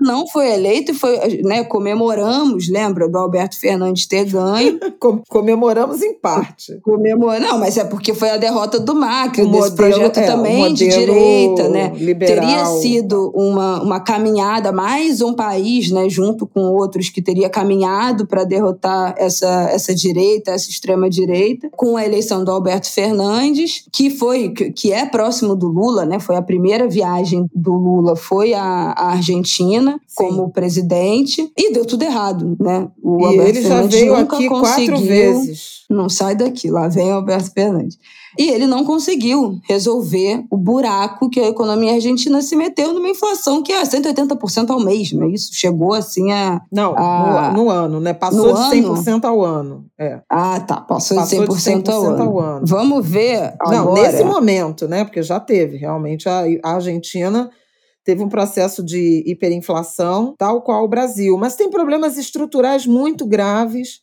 Não 0.00 0.26
foi 0.26 0.52
eleito 0.54 0.92
e 0.92 0.94
foi, 0.94 1.42
né, 1.44 1.64
comemoramos, 1.64 2.70
lembra, 2.70 3.08
do 3.08 3.18
Alberto 3.18 3.60
Fernandes 3.60 4.06
ter 4.06 4.24
ganho. 4.24 4.80
comemoramos 5.28 6.00
em 6.00 6.14
parte. 6.14 6.80
Comemor... 6.82 7.38
Não, 7.38 7.58
mas 7.58 7.76
é 7.76 7.84
porque 7.84 8.14
foi 8.14 8.30
a 8.30 8.38
derrota 8.38 8.80
do 8.80 8.94
Macri, 8.94 9.42
o 9.42 9.46
desse 9.46 9.70
modelo, 9.70 9.76
projeto 9.76 10.20
é, 10.20 10.26
também 10.26 10.72
de 10.72 10.88
direita, 10.88 11.68
né? 11.68 11.92
Liberal. 11.94 12.40
Teria 12.40 12.64
sido 12.80 13.30
uma, 13.34 13.82
uma 13.82 14.00
caminhada, 14.00 14.72
mais 14.72 15.20
um 15.20 15.34
país, 15.34 15.90
né, 15.90 16.08
junto 16.08 16.46
com 16.46 16.62
outros, 16.62 17.10
que 17.10 17.20
teria 17.20 17.50
caminhado 17.50 18.26
para 18.26 18.44
derrotar 18.44 19.14
essa, 19.18 19.68
essa 19.70 19.94
direita, 19.94 20.52
essa 20.52 20.70
extrema-direita, 20.70 21.68
com 21.76 21.98
a 21.98 22.04
eleição 22.04 22.29
eleição 22.30 22.44
do 22.44 22.50
Alberto 22.50 22.90
Fernandes, 22.90 23.84
que 23.92 24.10
foi 24.10 24.50
que 24.50 24.92
é 24.92 25.04
próximo 25.04 25.56
do 25.56 25.66
Lula, 25.66 26.04
né? 26.04 26.20
Foi 26.20 26.36
a 26.36 26.42
primeira 26.42 26.88
viagem 26.88 27.46
do 27.54 27.72
Lula, 27.72 28.14
foi 28.14 28.54
a, 28.54 28.94
Argentina 28.96 30.00
Sim. 30.06 30.14
como 30.16 30.50
presidente 30.50 31.50
e 31.56 31.72
deu 31.72 31.84
tudo 31.84 32.02
errado, 32.02 32.56
né? 32.60 32.88
O 33.02 33.20
e 33.20 33.24
Alberto 33.24 33.48
ele 33.48 33.62
Fernandes 33.62 33.98
já 33.98 33.98
veio 33.98 34.14
aqui 34.14 34.48
quatro 34.48 34.98
vezes. 34.98 35.84
Não 35.90 36.08
sai 36.08 36.36
daqui, 36.36 36.70
lá 36.70 36.86
vem 36.88 37.10
o 37.10 37.16
Alberto 37.16 37.50
Fernandes. 37.52 37.98
E 38.38 38.48
ele 38.48 38.66
não 38.66 38.84
conseguiu 38.84 39.60
resolver 39.68 40.44
o 40.50 40.56
buraco 40.56 41.28
que 41.28 41.40
a 41.40 41.48
economia 41.48 41.94
argentina 41.94 42.40
se 42.40 42.54
meteu 42.54 42.92
numa 42.92 43.08
inflação 43.08 43.62
que 43.62 43.72
é 43.72 43.82
180% 43.82 44.70
ao 44.70 44.80
mês, 44.80 45.12
não 45.12 45.24
é 45.24 45.30
isso? 45.30 45.50
Chegou 45.52 45.94
assim 45.94 46.30
a. 46.32 46.60
Não, 46.70 46.94
a... 46.96 47.52
No, 47.52 47.64
no, 47.64 47.70
ano, 47.70 48.00
né? 48.00 48.12
Passou 48.12 48.52
de 48.52 48.60
100% 48.76 49.08
ano? 49.08 49.26
ao 49.26 49.44
ano. 49.44 49.86
É. 49.98 50.20
Ah, 50.28 50.60
tá. 50.60 50.80
Passou, 50.80 51.16
Passou 51.16 51.40
de 51.40 51.52
100%, 51.52 51.82
de 51.82 51.90
100% 51.90 51.92
ao, 51.92 52.04
ano. 52.04 52.22
ao, 52.22 52.40
ano. 52.40 52.66
Vamos 52.66 53.06
ver. 53.06 53.54
Agora... 53.58 53.76
Não, 53.76 53.94
nesse 53.94 54.22
momento, 54.22 54.86
né? 54.86 55.04
Porque 55.04 55.22
já 55.22 55.40
teve. 55.40 55.76
Realmente 55.76 56.28
a, 56.28 56.42
a 56.62 56.74
Argentina 56.74 57.50
teve 58.04 58.22
um 58.22 58.28
processo 58.28 58.82
de 58.82 59.22
hiperinflação, 59.26 60.34
tal 60.38 60.62
qual 60.62 60.84
o 60.84 60.88
Brasil, 60.88 61.36
mas 61.36 61.56
tem 61.56 61.70
problemas 61.70 62.16
estruturais 62.16 62.86
muito 62.86 63.26
graves 63.26 64.00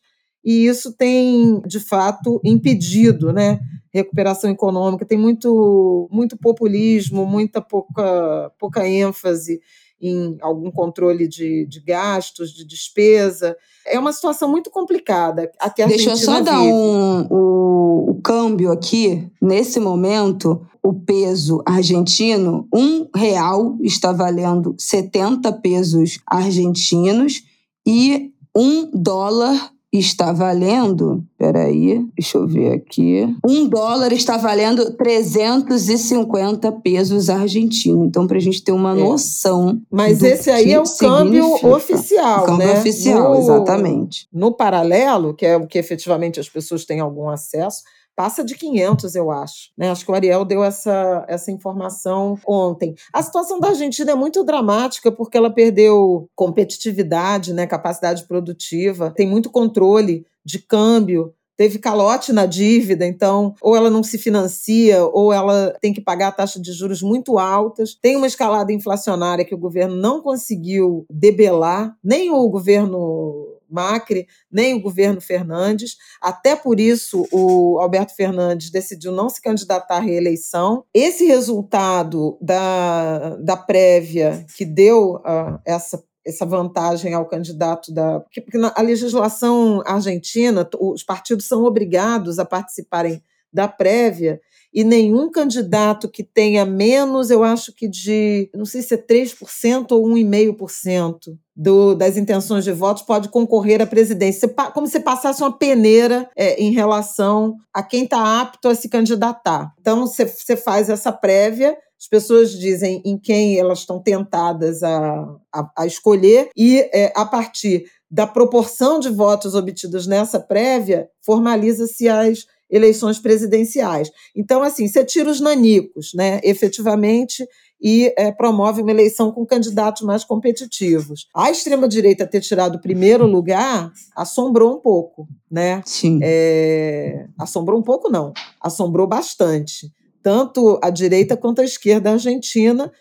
e 0.48 0.66
isso 0.66 0.94
tem, 0.94 1.60
de 1.68 1.80
fato, 1.80 2.40
impedido 2.41 3.34
né, 3.34 3.60
recuperação 3.98 4.49
econômica. 4.49 5.06
Tem 5.06 5.18
muito, 5.18 6.07
muito 6.11 6.38
populismo, 6.38 7.26
muita 7.26 7.61
pouca, 7.61 8.52
pouca 8.57 8.88
ênfase 8.88 9.60
em 9.99 10.38
algum 10.41 10.69
controle 10.69 11.28
de, 11.28 11.65
de 11.65 11.80
gastos, 11.82 12.52
de 12.53 12.65
despesa. 12.65 13.57
É 13.86 13.98
uma 13.98 14.14
situação 14.14 14.49
muito 14.49 14.69
complicada. 14.69 15.52
A 15.60 15.69
que 15.69 15.82
a 15.82 15.88
Deixa 15.88 16.11
eu 16.11 16.18
só 16.18 16.40
dar 16.40 16.61
um, 16.61 17.28
o, 17.30 18.11
o 18.11 18.22
câmbio 18.22 18.72
aqui. 18.72 19.28
Nesse 19.41 19.80
momento, 19.80 20.61
o 20.84 20.94
peso 20.94 21.64
argentino, 21.65 22.68
um 22.74 23.07
real 23.15 23.78
está 23.82 24.11
valendo 24.11 24.76
70 24.78 25.52
pesos 25.53 26.19
argentinos 26.28 27.41
e 27.86 28.32
um 28.56 28.90
dólar 28.91 29.72
está 29.93 30.34
valendo, 30.34 31.23
peraí, 31.38 32.05
deixa 32.18 32.38
eu 32.38 32.47
ver 32.47 32.73
aqui, 32.73 33.23
um 33.45 33.68
dólar 33.68 34.11
está 34.11 34.38
valendo 34.38 34.91
350 34.95 36.72
pesos 36.84 37.30
argentinos. 37.30 38.07
Então, 38.07 38.27
para 38.27 38.38
a 38.38 38.41
gente 38.41 38.64
ter 38.64 38.73
uma 38.73 38.91
é. 38.91 38.99
noção. 38.99 39.81
Mas 39.89 40.22
esse 40.22 40.51
aí 40.51 40.73
é 40.73 40.80
o 40.80 40.84
câmbio 40.84 41.45
oficial, 41.65 42.43
o 42.43 42.45
câmbio 42.45 42.68
né? 42.68 42.80
oficial, 42.80 43.34
no, 43.34 43.39
exatamente. 43.39 44.27
No 44.31 44.51
paralelo, 44.51 45.34
que 45.34 45.45
é 45.45 45.55
o 45.55 45.65
que 45.65 45.77
efetivamente 45.77 46.39
as 46.39 46.49
pessoas 46.49 46.84
têm 46.84 46.99
algum 46.99 47.30
acesso, 47.30 47.84
passa 48.18 48.44
de 48.44 48.56
500, 48.56 49.14
eu 49.14 49.30
acho. 49.30 49.69
Né? 49.77 49.91
Acho 49.91 50.03
que 50.03 50.11
o 50.11 50.15
Ariel 50.15 50.44
deu 50.44 50.64
essa, 50.64 51.23
essa 51.30 51.52
informação 51.52 52.35
ontem. 52.48 52.95
A 53.14 53.22
situação 53.22 53.60
da 53.60 53.69
Argentina 53.69 54.11
é 54.11 54.15
muito 54.15 54.44
dramática 54.44 55.11
porque 55.11 55.38
ela 55.38 55.52
perdeu 55.52 56.27
competitividade, 56.35 57.53
né? 57.53 57.68
capacidade 57.68 58.26
produtiva, 58.27 59.14
tem 59.15 59.27
muito 59.27 59.52
controle 59.52 60.26
de 60.44 60.57
câmbio, 60.57 61.31
teve 61.56 61.77
calote 61.77 62.34
na 62.34 62.48
dívida, 62.48 63.06
então 63.06 63.53
ou 63.61 63.76
ela 63.76 63.89
não 63.89 64.02
se 64.02 64.18
financia 64.18 65.06
ou 65.06 65.31
ela 65.31 65.76
tem 65.80 65.94
que 65.94 66.02
pagar 66.02 66.31
taxa 66.31 66.60
de 66.60 66.72
juros 66.72 67.03
muito 67.03 67.38
altas. 67.38 67.95
Tem 68.02 68.15
uma 68.15 68.27
escalada 68.27 68.73
inflacionária 68.73 69.45
que 69.45 69.53
o 69.53 69.60
governo 69.60 69.95
não 69.95 70.22
conseguiu 70.22 71.06
debelar, 71.07 71.95
nem 72.03 72.31
o 72.31 72.49
governo 72.49 73.56
Macri, 73.69 74.27
nem 74.52 74.73
o 74.73 74.81
governo 74.81 75.22
Fernandes. 75.22 75.98
Até 76.22 76.56
por 76.56 76.80
isso, 76.80 77.27
o 77.31 77.80
Alberto 77.80 78.15
Fernandes 78.15 78.69
decidiu 78.69 79.11
não 79.11 79.30
se 79.30 79.41
candidatar 79.41 79.98
à 79.98 79.99
reeleição. 79.99 80.84
Esse 80.94 81.26
resultado 81.26 82.38
da, 82.41 83.35
da 83.38 83.57
prévia 83.57 84.45
que 84.56 84.65
deu 84.65 85.15
uh, 85.15 85.60
essa 85.65 86.03
essa 86.27 86.45
vantagem 86.45 87.14
ao 87.14 87.26
candidato 87.26 87.94
da. 87.94 88.19
Porque, 88.19 88.41
porque 88.41 88.57
na, 88.57 88.73
a 88.76 88.81
legislação 88.81 89.81
argentina, 89.85 90.69
os 90.77 91.02
partidos 91.02 91.45
são 91.45 91.64
obrigados 91.64 92.38
a 92.38 92.44
participarem 92.44 93.23
da 93.57 93.67
prévia 93.67 94.39
e 94.71 94.84
nenhum 94.84 95.31
candidato 95.31 96.07
que 96.07 96.23
tenha 96.23 96.63
menos, 96.63 97.31
eu 97.31 97.43
acho 97.43 97.73
que 97.73 97.88
de, 97.88 98.47
não 98.53 98.63
sei 98.63 98.84
se 98.84 98.93
é 98.93 98.97
3% 98.97 99.88
ou 99.91 100.07
1,5% 100.09 101.17
do, 101.55 101.95
das 101.95 102.15
intenções 102.15 102.63
de 102.63 102.71
votos 102.71 103.01
pode 103.01 103.29
concorrer 103.29 103.81
à 103.81 103.88
presidência. 103.88 104.47
Como 104.75 104.85
se 104.85 104.99
passasse 104.99 105.41
uma 105.41 105.57
peneira 105.57 106.29
é, 106.38 106.61
em 106.61 106.71
relação 106.71 107.55
a 107.73 107.81
quem 107.81 108.03
está 108.03 108.39
apto 108.39 108.67
a 108.67 108.75
se 108.75 108.88
candidatar. 108.88 109.73
Então, 109.79 110.05
você 110.05 110.55
faz 110.55 110.91
essa 110.91 111.11
prévia, 111.11 111.75
as 111.99 112.07
pessoas 112.07 112.51
dizem 112.51 113.01
em 113.03 113.17
quem 113.17 113.57
elas 113.57 113.79
estão 113.79 113.99
tentadas 113.99 114.84
a, 114.84 115.25
a, 115.51 115.71
a 115.75 115.88
escolher, 115.88 116.51
e 116.55 116.88
é, 116.93 117.11
a 117.15 117.25
partir 117.25 117.85
da 118.11 118.27
proporção 118.27 118.99
de 118.99 119.09
votos 119.09 119.55
obtidos 119.55 120.05
nessa 120.05 120.39
prévia, 120.39 121.09
formaliza-se 121.25 122.07
as 122.07 122.45
eleições 122.69 123.19
presidenciais. 123.19 124.11
Então, 124.35 124.61
assim, 124.61 124.88
você 124.88 125.03
tira 125.03 125.30
os 125.30 125.39
nanicos, 125.39 126.14
né, 126.14 126.39
efetivamente, 126.44 127.48
e 127.81 128.14
é, 128.18 128.31
promove 128.31 128.81
uma 128.81 128.91
eleição 128.91 129.31
com 129.31 129.45
candidatos 129.45 130.02
mais 130.02 130.23
competitivos. 130.23 131.27
A 131.35 131.52
extrema-direita 131.52 132.26
ter 132.26 132.41
tirado 132.41 132.76
o 132.76 132.81
primeiro 132.81 133.26
lugar 133.26 133.91
assombrou 134.15 134.76
um 134.76 134.80
pouco, 134.80 135.27
né? 135.49 135.81
Sim. 135.85 136.19
É, 136.23 137.27
assombrou 137.38 137.80
um 137.80 137.84
pouco, 137.84 138.10
não, 138.10 138.34
assombrou 138.60 139.07
bastante. 139.07 139.91
Tanto 140.23 140.80
a 140.84 140.89
direita 140.89 141.38
quanto 141.38 141.61
a 141.61 141.65
esquerda 141.65 142.11
argentina, 142.11 142.91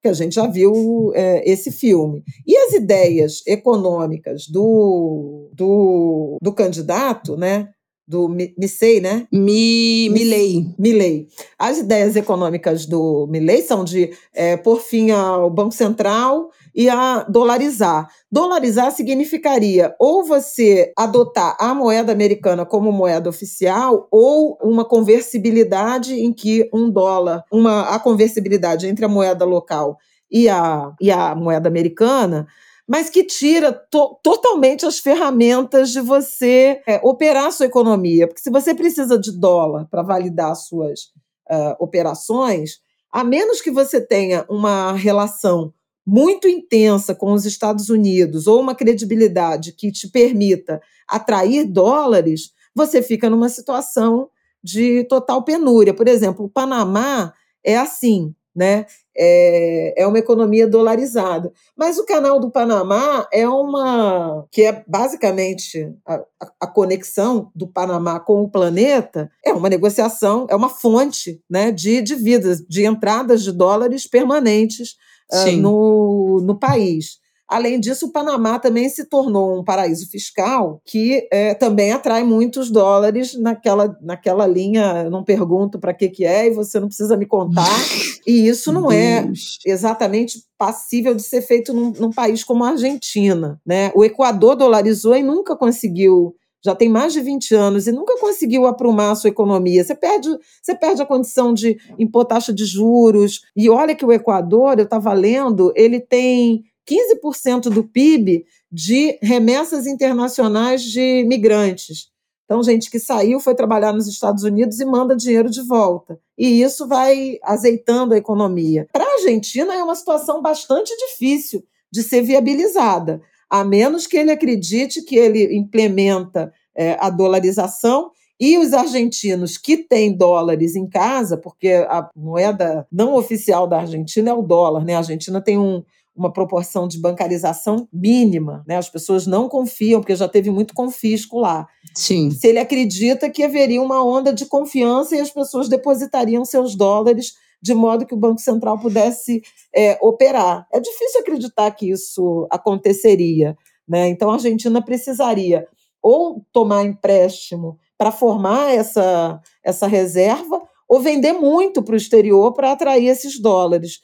que 0.00 0.08
a 0.08 0.12
gente 0.12 0.34
já 0.34 0.48
viu 0.48 1.12
é, 1.14 1.48
esse 1.48 1.70
filme. 1.70 2.24
E 2.44 2.56
as 2.56 2.72
ideias 2.72 3.42
econômicas 3.46 4.48
do, 4.48 5.48
do, 5.52 6.38
do 6.42 6.52
candidato, 6.52 7.36
né? 7.36 7.68
Do 8.06 8.28
Missei, 8.28 9.00
né? 9.00 9.26
Mi, 9.32 10.08
Milley. 10.10 10.74
Milley. 10.78 11.28
As 11.58 11.78
ideias 11.78 12.16
econômicas 12.16 12.84
do 12.86 13.26
Milley 13.28 13.62
são 13.62 13.84
de 13.84 14.10
é, 14.34 14.56
pôr 14.56 14.80
fim 14.80 15.10
ao 15.10 15.48
Banco 15.48 15.72
Central 15.72 16.50
e 16.74 16.88
a 16.88 17.24
dolarizar. 17.28 18.08
Dolarizar 18.30 18.90
significaria 18.92 19.94
ou 19.98 20.24
você 20.24 20.92
adotar 20.96 21.56
a 21.60 21.74
moeda 21.74 22.12
americana 22.12 22.66
como 22.66 22.90
moeda 22.90 23.28
oficial 23.28 24.08
ou 24.10 24.58
uma 24.62 24.84
conversibilidade 24.84 26.14
em 26.14 26.32
que 26.32 26.68
um 26.72 26.90
dólar, 26.90 27.44
uma, 27.52 27.94
a 27.94 27.98
conversibilidade 27.98 28.86
entre 28.86 29.04
a 29.04 29.08
moeda 29.08 29.44
local 29.44 29.96
e 30.30 30.48
a, 30.48 30.92
e 31.00 31.10
a 31.10 31.34
moeda 31.34 31.68
americana 31.68 32.46
mas 32.88 33.08
que 33.08 33.24
tira 33.24 33.72
to 33.72 34.18
totalmente 34.22 34.84
as 34.84 34.98
ferramentas 34.98 35.90
de 35.90 36.00
você 36.00 36.82
é, 36.86 37.00
operar 37.02 37.46
a 37.46 37.50
sua 37.50 37.66
economia. 37.66 38.26
Porque 38.26 38.42
se 38.42 38.50
você 38.50 38.74
precisa 38.74 39.18
de 39.18 39.32
dólar 39.32 39.86
para 39.90 40.02
validar 40.02 40.54
suas 40.56 41.02
uh, 41.50 41.76
operações, 41.78 42.80
a 43.10 43.22
menos 43.22 43.60
que 43.60 43.70
você 43.70 44.00
tenha 44.00 44.44
uma 44.48 44.92
relação 44.92 45.72
muito 46.04 46.48
intensa 46.48 47.14
com 47.14 47.32
os 47.32 47.44
Estados 47.44 47.88
Unidos 47.88 48.46
ou 48.46 48.60
uma 48.60 48.74
credibilidade 48.74 49.72
que 49.72 49.92
te 49.92 50.08
permita 50.10 50.80
atrair 51.06 51.64
dólares, 51.64 52.50
você 52.74 53.00
fica 53.00 53.30
numa 53.30 53.48
situação 53.48 54.28
de 54.62 55.04
total 55.04 55.44
penúria. 55.44 55.94
Por 55.94 56.08
exemplo, 56.08 56.44
o 56.44 56.48
Panamá 56.48 57.32
é 57.64 57.76
assim. 57.76 58.34
Né? 58.54 58.86
É, 59.16 60.02
é 60.02 60.06
uma 60.06 60.18
economia 60.18 60.66
dolarizada. 60.66 61.52
Mas 61.76 61.98
o 61.98 62.06
canal 62.06 62.40
do 62.40 62.50
Panamá 62.50 63.26
é 63.32 63.48
uma. 63.48 64.46
que 64.50 64.62
é 64.62 64.84
basicamente 64.86 65.92
a, 66.06 66.20
a 66.60 66.66
conexão 66.66 67.50
do 67.54 67.66
Panamá 67.66 68.20
com 68.20 68.42
o 68.42 68.50
planeta, 68.50 69.30
é 69.44 69.52
uma 69.52 69.68
negociação, 69.68 70.46
é 70.48 70.54
uma 70.54 70.68
fonte 70.68 71.42
né, 71.48 71.70
de 71.70 72.00
dívidas, 72.00 72.60
de 72.66 72.86
entradas 72.86 73.42
de 73.42 73.52
dólares 73.52 74.06
permanentes 74.06 74.96
uh, 75.32 75.52
no, 75.52 76.40
no 76.42 76.58
país. 76.58 77.21
Além 77.52 77.78
disso, 77.78 78.06
o 78.06 78.12
Panamá 78.12 78.58
também 78.58 78.88
se 78.88 79.04
tornou 79.04 79.60
um 79.60 79.64
paraíso 79.64 80.08
fiscal 80.08 80.80
que 80.86 81.28
é, 81.30 81.52
também 81.54 81.92
atrai 81.92 82.24
muitos 82.24 82.70
dólares 82.70 83.38
naquela, 83.38 83.96
naquela 84.00 84.46
linha. 84.46 85.10
Não 85.10 85.22
pergunto 85.22 85.78
para 85.78 85.92
que, 85.92 86.08
que 86.08 86.24
é 86.24 86.46
e 86.46 86.54
você 86.54 86.80
não 86.80 86.88
precisa 86.88 87.16
me 87.16 87.26
contar. 87.26 87.62
E 88.24 88.46
isso 88.46 88.70
não 88.70 88.92
é 88.92 89.28
exatamente 89.66 90.44
passível 90.56 91.12
de 91.12 91.22
ser 91.24 91.42
feito 91.42 91.72
num, 91.72 91.90
num 91.90 92.10
país 92.10 92.44
como 92.44 92.62
a 92.62 92.68
Argentina. 92.68 93.60
Né? 93.66 93.90
O 93.96 94.04
Equador 94.04 94.54
dolarizou 94.54 95.16
e 95.16 95.24
nunca 95.24 95.56
conseguiu 95.56 96.32
já 96.64 96.74
tem 96.74 96.88
mais 96.88 97.12
de 97.12 97.20
20 97.20 97.54
anos 97.54 97.86
e 97.86 97.92
nunca 97.92 98.16
conseguiu 98.20 98.66
aprumar 98.66 99.10
a 99.10 99.14
sua 99.16 99.30
economia. 99.30 99.82
Você 99.82 99.94
perde, 99.94 100.28
você 100.62 100.74
perde 100.74 101.02
a 101.02 101.06
condição 101.06 101.52
de 101.52 101.76
impor 101.98 102.24
taxa 102.24 102.52
de 102.52 102.64
juros. 102.64 103.40
E 103.56 103.68
olha 103.68 103.96
que 103.96 104.04
o 104.04 104.12
Equador, 104.12 104.78
eu 104.78 104.84
estava 104.84 105.12
lendo, 105.12 105.72
ele 105.74 105.98
tem 105.98 106.62
15% 106.88 107.70
do 107.70 107.84
PIB 107.84 108.44
de 108.70 109.18
remessas 109.22 109.86
internacionais 109.86 110.82
de 110.82 111.24
migrantes. 111.24 112.10
Então, 112.44 112.62
gente 112.62 112.90
que 112.90 112.98
saiu, 112.98 113.40
foi 113.40 113.54
trabalhar 113.54 113.92
nos 113.92 114.06
Estados 114.06 114.42
Unidos 114.42 114.78
e 114.78 114.84
manda 114.84 115.16
dinheiro 115.16 115.48
de 115.48 115.62
volta. 115.62 116.18
E 116.36 116.62
isso 116.62 116.86
vai 116.86 117.38
azeitando 117.42 118.14
a 118.14 118.18
economia. 118.18 118.86
Para 118.92 119.04
a 119.04 119.12
Argentina, 119.14 119.74
é 119.74 119.82
uma 119.82 119.94
situação 119.94 120.42
bastante 120.42 120.94
difícil 120.96 121.64
de 121.90 122.02
ser 122.02 122.22
viabilizada, 122.22 123.22
a 123.48 123.64
menos 123.64 124.06
que 124.06 124.16
ele 124.16 124.30
acredite 124.30 125.02
que 125.02 125.16
ele 125.16 125.56
implementa 125.56 126.52
é, 126.76 126.96
a 126.98 127.10
dolarização 127.10 128.10
e 128.40 128.58
os 128.58 128.72
argentinos 128.72 129.56
que 129.56 129.76
têm 129.76 130.16
dólares 130.16 130.74
em 130.74 130.88
casa, 130.88 131.36
porque 131.36 131.68
a 131.88 132.10
moeda 132.16 132.86
não 132.90 133.14
oficial 133.14 133.66
da 133.68 133.80
Argentina 133.80 134.30
é 134.30 134.34
o 134.34 134.42
dólar, 134.42 134.84
né? 134.84 134.94
A 134.94 134.98
Argentina 134.98 135.40
tem 135.40 135.56
um, 135.56 135.84
uma 136.14 136.32
proporção 136.32 136.86
de 136.86 137.00
bancarização 137.00 137.88
mínima, 137.92 138.62
né? 138.66 138.76
As 138.76 138.88
pessoas 138.88 139.26
não 139.26 139.48
confiam, 139.48 140.00
porque 140.00 140.14
já 140.14 140.28
teve 140.28 140.50
muito 140.50 140.74
confisco 140.74 141.38
lá. 141.38 141.66
Sim. 141.94 142.30
Se 142.30 142.48
ele 142.48 142.58
acredita 142.58 143.30
que 143.30 143.42
haveria 143.42 143.80
uma 143.80 144.04
onda 144.04 144.32
de 144.32 144.46
confiança 144.46 145.16
e 145.16 145.20
as 145.20 145.30
pessoas 145.30 145.68
depositariam 145.68 146.44
seus 146.44 146.76
dólares 146.76 147.32
de 147.62 147.74
modo 147.74 148.04
que 148.04 148.14
o 148.14 148.18
Banco 148.18 148.40
Central 148.40 148.78
pudesse 148.78 149.40
é, 149.74 149.96
operar. 150.02 150.66
É 150.72 150.80
difícil 150.80 151.20
acreditar 151.20 151.70
que 151.70 151.88
isso 151.88 152.46
aconteceria. 152.50 153.56
Né? 153.88 154.08
Então, 154.08 154.30
a 154.30 154.34
Argentina 154.34 154.82
precisaria 154.82 155.66
ou 156.02 156.44
tomar 156.52 156.82
empréstimo 156.84 157.78
para 157.96 158.10
formar 158.10 158.74
essa, 158.74 159.40
essa 159.64 159.86
reserva, 159.86 160.60
ou 160.88 161.00
vender 161.00 161.32
muito 161.32 161.82
para 161.82 161.94
o 161.94 161.96
exterior 161.96 162.52
para 162.52 162.72
atrair 162.72 163.06
esses 163.06 163.40
dólares 163.40 164.00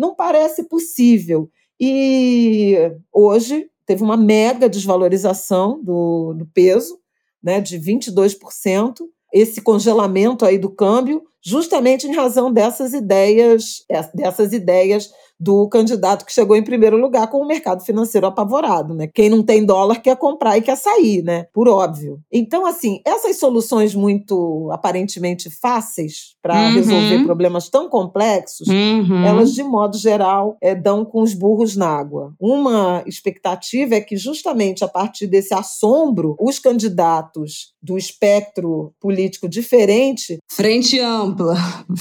não 0.00 0.14
parece 0.14 0.64
possível. 0.64 1.50
E 1.78 2.74
hoje 3.12 3.68
teve 3.84 4.02
uma 4.02 4.16
mega 4.16 4.66
desvalorização 4.66 5.78
do, 5.82 6.32
do 6.32 6.46
peso, 6.46 6.98
né, 7.42 7.60
de 7.60 7.78
22%, 7.78 8.94
esse 9.32 9.60
congelamento 9.60 10.44
aí 10.46 10.58
do 10.58 10.70
câmbio, 10.70 11.22
justamente 11.42 12.06
em 12.06 12.14
razão 12.14 12.50
dessas 12.52 12.94
ideias, 12.94 13.84
dessas 14.14 14.52
ideias 14.54 15.10
do 15.40 15.66
candidato 15.68 16.26
que 16.26 16.32
chegou 16.32 16.54
em 16.54 16.62
primeiro 16.62 16.98
lugar 16.98 17.28
com 17.28 17.38
o 17.38 17.46
mercado 17.46 17.82
financeiro 17.82 18.26
apavorado, 18.26 18.92
né? 18.92 19.06
Quem 19.06 19.30
não 19.30 19.42
tem 19.42 19.64
dólar 19.64 20.02
quer 20.02 20.16
comprar 20.16 20.58
e 20.58 20.62
quer 20.62 20.76
sair, 20.76 21.22
né? 21.22 21.46
Por 21.54 21.66
óbvio. 21.66 22.20
Então, 22.30 22.66
assim, 22.66 23.00
essas 23.06 23.38
soluções 23.38 23.94
muito 23.94 24.68
aparentemente 24.70 25.48
fáceis 25.48 26.34
para 26.42 26.54
uhum. 26.54 26.74
resolver 26.74 27.24
problemas 27.24 27.70
tão 27.70 27.88
complexos, 27.88 28.68
uhum. 28.68 29.24
elas, 29.24 29.54
de 29.54 29.62
modo 29.62 29.96
geral, 29.96 30.56
é, 30.60 30.74
dão 30.74 31.04
com 31.04 31.22
os 31.22 31.32
burros 31.32 31.74
na 31.74 31.88
água. 31.88 32.34
Uma 32.38 33.02
expectativa 33.06 33.94
é 33.94 34.00
que, 34.00 34.16
justamente 34.16 34.84
a 34.84 34.88
partir 34.88 35.26
desse 35.26 35.54
assombro, 35.54 36.36
os 36.38 36.58
candidatos 36.58 37.72
do 37.82 37.96
espectro 37.96 38.92
político 39.00 39.48
diferente. 39.48 40.38
Frente 40.50 41.00
ampla. 41.00 41.56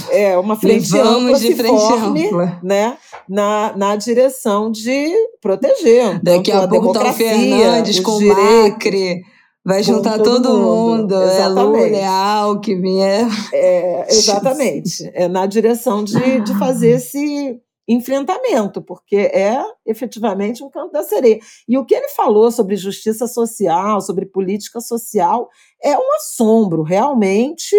É, 0.10 0.38
uma 0.38 0.56
frente 0.56 0.98
ampla 0.98 1.40
de 1.40 1.56
frente 1.56 1.70
forme, 1.70 2.26
ampla. 2.26 2.60
né? 2.62 2.98
Na, 3.30 3.78
na 3.78 3.96
direção 3.96 4.72
de 4.72 5.14
proteger. 5.40 6.20
Daqui 6.24 6.52
a, 6.52 6.64
a 6.64 6.68
pouco 6.68 6.92
tá 6.92 7.12
o 7.12 7.14
Fernandes 7.14 8.00
com 8.00 8.14
o 8.14 8.28
Macri. 8.28 9.22
Vai 9.64 9.84
juntar 9.84 10.18
todo, 10.18 10.42
todo, 10.42 10.58
mundo. 10.58 11.02
mundo. 11.02 11.16
É 11.16 11.48
Lula, 11.48 11.80
é 11.80 12.06
Alckmin. 12.06 13.02
É... 13.02 13.28
é 13.54 14.08
exatamente. 14.10 15.10
É 15.14 15.28
na 15.28 15.46
direção 15.46 16.04
de, 16.04 16.42
de 16.42 16.58
fazer 16.58 16.92
esse 16.92 17.62
enfrentamento, 17.88 18.82
porque 18.82 19.18
é 19.18 19.62
efetivamente 19.86 20.64
um 20.64 20.70
canto 20.70 20.92
da 20.92 21.04
sereia. 21.04 21.40
E 21.68 21.78
o 21.78 21.86
que 21.86 21.94
ele 21.94 22.08
falou 22.10 22.52
sobre 22.52 22.76
justiça 22.76 23.28
social, 23.28 24.02
sobre 24.02 24.26
política 24.26 24.80
social, 24.80 25.50
é 25.84 25.98
um 25.98 26.16
assombro. 26.16 26.82
Realmente 26.82 27.76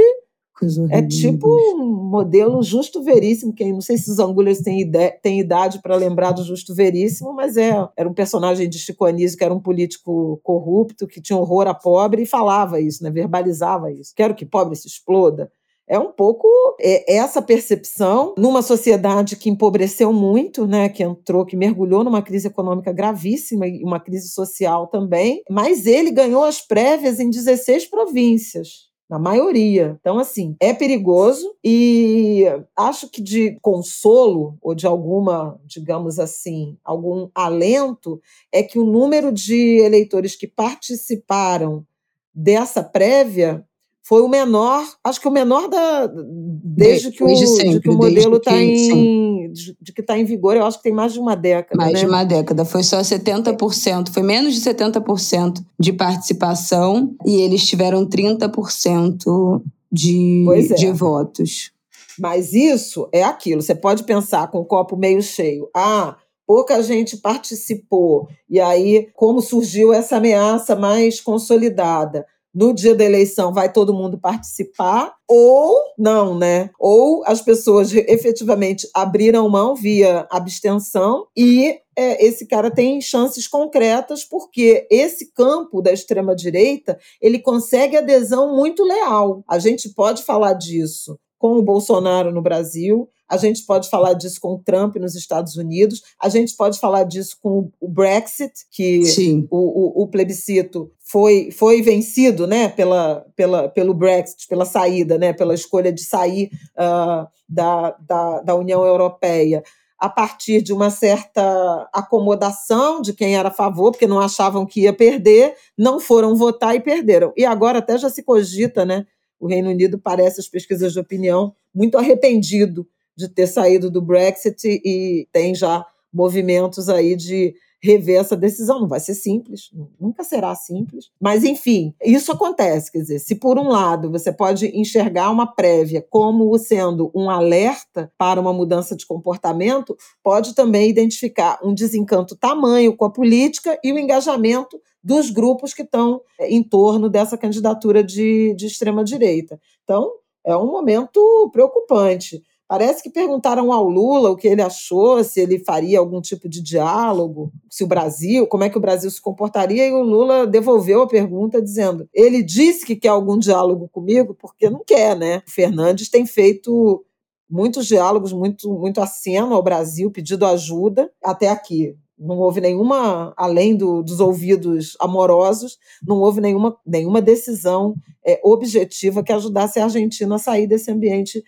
é 0.90 1.02
tipo 1.02 1.48
um 1.48 2.08
modelo 2.10 2.62
justo 2.62 3.02
veríssimo, 3.02 3.52
que 3.52 3.72
não 3.72 3.80
sei 3.80 3.96
se 3.96 4.10
os 4.10 4.18
angulhas 4.18 4.58
têm, 4.58 4.80
ideia, 4.80 5.18
têm 5.22 5.40
idade 5.40 5.80
para 5.80 5.96
lembrar 5.96 6.32
do 6.32 6.44
justo 6.44 6.74
veríssimo, 6.74 7.32
mas 7.32 7.56
é, 7.56 7.72
era 7.96 8.08
um 8.08 8.14
personagem 8.14 8.68
de 8.68 8.78
Chico 8.78 9.04
Anísio, 9.04 9.38
que 9.38 9.44
era 9.44 9.54
um 9.54 9.60
político 9.60 10.40
corrupto, 10.42 11.06
que 11.06 11.20
tinha 11.20 11.38
horror 11.38 11.66
a 11.66 11.74
pobre 11.74 12.22
e 12.22 12.26
falava 12.26 12.80
isso, 12.80 13.02
né, 13.02 13.10
verbalizava 13.10 13.90
isso. 13.92 14.12
Quero 14.14 14.34
que 14.34 14.44
pobre 14.44 14.76
se 14.76 14.86
exploda. 14.88 15.50
É 15.88 15.98
um 15.98 16.12
pouco 16.12 16.46
é, 16.80 17.16
essa 17.16 17.42
percepção 17.42 18.34
numa 18.38 18.62
sociedade 18.62 19.34
que 19.34 19.50
empobreceu 19.50 20.12
muito, 20.12 20.64
né, 20.66 20.88
que 20.88 21.02
entrou, 21.02 21.44
que 21.44 21.56
mergulhou 21.56 22.04
numa 22.04 22.22
crise 22.22 22.46
econômica 22.46 22.92
gravíssima 22.92 23.66
e 23.66 23.82
uma 23.82 23.98
crise 23.98 24.28
social 24.28 24.86
também, 24.86 25.42
mas 25.50 25.86
ele 25.86 26.12
ganhou 26.12 26.44
as 26.44 26.60
prévias 26.60 27.18
em 27.18 27.28
16 27.28 27.86
províncias 27.86 28.89
na 29.10 29.18
maioria. 29.18 29.98
Então, 30.00 30.20
assim, 30.20 30.54
é 30.60 30.72
perigoso 30.72 31.56
e 31.64 32.44
acho 32.76 33.10
que 33.10 33.20
de 33.20 33.58
consolo 33.60 34.56
ou 34.62 34.72
de 34.72 34.86
alguma, 34.86 35.60
digamos 35.66 36.20
assim, 36.20 36.78
algum 36.84 37.28
alento 37.34 38.20
é 38.52 38.62
que 38.62 38.78
o 38.78 38.86
número 38.86 39.32
de 39.32 39.80
eleitores 39.80 40.36
que 40.36 40.46
participaram 40.46 41.84
dessa 42.32 42.84
prévia 42.84 43.66
foi 44.02 44.22
o 44.22 44.28
menor, 44.28 44.84
acho 45.04 45.20
que 45.20 45.28
o 45.28 45.30
menor 45.30 45.68
da 45.68 46.10
desde, 46.12 47.10
que, 47.12 47.22
o, 47.22 47.36
sempre, 47.36 47.80
que 47.80 47.90
o 47.90 47.96
modelo 47.96 48.38
está 48.38 48.56
em 48.60 49.52
de, 49.52 49.76
de, 49.80 49.92
que 49.92 50.00
está 50.00 50.18
em 50.18 50.24
vigor, 50.24 50.56
eu 50.56 50.64
acho 50.64 50.78
que 50.78 50.84
tem 50.84 50.92
mais 50.92 51.12
de 51.12 51.20
uma 51.20 51.34
década. 51.34 51.76
Mais 51.76 51.92
né? 51.92 52.00
de 52.00 52.06
uma 52.06 52.24
década, 52.24 52.64
foi 52.64 52.82
só 52.82 53.00
70%, 53.00 54.10
foi 54.10 54.22
menos 54.22 54.54
de 54.54 54.60
70% 54.60 55.62
de 55.78 55.92
participação 55.92 57.14
e 57.26 57.40
eles 57.40 57.66
tiveram 57.66 58.06
30% 58.06 59.62
de, 59.92 60.46
é. 60.48 60.74
de 60.74 60.92
votos. 60.92 61.72
Mas 62.18 62.52
isso 62.52 63.08
é 63.12 63.22
aquilo, 63.22 63.62
você 63.62 63.74
pode 63.74 64.04
pensar 64.04 64.50
com 64.50 64.58
o 64.58 64.64
copo 64.64 64.96
meio 64.96 65.22
cheio. 65.22 65.68
Ah, 65.74 66.16
pouca 66.46 66.82
gente 66.82 67.16
participou. 67.16 68.28
E 68.48 68.60
aí, 68.60 69.08
como 69.14 69.40
surgiu 69.40 69.92
essa 69.92 70.16
ameaça 70.16 70.74
mais 70.74 71.20
consolidada? 71.20 72.26
No 72.54 72.74
dia 72.74 72.94
da 72.94 73.04
eleição 73.04 73.52
vai 73.52 73.72
todo 73.72 73.94
mundo 73.94 74.18
participar, 74.18 75.14
ou 75.28 75.76
não, 75.96 76.36
né? 76.36 76.70
Ou 76.78 77.22
as 77.26 77.40
pessoas 77.40 77.92
efetivamente 77.94 78.88
abriram 78.94 79.48
mão 79.48 79.74
via 79.74 80.26
abstenção 80.30 81.26
e 81.36 81.78
é, 81.96 82.24
esse 82.24 82.46
cara 82.46 82.70
tem 82.70 83.00
chances 83.00 83.46
concretas 83.46 84.24
porque 84.24 84.86
esse 84.90 85.32
campo 85.32 85.82
da 85.82 85.92
extrema 85.92 86.34
direita 86.34 86.98
ele 87.20 87.38
consegue 87.38 87.96
adesão 87.96 88.56
muito 88.56 88.82
leal. 88.82 89.44
A 89.48 89.58
gente 89.58 89.90
pode 89.90 90.22
falar 90.22 90.54
disso 90.54 91.18
com 91.38 91.54
o 91.54 91.62
Bolsonaro 91.62 92.30
no 92.30 92.42
Brasil, 92.42 93.08
a 93.26 93.38
gente 93.38 93.64
pode 93.64 93.88
falar 93.88 94.12
disso 94.12 94.38
com 94.40 94.54
o 94.54 94.58
Trump 94.58 94.96
nos 94.96 95.14
Estados 95.14 95.56
Unidos, 95.56 96.02
a 96.20 96.28
gente 96.28 96.54
pode 96.54 96.78
falar 96.78 97.04
disso 97.04 97.38
com 97.40 97.70
o 97.80 97.88
Brexit, 97.88 98.52
que 98.70 99.02
o, 99.50 100.02
o, 100.02 100.02
o, 100.02 100.08
plebiscito 100.08 100.90
foi, 101.10 101.50
foi 101.50 101.82
vencido 101.82 102.46
né, 102.46 102.68
pela, 102.68 103.26
pela, 103.34 103.68
pelo 103.68 103.92
Brexit, 103.92 104.46
pela 104.46 104.64
saída, 104.64 105.18
né, 105.18 105.32
pela 105.32 105.54
escolha 105.54 105.92
de 105.92 106.04
sair 106.04 106.50
uh, 106.78 107.26
da, 107.48 107.96
da, 107.98 108.40
da 108.42 108.54
União 108.54 108.84
Europeia 108.84 109.64
a 109.98 110.08
partir 110.08 110.62
de 110.62 110.72
uma 110.72 110.88
certa 110.88 111.88
acomodação 111.92 113.02
de 113.02 113.12
quem 113.12 113.36
era 113.36 113.48
a 113.48 113.52
favor, 113.52 113.90
porque 113.90 114.06
não 114.06 114.20
achavam 114.20 114.64
que 114.64 114.82
ia 114.82 114.92
perder, 114.92 115.54
não 115.76 115.98
foram 115.98 116.36
votar 116.36 116.76
e 116.76 116.80
perderam. 116.80 117.32
E 117.36 117.44
agora 117.44 117.80
até 117.80 117.98
já 117.98 118.08
se 118.08 118.22
cogita, 118.22 118.84
né? 118.84 119.04
O 119.38 119.48
Reino 119.48 119.68
Unido 119.68 119.98
parece, 119.98 120.40
as 120.40 120.48
pesquisas 120.48 120.92
de 120.92 121.00
opinião, 121.00 121.52
muito 121.74 121.98
arrependido 121.98 122.86
de 123.16 123.28
ter 123.28 123.48
saído 123.48 123.90
do 123.90 124.00
Brexit 124.00 124.80
e 124.84 125.28
tem 125.32 125.54
já 125.54 125.84
movimentos 126.12 126.88
aí 126.88 127.16
de 127.16 127.54
rever 127.82 128.20
essa 128.20 128.36
decisão. 128.36 128.80
Não 128.80 128.88
vai 128.88 129.00
ser 129.00 129.14
simples, 129.14 129.70
nunca 129.98 130.22
será 130.22 130.54
simples. 130.54 131.10
Mas, 131.20 131.44
enfim, 131.44 131.94
isso 132.04 132.32
acontece. 132.32 132.92
Quer 132.92 132.98
dizer, 132.98 133.18
se 133.18 133.34
por 133.34 133.58
um 133.58 133.68
lado 133.68 134.10
você 134.10 134.32
pode 134.32 134.66
enxergar 134.78 135.30
uma 135.30 135.46
prévia 135.46 136.04
como 136.08 136.56
sendo 136.58 137.10
um 137.14 137.30
alerta 137.30 138.12
para 138.18 138.40
uma 138.40 138.52
mudança 138.52 138.96
de 138.96 139.06
comportamento, 139.06 139.96
pode 140.22 140.54
também 140.54 140.88
identificar 140.88 141.58
um 141.62 141.74
desencanto 141.74 142.36
tamanho 142.36 142.96
com 142.96 143.04
a 143.04 143.12
política 143.12 143.78
e 143.82 143.92
o 143.92 143.98
engajamento 143.98 144.80
dos 145.02 145.30
grupos 145.30 145.72
que 145.72 145.82
estão 145.82 146.20
é, 146.38 146.50
em 146.50 146.62
torno 146.62 147.08
dessa 147.08 147.36
candidatura 147.38 148.04
de, 148.04 148.54
de 148.54 148.66
extrema-direita. 148.66 149.58
Então, 149.82 150.12
é 150.44 150.56
um 150.56 150.66
momento 150.66 151.50
preocupante. 151.52 152.42
Parece 152.70 153.02
que 153.02 153.10
perguntaram 153.10 153.72
ao 153.72 153.88
Lula 153.88 154.30
o 154.30 154.36
que 154.36 154.46
ele 154.46 154.62
achou, 154.62 155.24
se 155.24 155.40
ele 155.40 155.58
faria 155.58 155.98
algum 155.98 156.20
tipo 156.20 156.48
de 156.48 156.62
diálogo, 156.62 157.52
se 157.68 157.82
o 157.82 157.86
Brasil, 157.88 158.46
como 158.46 158.62
é 158.62 158.70
que 158.70 158.78
o 158.78 158.80
Brasil 158.80 159.10
se 159.10 159.20
comportaria, 159.20 159.88
e 159.88 159.92
o 159.92 160.04
Lula 160.04 160.46
devolveu 160.46 161.02
a 161.02 161.08
pergunta 161.08 161.60
dizendo: 161.60 162.08
ele 162.14 162.44
disse 162.44 162.86
que 162.86 162.94
quer 162.94 163.08
algum 163.08 163.36
diálogo 163.36 163.88
comigo 163.88 164.36
porque 164.40 164.70
não 164.70 164.84
quer, 164.86 165.16
né? 165.16 165.42
O 165.48 165.50
Fernandes 165.50 166.08
tem 166.08 166.24
feito 166.24 167.04
muitos 167.50 167.88
diálogos, 167.88 168.32
muito, 168.32 168.72
muito 168.72 169.00
aceno 169.00 169.52
ao 169.56 169.64
Brasil, 169.64 170.08
pedido 170.08 170.46
ajuda 170.46 171.10
até 171.24 171.48
aqui. 171.48 171.96
Não 172.16 172.38
houve 172.38 172.60
nenhuma, 172.60 173.34
além 173.36 173.74
do, 173.74 174.00
dos 174.00 174.20
ouvidos 174.20 174.96
amorosos, 175.00 175.76
não 176.06 176.20
houve 176.20 176.40
nenhuma, 176.40 176.76
nenhuma 176.86 177.20
decisão 177.20 177.96
é, 178.24 178.40
objetiva 178.44 179.24
que 179.24 179.32
ajudasse 179.32 179.80
a 179.80 179.84
Argentina 179.84 180.36
a 180.36 180.38
sair 180.38 180.68
desse 180.68 180.88
ambiente 180.88 181.42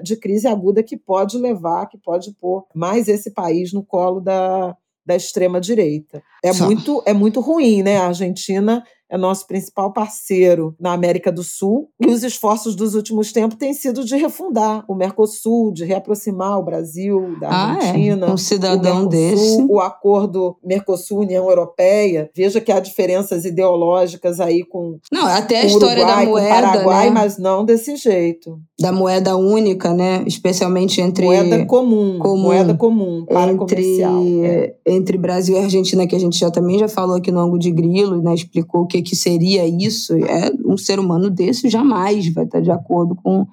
de 0.00 0.16
crise 0.16 0.46
aguda 0.46 0.82
que 0.82 0.96
pode 0.96 1.38
levar, 1.38 1.86
que 1.86 1.98
pode 1.98 2.32
pôr 2.40 2.66
mais 2.74 3.08
esse 3.08 3.30
país 3.30 3.72
no 3.72 3.84
colo 3.84 4.20
da, 4.20 4.76
da 5.04 5.14
extrema 5.14 5.60
direita. 5.60 6.22
É 6.42 6.52
muito, 6.52 7.02
é 7.06 7.12
muito 7.12 7.40
ruim, 7.40 7.82
né? 7.82 7.98
A 7.98 8.06
Argentina 8.06 8.82
é 9.10 9.16
nosso 9.16 9.46
principal 9.46 9.92
parceiro 9.92 10.74
na 10.80 10.92
América 10.92 11.30
do 11.30 11.42
Sul, 11.42 11.88
e 12.00 12.06
os 12.06 12.22
esforços 12.22 12.74
dos 12.74 12.94
últimos 12.94 13.32
tempos 13.32 13.58
têm 13.58 13.72
sido 13.72 14.04
de 14.04 14.16
refundar 14.16 14.84
o 14.88 14.94
Mercosul, 14.94 15.72
de 15.72 15.84
reaproximar 15.84 16.58
o 16.58 16.64
Brasil 16.64 17.38
da 17.40 17.48
Argentina. 17.48 18.26
Ah, 18.26 18.30
é? 18.30 18.32
Um 18.32 18.36
cidadão 18.36 19.06
o 19.06 19.08
Mercosul, 19.08 19.08
desse. 19.10 19.66
O 19.68 19.80
acordo 19.80 20.56
Mercosul-União 20.64 21.48
Europeia. 21.48 22.30
Veja 22.34 22.60
que 22.60 22.72
há 22.72 22.80
diferenças 22.80 23.44
ideológicas 23.44 24.40
aí 24.40 24.64
com. 24.64 24.98
Não, 25.12 25.26
até 25.26 25.60
a 25.60 25.66
história 25.66 26.04
Uruguai, 26.04 26.24
da 26.24 26.30
moeda. 26.30 26.48
Paraguai, 26.48 27.06
né? 27.06 27.10
mas 27.12 27.38
não 27.38 27.64
desse 27.64 27.96
jeito. 27.96 28.58
Da 28.80 28.92
moeda 28.92 29.36
única, 29.36 29.92
né? 29.92 30.24
Especialmente 30.26 31.00
entre. 31.00 31.26
Moeda 31.26 31.64
comum. 31.66 32.18
comum 32.18 32.42
moeda 32.42 32.74
comum 32.74 33.24
para 33.26 33.52
entre, 33.52 33.76
comercial. 33.76 34.22
É. 34.44 34.74
Entre 34.86 35.16
Brasil 35.16 35.56
e 35.56 35.60
Argentina, 35.60 36.06
que 36.06 36.16
a 36.16 36.20
gente 36.20 36.38
já 36.38 36.50
também 36.50 36.78
já 36.78 36.88
falou 36.88 37.16
aqui 37.16 37.30
no 37.30 37.40
ângulo 37.40 37.58
de 37.58 37.70
grilo, 37.70 38.20
né? 38.22 38.34
Explicou 38.34 38.82
o 38.82 38.86
que 38.86 39.03
que 39.04 39.14
seria 39.14 39.66
isso, 39.66 40.14
é 40.14 40.50
um 40.64 40.76
ser 40.76 40.98
humano 40.98 41.30
desse 41.30 41.68
jamais 41.68 42.32
vai 42.32 42.44
estar 42.44 42.60
de 42.60 42.70
acordo 42.70 43.14
com, 43.14 43.46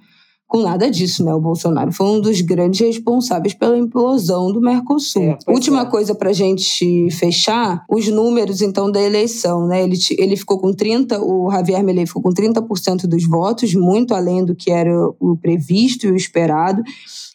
com 0.47 0.61
nada 0.61 0.89
disso, 0.89 1.23
né? 1.23 1.33
O 1.33 1.39
Bolsonaro 1.39 1.91
foi 1.91 2.07
um 2.07 2.19
dos 2.19 2.41
grandes 2.41 2.79
responsáveis 2.79 3.53
pela 3.53 3.77
implosão 3.77 4.51
do 4.51 4.59
Mercosul. 4.59 5.23
É, 5.23 5.37
Última 5.47 5.81
é. 5.81 5.85
coisa 5.85 6.15
para 6.15 6.29
a 6.29 6.33
gente 6.33 7.09
fechar, 7.11 7.85
os 7.89 8.07
números, 8.07 8.61
então, 8.61 8.91
da 8.91 9.01
eleição, 9.01 9.67
né? 9.67 9.83
Ele, 9.83 9.97
ele 10.17 10.35
ficou 10.35 10.59
com 10.59 10.73
30%, 10.73 11.19
o 11.21 11.51
Javier 11.51 11.83
Milei 11.83 12.05
ficou 12.05 12.21
com 12.21 12.33
30% 12.33 13.07
dos 13.07 13.25
votos, 13.27 13.73
muito 13.75 14.13
além 14.13 14.43
do 14.43 14.55
que 14.55 14.71
era 14.71 14.91
o 15.19 15.37
previsto 15.37 16.07
e 16.07 16.11
o 16.11 16.15
esperado. 16.15 16.81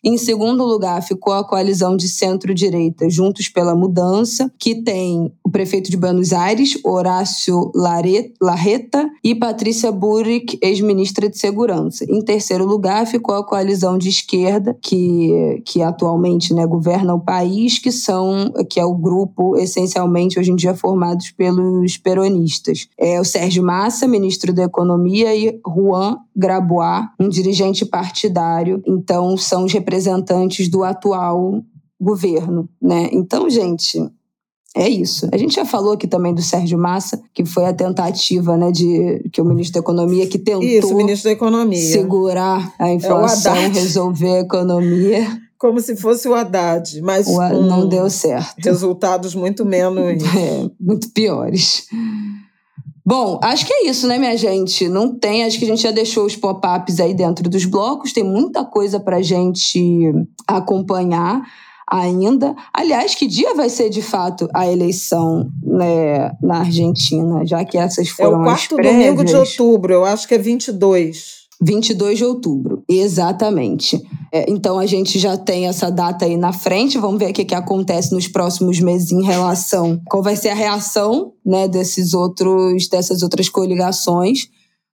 Em 0.09 0.17
segundo 0.17 0.65
lugar, 0.65 1.03
ficou 1.03 1.33
a 1.33 1.43
coalizão 1.43 1.97
de 1.97 2.09
centro-direita 2.09 3.11
Juntos 3.11 3.49
pela 3.49 3.75
Mudança, 3.75 4.49
que 4.57 4.77
tem 4.77 5.33
o 5.43 5.51
prefeito 5.51 5.91
de 5.91 5.97
Buenos 5.97 6.33
Aires, 6.33 6.79
Horácio 6.85 7.73
Larreta, 7.75 9.11
e 9.25 9.35
Patrícia 9.35 9.91
Burrick, 9.91 10.61
ex-ministra 10.63 11.29
de 11.29 11.37
Segurança. 11.37 12.05
Em 12.09 12.23
terceiro 12.23 12.65
lugar, 12.65 13.05
ficou 13.09 13.35
a 13.35 13.45
coalizão 13.45 13.99
de 13.99 14.09
esquerda, 14.09 14.79
que, 14.81 15.61
que 15.65 15.83
atualmente 15.83 16.55
né, 16.55 16.65
governa 16.65 17.13
o 17.13 17.21
país, 17.21 17.81
que 17.81 17.91
são 17.91 18.53
que 18.71 18.79
é 18.79 18.85
o 18.85 18.95
grupo 18.95 19.57
essencialmente 19.57 20.39
hoje 20.39 20.53
em 20.53 20.57
dia 20.57 20.75
formado 20.77 21.25
pelos 21.37 21.97
peronistas. 21.97 22.87
É 22.97 23.21
o 23.21 23.25
Sérgio 23.25 23.65
Massa, 23.65 24.07
ministro 24.07 24.53
da 24.53 24.63
Economia, 24.63 25.35
e 25.35 25.61
Juan 25.67 26.17
Grabois, 26.37 27.07
um 27.19 27.29
dirigente 27.29 27.85
partidário. 27.85 28.81
Então, 28.87 29.37
são 29.37 29.65
os 29.65 29.73
representantes 29.73 29.96
do 30.69 30.85
atual 30.85 31.63
governo, 32.01 32.69
né? 32.81 33.09
Então, 33.13 33.49
gente, 33.49 33.99
é 34.77 34.89
isso. 34.89 35.27
A 35.33 35.39
gente 35.39 35.55
já 35.55 35.65
falou 35.65 35.95
aqui 35.95 36.07
também 36.07 36.35
do 36.35 36.43
Sérgio 36.43 36.79
Massa, 36.79 37.19
que 37.33 37.47
foi 37.47 37.65
a 37.65 37.73
tentativa, 37.73 38.59
né, 38.59 38.71
de 38.71 39.27
que 39.33 39.41
o 39.41 39.45
ministro 39.45 39.75
da 39.75 39.81
Economia 39.81 40.27
que 40.27 40.39
tentou 40.39 40.63
isso, 40.63 40.95
ministro 40.95 41.31
da 41.31 41.33
Economia. 41.33 41.93
segurar 41.93 42.75
a 42.79 42.91
é 42.91 42.93
inflação, 42.93 43.55
é 43.55 43.69
resolver 43.69 44.37
a 44.37 44.41
economia. 44.41 45.27
Como 45.59 45.81
se 45.81 45.97
fosse 45.97 46.29
o 46.29 46.35
Haddad, 46.35 47.01
mas 47.01 47.27
o, 47.27 47.41
não 47.63 47.89
deu 47.89 48.11
certo. 48.11 48.63
Resultados 48.63 49.35
muito 49.35 49.65
menos, 49.65 50.23
é, 50.37 50.71
muito 50.79 51.09
piores. 51.11 51.87
Bom, 53.07 53.39
acho 53.41 53.65
que 53.65 53.73
é 53.73 53.89
isso, 53.89 54.09
né, 54.09 54.19
minha 54.19 54.37
gente? 54.37 54.89
Não 54.89 55.15
tem, 55.17 55.45
acho 55.45 55.61
que 55.61 55.65
a 55.65 55.69
gente 55.69 55.83
já 55.83 55.93
deixou 55.93 56.27
os 56.27 56.35
pop-ups 56.35 56.99
aí 56.99 57.15
dentro 57.15 57.49
dos 57.49 57.65
blocos, 57.65 58.13
tem 58.13 58.25
muita 58.25 58.65
coisa 58.65 58.99
pra 58.99 59.23
gente 59.23 60.13
acompanhar 60.45 61.41
ainda. 61.89 62.53
Aliás, 62.75 63.15
que 63.15 63.29
dia 63.29 63.55
vai 63.55 63.69
ser 63.69 63.91
de 63.91 64.03
fato 64.03 64.49
a 64.53 64.67
eleição 64.67 65.49
né, 65.63 66.33
na 66.43 66.59
Argentina, 66.59 67.47
já 67.47 67.65
que 67.65 67.79
essas 67.79 68.09
foram 68.09 68.31
as 68.31 68.37
É 68.39 68.41
o 68.41 68.45
quarto 68.45 68.77
domingo 68.77 69.25
de 69.25 69.37
outubro, 69.37 69.93
eu 69.93 70.05
acho 70.05 70.27
que 70.27 70.35
é 70.35 70.39
22. 70.39 71.46
22 71.61 72.19
de 72.19 72.25
outubro, 72.25 72.83
exatamente. 72.89 74.03
É, 74.33 74.51
então 74.51 74.79
a 74.79 74.87
gente 74.87 75.19
já 75.19 75.37
tem 75.37 75.67
essa 75.67 75.91
data 75.91 76.25
aí 76.25 76.37
na 76.37 76.53
frente. 76.53 76.99
Vamos 76.99 77.19
ver 77.19 77.31
o 77.31 77.33
que, 77.33 77.45
que 77.45 77.55
acontece 77.55 78.15
nos 78.15 78.29
próximos 78.29 78.81
meses 78.81 79.11
em 79.11 79.23
relação. 79.23 80.01
Qual 80.09 80.23
vai 80.23 80.37
ser 80.37 80.51
a 80.51 80.55
reação 80.55 81.33
né, 81.45 81.67
desses 81.67 82.13
outros, 82.13 82.89
dessas 82.89 83.23
outras 83.23 83.49
coligações 83.49 84.49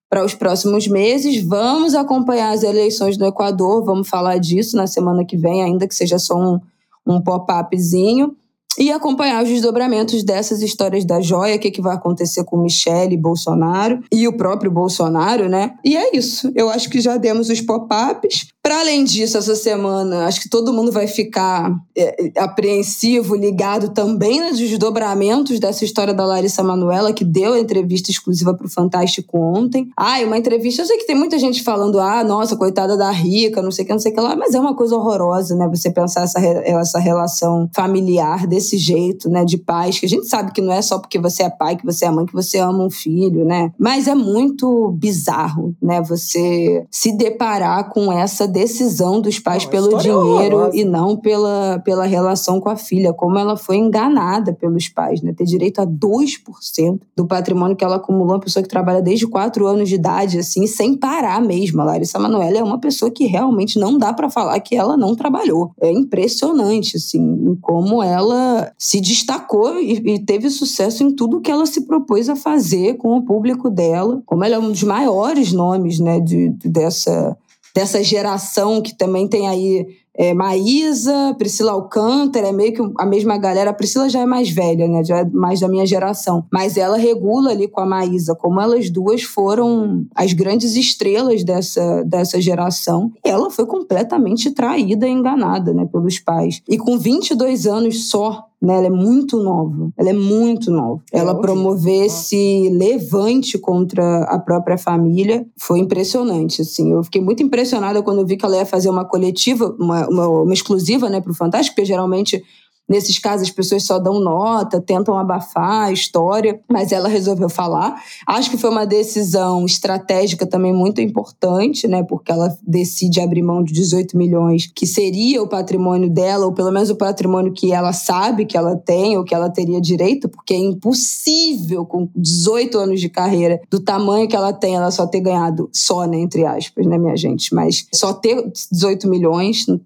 para 0.09 0.23
os 0.23 0.35
próximos 0.35 0.87
meses. 0.87 1.43
Vamos 1.43 1.95
acompanhar 1.95 2.51
as 2.51 2.61
eleições 2.61 3.17
no 3.17 3.25
Equador, 3.25 3.83
vamos 3.83 4.07
falar 4.07 4.37
disso 4.37 4.77
na 4.77 4.85
semana 4.85 5.25
que 5.25 5.35
vem, 5.35 5.63
ainda 5.63 5.87
que 5.87 5.95
seja 5.95 6.19
só 6.19 6.35
um, 6.37 6.59
um 7.05 7.19
pop-upzinho 7.19 8.35
e 8.77 8.91
acompanhar 8.91 9.43
os 9.43 9.49
desdobramentos 9.49 10.23
dessas 10.23 10.61
histórias 10.61 11.05
da 11.05 11.21
joia, 11.21 11.55
o 11.55 11.59
que, 11.59 11.71
que 11.71 11.81
vai 11.81 11.95
acontecer 11.95 12.43
com 12.43 12.57
Michele 12.57 13.17
Bolsonaro 13.17 13.99
e 14.11 14.27
o 14.27 14.35
próprio 14.35 14.71
Bolsonaro, 14.71 15.47
né? 15.47 15.75
E 15.83 15.95
é 15.95 16.15
isso. 16.15 16.51
Eu 16.55 16.69
acho 16.69 16.89
que 16.89 17.01
já 17.01 17.17
demos 17.17 17.49
os 17.49 17.61
pop-ups. 17.61 18.52
Para 18.65 18.79
além 18.79 19.03
disso, 19.03 19.37
essa 19.37 19.57
semana, 19.57 20.25
acho 20.25 20.39
que 20.39 20.47
todo 20.47 20.71
mundo 20.71 20.89
vai 20.89 21.05
ficar 21.05 21.75
é, 21.97 22.31
apreensivo, 22.37 23.35
ligado 23.35 23.89
também 23.89 24.39
nos 24.39 24.57
desdobramentos 24.57 25.59
dessa 25.59 25.83
história 25.83 26.13
da 26.13 26.25
Larissa 26.25 26.63
Manuela, 26.63 27.11
que 27.11 27.25
deu 27.25 27.51
a 27.51 27.59
entrevista 27.59 28.09
exclusiva 28.09 28.53
para 28.53 28.65
o 28.65 28.69
Fantástico 28.69 29.37
ontem. 29.37 29.89
Ai, 29.97 30.23
uma 30.23 30.37
entrevista. 30.37 30.81
Eu 30.81 30.85
sei 30.85 30.97
que 30.97 31.05
tem 31.05 31.13
muita 31.13 31.37
gente 31.37 31.61
falando, 31.61 31.99
ah, 31.99 32.23
nossa, 32.23 32.55
coitada 32.55 32.95
da 32.95 33.11
rica, 33.11 33.61
não 33.61 33.69
sei 33.69 33.83
o 33.83 33.87
que, 33.87 33.91
não 33.91 33.99
sei 33.99 34.13
o 34.13 34.15
que 34.15 34.21
lá, 34.21 34.33
mas 34.33 34.55
é 34.55 34.59
uma 34.61 34.73
coisa 34.73 34.95
horrorosa, 34.95 35.57
né? 35.57 35.67
Você 35.67 35.91
pensar 35.91 36.23
essa, 36.23 36.39
essa 36.39 36.99
relação 36.99 37.69
familiar 37.75 38.47
desse 38.47 38.77
jeito, 38.77 39.29
né, 39.29 39.43
de 39.43 39.57
pais, 39.57 39.99
que 39.99 40.05
a 40.05 40.09
gente 40.09 40.25
sabe 40.29 40.53
que 40.53 40.61
não 40.61 40.71
é 40.71 40.81
só 40.81 40.99
porque 40.99 41.19
você 41.19 41.43
é 41.43 41.49
pai, 41.49 41.75
que 41.75 41.85
você 41.85 42.05
é 42.05 42.11
mãe, 42.11 42.25
que 42.25 42.31
você 42.31 42.59
ama 42.59 42.85
um 42.85 42.89
filho, 42.89 43.43
né? 43.43 43.73
Mas 43.77 44.07
é 44.07 44.15
muito 44.15 44.89
bizarro, 44.91 45.75
né, 45.81 46.01
você 46.01 46.85
se 46.89 47.11
deparar 47.11 47.89
com 47.89 48.09
essa 48.09 48.52
decisão 48.53 49.19
dos 49.19 49.39
pais 49.39 49.63
não, 49.63 49.71
pelo 49.71 49.97
dinheiro 49.97 50.69
e 50.73 50.85
não 50.85 51.17
pela, 51.17 51.81
pela 51.83 52.05
relação 52.05 52.59
com 52.59 52.69
a 52.69 52.75
filha, 52.75 53.11
como 53.11 53.37
ela 53.37 53.57
foi 53.57 53.77
enganada 53.77 54.53
pelos 54.53 54.87
pais, 54.87 55.21
né? 55.21 55.33
Ter 55.33 55.45
direito 55.45 55.79
a 55.79 55.87
2% 55.87 56.99
do 57.15 57.25
patrimônio 57.25 57.75
que 57.75 57.83
ela 57.83 57.95
acumulou, 57.95 58.33
uma 58.33 58.39
pessoa 58.39 58.61
que 58.61 58.69
trabalha 58.69 59.01
desde 59.01 59.27
4 59.27 59.65
anos 59.65 59.89
de 59.89 59.95
idade, 59.95 60.37
assim, 60.39 60.67
sem 60.67 60.95
parar 60.95 61.41
mesmo. 61.41 61.81
A 61.81 61.85
Larissa 61.85 62.19
Manoela 62.19 62.59
é 62.59 62.63
uma 62.63 62.79
pessoa 62.79 63.09
que 63.09 63.25
realmente 63.25 63.79
não 63.79 63.97
dá 63.97 64.13
para 64.13 64.29
falar 64.29 64.59
que 64.59 64.75
ela 64.75 64.95
não 64.95 65.15
trabalhou. 65.15 65.71
É 65.81 65.91
impressionante, 65.91 66.97
assim, 66.97 67.57
como 67.61 68.03
ela 68.03 68.71
se 68.77 69.01
destacou 69.01 69.79
e, 69.79 69.93
e, 69.93 70.19
teve 70.19 70.49
sucesso 70.49 71.03
em 71.03 71.15
tudo 71.15 71.41
que 71.41 71.51
ela 71.51 71.65
se 71.65 71.81
propôs 71.81 72.29
a 72.29 72.35
fazer 72.35 72.97
com 72.97 73.17
o 73.17 73.23
público 73.23 73.69
dela. 73.69 74.21
Como 74.25 74.43
ela 74.43 74.55
é 74.55 74.59
um 74.59 74.71
dos 74.71 74.83
maiores 74.83 75.51
nomes 75.51 75.99
né, 75.99 76.19
de, 76.19 76.49
de 76.49 76.69
dessa, 76.69 77.37
dessa 77.73 78.03
geração 78.03 78.81
que 78.81 78.95
também 78.95 79.27
tem 79.27 79.47
aí 79.47 79.87
é, 80.15 80.33
Maísa, 80.33 81.35
Priscila 81.37 81.71
Alcântara, 81.71 82.49
é 82.49 82.51
meio 82.51 82.73
que 82.73 82.81
a 82.99 83.05
mesma 83.05 83.37
galera. 83.37 83.71
A 83.71 83.73
Priscila 83.73 84.07
já 84.09 84.19
é 84.19 84.25
mais 84.25 84.49
velha, 84.49 84.87
né? 84.87 85.03
Já 85.03 85.19
é 85.19 85.25
mais 85.25 85.59
da 85.59 85.67
minha 85.67 85.85
geração. 85.85 86.45
Mas 86.51 86.77
ela 86.77 86.97
regula 86.97 87.51
ali 87.51 87.67
com 87.67 87.81
a 87.81 87.85
Maísa, 87.85 88.35
como 88.35 88.61
elas 88.61 88.89
duas 88.89 89.23
foram 89.23 90.05
as 90.13 90.33
grandes 90.33 90.75
estrelas 90.75 91.43
dessa, 91.43 92.03
dessa 92.03 92.39
geração. 92.39 93.11
E 93.25 93.29
ela 93.29 93.49
foi 93.49 93.65
completamente 93.65 94.51
traída 94.51 95.07
e 95.07 95.11
enganada, 95.11 95.73
né, 95.73 95.87
pelos 95.91 96.19
pais. 96.19 96.61
E 96.69 96.77
com 96.77 96.97
22 96.97 97.65
anos 97.65 98.09
só, 98.09 98.47
né? 98.63 98.77
Ela 98.77 98.87
é 98.87 98.89
muito 98.89 99.43
nova. 99.43 99.91
Ela 99.97 100.11
é 100.11 100.13
muito 100.13 100.71
nova. 100.71 101.01
É 101.11 101.19
ela 101.19 101.35
promover 101.35 102.05
esse 102.05 102.69
levante 102.71 103.57
contra 103.57 104.23
a 104.23 104.39
própria 104.39 104.77
família 104.77 105.45
foi 105.59 105.79
impressionante, 105.79 106.61
assim. 106.61 106.91
Eu 106.91 107.03
fiquei 107.03 107.21
muito 107.21 107.43
impressionada 107.43 108.01
quando 108.01 108.19
eu 108.19 108.25
vi 108.25 108.37
que 108.37 108.45
ela 108.45 108.55
ia 108.55 108.65
fazer 108.65 108.89
uma 108.89 109.03
coletiva, 109.03 109.75
uma, 109.77 110.07
uma, 110.07 110.27
uma 110.43 110.53
exclusiva, 110.53 111.09
né, 111.09 111.19
pro 111.19 111.33
Fantástico, 111.33 111.75
porque 111.75 111.85
geralmente 111.85 112.41
Nesses 112.87 113.17
casos, 113.17 113.47
as 113.47 113.53
pessoas 113.53 113.85
só 113.85 113.97
dão 113.97 114.19
nota, 114.19 114.81
tentam 114.81 115.17
abafar 115.17 115.87
a 115.87 115.91
história, 115.91 116.59
mas 116.69 116.91
ela 116.91 117.07
resolveu 117.07 117.47
falar. 117.47 117.95
Acho 118.27 118.51
que 118.51 118.57
foi 118.57 118.69
uma 118.69 118.85
decisão 118.85 119.65
estratégica 119.65 120.45
também 120.45 120.73
muito 120.73 120.99
importante, 120.99 121.87
né? 121.87 122.03
Porque 122.03 122.31
ela 122.31 122.55
decide 122.61 123.21
abrir 123.21 123.41
mão 123.41 123.63
de 123.63 123.71
18 123.71 124.17
milhões, 124.17 124.67
que 124.67 124.85
seria 124.85 125.41
o 125.41 125.47
patrimônio 125.47 126.09
dela, 126.09 126.45
ou 126.45 126.51
pelo 126.51 126.71
menos 126.71 126.89
o 126.89 126.95
patrimônio 126.97 127.53
que 127.53 127.71
ela 127.71 127.93
sabe 127.93 128.45
que 128.45 128.57
ela 128.57 128.75
tem, 128.75 129.17
ou 129.17 129.23
que 129.23 129.33
ela 129.33 129.49
teria 129.49 129.79
direito, 129.79 130.27
porque 130.27 130.53
é 130.53 130.59
impossível, 130.59 131.85
com 131.85 132.09
18 132.13 132.77
anos 132.77 132.99
de 132.99 133.07
carreira, 133.07 133.61
do 133.69 133.79
tamanho 133.79 134.27
que 134.27 134.35
ela 134.35 134.51
tem, 134.51 134.75
ela 134.75 134.91
só 134.91 135.07
ter 135.07 135.21
ganhado, 135.21 135.69
só, 135.71 136.05
né? 136.05 136.19
Entre 136.19 136.45
aspas, 136.45 136.85
né, 136.85 136.97
minha 136.97 137.15
gente? 137.15 137.55
Mas 137.55 137.87
só 137.93 138.11
ter 138.11 138.51
18 138.69 139.07
milhões, 139.07 139.65
não 139.69 139.79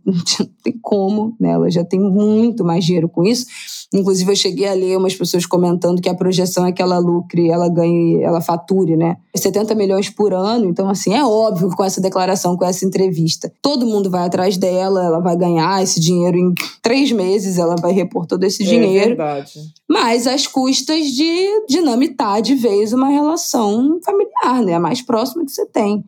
tem 0.63 0.73
como, 0.81 1.35
né? 1.39 1.51
Ela 1.51 1.69
já 1.69 1.83
tem 1.83 1.99
muito 1.99 2.65
mais 2.65 2.87
dinheiro 2.87 2.96
com 3.05 3.23
isso. 3.23 3.45
Inclusive, 3.93 4.31
eu 4.31 4.35
cheguei 4.35 4.67
a 4.67 4.73
ler 4.73 4.97
umas 4.97 5.15
pessoas 5.15 5.45
comentando 5.45 6.01
que 6.01 6.09
a 6.09 6.15
projeção 6.15 6.65
é 6.65 6.71
que 6.71 6.81
ela 6.81 6.97
lucre, 6.97 7.49
ela 7.49 7.69
ganhe, 7.69 8.21
ela 8.21 8.41
fature, 8.41 8.95
né? 8.95 9.17
70 9.35 9.75
milhões 9.75 10.09
por 10.09 10.33
ano. 10.33 10.65
Então, 10.65 10.89
assim, 10.89 11.13
é 11.13 11.23
óbvio 11.23 11.69
que 11.69 11.75
com 11.75 11.83
essa 11.83 12.01
declaração, 12.01 12.57
com 12.57 12.65
essa 12.65 12.85
entrevista, 12.85 13.51
todo 13.61 13.85
mundo 13.85 14.09
vai 14.09 14.25
atrás 14.25 14.57
dela, 14.57 15.03
ela 15.03 15.19
vai 15.19 15.37
ganhar 15.37 15.81
esse 15.81 15.99
dinheiro 15.99 16.37
em 16.37 16.53
três 16.81 17.11
meses, 17.11 17.57
ela 17.57 17.75
vai 17.75 17.91
repor 17.91 18.25
todo 18.25 18.43
esse 18.43 18.63
é 18.63 18.65
dinheiro. 18.65 19.09
Verdade. 19.09 19.59
Mas 19.87 20.27
às 20.27 20.47
custas 20.47 21.07
de 21.07 21.65
dinamitar 21.67 22.41
de 22.41 22.55
vez 22.55 22.93
uma 22.93 23.09
relação 23.09 23.99
familiar, 24.03 24.63
né? 24.63 24.73
A 24.73 24.79
mais 24.79 25.01
próxima 25.01 25.45
que 25.45 25.51
você 25.51 25.65
tem. 25.65 26.03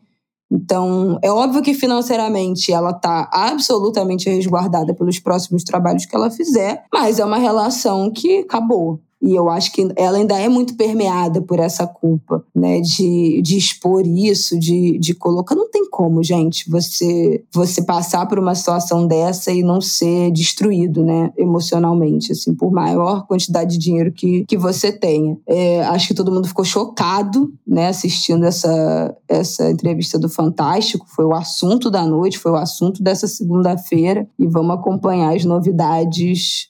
Então, 0.50 1.18
é 1.22 1.30
óbvio 1.30 1.62
que 1.62 1.72
financeiramente 1.72 2.72
ela 2.72 2.90
está 2.90 3.30
absolutamente 3.32 4.28
resguardada 4.28 4.92
pelos 4.92 5.20
próximos 5.20 5.62
trabalhos 5.62 6.04
que 6.04 6.16
ela 6.16 6.30
fizer, 6.30 6.84
mas 6.92 7.20
é 7.20 7.24
uma 7.24 7.38
relação 7.38 8.10
que 8.10 8.40
acabou. 8.40 9.00
E 9.22 9.34
eu 9.34 9.50
acho 9.50 9.72
que 9.72 9.86
ela 9.96 10.16
ainda 10.16 10.38
é 10.38 10.48
muito 10.48 10.74
permeada 10.76 11.42
por 11.42 11.58
essa 11.58 11.86
culpa, 11.86 12.42
né? 12.54 12.80
De, 12.80 13.42
de 13.42 13.58
expor 13.58 14.06
isso, 14.06 14.58
de, 14.58 14.98
de 14.98 15.14
colocar. 15.14 15.54
Não 15.54 15.70
tem 15.70 15.88
como, 15.90 16.22
gente, 16.22 16.68
você 16.70 17.44
você 17.52 17.82
passar 17.82 18.26
por 18.26 18.38
uma 18.38 18.54
situação 18.54 19.06
dessa 19.06 19.52
e 19.52 19.62
não 19.62 19.80
ser 19.80 20.30
destruído, 20.30 21.04
né? 21.04 21.32
Emocionalmente, 21.36 22.32
assim, 22.32 22.54
por 22.54 22.72
maior 22.72 23.26
quantidade 23.26 23.72
de 23.72 23.78
dinheiro 23.78 24.12
que, 24.12 24.44
que 24.46 24.56
você 24.56 24.90
tenha. 24.90 25.36
É, 25.46 25.82
acho 25.84 26.08
que 26.08 26.14
todo 26.14 26.32
mundo 26.32 26.48
ficou 26.48 26.64
chocado, 26.64 27.52
né? 27.66 27.88
Assistindo 27.88 28.44
essa, 28.44 29.14
essa 29.28 29.70
entrevista 29.70 30.18
do 30.18 30.28
Fantástico. 30.28 31.06
Foi 31.08 31.24
o 31.24 31.34
assunto 31.34 31.90
da 31.90 32.06
noite, 32.06 32.38
foi 32.38 32.52
o 32.52 32.56
assunto 32.56 33.02
dessa 33.02 33.26
segunda-feira. 33.26 34.26
E 34.38 34.46
vamos 34.46 34.76
acompanhar 34.76 35.34
as 35.36 35.44
novidades 35.44 36.68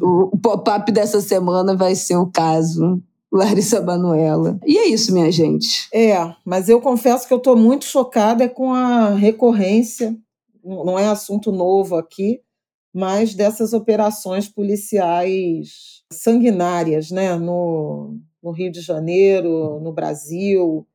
o, 0.00 0.38
pop-up 0.38 0.90
dessa 0.92 1.20
semana 1.20 1.76
vai 1.76 1.94
ser 1.94 2.16
o 2.16 2.30
caso 2.30 3.02
Larissa 3.30 3.80
Manuela. 3.82 4.58
E 4.66 4.78
é 4.78 4.86
isso, 4.86 5.12
minha 5.12 5.30
gente. 5.30 5.88
É, 5.92 6.16
mas 6.44 6.68
eu 6.68 6.80
confesso 6.80 7.26
que 7.26 7.32
eu 7.32 7.38
estou 7.38 7.56
muito 7.56 7.84
chocada 7.84 8.48
com 8.48 8.72
a 8.72 9.10
recorrência, 9.10 10.16
não 10.64 10.98
é 10.98 11.06
assunto 11.06 11.52
novo 11.52 11.96
aqui, 11.96 12.40
mas 12.94 13.34
dessas 13.34 13.72
operações 13.72 14.48
policiais 14.48 16.02
sanguinárias, 16.12 17.10
né? 17.10 17.36
No, 17.36 18.18
no 18.42 18.50
Rio 18.50 18.72
de 18.72 18.80
Janeiro, 18.80 19.78
no 19.80 19.92
Brasil. 19.92 20.86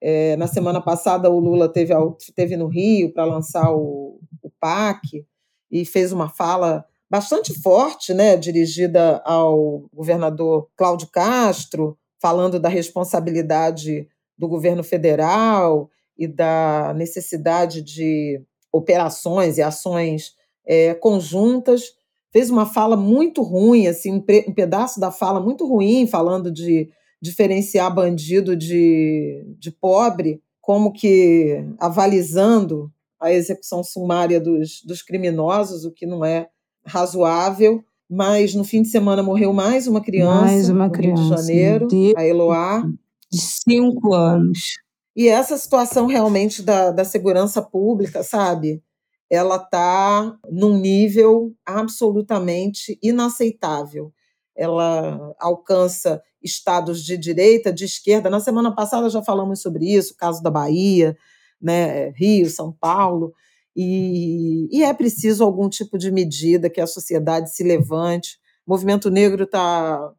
É, 0.00 0.36
na 0.36 0.46
semana 0.46 0.80
passada, 0.80 1.30
o 1.30 1.38
Lula 1.38 1.68
teve, 1.68 1.92
teve 2.34 2.56
no 2.56 2.68
Rio 2.68 3.12
para 3.12 3.24
lançar 3.24 3.70
o, 3.72 4.18
o 4.42 4.50
PAC 4.58 5.26
e 5.70 5.84
fez 5.84 6.12
uma 6.12 6.28
fala 6.28 6.84
bastante 7.16 7.58
forte, 7.62 8.12
né, 8.12 8.36
dirigida 8.36 9.22
ao 9.24 9.84
governador 9.90 10.68
Cláudio 10.76 11.08
Castro, 11.08 11.96
falando 12.20 12.60
da 12.60 12.68
responsabilidade 12.68 14.06
do 14.36 14.46
governo 14.46 14.84
federal 14.84 15.88
e 16.18 16.28
da 16.28 16.92
necessidade 16.94 17.80
de 17.80 18.38
operações 18.70 19.56
e 19.56 19.62
ações 19.62 20.34
é, 20.66 20.92
conjuntas. 20.92 21.94
Fez 22.30 22.50
uma 22.50 22.66
fala 22.66 22.98
muito 22.98 23.40
ruim, 23.42 23.86
assim, 23.86 24.12
um 24.12 24.52
pedaço 24.52 25.00
da 25.00 25.10
fala 25.10 25.40
muito 25.40 25.66
ruim, 25.66 26.06
falando 26.06 26.52
de 26.52 26.90
diferenciar 27.22 27.94
bandido 27.94 28.54
de, 28.54 29.42
de 29.58 29.70
pobre, 29.70 30.42
como 30.60 30.92
que 30.92 31.64
avalizando 31.78 32.92
a 33.18 33.32
execução 33.32 33.82
sumária 33.82 34.38
dos, 34.38 34.82
dos 34.84 35.00
criminosos, 35.00 35.86
o 35.86 35.90
que 35.90 36.04
não 36.04 36.22
é 36.22 36.50
razoável, 36.86 37.84
mas 38.08 38.54
no 38.54 38.64
fim 38.64 38.82
de 38.82 38.88
semana 38.88 39.22
morreu 39.22 39.52
mais 39.52 39.86
uma 39.86 40.00
criança 40.00 40.42
mais 40.42 40.68
uma 40.68 40.86
no 40.86 40.92
criança, 40.92 41.22
Rio 41.22 41.36
de 41.36 41.42
Janeiro, 41.42 41.88
a 42.16 42.24
Eloá. 42.24 42.84
De 43.30 43.40
cinco 43.40 44.14
anos. 44.14 44.76
E 45.16 45.28
essa 45.28 45.56
situação 45.56 46.06
realmente 46.06 46.62
da, 46.62 46.90
da 46.92 47.04
segurança 47.04 47.60
pública, 47.60 48.22
sabe? 48.22 48.82
Ela 49.28 49.56
está 49.56 50.36
num 50.48 50.78
nível 50.78 51.52
absolutamente 51.64 52.98
inaceitável. 53.02 54.12
Ela 54.54 55.34
alcança 55.40 56.22
estados 56.42 57.02
de 57.02 57.16
direita, 57.16 57.72
de 57.72 57.84
esquerda. 57.84 58.30
Na 58.30 58.40
semana 58.40 58.74
passada 58.74 59.10
já 59.10 59.22
falamos 59.22 59.60
sobre 59.60 59.86
isso, 59.86 60.14
o 60.14 60.16
caso 60.16 60.42
da 60.42 60.50
Bahia, 60.50 61.16
né, 61.60 62.10
Rio, 62.10 62.48
São 62.48 62.70
Paulo. 62.72 63.32
E, 63.76 64.68
e 64.72 64.82
é 64.82 64.94
preciso 64.94 65.44
algum 65.44 65.68
tipo 65.68 65.98
de 65.98 66.10
medida 66.10 66.70
que 66.70 66.80
a 66.80 66.86
sociedade 66.86 67.54
se 67.54 67.62
levante. 67.62 68.38
O 68.66 68.70
movimento 68.70 69.10
negro 69.10 69.44
está 69.44 70.10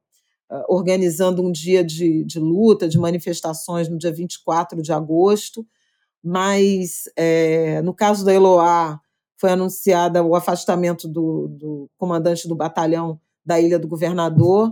ah, 0.49 0.65
organizando 0.69 1.41
um 1.41 1.51
dia 1.51 1.83
de, 1.83 2.23
de, 2.23 2.39
luta, 2.39 2.87
de 2.87 2.99
manifestações 2.99 3.89
no 3.89 3.97
dia 3.97 4.11
24 4.11 4.81
de 4.81 4.93
agosto, 4.93 5.65
mas 6.23 7.03
é, 7.15 7.81
no 7.81 7.93
caso 7.93 8.23
da 8.23 8.33
Eloá 8.33 8.99
foi 9.37 9.51
anunciado 9.51 10.19
o 10.21 10.35
afastamento 10.35 11.07
do, 11.07 11.47
do, 11.47 11.89
comandante 11.97 12.47
do 12.47 12.55
batalhão 12.55 13.19
da 13.45 13.59
Ilha 13.59 13.79
do 13.79 13.87
Governador, 13.87 14.71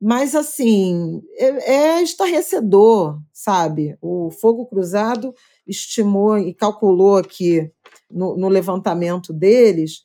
mas 0.00 0.34
assim 0.34 1.22
é, 1.36 1.72
é 1.72 2.02
estarrecedor, 2.02 3.20
sabe? 3.32 3.96
O 4.00 4.30
fogo 4.30 4.66
cruzado 4.66 5.34
estimou 5.66 6.38
e 6.38 6.54
calculou 6.54 7.16
aqui 7.16 7.70
no, 8.10 8.36
no 8.36 8.48
levantamento 8.48 9.32
deles 9.32 10.04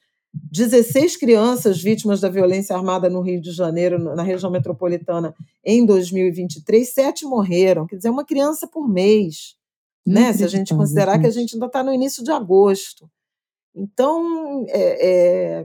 16 0.52 1.16
crianças 1.18 1.82
vítimas 1.82 2.20
da 2.20 2.30
violência 2.30 2.76
armada 2.76 3.10
no 3.10 3.22
Rio 3.22 3.40
de 3.40 3.52
Janeiro, 3.52 3.98
na 3.98 4.24
região 4.24 4.52
metropolitana, 4.52 5.34
em 5.64 5.86
2023, 5.86 6.94
sete 6.94 7.26
morreram. 7.26 7.88
Quer 7.88 7.96
dizer, 7.98 8.10
uma 8.10 8.26
criança 8.26 8.68
por 8.68 8.88
mês, 8.88 9.56
né? 10.06 10.34
Se 10.34 10.44
a 10.44 10.48
gente 10.48 10.76
considerar 10.76 11.20
que 11.20 11.28
a 11.28 11.32
gente 11.32 11.56
ainda 11.56 11.68
está 11.68 11.84
no 11.84 11.94
início 11.94 12.24
de 12.24 12.32
agosto. 12.32 13.10
Então, 13.74 14.66
é, 14.70 15.64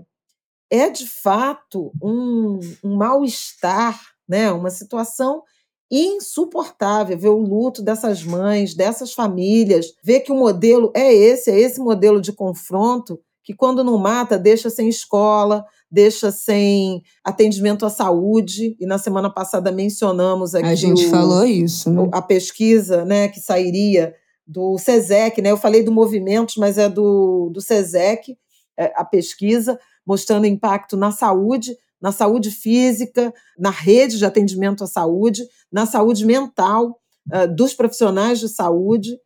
é, 0.71 0.85
é 0.85 0.91
de 0.91 1.07
fato 1.07 1.93
um, 2.03 2.61
um 2.83 2.97
mal-estar, 2.97 4.01
né? 4.31 4.53
uma 4.53 4.71
situação 4.71 5.43
insuportável 5.91 7.19
ver 7.19 7.31
o 7.31 7.39
luto 7.39 7.83
dessas 7.83 8.23
mães, 8.23 8.75
dessas 8.75 9.13
famílias, 9.13 9.93
ver 10.05 10.21
que 10.21 10.31
o 10.31 10.37
modelo 10.37 10.93
é 10.95 11.13
esse, 11.13 11.51
é 11.51 11.59
esse 11.59 11.81
modelo 11.81 12.21
de 12.21 12.33
confronto 12.33 13.19
que 13.43 13.53
quando 13.53 13.83
não 13.83 13.99
mata 13.99 14.39
deixa 14.39 14.71
sem 14.71 14.89
escola, 14.89 15.65
deixa 15.91 16.31
sem 16.31 17.03
atendimento 17.25 17.85
à 17.85 17.91
saúde. 17.91 18.77
E 18.79 18.87
na 18.87 18.99
semana 18.99 19.29
passada 19.29 19.73
mencionamos 19.73 20.55
aqui 20.55 20.69
a 20.69 20.75
gente 20.77 21.07
o, 21.07 21.11
falou 21.11 21.45
isso, 21.45 21.91
né? 21.91 22.09
a 22.13 22.23
pesquisa, 22.23 23.05
né, 23.05 23.27
que 23.27 23.41
sairia 23.41 24.15
do 24.47 24.79
SESEC, 24.79 25.43
né? 25.43 25.51
Eu 25.51 25.57
falei 25.57 25.83
do 25.83 25.91
movimentos, 25.91 26.57
mas 26.57 26.79
é 26.79 26.89
do 26.89 27.51
do 27.53 27.61
SESEC, 27.61 28.37
é, 28.79 28.93
a 28.95 29.05
pesquisa 29.05 29.79
mostrando 30.07 30.47
impacto 30.47 30.97
na 30.97 31.11
saúde 31.11 31.77
na 32.01 32.13
saúde 32.13 32.51
física, 32.51 33.33
na 33.59 33.71
rede 33.71 34.19
de 34.19 34.25
atendimento 34.25 34.85
à 34.85 34.87
saúde, 34.87 35.43
na 35.71 35.87
saúde 35.87 36.25
mental 36.25 36.99
uh, 37.33 37.55
dos 37.55 37.75
profissionais 37.75 38.39
de 38.39 38.49
saúde. 38.49 39.19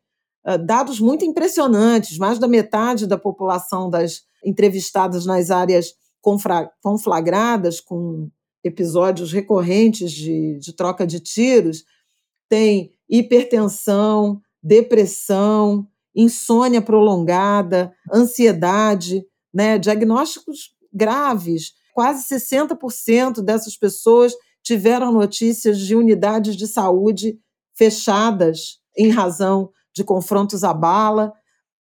uh, 0.46 0.58
dados 0.58 1.00
muito 1.00 1.24
impressionantes. 1.24 2.18
Mais 2.18 2.38
da 2.38 2.48
metade 2.48 3.06
da 3.06 3.18
população 3.18 3.88
das 3.88 4.22
entrevistadas 4.44 5.24
nas 5.24 5.50
áreas 5.50 5.94
conflagradas 6.82 7.80
com 7.80 8.30
episódios 8.62 9.30
recorrentes 9.30 10.10
de, 10.10 10.58
de 10.58 10.72
troca 10.72 11.06
de 11.06 11.20
tiros 11.20 11.84
tem 12.48 12.92
hipertensão, 13.08 14.40
depressão, 14.62 15.86
insônia 16.14 16.80
prolongada, 16.80 17.92
ansiedade, 18.12 19.24
né? 19.52 19.78
diagnósticos 19.78 20.74
graves. 20.92 21.72
Quase 21.94 22.26
60% 22.26 23.40
dessas 23.40 23.76
pessoas 23.76 24.34
tiveram 24.64 25.12
notícias 25.12 25.78
de 25.78 25.94
unidades 25.94 26.56
de 26.56 26.66
saúde 26.66 27.38
fechadas 27.72 28.80
em 28.98 29.10
razão 29.10 29.70
de 29.94 30.02
confrontos 30.02 30.64
à 30.64 30.74
bala. 30.74 31.32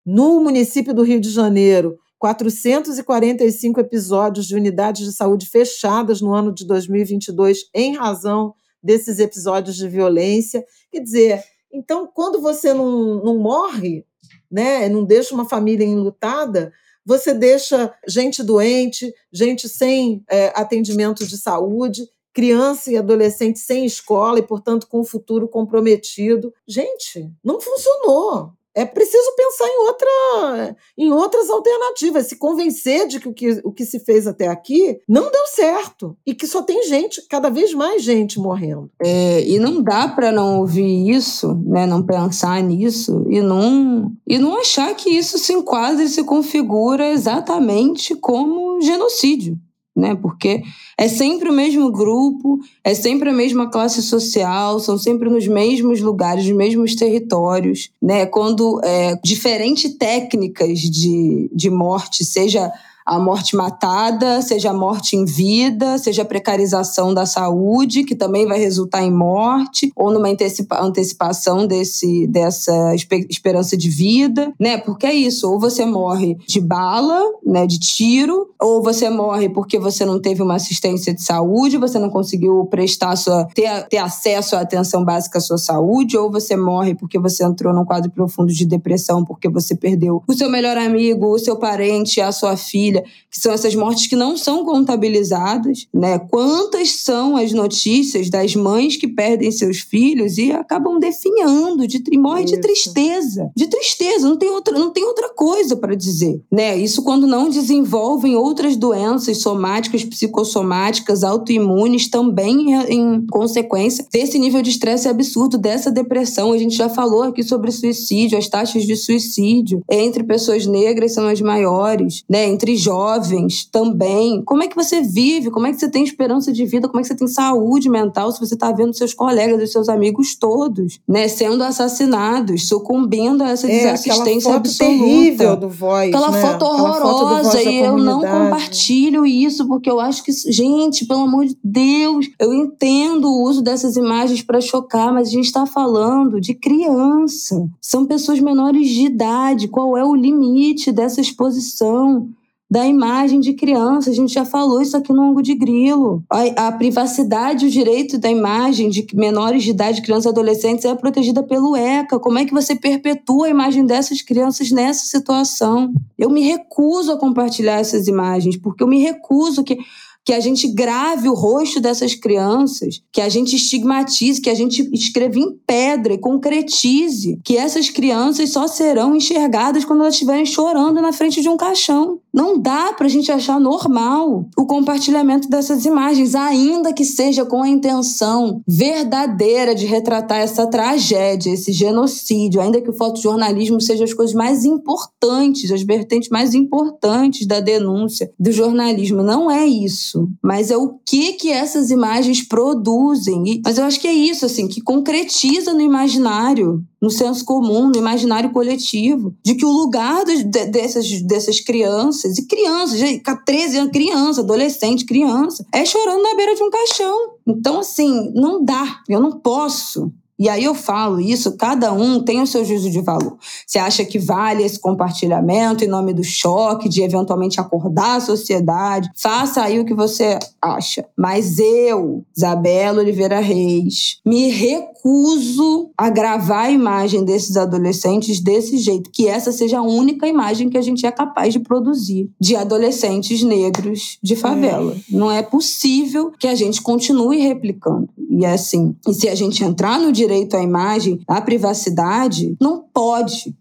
No 0.06 0.40
município 0.40 0.94
do 0.94 1.02
Rio 1.02 1.20
de 1.20 1.30
Janeiro, 1.30 1.98
445 2.20 3.80
episódios 3.80 4.46
de 4.46 4.54
unidades 4.54 5.04
de 5.04 5.12
saúde 5.12 5.46
fechadas 5.46 6.20
no 6.20 6.32
ano 6.32 6.54
de 6.54 6.64
2022 6.64 7.68
em 7.74 7.96
razão 7.96 8.54
desses 8.80 9.18
episódios 9.18 9.74
de 9.74 9.88
violência. 9.88 10.64
Quer 10.92 11.00
dizer, 11.00 11.42
então, 11.72 12.06
quando 12.06 12.40
você 12.40 12.72
não, 12.72 13.20
não 13.24 13.36
morre, 13.36 14.06
né, 14.48 14.88
não 14.88 15.04
deixa 15.04 15.34
uma 15.34 15.48
família 15.48 15.84
enlutada, 15.84 16.72
você 17.04 17.34
deixa 17.34 17.94
gente 18.06 18.42
doente, 18.42 19.12
gente 19.32 19.68
sem 19.68 20.24
é, 20.30 20.52
atendimento 20.54 21.26
de 21.26 21.36
saúde, 21.36 22.08
criança 22.32 22.90
e 22.90 22.96
adolescente 22.96 23.58
sem 23.58 23.84
escola 23.84 24.38
e, 24.38 24.42
portanto, 24.42 24.88
com 24.88 25.00
o 25.00 25.04
futuro 25.04 25.48
comprometido. 25.48 26.52
Gente, 26.66 27.30
não 27.44 27.60
funcionou 27.60 28.52
é 28.74 28.84
preciso 28.84 29.34
pensar 29.36 29.66
em, 29.68 29.86
outra, 29.86 30.76
em 30.98 31.12
outras 31.12 31.48
alternativas, 31.48 32.26
se 32.26 32.36
convencer 32.36 33.06
de 33.06 33.20
que 33.20 33.28
o, 33.28 33.32
que 33.32 33.60
o 33.64 33.72
que 33.72 33.84
se 33.84 34.00
fez 34.00 34.26
até 34.26 34.48
aqui 34.48 34.98
não 35.08 35.30
deu 35.30 35.46
certo 35.46 36.16
e 36.26 36.34
que 36.34 36.46
só 36.46 36.62
tem 36.62 36.82
gente, 36.84 37.26
cada 37.28 37.48
vez 37.48 37.72
mais 37.72 38.02
gente 38.02 38.38
morrendo. 38.38 38.90
É, 39.00 39.44
e 39.46 39.58
não 39.58 39.82
dá 39.82 40.08
para 40.08 40.32
não 40.32 40.58
ouvir 40.60 41.08
isso, 41.08 41.54
né, 41.64 41.86
não 41.86 42.02
pensar 42.02 42.62
nisso 42.62 43.24
e 43.28 43.40
não, 43.40 44.10
e 44.26 44.38
não 44.38 44.58
achar 44.58 44.94
que 44.94 45.10
isso 45.10 45.38
se 45.38 45.52
enquadra 45.52 46.02
e 46.02 46.08
se 46.08 46.24
configura 46.24 47.10
exatamente 47.10 48.14
como 48.16 48.80
genocídio 48.80 49.58
né? 49.94 50.14
Porque 50.14 50.62
é 50.98 51.08
sempre 51.08 51.48
o 51.48 51.52
mesmo 51.52 51.90
grupo, 51.90 52.58
é 52.82 52.94
sempre 52.94 53.30
a 53.30 53.32
mesma 53.32 53.70
classe 53.70 54.02
social, 54.02 54.80
são 54.80 54.98
sempre 54.98 55.30
nos 55.30 55.46
mesmos 55.46 56.00
lugares, 56.00 56.46
nos 56.46 56.56
mesmos 56.56 56.94
territórios, 56.94 57.90
né? 58.02 58.26
Quando 58.26 58.80
é, 58.82 59.16
diferentes 59.22 59.94
técnicas 59.96 60.80
de, 60.80 61.48
de 61.52 61.70
morte, 61.70 62.24
seja 62.24 62.72
a 63.04 63.18
morte 63.18 63.54
matada, 63.54 64.40
seja 64.40 64.70
a 64.70 64.74
morte 64.74 65.16
em 65.16 65.24
vida, 65.24 65.98
seja 65.98 66.22
a 66.22 66.24
precarização 66.24 67.12
da 67.12 67.26
saúde, 67.26 68.04
que 68.04 68.14
também 68.14 68.46
vai 68.46 68.58
resultar 68.58 69.02
em 69.02 69.12
morte, 69.12 69.92
ou 69.94 70.10
numa 70.10 70.28
antecipa 70.28 70.80
antecipação 70.80 71.66
desse, 71.66 72.26
dessa 72.26 72.94
esperança 73.28 73.76
de 73.76 73.90
vida, 73.90 74.52
né? 74.58 74.78
Porque 74.78 75.06
é 75.06 75.14
isso, 75.14 75.50
ou 75.50 75.58
você 75.58 75.84
morre 75.84 76.36
de 76.46 76.60
bala, 76.60 77.20
né, 77.44 77.66
de 77.66 77.78
tiro, 77.78 78.48
ou 78.60 78.82
você 78.82 79.10
morre 79.10 79.48
porque 79.48 79.78
você 79.78 80.04
não 80.04 80.20
teve 80.20 80.42
uma 80.42 80.54
assistência 80.54 81.14
de 81.14 81.22
saúde, 81.22 81.76
você 81.76 81.98
não 81.98 82.08
conseguiu 82.08 82.66
prestar 82.66 83.16
sua 83.16 83.44
ter, 83.54 83.86
ter 83.88 83.98
acesso 83.98 84.56
à 84.56 84.60
atenção 84.60 85.04
básica 85.04 85.38
à 85.38 85.40
sua 85.40 85.58
saúde, 85.58 86.16
ou 86.16 86.30
você 86.30 86.56
morre 86.56 86.94
porque 86.94 87.18
você 87.18 87.44
entrou 87.44 87.74
num 87.74 87.84
quadro 87.84 88.10
profundo 88.10 88.52
de 88.52 88.64
depressão, 88.64 89.24
porque 89.24 89.48
você 89.48 89.74
perdeu 89.74 90.22
o 90.26 90.32
seu 90.32 90.48
melhor 90.48 90.76
amigo, 90.76 91.26
o 91.26 91.38
seu 91.38 91.56
parente, 91.56 92.20
a 92.20 92.32
sua 92.32 92.56
filha, 92.56 92.93
família, 92.94 93.04
que 93.30 93.40
são 93.40 93.52
essas 93.52 93.74
mortes 93.74 94.06
que 94.06 94.16
não 94.16 94.36
são 94.36 94.64
contabilizadas, 94.64 95.86
né? 95.92 96.18
Quantas 96.18 97.02
são 97.02 97.36
as 97.36 97.52
notícias 97.52 98.30
das 98.30 98.54
mães 98.54 98.96
que 98.96 99.08
perdem 99.08 99.50
seus 99.50 99.80
filhos 99.80 100.38
e 100.38 100.52
acabam 100.52 100.98
definhando, 100.98 101.86
de 101.86 102.02
morrem 102.16 102.44
de 102.44 102.60
tristeza, 102.60 103.50
de 103.56 103.66
tristeza, 103.66 104.28
não 104.28 104.36
tem 104.36 104.50
outra, 104.50 104.78
não 104.78 104.90
tem 104.90 105.04
outra 105.04 105.28
coisa 105.28 105.76
para 105.76 105.94
dizer, 105.94 106.40
né? 106.50 106.76
Isso 106.76 107.02
quando 107.02 107.26
não 107.26 107.48
desenvolvem 107.48 108.36
outras 108.36 108.76
doenças 108.76 109.38
somáticas, 109.38 110.04
psicossomáticas, 110.04 111.24
autoimunes 111.24 112.08
também 112.08 112.74
em 112.88 113.26
consequência 113.26 114.06
desse 114.12 114.38
nível 114.38 114.62
de 114.62 114.70
estresse 114.70 115.08
absurdo, 115.08 115.58
dessa 115.58 115.90
depressão. 115.90 116.52
A 116.52 116.58
gente 116.58 116.76
já 116.76 116.88
falou 116.88 117.22
aqui 117.22 117.42
sobre 117.42 117.70
suicídio, 117.70 118.38
as 118.38 118.48
taxas 118.48 118.84
de 118.84 118.96
suicídio 118.96 119.82
entre 119.90 120.22
pessoas 120.22 120.66
negras 120.66 121.12
são 121.12 121.26
as 121.26 121.40
maiores, 121.40 122.22
né? 122.28 122.46
Entre 122.46 122.76
jovens 122.84 123.64
também. 123.64 124.42
Como 124.44 124.62
é 124.62 124.68
que 124.68 124.76
você 124.76 125.02
vive? 125.02 125.50
Como 125.50 125.66
é 125.66 125.72
que 125.72 125.78
você 125.78 125.88
tem 125.88 126.04
esperança 126.04 126.52
de 126.52 126.64
vida? 126.66 126.86
Como 126.86 127.00
é 127.00 127.02
que 127.02 127.08
você 127.08 127.14
tem 127.14 127.26
saúde 127.26 127.88
mental 127.88 128.30
se 128.30 128.40
você 128.40 128.54
está 128.54 128.70
vendo 128.70 128.94
seus 128.94 129.14
colegas 129.14 129.60
e 129.62 129.66
seus 129.66 129.88
amigos 129.88 130.36
todos, 130.36 131.00
né, 131.08 131.28
sendo 131.28 131.64
assassinados, 131.64 132.68
sucumbindo 132.68 133.42
a 133.42 133.50
essa 133.50 133.66
é, 133.70 133.78
desassistência 133.78 134.52
foto 134.52 134.66
absoluta. 134.66 134.84
terrível 134.84 135.56
do 135.56 135.68
Voz, 135.68 136.08
aquela 136.08 136.30
né? 136.30 136.40
foto 136.40 136.64
horrorosa 136.64 137.24
aquela 137.24 137.44
foto 137.44 137.68
e 137.68 137.78
eu 137.78 137.98
não 137.98 138.20
compartilho 138.20 139.26
isso 139.26 139.66
porque 139.66 139.90
eu 139.90 139.98
acho 140.00 140.22
que 140.22 140.32
gente, 140.32 141.06
pelo 141.06 141.22
amor 141.22 141.46
de 141.46 141.56
Deus, 141.62 142.26
eu 142.38 142.52
entendo 142.52 143.28
o 143.28 143.42
uso 143.42 143.62
dessas 143.62 143.96
imagens 143.96 144.42
para 144.42 144.60
chocar, 144.60 145.12
mas 145.12 145.28
a 145.28 145.30
gente 145.30 145.46
está 145.46 145.66
falando 145.66 146.40
de 146.40 146.54
criança. 146.54 147.68
São 147.80 148.06
pessoas 148.06 148.40
menores 148.40 148.88
de 148.88 149.06
idade. 149.06 149.68
Qual 149.68 149.96
é 149.96 150.04
o 150.04 150.14
limite 150.14 150.92
dessa 150.92 151.20
exposição? 151.20 152.28
Da 152.74 152.84
imagem 152.84 153.38
de 153.38 153.52
criança. 153.52 154.10
A 154.10 154.12
gente 154.12 154.34
já 154.34 154.44
falou 154.44 154.82
isso 154.82 154.96
aqui 154.96 155.12
no 155.12 155.22
ângulo 155.22 155.42
de 155.42 155.54
grilo. 155.54 156.24
A, 156.28 156.66
a 156.66 156.72
privacidade 156.72 157.66
o 157.66 157.70
direito 157.70 158.18
da 158.18 158.28
imagem 158.28 158.90
de 158.90 159.06
menores 159.14 159.62
de 159.62 159.70
idade, 159.70 160.02
crianças 160.02 160.24
e 160.24 160.28
adolescentes, 160.30 160.84
é 160.84 160.92
protegida 160.92 161.40
pelo 161.40 161.76
ECA. 161.76 162.18
Como 162.18 162.36
é 162.36 162.44
que 162.44 162.52
você 162.52 162.74
perpetua 162.74 163.46
a 163.46 163.50
imagem 163.50 163.86
dessas 163.86 164.22
crianças 164.22 164.72
nessa 164.72 165.06
situação? 165.06 165.92
Eu 166.18 166.28
me 166.28 166.40
recuso 166.40 167.12
a 167.12 167.16
compartilhar 167.16 167.78
essas 167.78 168.08
imagens, 168.08 168.56
porque 168.56 168.82
eu 168.82 168.88
me 168.88 168.98
recuso 168.98 169.62
que 169.62 169.78
que 170.24 170.32
a 170.32 170.40
gente 170.40 170.66
grave 170.68 171.28
o 171.28 171.34
rosto 171.34 171.80
dessas 171.80 172.14
crianças, 172.14 173.02
que 173.12 173.20
a 173.20 173.28
gente 173.28 173.54
estigmatize, 173.54 174.40
que 174.40 174.48
a 174.48 174.54
gente 174.54 174.88
escreva 174.92 175.38
em 175.38 175.52
pedra 175.66 176.14
e 176.14 176.18
concretize 176.18 177.38
que 177.44 177.56
essas 177.56 177.90
crianças 177.90 178.50
só 178.50 178.66
serão 178.66 179.14
enxergadas 179.14 179.84
quando 179.84 180.00
elas 180.00 180.14
estiverem 180.14 180.46
chorando 180.46 181.02
na 181.02 181.12
frente 181.12 181.42
de 181.42 181.48
um 181.48 181.56
caixão. 181.56 182.18
Não 182.32 182.58
dá 182.58 182.92
para 182.92 183.06
a 183.06 183.10
gente 183.10 183.30
achar 183.30 183.60
normal 183.60 184.48
o 184.56 184.66
compartilhamento 184.66 185.48
dessas 185.48 185.84
imagens, 185.84 186.34
ainda 186.34 186.92
que 186.92 187.04
seja 187.04 187.44
com 187.44 187.62
a 187.62 187.68
intenção 187.68 188.62
verdadeira 188.66 189.74
de 189.74 189.86
retratar 189.86 190.38
essa 190.38 190.66
tragédia, 190.66 191.52
esse 191.52 191.72
genocídio, 191.72 192.60
ainda 192.60 192.80
que 192.80 192.90
o 192.90 192.96
fotojornalismo 192.96 193.80
seja 193.80 194.04
as 194.04 194.14
coisas 194.14 194.34
mais 194.34 194.64
importantes, 194.64 195.70
as 195.70 195.82
vertentes 195.82 196.30
mais 196.30 196.54
importantes 196.54 197.46
da 197.46 197.60
denúncia 197.60 198.32
do 198.38 198.50
jornalismo. 198.50 199.22
Não 199.22 199.50
é 199.50 199.66
isso 199.66 200.13
isso, 200.14 200.28
mas 200.42 200.70
é 200.70 200.76
o 200.76 200.98
que 201.04 201.32
que 201.34 201.50
essas 201.50 201.90
imagens 201.90 202.46
produzem. 202.46 203.42
E, 203.46 203.62
mas 203.64 203.78
eu 203.78 203.84
acho 203.84 204.00
que 204.00 204.06
é 204.06 204.12
isso, 204.12 204.46
assim, 204.46 204.68
que 204.68 204.80
concretiza 204.80 205.72
no 205.74 205.80
imaginário, 205.80 206.82
no 207.02 207.10
senso 207.10 207.44
comum, 207.44 207.88
no 207.88 207.96
imaginário 207.96 208.50
coletivo, 208.50 209.34
de 209.44 209.54
que 209.54 209.64
o 209.64 209.70
lugar 209.70 210.24
de, 210.24 210.44
dessas, 210.44 211.22
dessas 211.22 211.60
crianças, 211.60 212.38
e 212.38 212.46
crianças, 212.46 213.00
13 213.44 213.78
anos, 213.78 213.92
criança, 213.92 214.40
adolescente, 214.40 215.04
criança, 215.04 215.66
é 215.72 215.84
chorando 215.84 216.22
na 216.22 216.34
beira 216.34 216.54
de 216.54 216.62
um 216.62 216.70
caixão. 216.70 217.34
Então, 217.46 217.80
assim, 217.80 218.32
não 218.34 218.64
dá, 218.64 219.00
eu 219.08 219.20
não 219.20 219.32
posso 219.32 220.12
e 220.38 220.48
aí 220.48 220.64
eu 220.64 220.74
falo 220.74 221.20
isso, 221.20 221.56
cada 221.56 221.92
um 221.92 222.20
tem 222.20 222.42
o 222.42 222.46
seu 222.46 222.64
juízo 222.64 222.90
de 222.90 223.00
valor. 223.00 223.36
Você 223.66 223.78
acha 223.78 224.04
que 224.04 224.18
vale 224.18 224.64
esse 224.64 224.78
compartilhamento 224.80 225.84
em 225.84 225.88
nome 225.88 226.12
do 226.12 226.24
choque, 226.24 226.88
de 226.88 227.02
eventualmente 227.02 227.60
acordar 227.60 228.16
a 228.16 228.20
sociedade? 228.20 229.10
Faça 229.14 229.62
aí 229.62 229.78
o 229.78 229.84
que 229.84 229.94
você 229.94 230.38
acha. 230.60 231.06
Mas 231.16 231.58
eu, 231.58 232.24
Isabela 232.36 233.00
Oliveira 233.00 233.38
Reis, 233.38 234.18
me 234.24 234.48
recuso 234.50 235.90
a 235.96 236.10
gravar 236.10 236.62
a 236.62 236.70
imagem 236.70 237.24
desses 237.24 237.56
adolescentes 237.56 238.40
desse 238.40 238.78
jeito, 238.78 239.10
que 239.10 239.28
essa 239.28 239.52
seja 239.52 239.78
a 239.78 239.82
única 239.82 240.26
imagem 240.26 240.68
que 240.68 240.78
a 240.78 240.82
gente 240.82 241.06
é 241.06 241.12
capaz 241.12 241.52
de 241.52 241.60
produzir 241.60 242.28
de 242.40 242.56
adolescentes 242.56 243.42
negros 243.42 244.18
de 244.22 244.34
favela. 244.34 244.92
É. 244.92 245.16
Não 245.16 245.30
é 245.30 245.42
possível 245.42 246.32
que 246.38 246.48
a 246.48 246.54
gente 246.54 246.82
continue 246.82 247.38
replicando. 247.38 248.08
E 248.30 248.44
é 248.44 248.52
assim, 248.52 248.96
e 249.06 249.14
se 249.14 249.28
a 249.28 249.34
gente 249.34 249.62
entrar 249.62 249.98
no 249.98 250.10
direito 250.24 250.56
à 250.56 250.62
imagem, 250.62 251.20
à 251.28 251.40
privacidade, 251.40 252.56
não 252.60 252.84
pode 252.92 253.54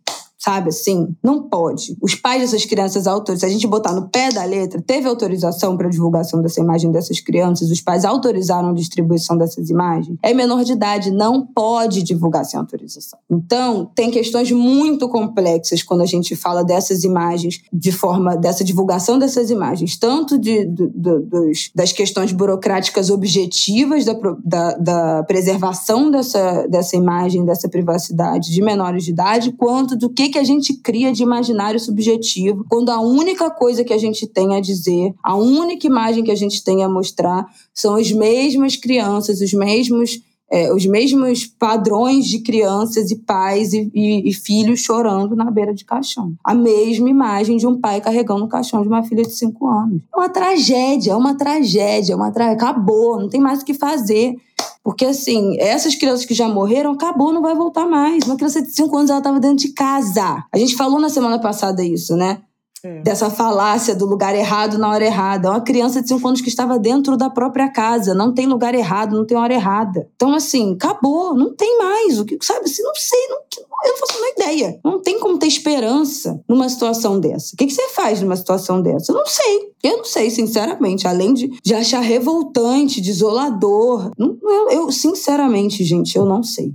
sabe 0.44 0.70
assim? 0.70 1.15
Não 1.24 1.44
pode. 1.44 1.95
Os 2.02 2.15
pais 2.15 2.41
dessas 2.41 2.65
crianças 2.65 3.07
autorizam, 3.07 3.48
se 3.48 3.53
a 3.53 3.57
gente 3.57 3.65
botar 3.65 3.94
no 3.94 4.10
pé 4.10 4.30
da 4.30 4.44
letra, 4.44 4.82
teve 4.82 5.07
autorização 5.07 5.78
para 5.78 5.88
divulgação 5.88 6.41
dessa 6.41 6.60
imagem 6.60 6.91
dessas 6.91 7.22
crianças, 7.22 7.72
os 7.72 7.80
pais 7.80 8.03
autorizaram 8.03 8.70
a 8.70 8.74
distribuição 8.74 9.38
dessas 9.38 9.70
imagens. 9.70 10.18
É 10.22 10.34
menor 10.34 10.65
de 10.65 10.74
idade, 10.74 11.11
não 11.11 11.45
pode 11.45 12.03
divulgar 12.03 12.44
sem 12.44 12.60
autorização. 12.60 13.18
Então, 13.32 13.90
tem 13.95 14.11
questões 14.11 14.52
muito 14.52 15.07
complexas 15.07 15.82
quando 15.82 16.02
a 16.02 16.06
gente 16.06 16.36
fala 16.36 16.64
dessas 16.64 17.06
imagens, 17.06 17.61
de 17.72 17.91
forma 17.91 18.36
dessa 18.36 18.64
divulgação 18.65 19.18
dessas 19.18 19.49
imagens, 19.49 19.98
tanto 19.98 20.38
de, 20.38 20.65
de, 20.65 20.88
de 20.90 21.20
dos, 21.20 21.72
das 21.74 21.94
questões 21.94 22.34
burocráticas 22.34 23.10
objetivas 23.10 24.03
da, 24.03 24.14
da, 24.44 24.78
da 24.78 25.24
preservação 25.24 26.11
dessa, 26.11 26.68
dessa 26.68 26.98
imagem, 26.98 27.45
dessa 27.45 27.70
privacidade 27.70 28.52
de 28.52 28.61
menores 28.61 29.06
de 29.06 29.11
idade, 29.11 29.52
quanto 29.53 29.95
do 29.95 30.10
que, 30.10 30.33
que 30.34 30.40
a 30.40 30.44
gente 30.44 30.74
cria 30.74 31.14
de 31.14 31.24
imaginário 31.24 31.80
subjetivo, 31.80 32.66
quando 32.68 32.90
a 32.90 33.00
única 33.00 33.50
coisa 33.52 33.84
que 33.84 33.94
a 33.94 33.98
gente 33.98 34.28
tem 34.28 34.56
a 34.56 34.60
dizer, 34.60 35.14
a 35.24 35.36
única 35.36 35.88
imagem 35.88 36.24
que 36.24 36.32
a 36.32 36.36
gente 36.36 36.64
tem 36.64 36.84
a 36.84 36.90
mostrar 36.90 37.46
são 37.74 37.96
as 37.96 38.12
mesmas 38.12 38.76
crianças, 38.76 39.40
os 39.40 39.54
mesmos 39.54 40.22
é, 40.52 40.72
os 40.72 40.86
mesmos 40.86 41.48
padrões 41.48 42.26
de 42.26 42.38
crianças 42.38 43.10
e 43.10 43.16
pais 43.16 43.74
e, 43.74 43.90
e, 43.92 44.30
e, 44.30 44.34
filhos 44.34 44.82
chorando 44.82 45.36
na 45.36 45.50
beira 45.50 45.74
de 45.74 45.84
caixão. 45.84 46.34
A 46.44 46.54
mesma 46.54 47.10
imagem 47.10 47.58
de 47.58 47.66
um 47.66 47.82
pai 47.82 48.00
carregando 48.00 48.46
o 48.46 48.48
caixão 48.48 48.84
de 48.84 48.88
uma 48.88 49.02
filha 49.02 49.24
de 49.24 49.32
cinco 49.32 49.68
anos. 49.68 50.00
É 50.14 50.16
uma 50.16 50.30
tragédia, 50.30 51.14
é 51.14 51.16
uma 51.16 51.34
tragédia, 51.34 52.14
é 52.14 52.16
uma 52.16 52.32
tra... 52.32 52.52
acabou, 52.52 53.20
não 53.20 53.30
tem 53.30 53.42
mais 53.42 53.64
o 53.64 53.66
que 53.66 53.74
fazer. 53.74 54.36
Porque, 54.84 55.06
assim, 55.06 55.56
essas 55.60 55.96
crianças 55.96 56.26
que 56.26 56.34
já 56.34 56.48
morreram, 56.48 56.92
acabou, 56.92 57.32
não 57.32 57.42
vai 57.42 57.56
voltar 57.56 57.86
mais. 57.86 58.26
Uma 58.26 58.36
criança 58.36 58.62
de 58.62 58.70
5 58.72 58.96
anos, 58.98 59.10
ela 59.10 59.20
estava 59.20 59.40
dentro 59.40 59.58
de 59.58 59.70
casa. 59.70 60.44
A 60.54 60.58
gente 60.58 60.76
falou 60.76 61.00
na 61.00 61.10
semana 61.10 61.40
passada 61.40 61.84
isso, 61.84 62.18
né? 62.18 62.42
É. 62.84 63.02
Dessa 63.02 63.30
falácia 63.30 63.96
do 63.96 64.06
lugar 64.06 64.36
errado 64.36 64.78
na 64.78 64.90
hora 64.90 65.06
errada. 65.06 65.48
É 65.48 65.52
uma 65.52 65.62
criança 65.62 66.02
de 66.02 66.08
5 66.10 66.28
anos 66.28 66.42
que 66.42 66.50
estava 66.50 66.78
dentro 66.78 67.16
da 67.16 67.30
própria 67.30 67.70
casa. 67.70 68.14
Não 68.14 68.34
tem 68.34 68.46
lugar 68.46 68.76
errado, 68.76 69.16
não 69.16 69.26
tem 69.26 69.38
hora 69.38 69.54
errada. 69.54 70.10
Então, 70.16 70.34
assim, 70.34 70.74
acabou, 70.74 71.34
não 71.34 71.56
tem 71.56 71.78
mais. 71.78 72.20
O 72.20 72.26
que, 72.26 72.38
sabe? 72.42 72.66
Assim, 72.66 72.84
não 72.84 72.94
sei, 72.96 73.28
não, 73.30 73.38
eu 73.86 73.92
não 73.92 73.98
faço 73.98 74.14
ideia. 74.38 74.80
Não 74.84 75.02
tem 75.02 75.20
como 75.20 75.38
ter 75.38 75.48
esperança 75.48 76.42
numa 76.48 76.68
situação 76.68 77.20
dessa. 77.20 77.54
O 77.54 77.58
que, 77.58 77.68
que 77.68 77.74
você 77.74 77.90
faz 77.90 78.22
numa 78.22 78.36
situação 78.36 78.82
dessa? 78.82 79.12
Eu 79.12 79.16
não 79.16 79.26
sei. 79.26 79.74
Eu 79.84 79.98
não 79.98 80.06
sei, 80.06 80.30
sinceramente. 80.30 81.08
Além 81.08 81.34
de, 81.34 81.48
de 81.64 81.74
achar 81.74 82.02
revoltante, 82.02 83.02
desolador. 83.02 84.12
Não, 84.18 84.38
eu, 84.44 84.70
eu, 84.70 84.92
sinceramente, 84.92 85.84
gente, 85.84 86.18
eu 86.18 86.26
não 86.26 86.44
sei. 86.44 86.74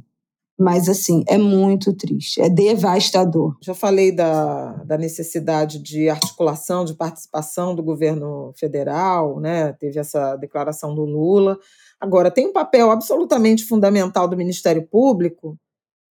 Mas, 0.59 0.89
assim, 0.89 1.23
é 1.29 1.39
muito 1.39 1.95
triste, 1.95 2.41
é 2.41 2.49
devastador. 2.49 3.57
Já 3.63 3.75
falei 3.75 4.11
da, 4.11 4.73
da 4.85 4.99
necessidade 4.99 5.79
de 5.81 6.09
articulação, 6.09 6.85
de 6.85 6.95
participação 6.95 7.77
do 7.77 7.83
governo 7.83 8.53
federal, 8.59 9.39
né? 9.39 9.73
Teve 9.75 10.01
essa 10.01 10.35
declaração 10.35 10.95
do 10.97 11.05
Lula. 11.05 11.57
Agora, 12.01 12.29
tem 12.29 12.49
um 12.49 12.53
papel 12.53 12.91
absolutamente 12.91 13.65
fundamental 13.65 14.27
do 14.27 14.37
Ministério 14.37 14.85
Público 14.89 15.57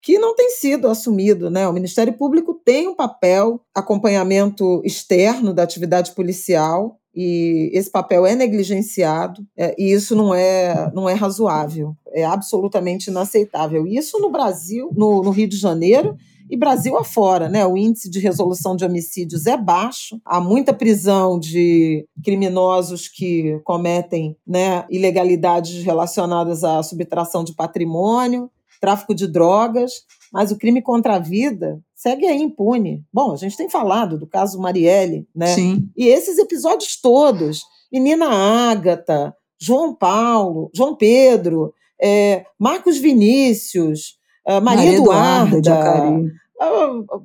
que 0.03 0.19
não 0.19 0.35
tem 0.35 0.51
sido 0.51 0.89
assumido. 0.89 1.49
Né? 1.49 1.67
O 1.67 1.73
Ministério 1.73 2.13
Público 2.13 2.53
tem 2.53 2.87
um 2.87 2.95
papel, 2.95 3.59
acompanhamento 3.75 4.83
externo 4.85 5.55
da 5.55 5.63
atividade 5.63 6.13
policial, 6.13 7.01
e 7.15 7.71
esse 7.73 7.91
papel 7.91 8.27
é 8.27 8.35
negligenciado 8.35 9.47
é, 9.57 9.75
e 9.79 9.93
isso 9.93 10.17
não 10.17 10.35
é, 10.35 10.91
não 10.93 11.09
é 11.09 11.15
razoável, 11.15 11.97
é 12.13 12.25
absolutamente 12.25 13.11
inaceitável. 13.11 13.87
Isso 13.87 14.19
no 14.19 14.31
Brasil, 14.31 14.91
no, 14.97 15.23
no 15.23 15.31
Rio 15.31 15.49
de 15.49 15.57
Janeiro 15.57 16.17
e 16.51 16.57
Brasil 16.57 16.97
afora, 16.97 17.49
né? 17.49 17.65
O 17.65 17.77
índice 17.77 18.11
de 18.11 18.19
resolução 18.19 18.77
de 18.77 18.85
homicídios 18.85 19.47
é 19.47 19.57
baixo, 19.57 20.21
há 20.25 20.41
muita 20.41 20.75
prisão 20.75 21.39
de 21.39 22.07
criminosos 22.23 23.09
que 23.09 23.61
cometem 23.65 24.37
né, 24.47 24.85
ilegalidades 24.91 25.83
relacionadas 25.85 26.65
à 26.65 26.83
subtração 26.83 27.45
de 27.45 27.55
patrimônio, 27.55 28.51
tráfico 28.81 29.15
de 29.15 29.27
drogas, 29.27 30.03
mas 30.33 30.51
o 30.51 30.59
crime 30.59 30.83
contra 30.83 31.17
a 31.17 31.19
vida 31.19 31.81
segue 32.05 32.27
aí 32.27 32.43
impune. 32.43 33.03
Bom, 33.11 33.33
a 33.33 33.37
gente 33.37 33.57
tem 33.57 33.71
falado 33.71 34.19
do 34.19 34.27
caso 34.27 34.61
Marielle, 34.61 35.27
né? 35.35 35.47
Sim. 35.47 35.89
E 35.97 36.07
esses 36.07 36.37
episódios 36.37 37.01
todos, 37.01 37.63
menina 37.91 38.27
Ágata, 38.71 39.35
João 39.59 39.95
Paulo, 39.95 40.71
João 40.75 40.95
Pedro, 40.95 41.73
é, 41.99 42.45
Marcos 42.59 42.99
Vinícius, 42.99 44.19
Maria, 44.47 44.61
Maria 44.61 44.93
Eduarda, 44.93 45.57
Eduarda 45.57 46.35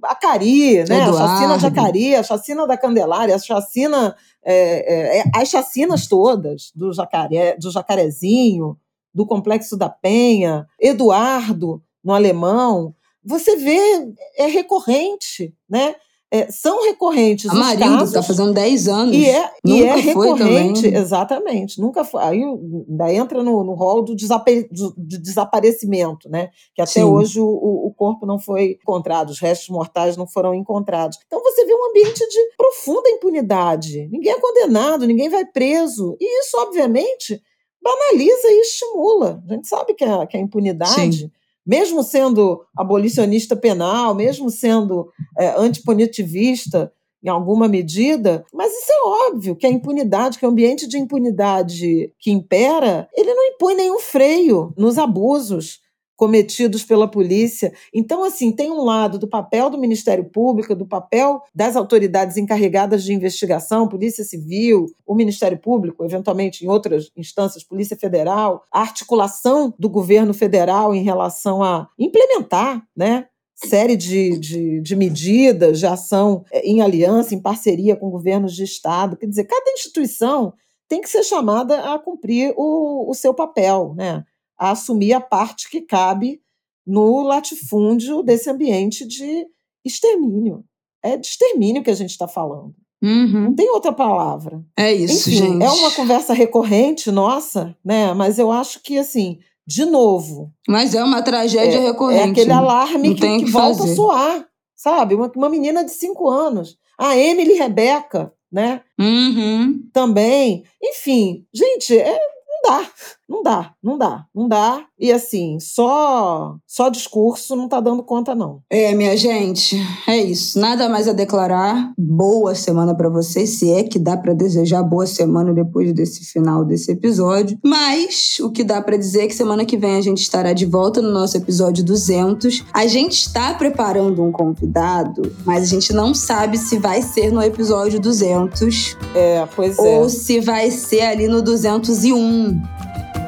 a 0.03 0.15
Cari, 0.15 0.83
né? 0.85 1.03
Eduardo. 1.03 1.17
A 1.17 1.27
chacina 1.27 1.57
de 1.57 1.65
Acari, 1.65 2.15
a 2.15 2.23
chacina 2.23 2.67
da 2.67 2.77
Candelária, 2.77 3.35
a 3.35 3.39
chacina, 3.39 4.15
é, 4.43 4.53
é, 4.53 5.19
é, 5.19 5.23
as 5.35 5.49
chacinas 5.49 6.07
todas 6.07 6.71
do, 6.73 6.91
jacaré, 6.93 7.55
do 7.57 7.69
Jacarezinho, 7.69 8.77
do 9.13 9.25
Complexo 9.25 9.77
da 9.77 9.89
Penha, 9.89 10.65
Eduardo 10.79 11.81
no 12.03 12.13
alemão, 12.13 12.95
você 13.23 13.55
vê, 13.55 14.13
é 14.37 14.47
recorrente, 14.47 15.53
né? 15.69 15.95
É, 16.31 16.51
são 16.51 16.85
recorrentes. 16.85 17.49
Amarildo, 17.49 18.03
está 18.03 18.21
fazendo 18.21 18.53
10 18.53 18.87
anos. 18.87 19.15
E 19.15 19.27
é, 19.27 19.51
e 19.65 19.83
é 19.83 19.95
recorrente, 19.95 20.85
exatamente. 20.85 21.81
Nunca 21.81 22.03
foi. 22.03 22.21
Aí 22.21 22.43
ainda 22.43 23.11
entra 23.11 23.43
no, 23.43 23.63
no 23.63 23.73
rol 23.73 24.03
do, 24.03 24.15
do, 24.15 24.93
de 24.95 25.17
desaparecimento, 25.17 26.29
né? 26.29 26.49
Que 26.75 26.83
até 26.83 26.91
Sim. 26.91 27.03
hoje 27.03 27.39
o, 27.39 27.47
o 27.47 27.91
corpo 27.95 28.27
não 28.27 28.37
foi 28.37 28.77
encontrado, 28.79 29.31
os 29.31 29.39
restos 29.39 29.69
mortais 29.69 30.15
não 30.15 30.27
foram 30.27 30.53
encontrados. 30.53 31.17
Então 31.25 31.41
você 31.41 31.65
vê 31.65 31.73
um 31.73 31.89
ambiente 31.89 32.19
de 32.19 32.55
profunda 32.55 33.09
impunidade. 33.09 34.07
Ninguém 34.11 34.33
é 34.33 34.39
condenado, 34.39 35.07
ninguém 35.07 35.29
vai 35.29 35.45
preso. 35.45 36.15
E 36.19 36.41
isso, 36.41 36.55
obviamente, 36.59 37.41
banaliza 37.81 38.49
e 38.49 38.61
estimula. 38.61 39.43
A 39.49 39.53
gente 39.55 39.67
sabe 39.67 39.95
que 39.95 40.05
a, 40.05 40.27
que 40.27 40.37
a 40.37 40.39
impunidade. 40.39 41.21
Sim 41.21 41.31
mesmo 41.69 42.01
sendo 42.01 42.65
abolicionista 42.75 43.55
penal, 43.55 44.15
mesmo 44.15 44.49
sendo 44.49 45.07
é, 45.37 45.53
antipunitivista 45.55 46.91
em 47.23 47.29
alguma 47.29 47.67
medida, 47.67 48.43
mas 48.51 48.71
isso 48.71 48.91
é 48.91 49.27
óbvio 49.29 49.55
que 49.55 49.67
a 49.67 49.69
impunidade, 49.69 50.39
que 50.39 50.45
o 50.47 50.49
ambiente 50.49 50.87
de 50.87 50.97
impunidade 50.97 52.11
que 52.17 52.31
impera, 52.31 53.07
ele 53.13 53.31
não 53.35 53.45
impõe 53.49 53.75
nenhum 53.75 53.99
freio 53.99 54.73
nos 54.75 54.97
abusos 54.97 55.79
cometidos 56.19 56.83
pela 56.83 57.07
polícia. 57.07 57.71
Então, 57.93 58.25
assim, 58.25 58.51
tem 58.51 58.69
um 58.69 58.83
lado 58.83 59.17
do 59.17 59.25
papel 59.25 59.69
do 59.69 59.77
Ministério 59.77 60.25
Público, 60.25 60.75
do 60.75 60.85
papel 60.85 61.41
das 61.55 61.77
autoridades 61.77 62.35
encarregadas 62.35 63.05
de 63.05 63.13
investigação, 63.13 63.87
Polícia 63.87 64.25
Civil, 64.25 64.87
o 65.07 65.15
Ministério 65.15 65.57
Público, 65.57 66.03
eventualmente 66.03 66.65
em 66.65 66.67
outras 66.67 67.09
instâncias, 67.15 67.63
Polícia 67.63 67.95
Federal, 67.95 68.65
a 68.69 68.81
articulação 68.81 69.73
do 69.79 69.89
governo 69.89 70.33
federal 70.33 70.93
em 70.93 71.03
relação 71.03 71.63
a 71.63 71.87
implementar, 71.97 72.85
né? 72.93 73.27
série 73.55 73.95
de, 73.95 74.37
de, 74.37 74.81
de, 74.81 74.95
medidas 74.97 75.79
de 75.79 75.85
ação 75.85 76.43
é, 76.51 76.67
em 76.67 76.81
aliança, 76.81 77.33
em 77.33 77.41
parceria 77.41 77.95
com 77.95 78.09
governos 78.09 78.53
de 78.53 78.63
Estado. 78.63 79.15
Quer 79.15 79.27
dizer, 79.27 79.45
cada 79.45 79.71
instituição 79.71 80.53
tem 80.89 80.99
que 80.99 81.09
ser 81.09 81.23
chamada 81.23 81.93
a 81.93 81.99
cumprir 81.99 82.53
o, 82.57 83.09
o 83.09 83.13
seu 83.13 83.33
papel, 83.33 83.93
né? 83.95 84.25
A 84.59 84.71
assumir 84.71 85.13
a 85.13 85.21
parte 85.21 85.69
que 85.69 85.81
cabe 85.81 86.41
no 86.85 87.21
latifúndio 87.21 88.21
desse 88.21 88.49
ambiente 88.49 89.05
de 89.05 89.47
extermínio. 89.85 90.63
É 91.03 91.15
de 91.15 91.25
extermínio 91.25 91.83
que 91.83 91.89
a 91.89 91.95
gente 91.95 92.09
está 92.09 92.27
falando. 92.27 92.75
Uhum. 93.01 93.45
Não 93.45 93.55
tem 93.55 93.69
outra 93.71 93.93
palavra. 93.93 94.61
É 94.77 94.91
isso, 94.91 95.29
Enfim, 95.29 95.37
gente. 95.37 95.63
É 95.63 95.69
uma 95.69 95.91
conversa 95.91 96.33
recorrente, 96.33 97.09
nossa, 97.09 97.75
né? 97.83 98.13
Mas 98.13 98.37
eu 98.37 98.51
acho 98.51 98.81
que, 98.83 98.97
assim, 98.97 99.39
de 99.65 99.85
novo. 99.85 100.51
Mas 100.67 100.93
é 100.93 101.03
uma 101.03 101.21
tragédia 101.21 101.77
é, 101.77 101.85
recorrente. 101.85 102.27
É 102.27 102.31
aquele 102.31 102.51
alarme 102.51 103.15
que, 103.15 103.21
que, 103.21 103.45
que 103.45 103.51
volta 103.51 103.83
a 103.83 103.95
soar, 103.95 104.45
sabe? 104.75 105.15
Uma, 105.15 105.31
uma 105.33 105.49
menina 105.49 105.85
de 105.85 105.91
cinco 105.91 106.29
anos. 106.29 106.77
A 106.97 107.15
Emily 107.15 107.53
Rebeca, 107.53 108.33
né? 108.51 108.81
Uhum. 108.99 109.81
Também. 109.93 110.63
Enfim, 110.83 111.45
gente, 111.53 111.97
é, 111.97 112.19
não 112.63 112.71
dá, 112.71 112.91
não 113.27 113.43
dá, 113.43 113.75
não 113.83 113.97
dá, 113.97 114.25
não 114.33 114.47
dá. 114.47 114.88
E 114.99 115.11
assim, 115.11 115.57
só 115.59 116.55
só 116.67 116.89
discurso 116.89 117.55
não 117.55 117.67
tá 117.67 117.79
dando 117.79 118.03
conta 118.03 118.35
não. 118.35 118.61
É, 118.69 118.93
minha 118.93 119.15
gente, 119.15 119.77
é 120.07 120.17
isso. 120.17 120.59
Nada 120.59 120.89
mais 120.89 121.07
a 121.07 121.13
declarar. 121.13 121.93
Boa 121.97 122.53
semana 122.53 122.93
para 122.93 123.09
vocês, 123.09 123.59
se 123.59 123.71
é 123.71 123.83
que 123.83 123.97
dá 123.97 124.17
para 124.17 124.33
desejar 124.33 124.83
boa 124.83 125.07
semana 125.07 125.53
depois 125.53 125.93
desse 125.93 126.25
final 126.25 126.65
desse 126.65 126.91
episódio. 126.91 127.57
Mas 127.63 128.37
o 128.41 128.51
que 128.51 128.63
dá 128.63 128.81
para 128.81 128.97
dizer 128.97 129.21
é 129.21 129.27
que 129.27 129.35
semana 129.35 129.65
que 129.65 129.77
vem 129.77 129.95
a 129.95 130.01
gente 130.01 130.21
estará 130.21 130.51
de 130.51 130.65
volta 130.65 131.01
no 131.01 131.11
nosso 131.11 131.37
episódio 131.37 131.83
200. 131.83 132.65
A 132.73 132.85
gente 132.87 133.13
está 133.13 133.53
preparando 133.53 134.23
um 134.23 134.31
convidado, 134.31 135.31
mas 135.45 135.63
a 135.63 135.67
gente 135.67 135.93
não 135.93 136.13
sabe 136.13 136.57
se 136.57 136.77
vai 136.77 137.01
ser 137.01 137.31
no 137.31 137.41
episódio 137.41 137.99
200. 137.99 138.97
É, 139.15 139.47
pois 139.55 139.77
é. 139.77 139.81
Ou 139.81 140.09
se 140.09 140.39
vai 140.41 140.69
ser 140.71 141.01
ali 141.01 141.27
no 141.27 141.41
201. 141.41 142.78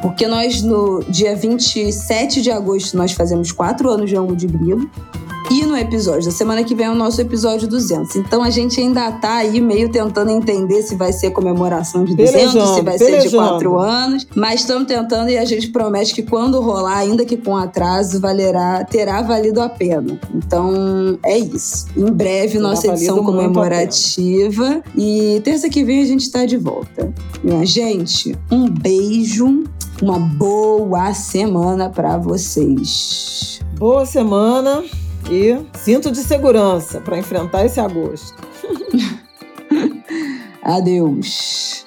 Porque 0.02 0.28
nós, 0.28 0.62
no 0.62 1.04
dia 1.08 1.36
27 1.36 2.42
de 2.42 2.52
agosto, 2.52 2.98
nós 2.98 3.12
fazemos 3.12 3.52
quatro 3.52 3.90
anos 3.90 4.10
de 4.10 4.16
Ângulo 4.16 4.36
de 4.36 4.48
Grilo. 4.48 4.90
E 5.52 5.66
no 5.66 5.76
episódio 5.76 6.24
da 6.24 6.32
semana 6.32 6.64
que 6.64 6.74
vem 6.74 6.86
é 6.86 6.90
o 6.90 6.96
nosso 6.96 7.20
episódio 7.20 7.68
200. 7.68 8.16
Então 8.16 8.42
a 8.42 8.50
gente 8.50 8.80
ainda 8.80 9.12
tá 9.12 9.36
aí 9.36 9.60
meio 9.60 9.92
tentando 9.92 10.32
entender 10.32 10.82
se 10.82 10.96
vai 10.96 11.12
ser 11.12 11.32
comemoração 11.32 12.06
de 12.06 12.16
200, 12.16 12.54
pelejando, 12.54 12.76
se 12.76 12.82
vai 12.82 12.98
pelejando. 12.98 13.24
ser 13.24 13.30
de 13.30 13.36
4 13.36 13.80
anos. 13.80 14.28
Mas 14.34 14.62
estamos 14.62 14.88
tentando 14.88 15.30
e 15.30 15.38
a 15.38 15.44
gente 15.44 15.68
promete 15.68 16.16
que 16.16 16.24
quando 16.24 16.62
rolar, 16.62 17.00
ainda 17.00 17.26
que 17.26 17.36
com 17.36 17.58
atraso, 17.58 18.18
valerá, 18.22 18.86
terá 18.86 19.22
valido 19.22 19.60
a 19.60 19.68
pena. 19.68 20.18
Então 20.34 21.20
é 21.22 21.38
isso. 21.38 21.88
Em 21.98 22.10
breve, 22.10 22.54
terá 22.54 22.64
nossa 22.64 22.88
edição 22.88 23.22
comemorativa. 23.22 24.82
E 24.96 25.42
terça 25.44 25.68
que 25.68 25.84
vem 25.84 26.02
a 26.02 26.06
gente 26.06 26.22
está 26.22 26.46
de 26.46 26.56
volta. 26.56 27.14
Minha 27.44 27.66
gente, 27.66 28.38
um 28.50 28.70
beijo, 28.70 29.66
uma 30.02 30.18
boa 30.18 31.14
semana 31.14 31.90
para 31.90 32.18
vocês. 32.18 33.62
Boa 33.78 34.06
semana 34.06 34.84
e 35.30 35.56
cinto 35.78 36.12
de 36.12 36.24
segurança 36.24 37.00
para 37.00 37.20
enfrentar 37.20 37.66
esse 37.66 37.80
agosto. 37.80 38.36
Adeus. 40.64 41.86